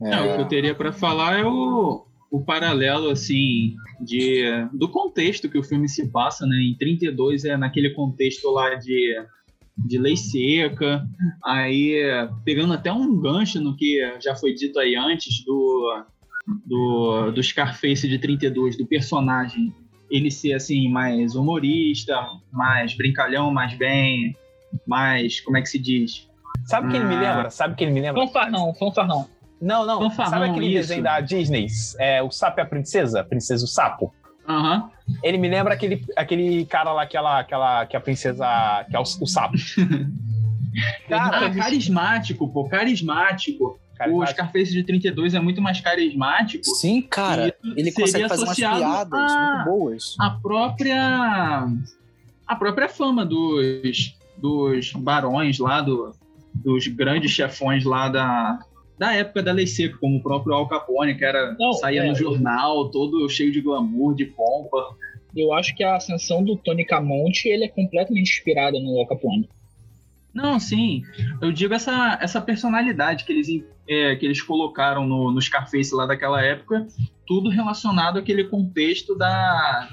É... 0.02 0.10
Não, 0.10 0.32
o 0.32 0.36
que 0.36 0.42
eu 0.42 0.48
teria 0.48 0.76
para 0.76 0.92
falar 0.92 1.40
é 1.40 1.46
o, 1.46 2.06
o 2.30 2.42
paralelo, 2.42 3.10
assim, 3.10 3.76
de, 4.00 4.44
do 4.74 4.90
contexto 4.90 5.50
que 5.50 5.58
o 5.58 5.64
filme 5.64 5.88
se 5.88 6.08
passa, 6.10 6.46
né? 6.46 6.58
Em 6.58 6.76
32 6.76 7.46
é 7.46 7.56
naquele 7.56 7.92
contexto 7.92 8.52
lá 8.52 8.76
de, 8.76 9.24
de 9.78 9.98
lei 9.98 10.18
seca, 10.18 11.08
aí 11.44 12.02
pegando 12.44 12.74
até 12.74 12.92
um 12.92 13.20
gancho 13.20 13.62
no 13.62 13.76
que 13.78 14.00
já 14.22 14.36
foi 14.36 14.54
dito 14.54 14.78
aí 14.78 14.96
antes 14.96 15.44
do, 15.46 16.04
do, 16.66 17.32
do 17.32 17.44
Scarface 17.44 18.08
de 18.08 18.18
32, 18.20 18.78
do 18.78 18.86
personagem 18.86 19.74
ele 20.10 20.30
ser 20.30 20.54
assim 20.54 20.90
mais 20.90 21.36
humorista, 21.36 22.20
mais 22.52 22.94
brincalhão, 22.96 23.52
mais 23.52 23.74
bem, 23.76 24.36
mais 24.86 25.40
como 25.40 25.58
é 25.58 25.62
que 25.62 25.70
se 25.70 25.80
diz? 25.80 26.30
Sabe 26.66 26.92
quem 26.92 27.00
ah. 27.00 27.04
ele 27.04 27.16
me 27.16 27.22
lembra? 27.22 27.50
Sabe 27.50 27.76
quem 27.76 27.88
ele 27.88 27.94
me 27.94 28.02
lembra? 28.02 28.28
Fanfarrão, 28.28 28.74
fanfarrão. 28.76 29.30
Não, 29.62 29.86
não. 29.86 30.02
Fanfarrão, 30.02 30.32
Sabe 30.32 30.50
aquele 30.50 30.68
isso. 30.68 30.76
desenho 30.76 31.04
da 31.04 31.22
Disney? 31.22 31.68
É, 31.98 32.22
o 32.22 32.30
Sapo 32.30 32.60
e 32.60 32.64
a 32.64 32.66
Princesa? 32.66 33.24
Princesa 33.24 33.64
o 33.64 33.68
Sapo? 33.68 34.14
Uhum. 34.48 34.90
Ele 35.24 35.38
me 35.38 35.48
lembra 35.48 35.74
aquele, 35.74 36.04
aquele 36.16 36.66
cara 36.66 36.92
lá, 36.92 37.04
aquela, 37.04 37.40
aquela, 37.40 37.86
que 37.86 37.96
a 37.96 38.02
princesa. 38.02 38.86
que 38.90 38.96
é 38.96 39.00
o, 39.00 39.04
o 39.04 39.28
sapo. 39.28 39.56
cara, 41.08 41.48
ah, 41.48 41.56
carismático, 41.56 42.48
pô, 42.52 42.68
carismático. 42.68 43.80
O 44.10 44.26
Scarface 44.26 44.72
de 44.72 44.84
32 44.84 45.34
é 45.34 45.40
muito 45.40 45.62
mais 45.62 45.80
carismático. 45.82 46.66
Sim, 46.66 47.02
cara. 47.02 47.56
Ele 47.76 47.92
consegue 47.92 48.28
fazer 48.28 48.44
umas 48.44 48.56
piadas 48.56 49.32
a, 49.32 49.64
muito 49.66 49.66
boas. 49.66 50.16
A 50.20 50.30
própria. 50.32 51.68
A 52.48 52.56
própria 52.56 52.90
fama 52.90 53.26
dos, 53.26 54.16
dos 54.38 54.92
barões 54.94 55.60
lá, 55.60 55.82
do, 55.82 56.14
dos 56.54 56.88
grandes 56.88 57.32
chefões 57.32 57.86
lá 57.86 58.10
da, 58.10 58.60
da 58.98 59.14
época 59.14 59.42
da 59.42 59.52
Lei 59.52 59.66
Seca, 59.68 59.98
como 59.98 60.18
o 60.18 60.22
próprio 60.22 60.54
Al 60.54 60.68
Capone, 60.68 61.16
que 61.16 61.24
era, 61.24 61.56
Não, 61.60 61.74
saía 61.74 62.04
é, 62.04 62.08
no 62.08 62.16
jornal, 62.16 62.90
todo 62.90 63.28
cheio 63.30 63.52
de 63.52 63.62
glamour, 63.62 64.14
de 64.14 64.26
pompa. 64.26 64.96
Eu 65.36 65.54
acho 65.54 65.74
que 65.76 65.84
a 65.84 65.96
ascensão 65.96 66.44
do 66.44 66.58
Tony 66.58 66.86
Camonte 66.86 67.48
ele 67.48 67.64
é 67.64 67.70
completamente 67.70 68.30
inspirada 68.32 68.78
no 68.80 69.00
Al 69.00 69.08
Capone. 69.08 69.50
Não, 70.34 70.60
sim. 70.60 71.04
Eu 71.42 71.52
digo 71.52 71.74
essa, 71.74 72.18
essa 72.22 72.42
personalidade 72.42 73.26
que 73.26 73.34
eles, 73.34 73.48
é, 73.88 74.16
que 74.16 74.26
eles 74.26 74.42
colocaram 74.42 75.06
no, 75.06 75.32
no 75.32 75.42
Scarface 75.42 75.94
lá 75.94 76.06
daquela 76.06 76.42
época, 76.42 76.88
tudo 77.28 77.50
relacionado 77.50 78.18
àquele 78.18 78.46
contexto 78.46 79.16
da, 79.16 79.90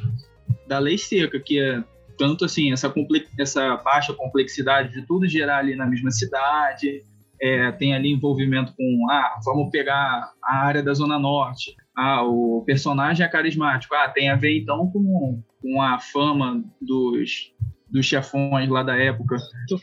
da 0.66 0.78
lei 0.78 0.96
seca, 0.96 1.40
que 1.40 1.58
é 1.58 1.82
tanto 2.16 2.44
assim, 2.44 2.72
essa, 2.72 2.92
essa 3.38 3.76
baixa 3.76 4.12
complexidade 4.12 4.92
de 4.92 5.06
tudo 5.06 5.28
gerar 5.28 5.58
ali 5.58 5.76
na 5.76 5.86
mesma 5.86 6.10
cidade, 6.10 7.04
é, 7.40 7.70
tem 7.72 7.94
ali 7.94 8.10
envolvimento 8.10 8.74
com, 8.76 9.06
ah, 9.10 9.38
vamos 9.44 9.70
pegar 9.70 10.32
a 10.42 10.56
área 10.56 10.82
da 10.82 10.92
Zona 10.92 11.18
Norte, 11.18 11.76
ah, 11.96 12.22
o 12.24 12.62
personagem 12.66 13.24
é 13.24 13.28
carismático, 13.28 13.94
ah, 13.94 14.08
tem 14.08 14.28
a 14.28 14.36
ver 14.36 14.58
então 14.58 14.90
com, 14.90 15.42
com 15.62 15.80
a 15.80 16.00
fama 16.00 16.62
dos, 16.80 17.52
dos 17.90 18.06
chefões 18.06 18.68
lá 18.68 18.82
da 18.82 18.96
época. 18.96 19.36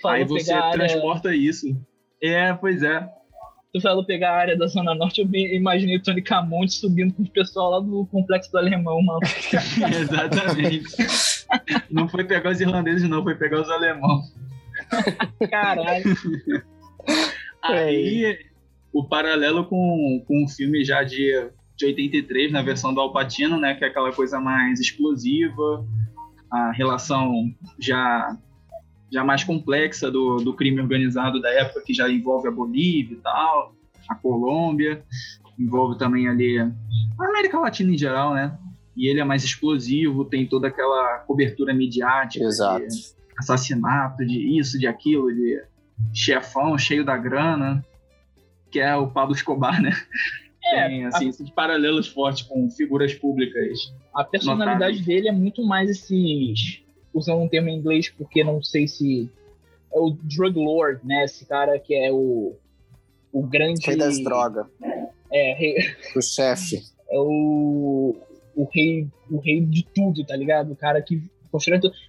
Aí 0.05 0.23
você 0.25 0.53
transporta 0.71 1.29
área... 1.29 1.37
isso. 1.37 1.67
É, 2.21 2.53
pois 2.53 2.83
é. 2.83 3.07
Tu 3.73 3.81
falou 3.81 4.05
pegar 4.05 4.31
a 4.31 4.37
área 4.37 4.57
da 4.57 4.67
Zona 4.67 4.95
Norte, 4.95 5.19
eu 5.19 5.27
imaginei 5.33 5.97
o 5.97 6.01
Tony 6.01 6.21
Camonte 6.21 6.73
subindo 6.73 7.13
com 7.13 7.23
o 7.23 7.29
pessoal 7.29 7.71
lá 7.71 7.79
do 7.81 8.05
Complexo 8.05 8.49
do 8.49 8.57
Alemão, 8.57 9.01
mano. 9.01 9.19
Exatamente. 9.99 10.85
não 11.91 12.07
foi 12.07 12.23
pegar 12.23 12.51
os 12.51 12.61
irlandeses, 12.61 13.09
não, 13.09 13.21
foi 13.21 13.35
pegar 13.35 13.59
os 13.59 13.69
alemãos. 13.69 14.33
Caralho. 15.49 16.05
Aí, 17.61 18.39
o 18.93 19.03
paralelo 19.03 19.65
com, 19.65 20.23
com 20.25 20.43
um 20.45 20.47
filme 20.47 20.85
já 20.85 21.03
de, 21.03 21.49
de 21.75 21.85
83, 21.85 22.53
na 22.53 22.61
versão 22.61 22.93
do 22.93 23.01
Alpatino, 23.01 23.59
né, 23.59 23.75
que 23.75 23.83
é 23.83 23.89
aquela 23.89 24.13
coisa 24.13 24.39
mais 24.39 24.79
explosiva, 24.79 25.85
a 26.51 26.71
relação 26.71 27.53
já 27.79 28.37
já 29.11 29.23
mais 29.23 29.43
complexa 29.43 30.11
do, 30.11 30.37
do 30.37 30.53
crime 30.53 30.81
organizado 30.81 31.39
da 31.39 31.49
época, 31.49 31.81
que 31.85 31.93
já 31.93 32.09
envolve 32.09 32.47
a 32.47 32.51
Bolívia 32.51 33.15
e 33.15 33.21
tal, 33.21 33.73
a 34.09 34.15
Colômbia, 34.15 35.03
envolve 35.57 35.97
também 35.97 36.27
ali 36.27 36.59
a 36.59 36.71
América 37.19 37.59
Latina 37.59 37.93
em 37.93 37.97
geral, 37.97 38.33
né? 38.33 38.57
E 38.95 39.07
ele 39.07 39.19
é 39.19 39.23
mais 39.23 39.43
explosivo, 39.43 40.25
tem 40.25 40.47
toda 40.47 40.67
aquela 40.67 41.19
cobertura 41.19 41.73
midiática, 41.73 42.45
Exato. 42.45 42.87
de 42.87 43.15
assassinato, 43.39 44.25
de 44.25 44.57
isso, 44.57 44.79
de 44.79 44.87
aquilo, 44.87 45.33
de 45.33 45.61
chefão 46.13 46.77
cheio 46.77 47.05
da 47.05 47.17
grana, 47.17 47.85
que 48.71 48.79
é 48.79 48.95
o 48.95 49.07
Pablo 49.07 49.35
Escobar, 49.35 49.81
né? 49.81 49.91
É, 50.65 50.87
tem 50.87 51.05
assim, 51.05 51.29
a... 51.29 51.43
de 51.43 51.51
paralelos 51.51 52.07
fortes 52.07 52.43
com 52.43 52.69
figuras 52.69 53.13
públicas. 53.13 53.93
A 54.13 54.23
personalidade 54.23 54.79
notáveis. 54.79 55.05
dele 55.05 55.29
é 55.29 55.31
muito 55.31 55.63
mais 55.63 55.89
esses. 55.89 56.81
Usando 57.13 57.41
um 57.41 57.47
termo 57.47 57.69
em 57.69 57.77
inglês, 57.77 58.09
porque 58.09 58.43
não 58.43 58.61
sei 58.61 58.87
se. 58.87 59.29
É 59.93 59.99
o 59.99 60.11
drug 60.23 60.59
lord, 60.59 61.05
né? 61.05 61.23
Esse 61.23 61.45
cara 61.45 61.79
que 61.79 61.93
é 61.93 62.11
o. 62.11 62.55
O 63.31 63.43
grande. 63.43 63.85
Rei 63.85 63.97
das 63.97 64.21
drogas. 64.21 64.65
É, 65.31 65.53
rei. 65.53 65.75
O 66.15 66.21
chefe. 66.21 66.81
É 67.09 67.17
o. 67.17 68.15
O 68.55 68.69
rei, 68.73 69.07
o 69.29 69.37
rei 69.37 69.61
de 69.61 69.85
tudo, 69.93 70.25
tá 70.25 70.35
ligado? 70.35 70.71
O 70.71 70.75
cara 70.75 71.01
que. 71.01 71.21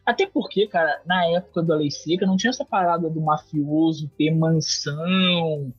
Até 0.04 0.26
porque, 0.26 0.66
cara, 0.66 1.00
na 1.06 1.24
época 1.26 1.62
da 1.62 1.76
Lei 1.76 1.88
Seca 1.88 2.26
não 2.26 2.36
tinha 2.36 2.50
essa 2.50 2.64
parada 2.64 3.08
do 3.08 3.20
mafioso 3.20 4.10
ter 4.18 4.34
mansão. 4.34 5.72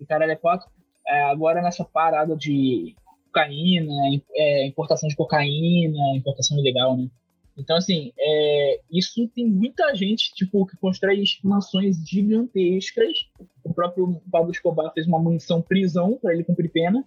E 0.00 0.06
cara, 0.06 0.24
é 0.24 0.34
quatro 0.34 0.66
é, 1.06 1.24
agora 1.24 1.62
nessa 1.62 1.84
parada 1.84 2.36
de 2.36 2.94
cocaína, 3.32 3.92
é, 4.34 4.66
importação 4.66 5.08
de 5.08 5.16
cocaína, 5.16 6.16
importação 6.16 6.58
ilegal, 6.58 6.96
né? 6.96 7.08
Então, 7.56 7.76
assim, 7.76 8.12
é, 8.18 8.80
isso 8.90 9.28
tem 9.34 9.46
muita 9.46 9.94
gente, 9.94 10.32
tipo, 10.34 10.66
que 10.66 10.76
constrói 10.78 11.22
mansões 11.44 11.96
gigantescas. 12.06 13.26
O 13.62 13.74
próprio 13.74 14.22
Pablo 14.30 14.50
Escobar 14.50 14.90
fez 14.94 15.06
uma 15.06 15.18
mansão 15.18 15.60
prisão 15.60 16.18
para 16.20 16.32
ele 16.32 16.44
cumprir 16.44 16.70
pena. 16.70 17.04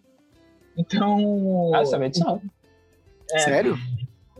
Então... 0.77 1.71
Ah, 1.73 1.81
essa 1.81 1.95
é 1.95 1.99
medição. 1.99 2.41
É, 3.31 3.39
Sério? 3.39 3.75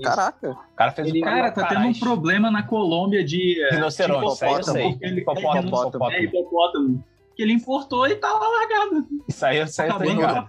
Caraca. 0.04 0.52
O 0.52 0.76
cara 0.76 0.92
fez 0.92 1.08
ele, 1.08 1.22
um 1.22 1.24
Cara, 1.24 1.52
tá 1.52 1.68
tendo 1.68 1.88
um 1.88 1.94
problema 1.94 2.52
na 2.52 2.62
Colômbia 2.62 3.24
de... 3.24 3.58
Rinoceronte, 3.72 4.34
isso 4.34 4.46
aí 4.46 4.54
eu 4.54 4.64
sei. 4.64 4.90
Hipopótamo. 4.92 5.68
Hipopótamo. 5.68 6.12
É, 6.12 6.24
hipopótamo 6.24 7.04
que 7.36 7.44
ele 7.44 7.54
importou 7.54 8.08
e 8.08 8.16
tá 8.16 8.32
lá 8.32 8.48
largado. 8.48 9.08
Isso 9.28 9.46
aí, 9.46 9.62
isso 9.62 9.82
aí 9.82 9.90
tá 9.90 9.98
ligado. 10.00 10.48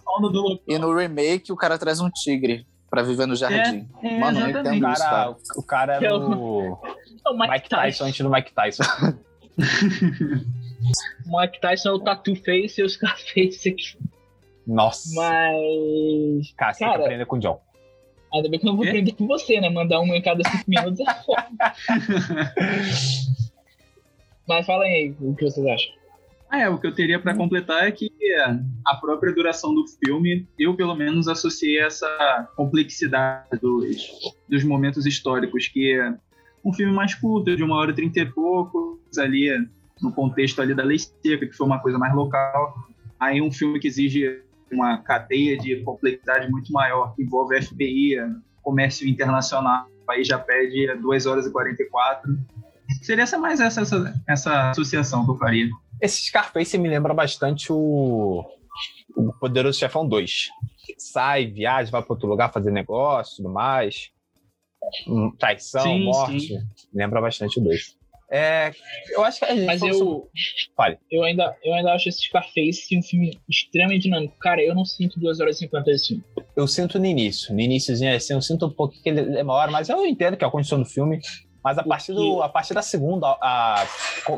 E 0.66 0.78
no 0.78 0.94
remake 0.94 1.52
o 1.52 1.56
cara 1.56 1.78
traz 1.78 2.00
um 2.00 2.10
tigre 2.10 2.66
pra 2.88 3.02
viver 3.02 3.26
no 3.26 3.34
jardim. 3.34 3.88
É, 4.02 4.08
é, 4.08 4.18
Mano, 4.18 4.40
não 4.40 4.48
entendo 4.48 4.88
isso, 4.88 5.02
cara. 5.02 5.36
O 5.56 5.62
cara 5.62 5.94
era 5.96 6.06
é 6.06 6.14
o... 6.14 6.78
É 7.26 7.30
o 7.30 7.36
Mike, 7.36 7.52
Mike 7.52 7.68
Tyson. 7.68 7.80
Tyson 7.80 8.04
antes 8.04 8.20
do 8.20 8.30
Mike 8.30 8.52
Tyson. 8.52 8.82
Mike 11.26 11.60
Tyson 11.60 11.88
é 11.88 11.92
o 11.92 11.98
Tattoo 11.98 12.36
Face 12.36 12.80
e 12.80 12.84
os 12.84 12.92
Scarface 12.92 13.68
aqui. 13.68 13.98
Nossa. 14.66 15.08
Mas. 15.14 16.52
Cara, 16.56 16.72
você 16.72 16.84
cara, 16.84 16.92
tem 16.92 16.98
que 16.98 17.04
aprender 17.04 17.26
com 17.26 17.36
o 17.36 17.38
John. 17.38 17.60
Ainda 18.34 18.48
bem 18.48 18.58
que 18.58 18.66
eu 18.66 18.70
não 18.70 18.76
vou 18.76 18.86
aprender 18.86 19.12
com 19.12 19.26
você, 19.26 19.60
né? 19.60 19.68
Mandar 19.70 20.00
um 20.00 20.14
em 20.14 20.20
cada 20.20 20.42
cinco 20.48 20.64
minutos 20.66 21.00
é 21.00 21.14
foda. 21.22 21.46
Mas 24.48 24.66
fala 24.66 24.84
aí 24.84 25.14
o 25.20 25.34
que 25.34 25.44
vocês 25.44 25.66
acham. 25.66 25.92
Ah, 26.48 26.60
é, 26.60 26.68
o 26.68 26.78
que 26.78 26.86
eu 26.86 26.94
teria 26.94 27.18
para 27.18 27.34
completar 27.34 27.86
é 27.86 27.90
que 27.90 28.10
a 28.86 28.94
própria 28.94 29.32
duração 29.32 29.74
do 29.74 29.84
filme, 30.04 30.46
eu 30.58 30.74
pelo 30.74 30.94
menos 30.94 31.28
associei 31.28 31.78
essa 31.80 32.48
complexidade 32.56 33.58
dos, 33.60 34.08
dos 34.48 34.62
momentos 34.62 35.06
históricos, 35.06 35.68
que 35.68 35.92
é 35.92 36.14
um 36.64 36.72
filme 36.72 36.92
mais 36.92 37.14
curto, 37.14 37.56
de 37.56 37.62
uma 37.62 37.76
hora 37.76 37.90
e 37.90 37.94
trinta 37.94 38.20
e 38.20 38.26
poucos, 38.26 39.18
ali 39.18 39.50
no 40.00 40.12
contexto 40.12 40.60
ali 40.60 40.74
da 40.74 40.84
lei 40.84 40.98
seca, 40.98 41.46
que 41.46 41.52
foi 41.52 41.66
uma 41.66 41.80
coisa 41.80 41.98
mais 41.98 42.14
local. 42.14 42.74
Aí 43.18 43.40
um 43.40 43.50
filme 43.50 43.78
que 43.78 43.88
exige 43.88 44.42
uma 44.70 44.98
cadeia 44.98 45.56
de 45.56 45.76
complexidade 45.82 46.50
muito 46.50 46.72
maior, 46.72 47.14
que 47.14 47.22
envolve 47.22 47.60
FBI, 47.62 48.16
comércio 48.62 49.08
internacional, 49.08 49.86
aí 50.08 50.24
já 50.24 50.38
pede 50.38 50.92
2 50.96 51.26
horas 51.26 51.46
e 51.46 51.52
44. 51.52 52.36
Seria 53.02 53.22
essa 53.22 53.38
mais 53.38 53.60
essa, 53.60 53.80
essa, 53.80 54.14
essa 54.26 54.70
associação 54.70 55.24
que 55.24 55.30
eu 55.30 55.36
faria. 55.36 55.68
Esse 56.00 56.24
Scarface 56.26 56.76
me 56.78 56.88
lembra 56.88 57.14
bastante 57.14 57.72
o, 57.72 58.44
o 59.16 59.32
Poderoso 59.40 59.78
Chefão 59.78 60.06
2. 60.06 60.48
Sai, 60.98 61.46
viaja, 61.46 61.90
vai 61.90 62.02
para 62.02 62.12
outro 62.12 62.28
lugar 62.28 62.52
fazer 62.52 62.70
negócio 62.70 63.36
tudo 63.38 63.48
mais. 63.52 64.10
Hum, 65.08 65.32
Traição, 65.38 65.82
Sim, 65.82 66.04
morte. 66.04 66.40
sim. 66.40 66.58
Lembra 66.94 67.20
bastante 67.20 67.58
o 67.58 67.62
2. 67.64 67.96
É, 68.28 68.72
eu 69.10 69.22
acho 69.24 69.38
que 69.38 69.44
a 69.44 69.54
gente 69.54 69.66
Mas 69.66 69.78
falou 69.78 69.94
sobre- 69.94 70.12
eu, 70.14 70.30
Fale. 70.76 70.98
eu, 71.10 71.22
ainda, 71.22 71.56
eu 71.62 71.72
ainda 71.74 71.92
acho 71.94 72.08
esse 72.08 72.22
Scarface 72.22 72.96
um 72.98 73.02
filme 73.02 73.38
extremamente 73.48 74.02
dinâmico. 74.02 74.36
Cara, 74.40 74.60
eu 74.62 74.74
não 74.74 74.84
sinto 74.84 75.18
2 75.20 75.38
horas 75.40 75.56
e 75.56 75.58
50 75.60 75.84
desse 75.84 76.08
filme. 76.08 76.24
Eu 76.56 76.66
sinto 76.66 76.98
no 76.98 77.06
início. 77.06 77.54
No 77.54 77.60
iníciozinho, 77.60 78.14
assim, 78.14 78.34
eu 78.34 78.42
sinto 78.42 78.66
um 78.66 78.70
pouco 78.70 78.94
que 79.00 79.08
ele 79.08 79.22
demora, 79.22 79.70
mas 79.70 79.88
eu 79.88 80.04
entendo 80.04 80.36
que 80.36 80.42
é 80.44 80.46
a 80.46 80.50
condição 80.50 80.78
do 80.80 80.84
filme. 80.84 81.20
Mas 81.66 81.78
a 81.78 81.82
partir, 81.82 82.12
do, 82.12 82.42
a 82.42 82.48
partir 82.48 82.74
da 82.74 82.80
segunda, 82.82 83.26
a, 83.40 83.82
a- 83.82 83.86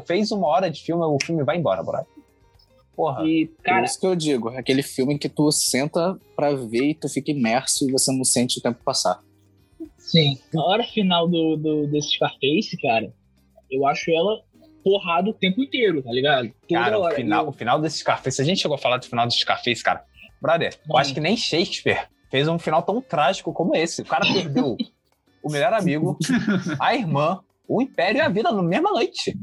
fez 0.07 0.33
uma 0.33 0.47
hora 0.47 0.71
de 0.71 0.81
filme, 0.83 1.05
o 1.05 1.19
filme 1.23 1.45
vai 1.45 1.59
embora, 1.59 1.83
bora. 1.83 2.07
Porra. 2.97 3.23
E, 3.27 3.47
Por 3.49 3.63
cara, 3.65 3.85
isso 3.85 4.01
que 4.01 4.07
eu 4.07 4.17
digo, 4.17 4.49
é 4.51 4.57
aquele 4.59 4.83
filme 4.83 5.19
que 5.19 5.29
tu 5.29 5.53
senta 5.53 6.19
pra 6.35 6.55
ver 6.55 6.85
e 6.87 6.95
tu 6.95 7.07
fica 7.07 7.31
imerso 7.31 7.87
e 7.87 7.93
você 7.93 8.11
não 8.11 8.25
sente 8.25 8.59
o 8.59 8.63
tempo 8.63 8.83
passar. 8.83 9.21
sim, 9.99 10.39
a 10.57 10.61
hora 10.63 10.83
final 10.85 11.29
do, 11.29 11.57
do, 11.57 11.87
desse 11.89 12.13
Scarface, 12.17 12.77
cara, 12.81 13.13
eu 13.71 13.87
acho 13.87 14.11
ela 14.11 14.41
porrada 14.83 15.29
o 15.29 15.35
tempo 15.35 15.63
inteiro, 15.63 16.03
tá 16.03 16.11
ligado? 16.11 16.51
Toda 16.67 16.81
Cara, 16.83 16.99
o 16.99 17.03
hora. 17.03 17.15
final, 17.15 17.45
Eu- 17.45 17.51
o 17.51 17.53
final 17.53 17.79
desse 17.79 17.99
Scarface, 17.99 18.37
se 18.37 18.43
a 18.43 18.45
gente 18.47 18.63
chegou 18.63 18.75
a 18.77 18.79
falar 18.79 18.97
do 18.97 19.05
final 19.07 19.27
do 19.27 19.33
Scarface, 19.35 19.83
cara, 19.85 20.03
brother, 20.41 20.73
eu 20.89 20.95
Hum. 20.95 20.99
acho 20.99 21.13
que 21.13 21.21
nem 21.21 21.37
Shakespeare 21.37 22.09
fez 22.31 22.49
um 22.49 22.59
final 22.59 22.83
tão 22.83 23.03
trágico 23.03 23.53
como 23.53 23.77
esse. 23.77 24.01
O 24.01 24.07
cara 24.07 24.25
perdeu 24.33 24.77
o 25.43 25.51
melhor 25.51 25.73
amigo, 25.73 26.19
a 26.81 26.95
irmã, 26.95 27.41
o 27.67 27.81
império 27.83 28.19
e 28.19 28.21
a 28.21 28.29
vida 28.29 28.51
na 28.53 28.63
mesma 28.63 28.91
noite. 28.91 29.37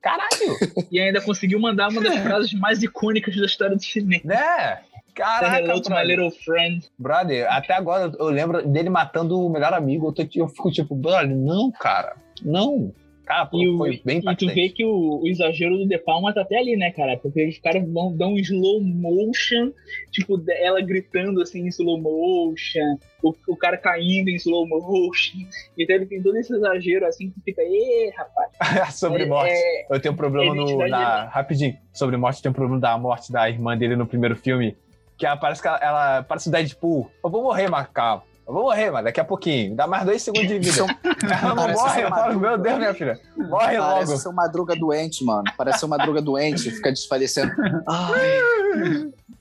Caralho, 0.00 0.56
E 0.92 1.00
ainda 1.00 1.20
conseguiu 1.20 1.58
mandar 1.60 1.88
uma 1.90 2.00
das 2.00 2.16
frases 2.18 2.52
mais 2.54 2.82
icônicas 2.82 3.36
da 3.36 3.46
história 3.46 3.76
do 3.76 3.82
cinema. 3.82 4.22
né? 4.24 4.80
Caraca, 5.14 5.60
hello 5.60 5.82
to 5.82 5.90
my 5.90 6.04
little 6.04 6.30
friend. 6.30 6.86
Brother, 6.96 7.52
até 7.52 7.74
agora 7.74 8.04
eu- 8.04 8.26
eu 8.26 8.32
lembro 8.32 8.64
dele 8.66 8.88
matando 8.88 9.38
o 9.44 9.50
melhor 9.50 9.74
amigo. 9.74 10.06
Eu, 10.06 10.12
tô, 10.12 10.22
eu 10.36 10.48
fico 10.48 10.70
tipo, 10.70 10.94
brother, 10.94 11.34
não, 11.36 11.72
cara. 11.72 12.14
Não. 12.42 12.92
Cara, 13.28 13.44
pô, 13.44 13.58
E, 13.62 13.68
o, 13.68 13.76
foi 13.76 14.00
bem 14.02 14.16
e 14.16 14.20
tu 14.22 14.24
impactante. 14.24 14.54
vê 14.54 14.68
que 14.70 14.82
o, 14.86 15.20
o 15.22 15.26
exagero 15.28 15.76
do 15.76 15.86
De 15.86 15.98
Palma 15.98 16.32
tá 16.32 16.40
até 16.40 16.56
ali, 16.58 16.76
né, 16.78 16.90
cara? 16.92 17.18
Porque 17.18 17.46
os 17.46 17.58
caras 17.58 17.86
vão 17.86 18.16
dar 18.16 18.26
um 18.26 18.38
slow 18.38 18.80
motion, 18.80 19.70
tipo, 20.10 20.42
ela 20.48 20.80
gritando 20.80 21.42
assim 21.42 21.60
em 21.60 21.68
slow 21.68 22.00
motion, 22.00 22.96
o, 23.22 23.34
o 23.48 23.54
cara 23.54 23.76
caindo 23.76 24.30
em 24.30 24.36
slow 24.36 24.66
motion. 24.66 25.40
Então 25.78 25.94
ele 25.94 26.06
tem 26.06 26.22
todo 26.22 26.36
esse 26.38 26.52
exagero 26.54 27.04
assim 27.06 27.30
que 27.30 27.40
fica, 27.42 27.60
ê, 27.62 28.10
rapaz. 28.16 28.96
Sobre 28.98 29.24
é- 29.24 29.26
morte. 29.26 29.52
é- 29.52 29.86
Eu 29.94 30.00
tenho 30.00 30.14
um 30.14 30.16
problema 30.16 30.54
no. 30.54 30.88
Na, 30.88 31.24
rapidinho, 31.26 31.76
sobre 31.92 32.16
morte, 32.16 32.40
tem 32.40 32.50
um 32.50 32.54
problema 32.54 32.80
da 32.80 32.96
morte 32.96 33.30
da 33.30 33.48
irmã 33.48 33.76
dele 33.76 33.94
no 33.94 34.06
primeiro 34.06 34.34
filme. 34.36 34.74
Que 35.18 35.26
ela 35.26 35.36
parece 35.36 35.60
que 35.60 35.68
ela, 35.68 35.78
ela 35.82 36.22
parece 36.22 36.48
o 36.48 36.52
Deadpool. 36.52 37.10
Eu 37.22 37.28
vou 37.30 37.42
morrer, 37.42 37.68
mas 37.68 37.86
calma. 37.88 38.22
Eu 38.48 38.54
vou 38.54 38.62
morrer, 38.62 38.90
mas 38.90 39.04
daqui 39.04 39.20
a 39.20 39.24
pouquinho. 39.24 39.76
Dá 39.76 39.86
mais 39.86 40.06
dois 40.06 40.22
segundos 40.22 40.48
de 40.48 40.58
vida. 40.58 40.86
ela 41.22 41.54
não 41.54 41.56
Parece 41.56 41.82
morre. 41.82 42.02
Eu 42.02 42.08
falo, 42.08 42.40
meu 42.40 42.56
Deus, 42.56 42.78
minha 42.78 42.94
filha. 42.94 43.20
Morre 43.36 43.76
Parece 43.76 44.08
logo. 44.08 44.16
ser 44.22 44.28
uma 44.28 44.34
madruga 44.36 44.74
doente, 44.74 45.22
mano. 45.22 45.44
Parece 45.54 45.80
ser 45.80 45.84
uma 45.84 45.98
madruga 45.98 46.22
doente, 46.22 46.70
fica 46.70 46.90
desfalecendo. 46.90 47.52
Ai, 47.86 48.40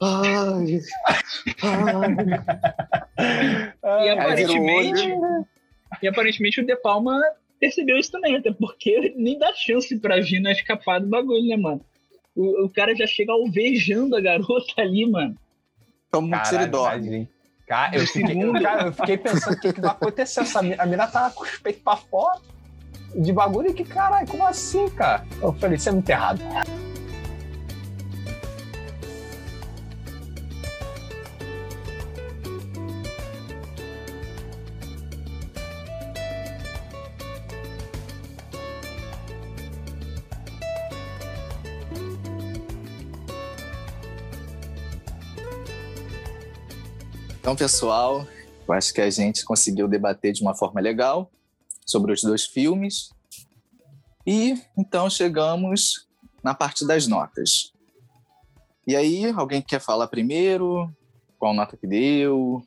ai, 0.02 0.36
ai. 0.36 0.82
E 4.06 4.10
aparentemente, 4.10 5.08
e 6.02 6.08
aparentemente 6.10 6.60
o 6.60 6.66
De 6.66 6.76
Palma 6.76 7.18
percebeu 7.62 7.98
isso 7.98 8.12
também, 8.12 8.36
até 8.36 8.52
porque 8.52 9.14
nem 9.16 9.40
dá 9.40 9.54
chance 9.54 9.98
pra 10.00 10.20
Gina 10.20 10.52
escapar 10.52 11.00
do 11.00 11.08
bagulho, 11.08 11.48
né, 11.48 11.56
mano? 11.56 11.80
O, 12.36 12.66
o 12.66 12.70
cara 12.70 12.94
já 12.94 13.08
chega 13.08 13.32
alvejando 13.32 14.18
a 14.18 14.22
garota 14.22 14.74
ali, 14.82 15.10
mano. 15.10 15.34
Toma 16.12 16.28
um 16.28 16.32
tadinho. 16.70 17.28
Cara, 17.68 17.98
eu 17.98 18.08
fiquei, 18.08 18.54
cara, 18.64 18.86
eu 18.88 18.94
fiquei 18.94 19.18
pensando 19.18 19.54
o 19.54 19.60
que, 19.60 19.74
que 19.74 19.82
vai 19.82 19.92
acontecer. 19.92 20.40
Essa 20.40 20.60
a 20.60 20.86
mina 20.86 21.06
tá 21.06 21.30
com 21.30 21.44
os 21.44 21.58
peitos 21.58 21.84
pra 21.84 21.98
fora. 21.98 22.40
De 23.14 23.34
bagulho 23.34 23.74
que, 23.74 23.84
caralho, 23.84 24.26
como 24.28 24.46
assim, 24.46 24.88
cara? 24.90 25.26
Eu 25.42 25.52
falei, 25.54 25.76
isso 25.76 25.90
é 25.90 25.92
muito 25.92 26.10
errado. 26.10 26.40
Então, 47.48 47.56
pessoal, 47.56 48.28
eu 48.68 48.74
acho 48.74 48.94
que 48.94 49.00
a 49.00 49.10
gente 49.10 49.46
conseguiu 49.46 49.88
debater 49.88 50.34
de 50.34 50.42
uma 50.42 50.54
forma 50.54 50.82
legal 50.82 51.32
sobre 51.86 52.12
os 52.12 52.22
dois 52.22 52.44
filmes. 52.44 53.10
E 54.26 54.56
então 54.78 55.10
chegamos 55.10 56.10
na 56.44 56.54
parte 56.54 56.86
das 56.86 57.08
notas. 57.08 57.72
E 58.86 58.98
aí, 58.98 59.32
alguém 59.34 59.62
quer 59.62 59.80
falar 59.80 60.10
primeiro? 60.10 60.94
Qual 61.40 61.54
nota 61.54 61.78
que 61.78 61.88
deu? 61.88 62.62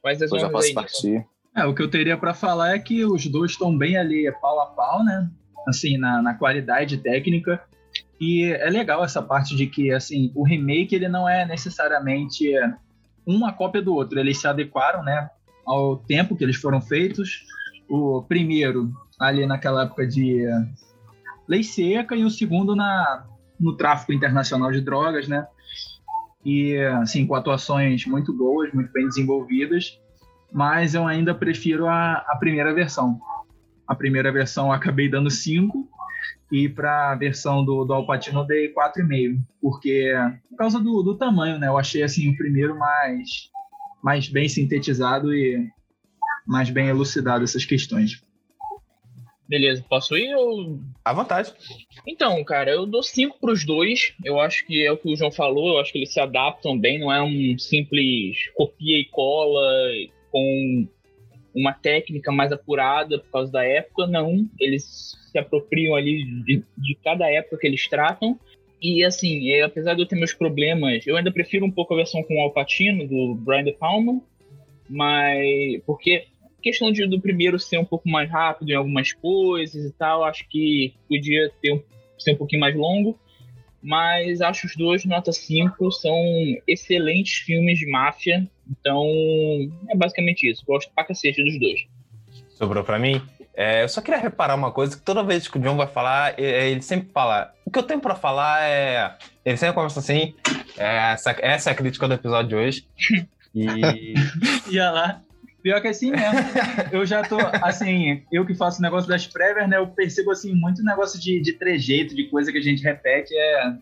Quais 0.00 0.22
as 0.22 0.30
Eu 0.30 0.38
já 0.38 0.48
posso 0.48 0.68
aí? 0.68 0.74
partir. 0.74 1.26
É, 1.56 1.64
o 1.64 1.74
que 1.74 1.82
eu 1.82 1.90
teria 1.90 2.16
pra 2.16 2.32
falar 2.32 2.76
é 2.76 2.78
que 2.78 3.04
os 3.04 3.26
dois 3.26 3.50
estão 3.50 3.76
bem 3.76 3.96
ali 3.96 4.30
pau 4.40 4.60
a 4.60 4.66
pau, 4.66 5.02
né? 5.02 5.28
Assim, 5.66 5.98
na, 5.98 6.22
na 6.22 6.34
qualidade 6.34 6.96
técnica. 6.98 7.60
E 8.20 8.44
é 8.44 8.70
legal 8.70 9.04
essa 9.04 9.20
parte 9.20 9.56
de 9.56 9.66
que, 9.66 9.90
assim, 9.90 10.30
o 10.36 10.44
remake, 10.44 10.94
ele 10.94 11.08
não 11.08 11.28
é 11.28 11.44
necessariamente 11.44 12.56
é, 12.56 12.72
uma 13.26 13.52
cópia 13.52 13.82
do 13.82 13.94
outro. 13.94 14.18
Eles 14.18 14.38
se 14.38 14.46
adequaram, 14.46 15.02
né, 15.02 15.30
ao 15.66 15.96
tempo 15.96 16.36
que 16.36 16.44
eles 16.44 16.56
foram 16.56 16.80
feitos. 16.80 17.44
O 17.88 18.22
primeiro, 18.22 18.90
ali 19.18 19.46
naquela 19.46 19.84
época 19.84 20.06
de 20.06 20.44
é, 20.44 20.66
lei 21.46 21.62
seca, 21.62 22.16
e 22.16 22.24
o 22.24 22.30
segundo 22.30 22.74
na, 22.74 23.26
no 23.58 23.76
tráfico 23.76 24.12
internacional 24.12 24.70
de 24.70 24.80
drogas, 24.80 25.28
né? 25.28 25.46
E, 26.44 26.76
assim, 27.02 27.26
com 27.26 27.34
atuações 27.34 28.04
muito 28.06 28.32
boas, 28.32 28.72
muito 28.72 28.92
bem 28.92 29.06
desenvolvidas 29.06 30.02
mas 30.52 30.94
eu 30.94 31.06
ainda 31.06 31.34
prefiro 31.34 31.88
a, 31.88 32.16
a 32.28 32.36
primeira 32.36 32.74
versão. 32.74 33.18
A 33.88 33.94
primeira 33.94 34.30
versão 34.30 34.70
acabei 34.70 35.08
dando 35.08 35.30
5 35.30 35.88
e 36.52 36.68
para 36.68 37.12
a 37.12 37.14
versão 37.14 37.64
do, 37.64 37.82
do 37.82 37.94
Alpatino 37.94 38.40
eu 38.40 38.44
dei 38.44 38.74
4,5, 38.74 39.38
porque 39.58 40.12
por 40.50 40.56
causa 40.58 40.78
do, 40.78 41.02
do 41.02 41.16
tamanho, 41.16 41.58
né? 41.58 41.66
Eu 41.66 41.78
achei 41.78 42.02
assim 42.02 42.28
o 42.28 42.36
primeiro 42.36 42.78
mais, 42.78 43.50
mais 44.04 44.28
bem 44.28 44.46
sintetizado 44.46 45.34
e 45.34 45.66
mais 46.46 46.68
bem 46.68 46.88
elucidado 46.88 47.42
essas 47.42 47.64
questões. 47.64 48.22
Beleza, 49.48 49.84
posso 49.88 50.14
ir 50.16 50.34
ou 50.34 50.78
À 51.02 51.14
vontade. 51.14 51.52
Então, 52.06 52.42
cara, 52.44 52.70
eu 52.70 52.86
dou 52.86 53.02
cinco 53.02 53.38
pros 53.40 53.64
dois. 53.64 54.14
Eu 54.22 54.38
acho 54.38 54.66
que 54.66 54.84
é 54.84 54.92
o 54.92 54.96
que 54.96 55.10
o 55.10 55.16
João 55.16 55.30
falou. 55.30 55.74
Eu 55.74 55.80
acho 55.80 55.90
que 55.90 55.98
eles 55.98 56.12
se 56.12 56.20
adaptam 56.20 56.78
bem. 56.78 56.98
Não 56.98 57.12
é 57.12 57.22
um 57.22 57.58
simples 57.58 58.36
copia 58.54 58.98
e 58.98 59.06
cola 59.06 59.62
com 60.30 60.88
uma 61.54 61.72
técnica 61.72 62.32
mais 62.32 62.52
apurada 62.52 63.18
por 63.18 63.30
causa 63.30 63.52
da 63.52 63.64
época. 63.64 64.06
Não. 64.06 64.48
Eles 64.58 65.16
se 65.30 65.38
apropriam 65.38 65.94
ali 65.94 66.24
de, 66.24 66.62
de 66.76 66.94
cada 67.02 67.30
época 67.30 67.58
que 67.58 67.66
eles 67.66 67.88
tratam. 67.88 68.38
E 68.80 69.04
assim, 69.04 69.50
é, 69.52 69.62
apesar 69.62 69.94
de 69.94 70.02
eu 70.02 70.06
ter 70.06 70.16
meus 70.16 70.34
problemas, 70.34 71.06
eu 71.06 71.16
ainda 71.16 71.30
prefiro 71.30 71.64
um 71.64 71.70
pouco 71.70 71.94
a 71.94 71.96
versão 71.98 72.22
com 72.22 72.36
o 72.36 72.40
Alpatino, 72.40 73.06
do 73.06 73.34
Brian 73.34 73.64
De 73.64 73.72
Palma. 73.72 74.20
Mas. 74.88 75.80
Porque 75.86 76.26
questão 76.62 76.92
de, 76.92 77.06
do 77.06 77.20
primeiro 77.20 77.58
ser 77.58 77.78
um 77.78 77.84
pouco 77.84 78.08
mais 78.08 78.30
rápido 78.30 78.70
em 78.70 78.74
algumas 78.74 79.12
coisas 79.12 79.84
e 79.84 79.92
tal, 79.92 80.24
acho 80.24 80.48
que 80.48 80.94
podia 81.08 81.50
ter 81.60 81.72
um, 81.72 81.82
ser 82.18 82.32
um 82.32 82.36
pouquinho 82.36 82.60
mais 82.60 82.74
longo. 82.74 83.18
Mas 83.82 84.40
acho 84.40 84.66
os 84.66 84.76
dois, 84.76 85.04
nota 85.04 85.32
5, 85.32 85.90
são 85.90 86.14
excelentes 86.68 87.38
filmes 87.38 87.78
de 87.78 87.90
máfia. 87.90 88.48
Então, 88.70 89.04
é 89.90 89.96
basicamente 89.96 90.48
isso. 90.48 90.64
Gosto 90.64 90.92
pra 90.94 91.04
cacete 91.04 91.42
dos 91.42 91.58
dois. 91.58 91.80
Sobrou 92.50 92.84
pra 92.84 92.98
mim. 92.98 93.20
É, 93.54 93.82
eu 93.82 93.88
só 93.88 94.00
queria 94.00 94.20
reparar 94.20 94.54
uma 94.54 94.70
coisa, 94.70 94.96
que 94.96 95.02
toda 95.02 95.22
vez 95.22 95.46
que 95.46 95.58
o 95.58 95.60
John 95.60 95.76
vai 95.76 95.86
falar, 95.86 96.38
é, 96.38 96.70
ele 96.70 96.80
sempre 96.80 97.10
fala, 97.12 97.52
o 97.66 97.70
que 97.70 97.78
eu 97.78 97.82
tenho 97.82 98.00
pra 98.00 98.14
falar 98.14 98.62
é... 98.62 99.14
Ele 99.44 99.56
sempre 99.56 99.74
começa 99.74 100.00
assim, 100.00 100.34
é, 100.78 101.12
essa, 101.12 101.36
essa 101.40 101.70
é 101.70 101.72
a 101.72 101.76
crítica 101.76 102.08
do 102.08 102.14
episódio 102.14 102.48
de 102.48 102.54
hoje. 102.54 102.86
E 103.54 104.14
Ia 104.70 104.90
lá. 104.90 105.22
Pior 105.62 105.80
que 105.80 105.86
é 105.86 105.90
assim 105.90 106.10
mesmo. 106.10 106.38
Eu 106.90 107.06
já 107.06 107.22
tô, 107.22 107.36
assim, 107.62 108.22
eu 108.32 108.44
que 108.44 108.54
faço 108.54 108.78
o 108.80 108.82
negócio 108.82 109.08
das 109.08 109.26
prévias, 109.26 109.68
né? 109.68 109.76
Eu 109.78 109.86
percebo, 109.86 110.30
assim, 110.32 110.52
muito 110.54 110.82
negócio 110.82 111.20
de, 111.20 111.40
de 111.40 111.52
trejeito, 111.52 112.14
de 112.16 112.24
coisa 112.28 112.50
que 112.50 112.58
a 112.58 112.62
gente 112.62 112.82
repete. 112.82 113.32
É, 113.36 113.72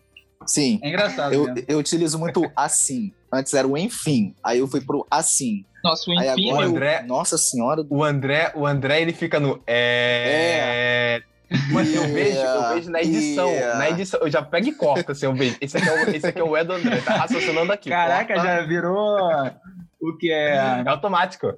Sim. 0.45 0.79
é 0.83 0.89
engraçado. 0.89 1.33
Eu, 1.33 1.47
eu 1.67 1.79
utilizo 1.79 2.19
muito 2.19 2.49
assim. 2.55 3.11
Antes 3.33 3.53
era 3.53 3.67
o 3.67 3.77
enfim. 3.77 4.35
Aí 4.43 4.59
eu 4.59 4.67
fui 4.67 4.81
pro 4.81 5.07
assim. 5.09 5.65
Nossa, 5.83 6.09
o 6.09 6.13
enfim, 6.13 6.27
agora, 6.51 6.65
o 6.67 6.69
eu- 6.69 6.69
André- 6.69 7.01
nossa 7.07 7.37
senhora. 7.37 7.83
O 7.89 8.03
André, 8.03 8.51
o 8.55 8.67
André, 8.67 9.01
ele 9.01 9.13
fica 9.13 9.39
no. 9.39 9.59
É. 9.65 11.21
Mas 11.73 11.93
eu 11.93 12.07
vejo, 12.07 12.37
eu 12.39 12.73
vejo 12.75 12.89
na 12.91 13.01
edição. 13.03 13.49
Yeah. 13.49 13.79
Na 13.79 13.89
edição, 13.89 14.19
eu 14.21 14.29
já 14.29 14.41
pego 14.41 14.67
e 14.67 14.71
corto, 14.73 15.11
assim, 15.11 15.25
eu 15.25 15.33
vejo. 15.33 15.57
Esse 15.59 15.77
aqui 15.77 15.89
é 15.89 15.93
o, 16.05 16.09
esse 16.15 16.25
aqui 16.27 16.39
é 16.39 16.43
o 16.43 16.55
E 16.55 16.63
do 16.63 16.73
André, 16.73 17.01
tá 17.01 17.15
raciocinando 17.15 17.71
aqui. 17.73 17.89
Caraca, 17.89 18.33
corta. 18.35 18.47
já 18.49 18.61
virou 18.65 19.17
o 20.01 20.17
que 20.17 20.31
é. 20.31 20.55
É 20.55 20.83
automático. 20.89 21.53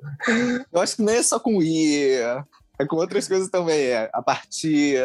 Eu 0.72 0.82
acho 0.82 0.98
que 0.98 1.02
não 1.02 1.14
é 1.14 1.24
só 1.24 1.40
com 1.40 1.62
I. 1.62 2.18
É 2.80 2.86
com 2.88 2.96
outras 2.98 3.28
coisas 3.28 3.50
também. 3.50 3.86
É 3.88 4.10
a 4.12 4.22
partir. 4.22 4.98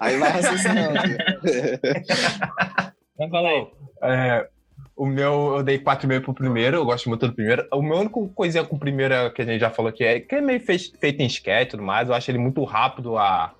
Aí 0.00 0.16
vai 0.18 0.30
raciocinando. 0.30 0.92
Vai 3.18 3.28
falar 3.28 3.48
aí. 3.50 3.66
É, 4.02 4.48
o 4.96 5.06
meu, 5.06 5.56
eu 5.58 5.62
dei 5.62 5.78
4,5 5.78 6.22
pro 6.22 6.34
primeiro, 6.34 6.76
eu 6.78 6.84
gosto 6.84 7.08
muito 7.08 7.26
do 7.26 7.34
primeiro. 7.34 7.66
O 7.72 7.82
meu 7.82 7.98
único 7.98 8.28
coisinha 8.30 8.64
com 8.64 8.76
o 8.76 8.78
primeiro 8.78 9.30
que 9.32 9.42
a 9.42 9.44
gente 9.44 9.60
já 9.60 9.70
falou 9.70 9.92
que 9.92 10.02
é 10.02 10.20
que 10.20 10.34
é 10.34 10.40
meio 10.40 10.60
fez- 10.60 10.92
feito 10.98 11.20
em 11.20 11.26
sketch 11.26 11.68
e 11.68 11.70
tudo 11.72 11.82
mais. 11.82 12.08
Eu 12.08 12.14
acho 12.14 12.30
ele 12.30 12.38
muito 12.38 12.64
rápido, 12.64 13.16
a, 13.18 13.52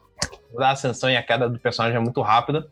a 0.59 0.71
ascensão 0.71 1.11
e 1.11 1.17
a 1.17 1.23
queda 1.23 1.49
do 1.49 1.59
personagem 1.59 1.97
é 1.97 2.01
muito 2.01 2.21
rápida. 2.23 2.67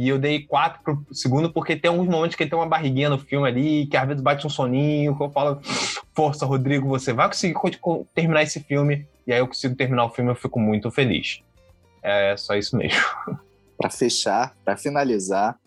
E 0.00 0.08
eu 0.08 0.16
dei 0.16 0.44
4 0.44 0.80
pro 0.84 1.04
segundo 1.10 1.52
porque 1.52 1.74
tem 1.74 1.90
alguns 1.90 2.06
momentos 2.06 2.36
que 2.36 2.44
ele 2.44 2.50
tem 2.50 2.56
uma 2.56 2.68
barriguinha 2.68 3.10
no 3.10 3.18
filme 3.18 3.48
ali, 3.48 3.86
que 3.86 3.96
às 3.96 4.06
vezes 4.06 4.22
bate 4.22 4.46
um 4.46 4.50
soninho, 4.50 5.16
que 5.16 5.20
eu 5.24 5.28
falo, 5.28 5.60
força, 6.14 6.46
Rodrigo, 6.46 6.86
você 6.88 7.12
vai 7.12 7.26
conseguir 7.26 7.54
co- 7.54 7.68
co- 7.80 8.06
terminar 8.14 8.44
esse 8.44 8.60
filme. 8.60 9.08
E 9.26 9.32
aí 9.32 9.40
eu 9.40 9.48
consigo 9.48 9.74
terminar 9.74 10.04
o 10.04 10.10
filme, 10.10 10.30
eu 10.30 10.36
fico 10.36 10.60
muito 10.60 10.88
feliz. 10.92 11.40
É 12.00 12.36
só 12.36 12.54
isso 12.54 12.76
mesmo. 12.76 13.02
para 13.76 13.90
fechar, 13.90 14.54
para 14.64 14.76
finalizar, 14.76 15.58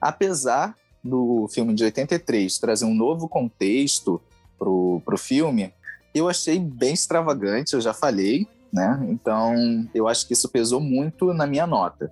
apesar 0.00 0.74
do 1.04 1.46
filme 1.52 1.74
de 1.74 1.84
83 1.84 2.58
trazer 2.58 2.86
um 2.86 2.94
novo 2.94 3.28
contexto 3.28 4.18
pro, 4.58 5.02
pro 5.04 5.18
filme, 5.18 5.74
eu 6.14 6.26
achei 6.26 6.58
bem 6.58 6.94
extravagante, 6.94 7.74
eu 7.74 7.82
já 7.82 7.92
falei, 7.92 8.46
né? 8.72 8.98
Então, 9.10 9.86
eu 9.94 10.08
acho 10.08 10.26
que 10.26 10.32
isso 10.32 10.48
pesou 10.48 10.80
muito 10.80 11.34
na 11.34 11.46
minha 11.46 11.66
nota. 11.66 12.10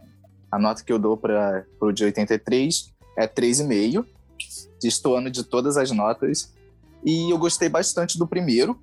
A 0.51 0.59
nota 0.59 0.83
que 0.85 0.93
eu 0.93 0.99
dou 0.99 1.17
para 1.17 1.65
o 1.81 1.93
de 1.93 2.05
83 2.05 2.93
é 3.17 3.27
3,5, 3.27 4.05
destoando 4.81 5.31
de 5.31 5.43
todas 5.43 5.77
as 5.77 5.91
notas. 5.91 6.53
E 7.05 7.31
eu 7.31 7.39
gostei 7.39 7.69
bastante 7.69 8.19
do 8.19 8.27
primeiro. 8.27 8.79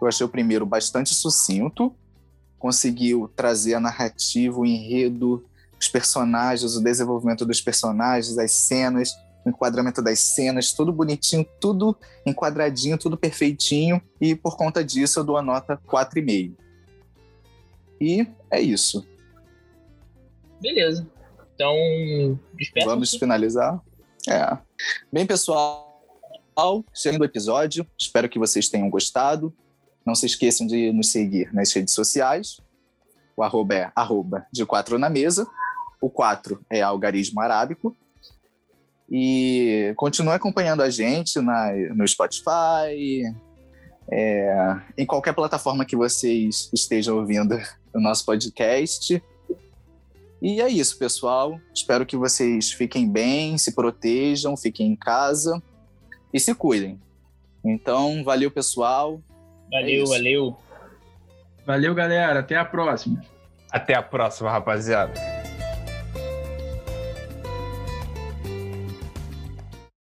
Eu 0.00 0.06
achei 0.06 0.24
o 0.24 0.28
primeiro 0.28 0.64
bastante 0.64 1.14
sucinto, 1.14 1.92
conseguiu 2.58 3.30
trazer 3.34 3.74
a 3.74 3.80
narrativa, 3.80 4.58
o 4.58 4.66
enredo, 4.66 5.44
os 5.80 5.88
personagens, 5.88 6.76
o 6.76 6.82
desenvolvimento 6.82 7.44
dos 7.44 7.60
personagens, 7.60 8.38
as 8.38 8.52
cenas, 8.52 9.12
o 9.44 9.50
enquadramento 9.50 10.02
das 10.02 10.20
cenas, 10.20 10.72
tudo 10.72 10.92
bonitinho, 10.92 11.46
tudo 11.60 11.96
enquadradinho, 12.24 12.98
tudo 12.98 13.16
perfeitinho. 13.16 14.00
E 14.20 14.34
por 14.34 14.56
conta 14.56 14.84
disso 14.84 15.20
eu 15.20 15.24
dou 15.24 15.36
a 15.36 15.42
nota 15.42 15.80
4,5. 15.86 16.54
E 18.00 18.26
é 18.50 18.60
isso. 18.60 19.06
Beleza. 20.60 21.06
Então, 21.54 21.74
Vamos 22.84 23.14
finalizar? 23.14 23.80
É. 24.28 24.58
Bem, 25.12 25.26
pessoal, 25.26 26.04
chegando 26.94 27.22
o 27.22 27.24
episódio. 27.24 27.86
Espero 27.98 28.28
que 28.28 28.38
vocês 28.38 28.68
tenham 28.68 28.90
gostado. 28.90 29.54
Não 30.04 30.14
se 30.14 30.26
esqueçam 30.26 30.66
de 30.66 30.92
nos 30.92 31.10
seguir 31.10 31.52
nas 31.52 31.72
redes 31.72 31.94
sociais. 31.94 32.60
O 33.36 33.42
arroba 33.42 33.74
é 33.74 33.92
arroba 33.94 34.46
de 34.52 34.64
quatro 34.64 34.98
na 34.98 35.08
mesa. 35.08 35.46
O 36.00 36.08
4 36.08 36.64
é 36.70 36.80
algarismo 36.80 37.40
arábico. 37.40 37.96
E 39.10 39.92
continue 39.96 40.34
acompanhando 40.34 40.82
a 40.82 40.90
gente 40.90 41.40
na, 41.40 41.72
no 41.94 42.06
Spotify, 42.06 43.24
é, 44.10 44.76
em 44.96 45.06
qualquer 45.06 45.34
plataforma 45.34 45.84
que 45.84 45.96
vocês 45.96 46.70
estejam 46.72 47.16
ouvindo 47.16 47.58
o 47.92 48.00
nosso 48.00 48.24
podcast. 48.24 49.22
E 50.40 50.60
é 50.60 50.68
isso, 50.68 50.98
pessoal. 50.98 51.60
Espero 51.74 52.06
que 52.06 52.16
vocês 52.16 52.72
fiquem 52.72 53.10
bem, 53.10 53.58
se 53.58 53.74
protejam, 53.74 54.56
fiquem 54.56 54.92
em 54.92 54.96
casa 54.96 55.62
e 56.32 56.38
se 56.38 56.54
cuidem. 56.54 57.00
Então, 57.64 58.22
valeu, 58.22 58.50
pessoal. 58.50 59.20
É 59.72 59.80
Valeu, 59.80 60.02
isso. 60.04 60.12
valeu. 60.12 60.56
Valeu, 61.66 61.94
galera. 61.94 62.40
Até 62.40 62.56
a 62.56 62.64
próxima. 62.64 63.20
Até 63.70 63.94
a 63.94 64.02
próxima, 64.02 64.50
rapaziada. 64.50 65.37